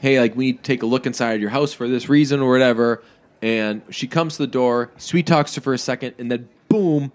"Hey, 0.00 0.18
like 0.18 0.34
we 0.34 0.46
need 0.46 0.56
to 0.56 0.62
take 0.64 0.82
a 0.82 0.86
look 0.86 1.06
inside 1.06 1.40
your 1.40 1.50
house 1.50 1.72
for 1.72 1.86
this 1.86 2.08
reason 2.08 2.40
or 2.40 2.50
whatever." 2.50 3.04
And 3.40 3.82
she 3.90 4.08
comes 4.08 4.38
to 4.38 4.42
the 4.42 4.48
door, 4.48 4.90
sweet 4.96 5.24
talks 5.24 5.54
her 5.54 5.60
for 5.60 5.72
a 5.72 5.78
second, 5.78 6.16
and 6.18 6.32
then 6.32 6.48
boom, 6.68 7.12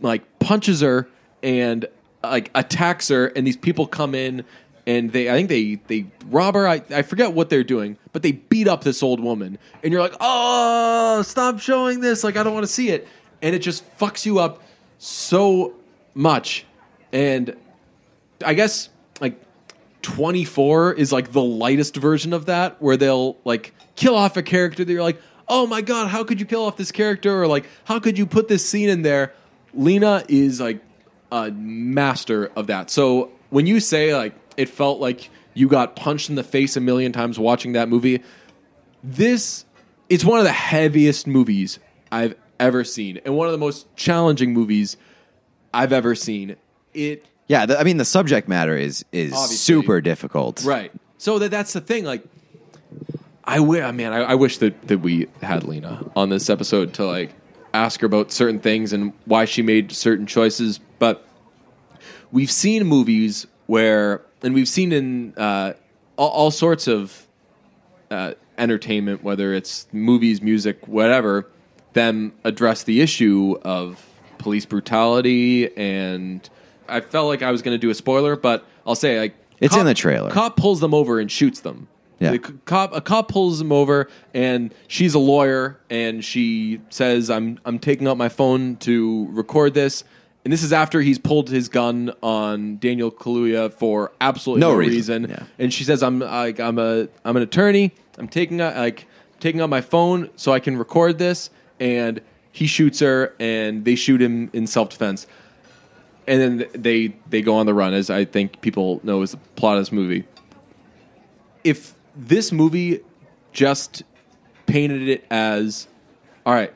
like 0.00 0.38
punches 0.38 0.80
her 0.80 1.06
and 1.42 1.84
like 2.24 2.50
attacks 2.54 3.08
her 3.08 3.26
and 3.26 3.46
these 3.46 3.58
people 3.58 3.86
come 3.86 4.14
in 4.14 4.42
and 4.86 5.12
they 5.12 5.28
I 5.28 5.34
think 5.34 5.50
they 5.50 5.74
they 5.86 6.06
rob 6.30 6.54
her 6.54 6.66
I, 6.66 6.82
I 6.88 7.02
forget 7.02 7.34
what 7.34 7.50
they're 7.50 7.62
doing 7.62 7.98
but 8.12 8.22
they 8.22 8.32
beat 8.32 8.68
up 8.68 8.84
this 8.84 9.02
old 9.02 9.20
woman 9.20 9.58
and 9.82 9.92
you're 9.92 10.02
like 10.02 10.16
oh 10.20 11.22
stop 11.22 11.60
showing 11.60 12.00
this 12.00 12.22
like 12.24 12.36
I 12.36 12.42
don't 12.42 12.52
want 12.52 12.64
to 12.64 12.72
see 12.72 12.90
it 12.90 13.08
and 13.40 13.54
it 13.54 13.60
just 13.60 13.84
fucks 13.98 14.26
you 14.26 14.38
up 14.38 14.62
so 15.00 15.74
much. 16.14 16.66
And 17.12 17.56
I 18.44 18.54
guess 18.54 18.90
like 19.20 19.40
24 20.02 20.92
is 20.92 21.10
like 21.10 21.32
the 21.32 21.42
lightest 21.42 21.96
version 21.96 22.32
of 22.32 22.46
that 22.46 22.80
where 22.80 22.96
they'll 22.96 23.36
like 23.44 23.74
kill 23.96 24.14
off 24.14 24.36
a 24.36 24.42
character 24.42 24.84
that 24.84 24.92
you're 24.92 25.02
like 25.02 25.20
oh 25.48 25.66
my 25.66 25.82
god 25.82 26.08
how 26.08 26.22
could 26.22 26.38
you 26.38 26.46
kill 26.46 26.64
off 26.64 26.76
this 26.76 26.92
character? 26.92 27.42
Or 27.42 27.46
like 27.48 27.66
how 27.84 27.98
could 27.98 28.18
you 28.18 28.26
put 28.26 28.46
this 28.46 28.68
scene 28.68 28.88
in 28.88 29.02
there? 29.02 29.34
Lena 29.74 30.22
is 30.28 30.60
like 30.60 30.82
a 31.32 31.50
master 31.50 32.46
of 32.54 32.68
that. 32.68 32.90
So 32.90 33.32
when 33.48 33.66
you 33.66 33.80
say 33.80 34.14
like 34.14 34.34
it 34.56 34.68
felt 34.68 35.00
like 35.00 35.30
you 35.54 35.66
got 35.66 35.96
punched 35.96 36.28
in 36.28 36.36
the 36.36 36.44
face 36.44 36.76
a 36.76 36.80
million 36.80 37.12
times 37.12 37.38
watching 37.38 37.72
that 37.72 37.88
movie 37.88 38.22
this 39.02 39.64
it's 40.08 40.24
one 40.24 40.38
of 40.38 40.44
the 40.44 40.52
heaviest 40.52 41.26
movies 41.26 41.78
i've 42.12 42.34
ever 42.60 42.84
seen 42.84 43.18
and 43.24 43.34
one 43.36 43.46
of 43.48 43.52
the 43.52 43.58
most 43.58 43.86
challenging 43.96 44.52
movies 44.52 44.96
i've 45.74 45.92
ever 45.92 46.14
seen 46.14 46.54
it 46.94 47.24
Yeah, 47.48 47.66
the, 47.66 47.80
I 47.80 47.82
mean 47.84 47.96
the 47.96 48.04
subject 48.04 48.46
matter 48.48 48.76
is 48.76 49.04
is 49.10 49.32
Obviously. 49.32 49.56
super 49.56 50.00
difficult. 50.00 50.62
Right. 50.64 50.92
So 51.18 51.38
that 51.40 51.50
that's 51.50 51.72
the 51.72 51.80
thing. 51.80 52.04
Like, 52.04 52.22
I 53.44 53.58
wish, 53.60 53.82
man, 53.94 54.12
I, 54.12 54.18
I 54.20 54.34
wish 54.34 54.58
that 54.58 54.86
that 54.88 54.98
we 54.98 55.26
had 55.42 55.64
Lena 55.64 56.04
on 56.14 56.28
this 56.28 56.48
episode 56.48 56.94
to 56.94 57.04
like 57.06 57.30
ask 57.74 58.00
her 58.00 58.06
about 58.06 58.30
certain 58.32 58.60
things 58.60 58.92
and 58.92 59.12
why 59.24 59.44
she 59.46 59.62
made 59.62 59.90
certain 59.92 60.26
choices. 60.26 60.78
But 60.98 61.26
we've 62.32 62.50
seen 62.50 62.86
movies 62.86 63.46
where, 63.66 64.22
and 64.42 64.54
we've 64.54 64.68
seen 64.68 64.92
in 64.92 65.34
uh, 65.36 65.74
all, 66.16 66.28
all 66.30 66.50
sorts 66.50 66.86
of 66.88 67.26
uh, 68.10 68.34
entertainment, 68.58 69.22
whether 69.22 69.54
it's 69.54 69.86
movies, 69.92 70.40
music, 70.42 70.86
whatever, 70.88 71.46
them 71.92 72.32
address 72.44 72.82
the 72.82 73.00
issue 73.00 73.56
of 73.62 74.04
police 74.38 74.66
brutality. 74.66 75.74
And 75.76 76.48
I 76.88 77.00
felt 77.00 77.28
like 77.28 77.42
I 77.42 77.50
was 77.50 77.62
going 77.62 77.74
to 77.74 77.78
do 77.78 77.90
a 77.90 77.94
spoiler, 77.94 78.36
but 78.36 78.64
I'll 78.86 78.94
say 78.94 79.18
like 79.20 79.34
It's 79.60 79.76
in 79.76 79.86
the 79.86 79.94
trailer. 79.94 80.30
Cop 80.30 80.56
pulls 80.56 80.80
them 80.80 80.94
over 80.94 81.18
and 81.20 81.30
shoots 81.30 81.60
them. 81.60 81.88
Yeah. 82.18 82.32
The 82.32 82.38
cop 82.38 82.94
a 82.94 83.00
cop 83.00 83.28
pulls 83.28 83.58
them 83.60 83.72
over 83.72 84.06
and 84.34 84.74
she's 84.88 85.14
a 85.14 85.18
lawyer 85.18 85.80
and 85.88 86.22
she 86.22 86.82
says 86.90 87.30
I'm 87.30 87.58
I'm 87.64 87.78
taking 87.78 88.06
out 88.06 88.18
my 88.18 88.28
phone 88.28 88.76
to 88.78 89.26
record 89.30 89.72
this. 89.72 90.04
And 90.44 90.52
this 90.52 90.62
is 90.62 90.70
after 90.72 91.00
he's 91.00 91.18
pulled 91.18 91.48
his 91.50 91.68
gun 91.70 92.12
on 92.22 92.76
Daniel 92.78 93.10
Kaluuya 93.10 93.72
for 93.72 94.12
absolutely 94.20 94.60
No 94.60 94.72
no, 94.72 94.76
reason. 94.76 95.22
reason. 95.22 95.30
Yeah. 95.30 95.44
And 95.58 95.72
she 95.72 95.82
says 95.84 96.02
I'm 96.02 96.18
like 96.18 96.60
I'm 96.60 96.78
a 96.78 97.08
I'm 97.24 97.36
an 97.36 97.42
attorney. 97.42 97.92
I'm 98.18 98.28
taking 98.28 98.60
out 98.60 98.76
like 98.76 99.06
taking 99.38 99.62
out 99.62 99.70
my 99.70 99.80
phone 99.80 100.28
so 100.36 100.52
I 100.52 100.60
can 100.60 100.76
record 100.76 101.16
this 101.18 101.48
and 101.80 102.20
he 102.52 102.66
shoots 102.66 103.00
her 103.00 103.34
and 103.40 103.84
they 103.84 103.94
shoot 103.94 104.20
him 104.20 104.50
in 104.52 104.66
self 104.66 104.90
defense. 104.90 105.26
And 106.26 106.40
then 106.40 106.68
they 106.74 107.14
they 107.28 107.42
go 107.42 107.56
on 107.56 107.66
the 107.66 107.74
run 107.74 107.94
as 107.94 108.10
I 108.10 108.24
think 108.24 108.60
people 108.60 109.00
know 109.02 109.22
is 109.22 109.32
the 109.32 109.38
plot 109.56 109.78
of 109.78 109.82
this 109.82 109.92
movie. 109.92 110.24
If 111.64 111.94
this 112.14 112.52
movie 112.52 113.00
just 113.52 114.02
painted 114.66 115.08
it 115.08 115.24
as 115.30 115.88
all 116.46 116.54
right 116.54 116.72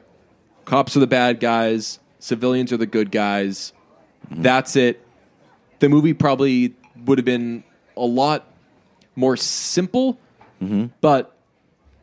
cops 0.65 0.97
are 0.97 1.01
the 1.01 1.07
bad 1.07 1.39
guys 1.39 2.01
civilians 2.19 2.73
are 2.73 2.77
the 2.77 2.87
good 2.87 3.13
guys 3.13 3.73
mm-hmm. 4.29 4.43
that's 4.43 4.75
it 4.75 5.07
the 5.79 5.89
movie 5.89 6.13
probably 6.13 6.75
would 7.05 7.19
have 7.19 7.25
been 7.25 7.63
a 7.97 8.05
lot 8.05 8.49
more 9.15 9.37
simple 9.37 10.19
mm-hmm. 10.61 10.87
but 11.01 11.37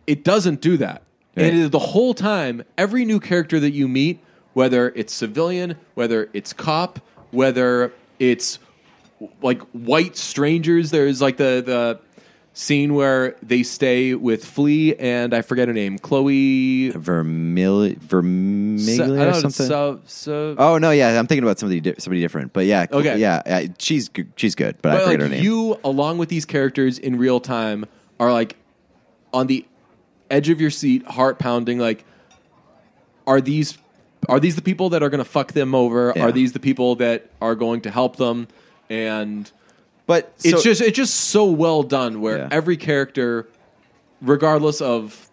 it 0.08 0.24
doesn't 0.24 0.62
do 0.62 0.78
that 0.78 1.04
And 1.36 1.60
it 1.60 1.72
the 1.72 1.80
whole 1.80 2.14
time 2.14 2.64
every 2.78 3.06
new 3.06 3.20
character 3.20 3.60
that 3.60 3.72
you 3.72 3.88
meet 3.88 4.20
whether 4.54 4.90
it's 4.96 5.14
civilian 5.14 5.78
whether 5.94 6.30
it's 6.34 6.52
cop 6.54 7.00
whether 7.32 7.94
it's 8.20 8.60
like 9.42 9.62
white 9.72 10.18
strangers. 10.18 10.92
There's 10.92 11.22
like 11.22 11.38
the 11.38 11.62
the 11.66 12.00
scene 12.54 12.94
where 12.96 13.36
they 13.42 13.64
stay 13.64 14.14
with 14.14 14.44
Flea 14.44 14.94
and 14.98 15.34
I 15.34 15.42
forget 15.42 15.70
her 15.70 15.74
name, 15.74 15.98
Chloe. 15.98 16.90
Vermil- 16.92 17.96
Vermiglia 18.00 19.30
or 19.30 19.34
something. 19.36 19.68
So, 19.68 20.02
so, 20.06 20.56
oh 20.58 20.78
no, 20.78 20.92
yeah, 20.92 21.18
I'm 21.18 21.28
thinking 21.28 21.44
about 21.44 21.60
somebody 21.60 21.80
di- 21.80 21.96
somebody 22.00 22.20
different. 22.20 22.52
But 22.52 22.66
yeah, 22.66 22.88
Okay. 22.92 23.18
yeah, 23.20 23.42
uh, 23.46 23.62
she's 23.80 24.10
she's 24.36 24.56
good, 24.56 24.78
but, 24.82 24.92
I 24.92 24.96
but 24.98 25.04
forget 25.06 25.20
her 25.22 25.30
name. 25.30 25.44
you, 25.44 25.80
along 25.84 26.18
with 26.18 26.30
these 26.30 26.46
characters 26.46 26.98
in 27.00 27.18
real 27.18 27.40
time, 27.40 27.86
are 28.20 28.34
like 28.34 28.58
on 29.34 29.48
the 29.48 29.66
edge 30.32 30.50
of 30.50 30.60
your 30.62 30.70
seat, 30.72 31.06
heart 31.06 31.40
pounding. 31.40 31.78
Like, 31.80 32.06
are 33.28 33.42
these 33.42 33.78
are 34.30 34.40
these 34.40 34.56
the 34.56 34.62
people 34.62 34.90
that 34.90 35.02
are 35.04 35.10
going 35.10 35.24
to 35.24 35.30
fuck 35.30 35.52
them 35.54 35.74
over? 35.76 36.14
Yeah. 36.16 36.24
Are 36.24 36.32
these 36.32 36.54
the 36.54 36.60
people 36.60 36.96
that 36.98 37.30
are 37.42 37.56
going 37.56 37.82
to 37.82 37.92
help 37.92 38.16
them? 38.18 38.48
And 38.90 39.50
but 40.08 40.34
it's 40.44 40.64
just 40.64 40.82
it's 40.82 40.98
just 40.98 41.14
so 41.16 41.46
well 41.46 41.84
done 41.84 42.22
where 42.22 42.38
Yeah. 42.40 42.48
every 42.52 42.78
character 42.78 43.48
regardless 44.22 44.82
of 44.82 45.30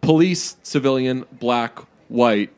police 0.00 0.56
civilian 0.62 1.24
black 1.32 1.80
white 2.08 2.50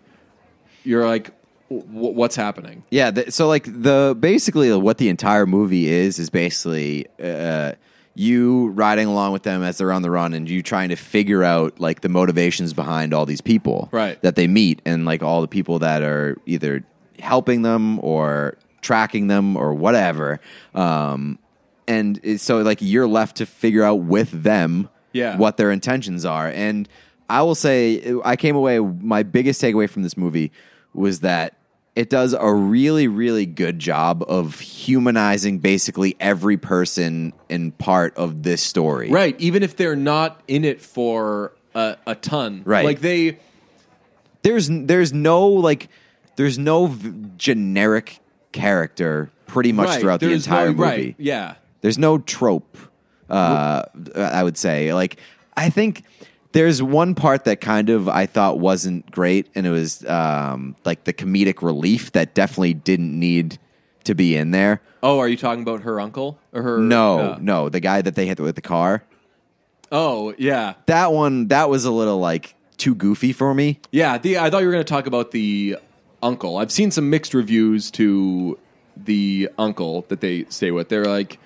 you're 0.85 1.07
like 1.07 1.31
what's 1.69 2.37
happening 2.37 2.83
Yeah, 2.91 3.11
so 3.31 3.49
like 3.49 3.65
the 3.65 4.15
basically 4.19 4.71
what 4.77 4.99
the 4.99 5.09
entire 5.09 5.47
movie 5.47 5.89
is 5.89 6.19
is 6.19 6.29
basically 6.31 7.07
uh, 7.23 7.73
you 8.19 8.69
riding 8.71 9.07
along 9.07 9.33
with 9.33 9.45
them 9.45 9.63
as 9.63 9.79
they're 9.79 9.93
on 9.93 10.03
the 10.03 10.11
run 10.11 10.35
and 10.35 10.51
you 10.51 10.61
trying 10.63 10.89
to 10.89 10.97
figure 10.97 11.45
out 11.45 11.79
like 11.79 12.01
the 12.01 12.09
motivations 12.09 12.73
behind 12.73 13.15
all 13.15 13.25
these 13.25 13.41
people 13.41 13.89
Right. 13.93 14.21
that 14.23 14.35
they 14.35 14.49
meet 14.49 14.83
and 14.85 15.05
like 15.05 15.23
all 15.23 15.41
the 15.41 15.47
people 15.47 15.79
that 15.79 16.03
are 16.03 16.37
either 16.45 16.83
helping 17.21 17.63
them 17.63 18.01
or 18.01 18.57
tracking 18.81 19.29
them 19.29 19.57
or 19.57 19.73
whatever. 19.73 20.41
Um, 20.75 21.39
and 21.87 22.41
so 22.41 22.59
like 22.63 22.79
you're 22.81 23.07
left 23.07 23.37
to 23.37 23.47
figure 23.47 23.85
out 23.85 24.01
with 24.01 24.31
them 24.43 24.89
Yeah. 25.13 25.37
what 25.37 25.57
their 25.57 25.71
intentions 25.71 26.25
are. 26.25 26.49
And 26.49 26.89
I 27.31 27.43
will 27.43 27.55
say, 27.55 28.03
I 28.25 28.35
came 28.37 28.57
away. 28.57 28.79
My 28.81 29.23
biggest 29.23 29.61
takeaway 29.63 29.89
from 29.89 30.03
this 30.03 30.17
movie 30.17 30.51
was 30.95 31.21
that 31.21 31.58
it 31.99 32.09
does 32.11 32.33
a 32.33 32.53
really, 32.55 33.09
really 33.09 33.45
good 33.45 33.81
job 33.81 34.23
of 34.29 34.61
humanizing 34.61 35.59
basically 35.59 36.15
every 36.21 36.57
person 36.57 37.33
and 37.51 37.77
part 37.77 38.17
of 38.17 38.45
this 38.45 38.63
story. 38.63 39.11
right 39.11 39.35
even 39.41 39.63
if 39.65 39.75
they're 39.77 39.97
not 39.97 40.41
in 40.47 40.65
it 40.65 40.81
for 40.81 41.53
a, 41.75 41.97
a 42.07 42.15
ton 42.15 42.63
Right. 42.65 42.85
like 42.85 43.01
they 43.01 43.39
There's 44.43 44.69
there's 44.71 45.13
no 45.13 45.47
like 45.49 45.89
there's 46.37 46.57
no 46.59 46.87
v- 46.87 47.13
generic 47.37 48.21
character 48.53 49.31
pretty 49.47 49.73
much 49.73 49.89
right, 49.89 50.01
throughout 50.01 50.21
the 50.21 50.33
entire 50.33 50.67
no, 50.67 50.73
movie. 50.75 50.83
right 50.83 51.15
yeah 51.19 51.55
There's 51.81 51.99
no 51.99 52.19
trope. 52.19 52.77
Uh, 53.29 53.83
I 54.15 54.43
would 54.43 54.57
say 54.57 54.95
like 54.95 55.17
I 55.57 55.69
think 55.71 56.05
there's 56.53 56.83
one 56.83 57.15
part 57.15 57.45
that 57.45 57.61
kind 57.61 57.91
of 57.91 58.09
I 58.09 58.27
thought 58.27 58.59
wasn't 58.59 59.11
great, 59.11 59.49
and 59.55 59.67
it 59.67 59.71
was 59.71 60.05
um, 60.07 60.77
like 60.85 61.05
the 61.05 61.13
comedic 61.13 61.63
relief 61.63 62.13
that 62.13 62.35
definitely 62.35 62.75
didn't 62.75 63.19
need 63.19 63.59
to 64.05 64.15
be 64.15 64.37
in 64.37 64.51
there. 64.53 64.81
oh 65.03 65.19
are 65.19 65.29
you 65.29 65.37
talking 65.37 65.63
about 65.63 65.83
her 65.83 66.01
uncle 66.01 66.39
or 66.53 66.63
her 66.63 66.79
No, 66.79 67.19
uh, 67.19 67.39
no, 67.41 67.69
the 67.69 67.81
guy 67.81 68.01
that 68.03 68.15
they 68.15 68.27
hit 68.27 68.41
with 68.41 68.55
the 68.55 68.63
car. 68.63 69.03
Oh 69.91 70.35
yeah, 70.39 70.75
That 70.87 71.13
one, 71.13 71.49
that 71.49 71.69
was 71.71 71.85
a 71.85 71.91
little 71.91 72.19
like 72.19 72.55
too 72.77 72.95
goofy 72.95 73.33
for 73.33 73.55
me. 73.55 73.81
yeah. 73.91 74.19
The 74.19 74.39
I 74.39 74.51
thought 74.51 74.61
you 74.61 74.67
were 74.67 74.73
going 74.73 74.85
to 74.85 74.91
talk 74.93 75.07
about 75.07 75.31
the 75.33 75.77
uncle. 76.23 76.59
I've 76.59 76.71
seen 76.73 76.91
some 76.91 77.11
mixed 77.11 77.35
reviews 77.35 77.91
to 77.93 78.59
the 78.97 79.49
uncle 79.59 80.05
that 80.09 80.21
they 80.21 80.45
stay 80.49 80.71
with. 80.71 80.89
They're 80.89 81.05
like, 81.05 81.39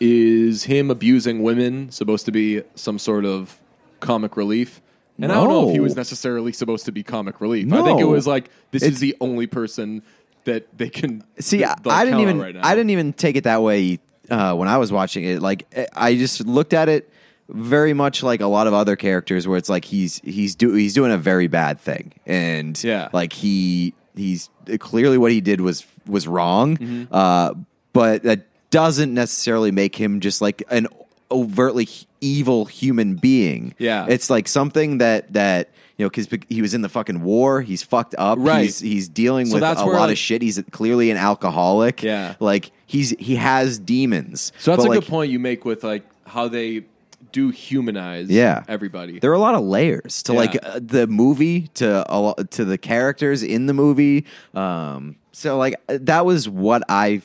is 0.00 0.64
him 0.64 0.90
abusing 0.90 1.42
women 1.42 1.90
supposed 1.90 2.24
to 2.26 2.32
be 2.32 2.62
some 2.74 2.98
sort 2.98 3.24
of 3.24 3.59
comic 4.00 4.36
relief? 4.36 4.80
And 5.22 5.30
I 5.30 5.34
don't 5.34 5.48
know 5.48 5.64
if 5.68 5.72
he 5.72 5.76
No. 5.76 5.82
was 5.82 5.96
necessarily 5.96 6.52
supposed 6.52 6.86
to 6.86 6.92
be 6.92 7.02
comic 7.02 7.40
relief. 7.42 7.70
I 7.72 7.82
think 7.82 8.00
it 8.00 8.04
No. 8.04 8.08
was 8.08 8.26
like 8.26 8.48
this 8.70 8.82
It's- 8.82 8.94
is 8.94 9.00
the 9.00 9.14
only 9.20 9.46
person 9.46 10.02
that 10.44 10.66
they 10.76 10.88
can 10.88 11.22
See, 11.38 11.58
th- 11.58 11.68
I, 11.68 11.74
like, 11.84 11.86
I 11.86 12.04
didn't 12.06 12.12
count 12.14 12.14
on 12.14 12.20
even 12.30 12.40
right 12.40 12.54
now. 12.54 12.60
I 12.64 12.74
didn't 12.74 12.90
even 12.90 13.12
take 13.12 13.36
it 13.36 13.44
that 13.44 13.62
way 13.62 13.98
uh, 14.30 14.54
when 14.54 14.68
I 14.68 14.78
was 14.78 14.90
watching 14.90 15.24
it. 15.24 15.42
Like 15.42 15.66
eh, 15.72 15.84
I 15.94 16.14
just 16.14 16.46
looked 16.46 16.72
at 16.72 16.88
it 16.88 17.10
very 17.50 17.92
much 17.92 18.22
like 18.22 18.40
a 18.40 18.46
lot 18.46 18.66
of 18.66 18.72
other 18.72 18.96
characters, 18.96 19.46
where 19.46 19.58
it's 19.58 19.68
like 19.68 19.84
he's 19.84 20.20
he's 20.24 20.54
do 20.54 20.72
he's 20.72 20.94
doing 20.94 21.12
a 21.12 21.18
very 21.18 21.48
bad 21.48 21.78
thing, 21.80 22.12
and 22.26 22.82
Yeah. 22.82 23.08
like 23.12 23.32
he 23.34 23.92
he's 24.16 24.48
clearly 24.78 25.18
what 25.18 25.32
he 25.32 25.40
did 25.42 25.60
was 25.60 25.84
was 26.06 26.26
wrong, 26.26 26.76
Mm-hmm. 26.78 27.12
uh, 27.12 27.52
but 27.92 28.22
that 28.22 28.46
doesn't 28.70 29.12
necessarily 29.12 29.72
make 29.72 29.96
him 29.96 30.20
just 30.20 30.40
like 30.40 30.62
an 30.70 30.86
overtly 31.30 31.88
evil 32.20 32.64
human 32.66 33.16
being. 33.16 33.74
Yeah. 33.78 34.06
it's 34.08 34.30
like 34.30 34.48
something 34.48 34.98
that 34.98 35.32
that. 35.32 35.70
You 35.98 36.06
know, 36.06 36.10
because 36.10 36.28
he 36.48 36.62
was 36.62 36.72
in 36.72 36.80
the 36.80 36.88
fucking 36.88 37.20
war, 37.22 37.60
he's 37.60 37.82
fucked 37.82 38.14
up. 38.16 38.38
Right. 38.40 38.62
He's, 38.62 38.78
he's 38.80 39.06
dealing 39.06 39.44
So 39.44 39.56
with 39.56 39.60
that's 39.60 39.82
a 39.82 39.84
where, 39.84 39.96
lot 39.96 40.04
like- 40.04 40.12
of 40.12 40.18
shit. 40.18 40.40
He's 40.40 40.58
clearly 40.70 41.10
an 41.10 41.18
alcoholic. 41.18 42.02
Yeah. 42.02 42.36
like 42.40 42.72
he's 42.86 43.10
he 43.18 43.36
has 43.36 43.78
demons. 43.78 44.50
So 44.60 44.70
that's 44.70 44.82
But, 44.82 44.86
a 44.86 44.90
like, 44.92 45.00
good 45.00 45.10
point 45.10 45.30
you 45.30 45.38
make 45.38 45.66
with 45.66 45.84
like 45.84 46.04
how 46.24 46.48
they 46.48 46.84
do 47.32 47.50
humanize 47.50 48.30
Yeah. 48.30 48.64
everybody. 48.66 49.18
There 49.18 49.30
are 49.30 49.34
a 49.34 49.38
lot 49.38 49.54
of 49.54 49.60
layers 49.62 50.22
to 50.22 50.32
Yeah. 50.32 50.38
like 50.38 50.58
uh, 50.66 50.80
the 50.82 51.06
movie 51.06 51.68
to 51.74 52.02
a 52.10 52.16
lo- 52.18 52.34
to 52.52 52.64
the 52.64 52.78
characters 52.78 53.42
in 53.42 53.66
the 53.66 53.74
movie. 53.74 54.24
Um, 54.54 55.16
so 55.32 55.58
like 55.58 55.74
uh, 55.90 55.98
that 56.00 56.24
was 56.24 56.48
what 56.48 56.82
I 56.88 57.20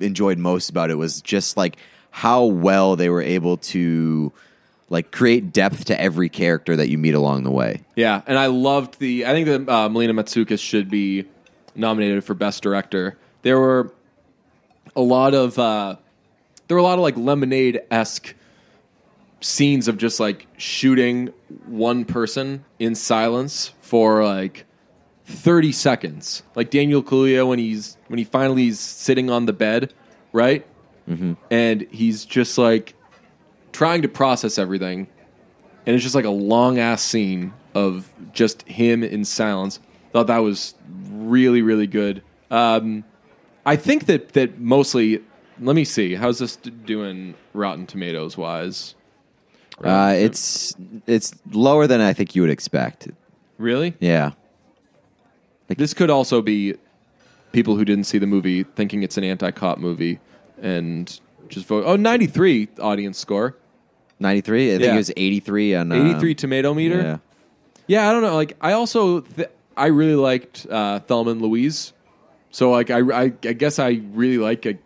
enjoyed 0.00 0.38
most 0.38 0.70
about 0.70 0.90
it 0.90 0.96
was 0.96 1.22
just 1.22 1.56
like 1.56 1.76
how 2.10 2.44
well 2.44 2.96
they 2.96 3.08
were 3.08 3.22
able 3.22 3.56
to 3.56 4.32
like 4.90 5.10
create 5.10 5.52
depth 5.52 5.84
to 5.86 6.00
every 6.00 6.28
character 6.28 6.74
that 6.76 6.88
you 6.88 6.98
meet 6.98 7.14
along 7.14 7.44
the 7.44 7.50
way. 7.50 7.82
Yeah, 7.94 8.22
and 8.26 8.38
I 8.38 8.46
loved 8.46 8.98
the. 8.98 9.26
I 9.26 9.32
think 9.32 9.46
that 9.46 9.68
uh, 9.68 9.88
Melina 9.88 10.14
Matsoukas 10.14 10.60
should 10.60 10.90
be 10.90 11.26
nominated 11.74 12.24
for 12.24 12.34
best 12.34 12.62
director. 12.62 13.18
There 13.42 13.58
were 13.58 13.92
a 14.96 15.00
lot 15.00 15.34
of 15.34 15.58
uh, 15.58 15.96
there 16.66 16.76
were 16.76 16.80
a 16.80 16.84
lot 16.84 16.94
of 16.94 17.00
like 17.00 17.16
lemonade 17.16 17.80
esque 17.90 18.34
scenes 19.40 19.88
of 19.88 19.96
just 19.96 20.18
like 20.18 20.46
shooting 20.56 21.32
one 21.66 22.04
person 22.04 22.64
in 22.78 22.94
silence 22.94 23.72
for 23.80 24.24
like 24.24 24.64
30 25.26 25.70
seconds 25.70 26.42
like 26.56 26.70
daniel 26.70 27.02
kaluuya 27.02 27.46
when 27.46 27.58
he's 27.58 27.96
when 28.08 28.18
he 28.18 28.24
finally 28.24 28.66
is 28.66 28.80
sitting 28.80 29.30
on 29.30 29.46
the 29.46 29.52
bed 29.52 29.94
right 30.32 30.66
mm-hmm. 31.08 31.32
and 31.50 31.82
he's 31.90 32.24
just 32.24 32.58
like 32.58 32.94
trying 33.72 34.02
to 34.02 34.08
process 34.08 34.58
everything 34.58 35.08
and 35.86 35.94
it's 35.94 36.02
just 36.02 36.14
like 36.14 36.24
a 36.24 36.30
long 36.30 36.78
ass 36.78 37.02
scene 37.02 37.52
of 37.74 38.12
just 38.32 38.62
him 38.68 39.02
in 39.02 39.24
silence 39.24 39.80
thought 40.12 40.26
that 40.26 40.38
was 40.38 40.74
really 41.10 41.62
really 41.62 41.86
good 41.86 42.22
um, 42.50 43.04
i 43.66 43.76
think 43.76 44.06
that 44.06 44.32
that 44.34 44.58
mostly 44.58 45.22
let 45.60 45.74
me 45.74 45.84
see 45.84 46.14
how's 46.14 46.38
this 46.38 46.56
doing 46.56 47.34
rotten 47.54 47.86
tomatoes 47.86 48.36
wise 48.36 48.94
Uh, 49.84 50.12
it's 50.12 50.74
it's 51.06 51.34
lower 51.52 51.86
than 51.86 52.00
I 52.00 52.12
think 52.12 52.34
you 52.34 52.42
would 52.42 52.50
expect. 52.50 53.08
really 53.58 53.94
Yeah. 54.00 54.32
Like, 55.68 55.78
This 55.78 55.94
could 55.94 56.10
also 56.10 56.42
be 56.42 56.74
people 57.52 57.76
who 57.76 57.84
didn't 57.84 58.04
see 58.04 58.18
the 58.18 58.26
movie 58.26 58.64
thinking 58.64 59.02
it's 59.02 59.16
an 59.16 59.24
anti-cop 59.24 59.78
movie 59.78 60.18
and 60.60 61.20
just 61.48 61.66
vote. 61.66 61.84
Oh, 61.86 61.96
93 61.96 62.68
audience 62.80 63.18
score. 63.18 63.56
93 64.20 64.68
I 64.68 64.70
think 64.78 64.82
Yeah. 64.84 64.94
it 64.94 64.96
was 64.96 65.12
83 65.16 65.74
on 65.76 65.92
uh, 65.92 65.94
83 65.94 66.34
tomato 66.34 66.74
meter. 66.74 66.96
Yeah. 67.00 67.18
Yeah, 67.86 68.08
I 68.08 68.12
don't 68.12 68.22
know. 68.22 68.34
Like, 68.34 68.56
I 68.60 68.72
also 68.72 69.20
th- 69.20 69.48
I 69.76 69.86
really 69.86 70.14
liked 70.16 70.66
uh, 70.68 70.98
Thelma 71.00 71.30
and 71.30 71.40
Louise. 71.40 71.92
So, 72.50 72.70
like, 72.70 72.90
I, 72.90 72.98
I, 73.00 73.22
I 73.24 73.52
guess 73.52 73.78
I 73.78 74.00
really 74.12 74.38
like 74.38 74.66
a 74.66 74.78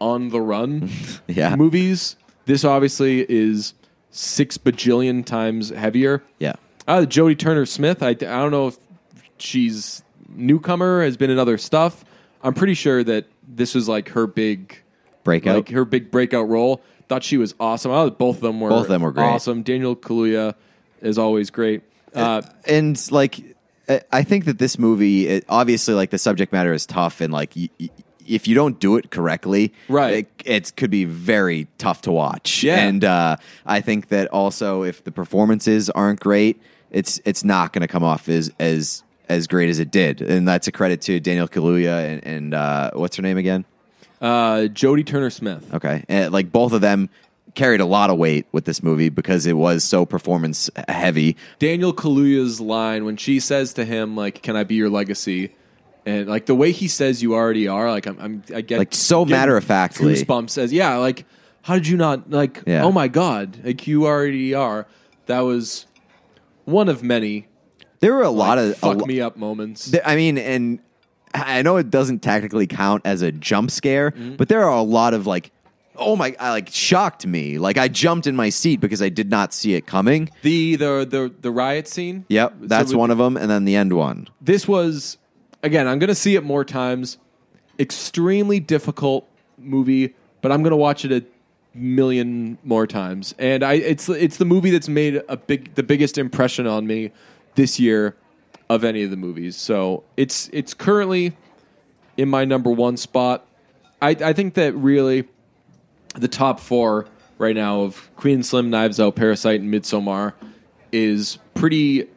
on 0.00 0.28
the 0.30 0.40
run 0.40 0.90
Yeah. 1.26 1.54
movies. 1.56 2.16
This 2.46 2.64
obviously 2.64 3.26
is 3.28 3.74
six 4.10 4.56
bajillion 4.58 5.24
times 5.24 5.70
heavier. 5.70 6.22
Yeah. 6.38 6.54
Uh, 6.88 7.00
Jodie 7.06 7.38
Turner 7.38 7.66
Smith. 7.66 8.02
I, 8.02 8.10
I 8.10 8.14
don't 8.14 8.50
know 8.50 8.68
if 8.68 8.78
she's 9.38 10.02
newcomer, 10.28 11.02
has 11.02 11.16
been 11.16 11.30
in 11.30 11.38
other 11.38 11.58
stuff. 11.58 12.04
I'm 12.42 12.54
pretty 12.54 12.74
sure 12.74 13.02
that 13.04 13.26
this 13.46 13.74
was 13.74 13.88
like 13.88 14.10
her 14.10 14.26
big 14.26 14.78
Breakout. 15.26 15.54
like 15.56 15.68
her 15.68 15.84
big 15.84 16.10
breakout 16.10 16.48
role. 16.48 16.80
Thought 17.08 17.22
she 17.22 17.36
was 17.36 17.54
awesome. 17.60 17.92
I 17.92 17.96
thought 17.96 18.18
both 18.18 18.36
of 18.36 18.42
them 18.42 18.58
were 18.60 18.70
Both 18.70 18.84
of 18.86 18.88
them 18.88 19.02
were 19.02 19.12
great. 19.12 19.26
Awesome. 19.26 19.62
Daniel 19.62 19.94
Kaluuya 19.94 20.54
is 21.02 21.18
always 21.18 21.50
great. 21.50 21.82
Uh, 22.14 22.40
and 22.66 22.98
like 23.12 23.40
I- 23.88 24.00
I 24.10 24.22
think 24.24 24.46
that 24.46 24.58
this 24.58 24.78
movie, 24.78 25.28
it, 25.28 25.44
obviously, 25.48 25.94
like 25.94 26.10
the 26.10 26.18
subject 26.18 26.52
matter 26.52 26.72
is 26.72 26.86
tough, 26.86 27.20
and 27.20 27.32
like 27.32 27.52
y- 27.54 27.68
y- 27.78 27.90
if 28.26 28.48
you 28.48 28.56
don't 28.56 28.80
do 28.80 28.96
it 28.96 29.10
correctly, 29.12 29.72
Right. 29.88 30.26
it, 30.26 30.28
it 30.44 30.72
could 30.76 30.90
be 30.90 31.04
very 31.04 31.68
tough 31.78 32.02
to 32.02 32.10
watch. 32.10 32.64
Yeah. 32.64 32.78
and 32.80 33.04
uh, 33.04 33.36
I 33.64 33.80
think 33.80 34.08
that 34.08 34.26
also 34.32 34.82
if 34.82 35.04
the 35.04 35.12
performances 35.12 35.88
aren't 35.90 36.18
great, 36.18 36.60
it's 36.90 37.20
it's 37.24 37.44
not 37.44 37.72
going 37.72 37.82
to 37.82 37.88
come 37.88 38.02
off 38.02 38.28
as 38.28 38.50
as 38.58 39.04
as 39.28 39.46
great 39.46 39.68
as 39.68 39.78
it 39.78 39.92
did, 39.92 40.20
and 40.22 40.48
that's 40.48 40.66
a 40.66 40.72
credit 40.72 41.00
to 41.02 41.20
Daniel 41.20 41.46
Kaluuya 41.46 42.12
and, 42.12 42.26
and 42.26 42.54
uh, 42.54 42.90
what's 42.94 43.14
her 43.16 43.22
name 43.22 43.38
again? 43.38 43.64
Uh, 44.20 44.68
Jodie 44.72 45.06
Turner 45.06 45.30
Smith. 45.30 45.72
Okay, 45.74 46.04
and 46.08 46.32
like 46.32 46.50
both 46.52 46.72
of 46.72 46.80
them 46.80 47.08
carried 47.54 47.80
a 47.80 47.86
lot 47.86 48.10
of 48.10 48.18
weight 48.18 48.46
with 48.52 48.66
this 48.66 48.82
movie 48.82 49.08
because 49.08 49.46
it 49.46 49.54
was 49.54 49.82
so 49.82 50.04
performance 50.04 50.68
heavy. 50.88 51.36
Daniel 51.58 51.92
Kaluuya's 51.94 52.60
line 52.60 53.04
when 53.04 53.16
she 53.16 53.40
says 53.40 53.72
to 53.74 53.84
him 53.84 54.16
like, 54.16 54.42
"Can 54.42 54.56
I 54.56 54.64
be 54.64 54.74
your 54.74 54.90
legacy?" 54.90 55.54
and 56.04 56.28
like 56.28 56.46
the 56.46 56.54
way 56.54 56.70
he 56.72 56.86
says, 56.88 57.22
"You 57.22 57.34
already 57.34 57.66
are." 57.66 57.90
Like 57.90 58.06
I'm, 58.06 58.18
I'm 58.20 58.42
I 58.54 58.60
get 58.60 58.78
Like, 58.78 58.94
so 58.94 59.24
matter-of-factly. 59.24 60.14
Goosebumps 60.14 60.50
says, 60.50 60.72
"Yeah." 60.72 60.96
Like, 60.96 61.24
how 61.62 61.74
did 61.74 61.88
you 61.88 61.96
not 61.96 62.30
like? 62.30 62.62
Yeah. 62.66 62.84
Oh 62.84 62.92
my 62.92 63.08
god! 63.08 63.58
Like 63.64 63.86
you 63.86 64.06
already 64.06 64.54
are. 64.54 64.86
That 65.26 65.40
was 65.40 65.86
one 66.64 66.88
of 66.88 67.02
many 67.02 67.48
There 68.00 68.14
were 68.14 68.22
a 68.22 68.30
lot 68.30 68.58
like, 68.58 68.66
of 68.66 68.70
a 68.70 68.74
fuck 68.74 68.96
lo- 68.98 69.06
me 69.06 69.20
up 69.20 69.36
moments. 69.36 69.90
Th- 69.90 70.02
I 70.06 70.14
mean, 70.14 70.38
and 70.38 70.78
I 71.36 71.62
know 71.62 71.76
it 71.76 71.90
doesn't 71.90 72.20
technically 72.20 72.66
count 72.66 73.02
as 73.04 73.22
a 73.22 73.30
jump 73.32 73.70
scare, 73.70 74.10
Mm-hmm. 74.12 74.36
but 74.36 74.48
there 74.48 74.62
are 74.64 74.76
a 74.76 74.82
lot 74.82 75.12
of 75.14 75.26
like, 75.26 75.50
oh 75.96 76.16
my, 76.16 76.34
I 76.38 76.50
like 76.50 76.68
shocked 76.70 77.26
me. 77.26 77.58
Like 77.58 77.78
I 77.78 77.88
jumped 77.88 78.26
in 78.26 78.36
my 78.36 78.48
seat 78.50 78.80
because 78.80 79.00
I 79.02 79.08
did 79.08 79.30
not 79.30 79.52
see 79.54 79.74
it 79.74 79.86
coming. 79.86 80.30
the 80.42 80.76
the 80.76 81.06
the 81.08 81.34
the 81.40 81.50
riot 81.50 81.88
scene. 81.88 82.24
Yep, 82.28 82.54
So 82.60 82.66
that's 82.66 82.88
with- 82.90 82.96
one 82.98 83.10
of 83.10 83.18
them, 83.18 83.36
and 83.36 83.50
then 83.50 83.64
the 83.64 83.76
end 83.76 83.92
one. 83.92 84.28
this 84.40 84.66
was 84.68 85.18
again 85.62 85.88
i'm 85.88 85.98
going 85.98 86.08
to 86.08 86.14
see 86.14 86.36
it 86.36 86.44
more 86.44 86.64
times 86.64 87.16
extremely 87.78 88.60
difficult 88.60 89.26
movie 89.58 90.14
but 90.42 90.52
i'm 90.52 90.62
going 90.62 90.70
to 90.70 90.76
watch 90.76 91.04
it 91.04 91.10
a 91.12 91.24
million 91.76 92.56
more 92.62 92.86
times 92.86 93.34
and 93.38 93.62
i 93.62 93.72
it's 93.74 94.08
it's 94.08 94.36
the 94.36 94.44
movie 94.44 94.70
that's 94.70 94.88
made 94.88 95.20
a 95.28 95.36
big 95.36 95.74
the 95.74 95.82
biggest 95.82 96.18
impression 96.18 96.66
on 96.66 96.86
me 96.86 97.10
this 97.54 97.78
year 97.80 98.14
of 98.68 98.84
any 98.84 99.02
of 99.02 99.10
the 99.10 99.16
movies 99.16 99.56
so 99.56 100.02
it's 100.16 100.48
it's 100.52 100.74
currently 100.74 101.36
in 102.16 102.28
my 102.28 102.44
number 102.44 102.70
one 102.70 102.96
spot 102.96 103.46
i 104.02 104.10
i 104.10 104.32
think 104.32 104.54
that 104.54 104.74
really 104.74 105.24
the 106.14 106.28
top 106.28 106.58
four 106.58 107.06
right 107.38 107.54
now 107.54 107.82
of 107.82 108.10
queen 108.16 108.36
and 108.36 108.46
slim 108.46 108.70
knives 108.70 108.98
out 108.98 109.14
parasite 109.14 109.60
and 109.60 109.72
midsommar 109.72 110.32
is 110.92 111.38
pretty 111.54 112.08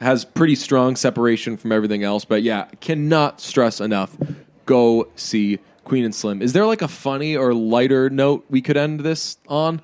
has 0.00 0.24
pretty 0.24 0.54
strong 0.54 0.96
separation 0.96 1.56
from 1.56 1.72
everything 1.72 2.02
else. 2.02 2.24
But 2.24 2.42
yeah, 2.42 2.66
cannot 2.80 3.40
stress 3.40 3.80
enough. 3.80 4.16
Go 4.66 5.08
see 5.16 5.58
Queen 5.84 6.04
and 6.04 6.14
Slim. 6.14 6.42
Is 6.42 6.52
there 6.52 6.66
like 6.66 6.82
a 6.82 6.88
funny 6.88 7.36
or 7.36 7.52
lighter 7.54 8.08
note 8.08 8.44
we 8.48 8.62
could 8.62 8.76
end 8.76 9.00
this 9.00 9.38
on? 9.48 9.82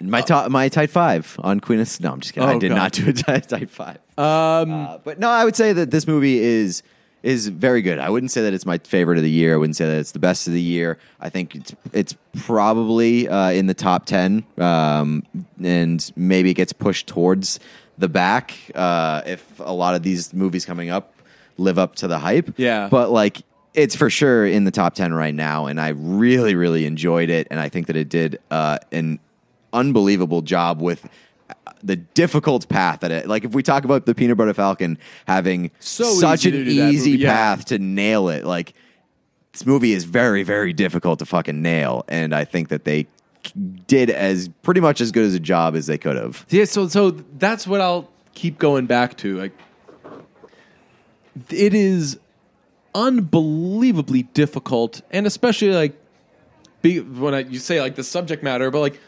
My 0.00 0.20
top, 0.20 0.50
my 0.50 0.68
tight 0.68 0.90
five 0.90 1.36
on 1.42 1.60
Queen 1.60 1.80
of. 1.80 2.00
No, 2.00 2.12
I'm 2.12 2.20
just 2.20 2.34
kidding. 2.34 2.48
I 2.48 2.54
Oh, 2.54 2.58
did 2.58 2.70
God. 2.70 2.74
not 2.76 2.92
do 2.92 3.08
a 3.08 3.12
tight, 3.12 3.48
tight 3.48 3.70
five. 3.70 3.98
Um, 4.18 4.98
but 5.04 5.18
no, 5.18 5.28
I 5.30 5.44
would 5.44 5.56
say 5.56 5.72
that 5.72 5.90
this 5.90 6.06
movie 6.06 6.38
is 6.38 6.82
is 7.22 7.48
very 7.48 7.80
good. 7.80 7.98
I 7.98 8.10
wouldn't 8.10 8.30
say 8.32 8.42
that 8.42 8.52
it's 8.52 8.66
my 8.66 8.76
favorite 8.78 9.16
of 9.16 9.24
the 9.24 9.30
year. 9.30 9.54
I 9.54 9.56
wouldn't 9.56 9.76
say 9.76 9.86
that 9.86 9.96
it's 9.98 10.12
the 10.12 10.18
best 10.18 10.46
of 10.46 10.52
the 10.52 10.60
year. 10.60 10.98
I 11.20 11.30
think 11.30 11.54
it's 11.54 11.74
it's 11.92 12.14
probably 12.44 13.28
uh, 13.28 13.50
in 13.50 13.66
the 13.66 13.74
top 13.74 14.04
ten, 14.06 14.44
um, 14.58 15.22
and 15.62 16.10
maybe 16.16 16.50
it 16.50 16.54
gets 16.54 16.72
pushed 16.72 17.06
towards 17.06 17.60
the 17.98 18.08
back 18.08 18.54
uh, 18.74 19.22
if 19.26 19.60
a 19.60 19.72
lot 19.72 19.94
of 19.94 20.02
these 20.02 20.34
movies 20.34 20.64
coming 20.64 20.90
up 20.90 21.14
live 21.56 21.78
up 21.78 21.94
to 21.96 22.08
the 22.08 22.18
hype. 22.18 22.52
Yeah. 22.56 22.88
but 22.90 23.10
like 23.10 23.42
it's 23.74 23.94
for 23.96 24.08
sure 24.10 24.46
in 24.46 24.64
the 24.64 24.70
top 24.70 24.94
10 24.94 25.12
right 25.14 25.34
now 25.34 25.66
and 25.66 25.80
i 25.80 25.88
really 25.88 26.54
really 26.54 26.86
enjoyed 26.86 27.28
it 27.28 27.48
and 27.50 27.58
i 27.58 27.68
think 27.68 27.88
that 27.88 27.96
it 27.96 28.08
did 28.08 28.38
uh, 28.52 28.78
an 28.92 29.18
unbelievable 29.74 30.42
job 30.42 30.80
with 30.80 31.08
the 31.82 31.96
difficult 31.96 32.68
path 32.68 33.00
that 33.00 33.10
it 33.10 33.28
like 33.28 33.44
if 33.44 33.52
we 33.52 33.62
talk 33.62 33.84
about 33.84 34.06
the 34.06 34.14
peanut 34.14 34.38
butter 34.38 34.54
falcon 34.54 34.96
having 35.26 35.70
So 35.80 36.04
such 36.04 36.46
easy 36.46 36.48
an 36.48 36.52
to 36.54 36.64
do 36.64 36.76
that 36.76 36.92
easy 36.92 37.10
movie, 37.10 37.22
yeah. 37.22 37.34
path 37.34 37.64
to 37.66 37.78
nail 37.78 38.30
it 38.30 38.44
like 38.44 38.72
this 39.52 39.66
movie 39.66 39.92
is 39.92 40.04
very 40.04 40.42
very 40.42 40.72
difficult 40.72 41.18
to 41.18 41.26
fucking 41.26 41.60
nail 41.60 42.04
and 42.08 42.34
i 42.34 42.44
think 42.44 42.70
that 42.70 42.84
they 42.84 43.06
did 43.86 44.08
as 44.08 44.48
pretty 44.62 44.80
much 44.80 45.00
as 45.02 45.12
good 45.12 45.26
as 45.26 45.34
a 45.34 45.40
job 45.40 45.76
as 45.76 45.86
they 45.86 45.98
could 45.98 46.16
have 46.16 46.46
Yeah, 46.48 46.64
so 46.64 46.88
so 46.88 47.10
that's 47.10 47.66
what 47.66 47.80
I'll 47.80 48.08
keep 48.34 48.58
going 48.58 48.86
back 48.86 49.16
to. 49.18 49.38
Like, 49.38 49.52
it 51.50 51.74
is 51.74 52.18
unbelievably 52.94 54.24
difficult, 54.34 55.02
and 55.10 55.26
especially 55.26 55.72
like, 55.72 55.94
be, 56.82 57.00
when 57.00 57.34
I, 57.34 57.40
you 57.40 57.58
say 57.58 57.80
like 57.80 57.96
the 57.96 58.04
subject 58.04 58.42
matter, 58.42 58.70
but 58.70 58.80
like, 58.80 59.00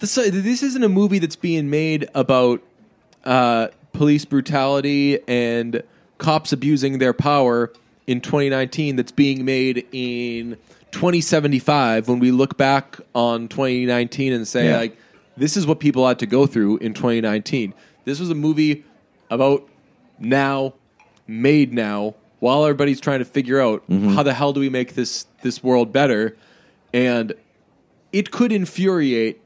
this 0.00 0.14
this 0.14 0.62
isn't 0.62 0.82
a 0.82 0.88
movie 0.88 1.18
that's 1.18 1.36
being 1.36 1.70
made 1.70 2.08
about 2.14 2.62
uh, 3.24 3.68
police 3.92 4.24
brutality 4.24 5.18
and 5.28 5.82
cops 6.18 6.52
abusing 6.52 6.98
their 6.98 7.12
power 7.12 7.72
in 8.06 8.20
2019. 8.20 8.96
That's 8.96 9.12
being 9.12 9.44
made 9.44 9.86
in 9.92 10.56
2075 10.92 12.08
when 12.08 12.18
we 12.18 12.30
look 12.30 12.56
back 12.56 12.98
on 13.14 13.48
2019 13.48 14.32
and 14.32 14.46
say 14.46 14.68
Yeah. 14.70 14.78
like 14.78 14.96
this 15.36 15.56
is 15.56 15.66
what 15.66 15.78
people 15.80 16.06
had 16.06 16.18
to 16.18 16.26
go 16.26 16.46
through 16.46 16.78
in 16.78 16.92
2019 16.94 17.72
this 18.04 18.18
was 18.18 18.28
a 18.28 18.34
movie 18.34 18.84
about 19.30 19.66
now 20.18 20.74
made 21.28 21.72
now 21.72 22.16
while 22.40 22.64
everybody's 22.64 23.00
trying 23.00 23.20
to 23.20 23.24
figure 23.24 23.60
out 23.60 23.84
how 23.88 24.24
the 24.24 24.34
hell 24.34 24.52
do 24.52 24.58
we 24.58 24.68
make 24.68 24.94
this 24.96 25.26
this 25.42 25.62
world 25.62 25.92
better 25.92 26.36
and 26.92 27.34
it 28.12 28.32
could 28.32 28.50
infuriate 28.50 29.40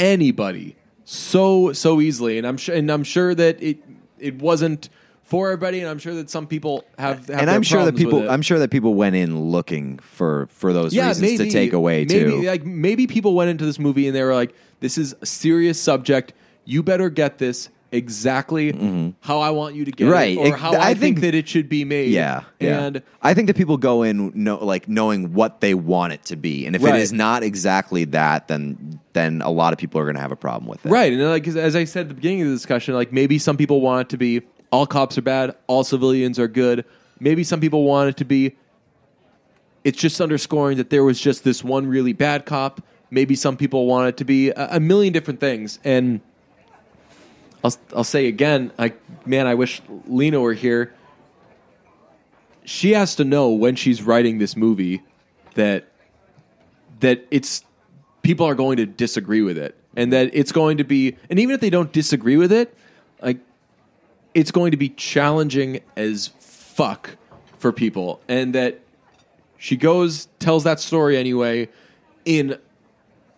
anybody 0.00 0.76
so 1.04 1.72
so 1.72 2.00
easily. 2.00 2.38
And 2.38 2.46
i'm 2.46 2.56
sure 2.56 2.74
and 2.74 2.90
i'm 2.90 3.04
sure 3.04 3.34
that 3.34 3.62
it 3.62 3.78
it 4.18 4.40
wasn't 4.40 4.88
for 5.24 5.48
everybody 5.48 5.80
and 5.80 5.88
i'm 5.88 5.98
sure 5.98 6.14
that 6.14 6.28
some 6.28 6.46
people 6.46 6.84
have, 6.98 7.28
have 7.28 7.40
and 7.40 7.50
i'm 7.50 7.62
sure 7.62 7.84
that 7.84 7.96
people 7.96 8.28
i'm 8.28 8.42
sure 8.42 8.58
that 8.58 8.70
people 8.70 8.94
went 8.94 9.14
in 9.16 9.40
looking 9.40 9.98
for 9.98 10.48
for 10.50 10.72
those 10.72 10.96
reasons 10.96 11.38
to 11.38 11.50
take 11.50 11.72
away 11.72 12.04
maybe, 12.04 12.30
too. 12.30 12.42
Like 12.42 12.64
maybe 12.64 13.06
people 13.06 13.34
went 13.34 13.50
into 13.50 13.64
this 13.64 13.78
movie 13.78 14.06
and 14.06 14.16
they 14.16 14.22
were 14.22 14.34
like, 14.34 14.54
"This 14.80 14.98
is 14.98 15.14
a 15.20 15.26
serious 15.26 15.80
subject. 15.80 16.32
You 16.64 16.82
better 16.82 17.10
get 17.10 17.38
this 17.38 17.68
exactly 17.92 19.14
how 19.20 19.40
I 19.40 19.50
want 19.50 19.74
you 19.74 19.84
to 19.84 19.90
get 19.90 20.04
Mm-hmm. 20.04 20.12
Right. 20.12 20.38
it, 20.38 20.52
or 20.52 20.56
how 20.56 20.72
I 20.74 20.90
I, 20.90 20.94
think, 20.94 21.18
think- 21.18 21.20
that 21.20 21.34
it 21.34 21.48
should 21.48 21.68
be 21.68 21.84
made." 21.84 22.10
Yeah, 22.10 22.42
yeah. 22.58 22.80
and 22.84 23.02
I 23.22 23.34
think 23.34 23.46
that 23.48 23.56
people 23.56 23.76
go 23.76 24.02
in 24.02 24.32
know, 24.34 24.64
like 24.64 24.88
knowing 24.88 25.32
what 25.34 25.60
they 25.60 25.74
want 25.74 26.12
it 26.12 26.24
to 26.26 26.36
be, 26.36 26.66
and 26.66 26.76
if 26.76 26.82
Right. 26.82 26.94
it 26.94 27.00
is 27.00 27.12
not 27.12 27.42
exactly 27.42 28.04
that, 28.06 28.48
then 28.48 29.00
then 29.12 29.42
a 29.42 29.50
lot 29.50 29.72
of 29.72 29.78
people 29.78 30.00
are 30.00 30.04
going 30.04 30.14
to 30.16 30.20
have 30.22 30.32
a 30.32 30.36
problem 30.36 30.68
with 30.68 30.84
it. 30.86 30.88
right. 30.88 31.12
And 31.12 31.22
like 31.22 31.46
as 31.48 31.74
I 31.74 31.84
said 31.84 32.02
at 32.02 32.08
the 32.08 32.14
beginning 32.14 32.42
of 32.42 32.48
the 32.48 32.54
discussion, 32.54 32.94
like 32.94 33.12
maybe 33.12 33.38
some 33.38 33.56
people 33.56 33.80
want 33.80 34.02
it 34.02 34.08
to 34.10 34.16
be 34.16 34.42
all 34.70 34.86
cops 34.86 35.18
are 35.18 35.22
bad, 35.22 35.56
all 35.66 35.82
civilians 35.82 36.38
are 36.38 36.46
good. 36.48 36.84
Maybe 37.18 37.42
some 37.44 37.60
people 37.60 37.82
want 37.84 38.08
it 38.10 38.16
to 38.18 38.24
be 38.24 38.54
it's 39.82 39.98
just 39.98 40.20
underscoring 40.20 40.76
that 40.76 40.90
there 40.90 41.02
was 41.04 41.18
just 41.20 41.42
this 41.42 41.64
one 41.64 41.86
really 41.86 42.12
bad 42.12 42.44
cop. 42.46 42.82
Maybe 43.10 43.34
some 43.34 43.56
people 43.56 43.86
want 43.86 44.08
it 44.08 44.16
to 44.18 44.24
be 44.24 44.50
a, 44.50 44.76
a 44.76 44.80
million 44.80 45.12
different 45.12 45.40
things. 45.40 45.78
And 45.84 46.20
I'll 47.62 47.76
I'll 47.94 48.04
say 48.04 48.26
again, 48.26 48.72
like 48.78 49.00
man, 49.26 49.46
I 49.46 49.54
wish 49.54 49.82
Lena 50.06 50.40
were 50.40 50.54
here. 50.54 50.94
She 52.64 52.92
has 52.92 53.16
to 53.16 53.24
know 53.24 53.50
when 53.50 53.76
she's 53.76 54.02
writing 54.02 54.38
this 54.38 54.56
movie 54.56 55.02
that 55.54 55.86
that 57.00 57.26
it's 57.30 57.64
people 58.22 58.46
are 58.46 58.54
going 58.54 58.76
to 58.76 58.86
disagree 58.86 59.42
with 59.42 59.58
it, 59.58 59.76
and 59.96 60.12
that 60.12 60.30
it's 60.32 60.52
going 60.52 60.78
to 60.78 60.84
be, 60.84 61.16
and 61.28 61.38
even 61.38 61.54
if 61.54 61.60
they 61.60 61.70
don't 61.70 61.92
disagree 61.92 62.36
with 62.36 62.52
it, 62.52 62.76
like 63.22 63.38
it's 64.34 64.50
going 64.50 64.70
to 64.70 64.76
be 64.76 64.88
challenging 64.90 65.80
as 65.96 66.28
fuck 66.38 67.16
for 67.58 67.72
people, 67.72 68.20
and 68.28 68.54
that 68.54 68.80
she 69.58 69.76
goes 69.76 70.28
tells 70.38 70.64
that 70.64 70.80
story 70.80 71.16
anyway 71.16 71.68
in 72.24 72.58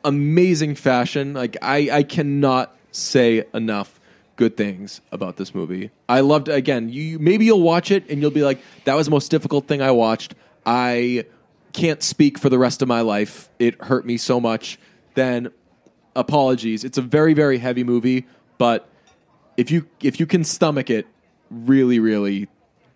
amazing 0.04 0.74
fashion. 0.74 1.34
Like 1.34 1.56
I, 1.62 1.88
I 1.90 2.02
cannot 2.02 2.76
say 2.90 3.44
enough 3.54 3.98
good 4.42 4.56
things 4.56 5.00
about 5.12 5.36
this 5.36 5.54
movie. 5.54 5.92
I 6.08 6.18
loved 6.18 6.48
again. 6.48 6.88
You 6.88 7.20
maybe 7.20 7.44
you'll 7.44 7.62
watch 7.62 7.92
it 7.92 8.10
and 8.10 8.20
you'll 8.20 8.32
be 8.32 8.42
like, 8.42 8.60
"That 8.86 8.94
was 8.94 9.06
the 9.06 9.12
most 9.12 9.30
difficult 9.30 9.68
thing 9.68 9.80
I 9.80 9.92
watched." 9.92 10.34
I 10.66 11.26
can't 11.72 12.02
speak 12.02 12.38
for 12.38 12.48
the 12.48 12.58
rest 12.58 12.82
of 12.82 12.88
my 12.88 13.02
life. 13.02 13.48
It 13.60 13.80
hurt 13.84 14.04
me 14.04 14.16
so 14.16 14.40
much. 14.40 14.80
Then 15.14 15.52
apologies. 16.16 16.82
It's 16.82 16.98
a 16.98 17.02
very 17.02 17.34
very 17.34 17.58
heavy 17.58 17.84
movie, 17.84 18.26
but 18.58 18.88
if 19.56 19.70
you 19.70 19.86
if 20.00 20.18
you 20.18 20.26
can 20.26 20.42
stomach 20.42 20.90
it, 20.90 21.06
really 21.48 22.00
really 22.00 22.48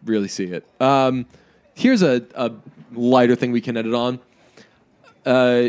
really 0.04 0.28
see 0.28 0.46
it. 0.46 0.66
Um, 0.80 1.26
here's 1.74 2.02
a, 2.02 2.26
a 2.34 2.50
lighter 2.92 3.36
thing 3.36 3.52
we 3.52 3.60
can 3.60 3.76
edit 3.76 3.94
on. 3.94 4.18
Uh, 5.24 5.68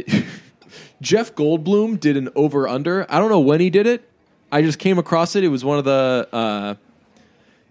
Jeff 1.02 1.36
Goldblum 1.36 2.00
did 2.00 2.18
an 2.18 2.30
over 2.36 2.68
under. 2.68 3.06
I 3.14 3.20
don't 3.20 3.30
know 3.30 3.40
when 3.40 3.60
he 3.60 3.70
did 3.70 3.86
it. 3.86 4.10
I 4.52 4.62
just 4.62 4.80
came 4.80 4.98
across 4.98 5.36
it. 5.36 5.44
It 5.44 5.50
was 5.50 5.64
one 5.66 5.78
of 5.78 5.86
the 5.86 6.28
uh, 6.32 6.76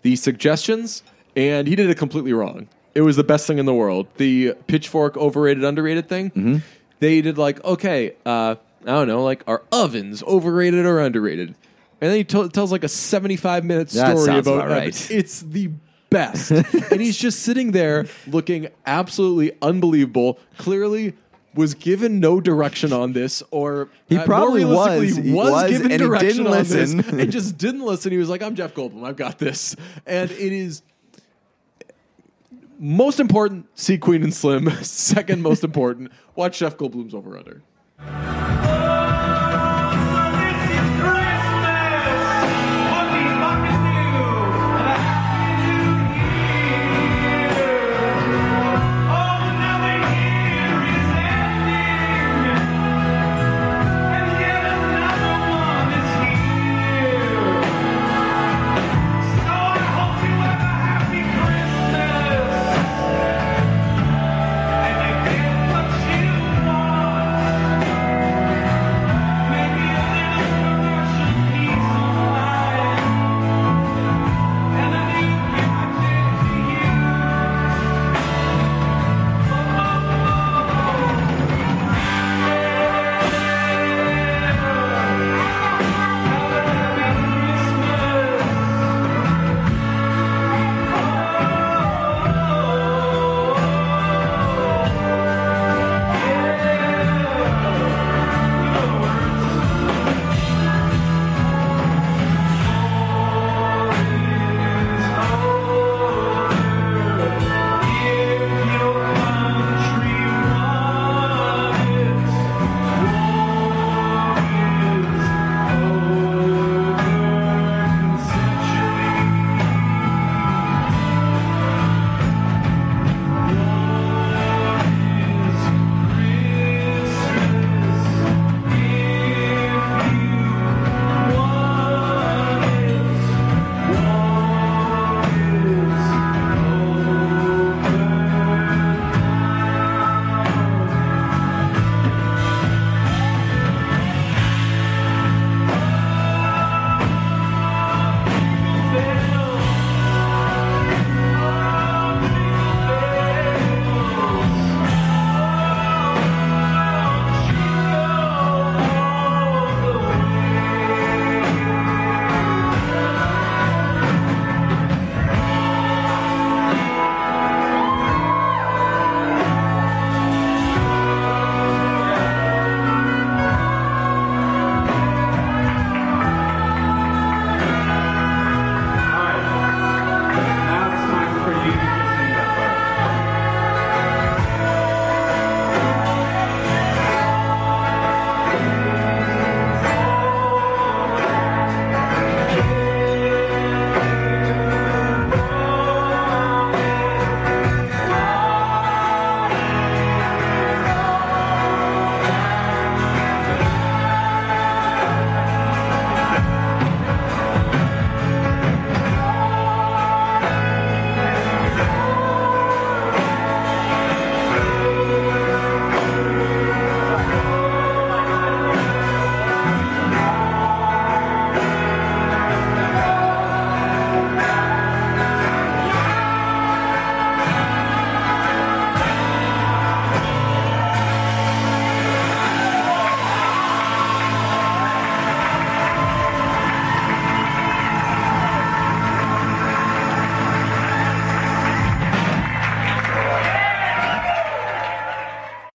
the 0.02 0.16
suggestions, 0.16 1.02
and 1.34 1.66
he 1.66 1.74
did 1.76 1.88
it 1.90 1.96
completely 1.98 2.32
wrong. 2.32 2.68
It 2.94 3.02
was 3.02 3.16
the 3.16 3.24
best 3.24 3.46
thing 3.46 3.58
in 3.58 3.66
the 3.66 3.74
world. 3.74 4.06
The 4.16 4.54
pitchfork 4.66 5.16
overrated 5.16 5.64
underrated 5.64 6.08
thing. 6.08 6.62
They 7.00 7.20
did 7.20 7.38
like 7.38 7.62
okay, 7.64 8.16
uh, 8.24 8.56
I 8.82 8.84
don't 8.84 9.08
know, 9.08 9.22
like 9.22 9.42
are 9.46 9.62
ovens 9.72 10.22
overrated 10.22 10.86
or 10.86 11.00
underrated? 11.00 11.54
And 12.00 12.10
then 12.10 12.16
he 12.16 12.24
t- 12.24 12.48
tells 12.48 12.72
like 12.72 12.84
a 12.84 12.88
seventy-five 12.88 13.64
minute 13.64 13.88
That 13.90 14.16
story 14.18 14.38
about 14.38 14.54
about 14.56 14.68
right. 14.68 15.10
It's 15.10 15.40
the 15.40 15.70
best, 16.10 16.50
and 16.90 17.00
he's 17.00 17.16
just 17.16 17.40
sitting 17.40 17.72
there 17.72 18.06
looking 18.26 18.68
absolutely 18.86 19.52
unbelievable. 19.62 20.38
Clearly. 20.58 21.14
Was 21.56 21.74
given 21.74 22.20
no 22.20 22.40
direction 22.40 22.92
on 22.92 23.12
this, 23.12 23.42
or 23.50 23.88
He 24.08 24.18
uh, 24.18 24.24
probably 24.24 24.64
realistically, 24.64 25.06
was. 25.06 25.16
He 25.16 25.32
was, 25.32 25.70
given 25.70 25.90
and 25.90 26.00
direction 26.00 26.28
didn't 26.28 26.46
on 26.46 26.52
this 26.52 26.72
listen. 26.72 27.20
and 27.20 27.32
just 27.32 27.58
didn't 27.58 27.80
listen. 27.80 28.12
He 28.12 28.18
was 28.18 28.28
like, 28.28 28.42
"I'm 28.42 28.54
Jeff 28.54 28.74
Goldblum. 28.74 29.04
I've 29.04 29.16
got 29.16 29.38
this." 29.38 29.74
And 30.06 30.30
it 30.30 30.52
is 30.52 30.82
most 32.78 33.20
important. 33.20 33.66
See 33.74 33.98
Queen 33.98 34.22
and 34.22 34.34
Slim. 34.34 34.70
Second 34.82 35.42
most 35.42 35.64
important. 35.64 36.12
Watch 36.34 36.58
Jeff 36.58 36.76
Goldblum's 36.76 37.14
Over 37.14 37.38
Under. 37.38 38.75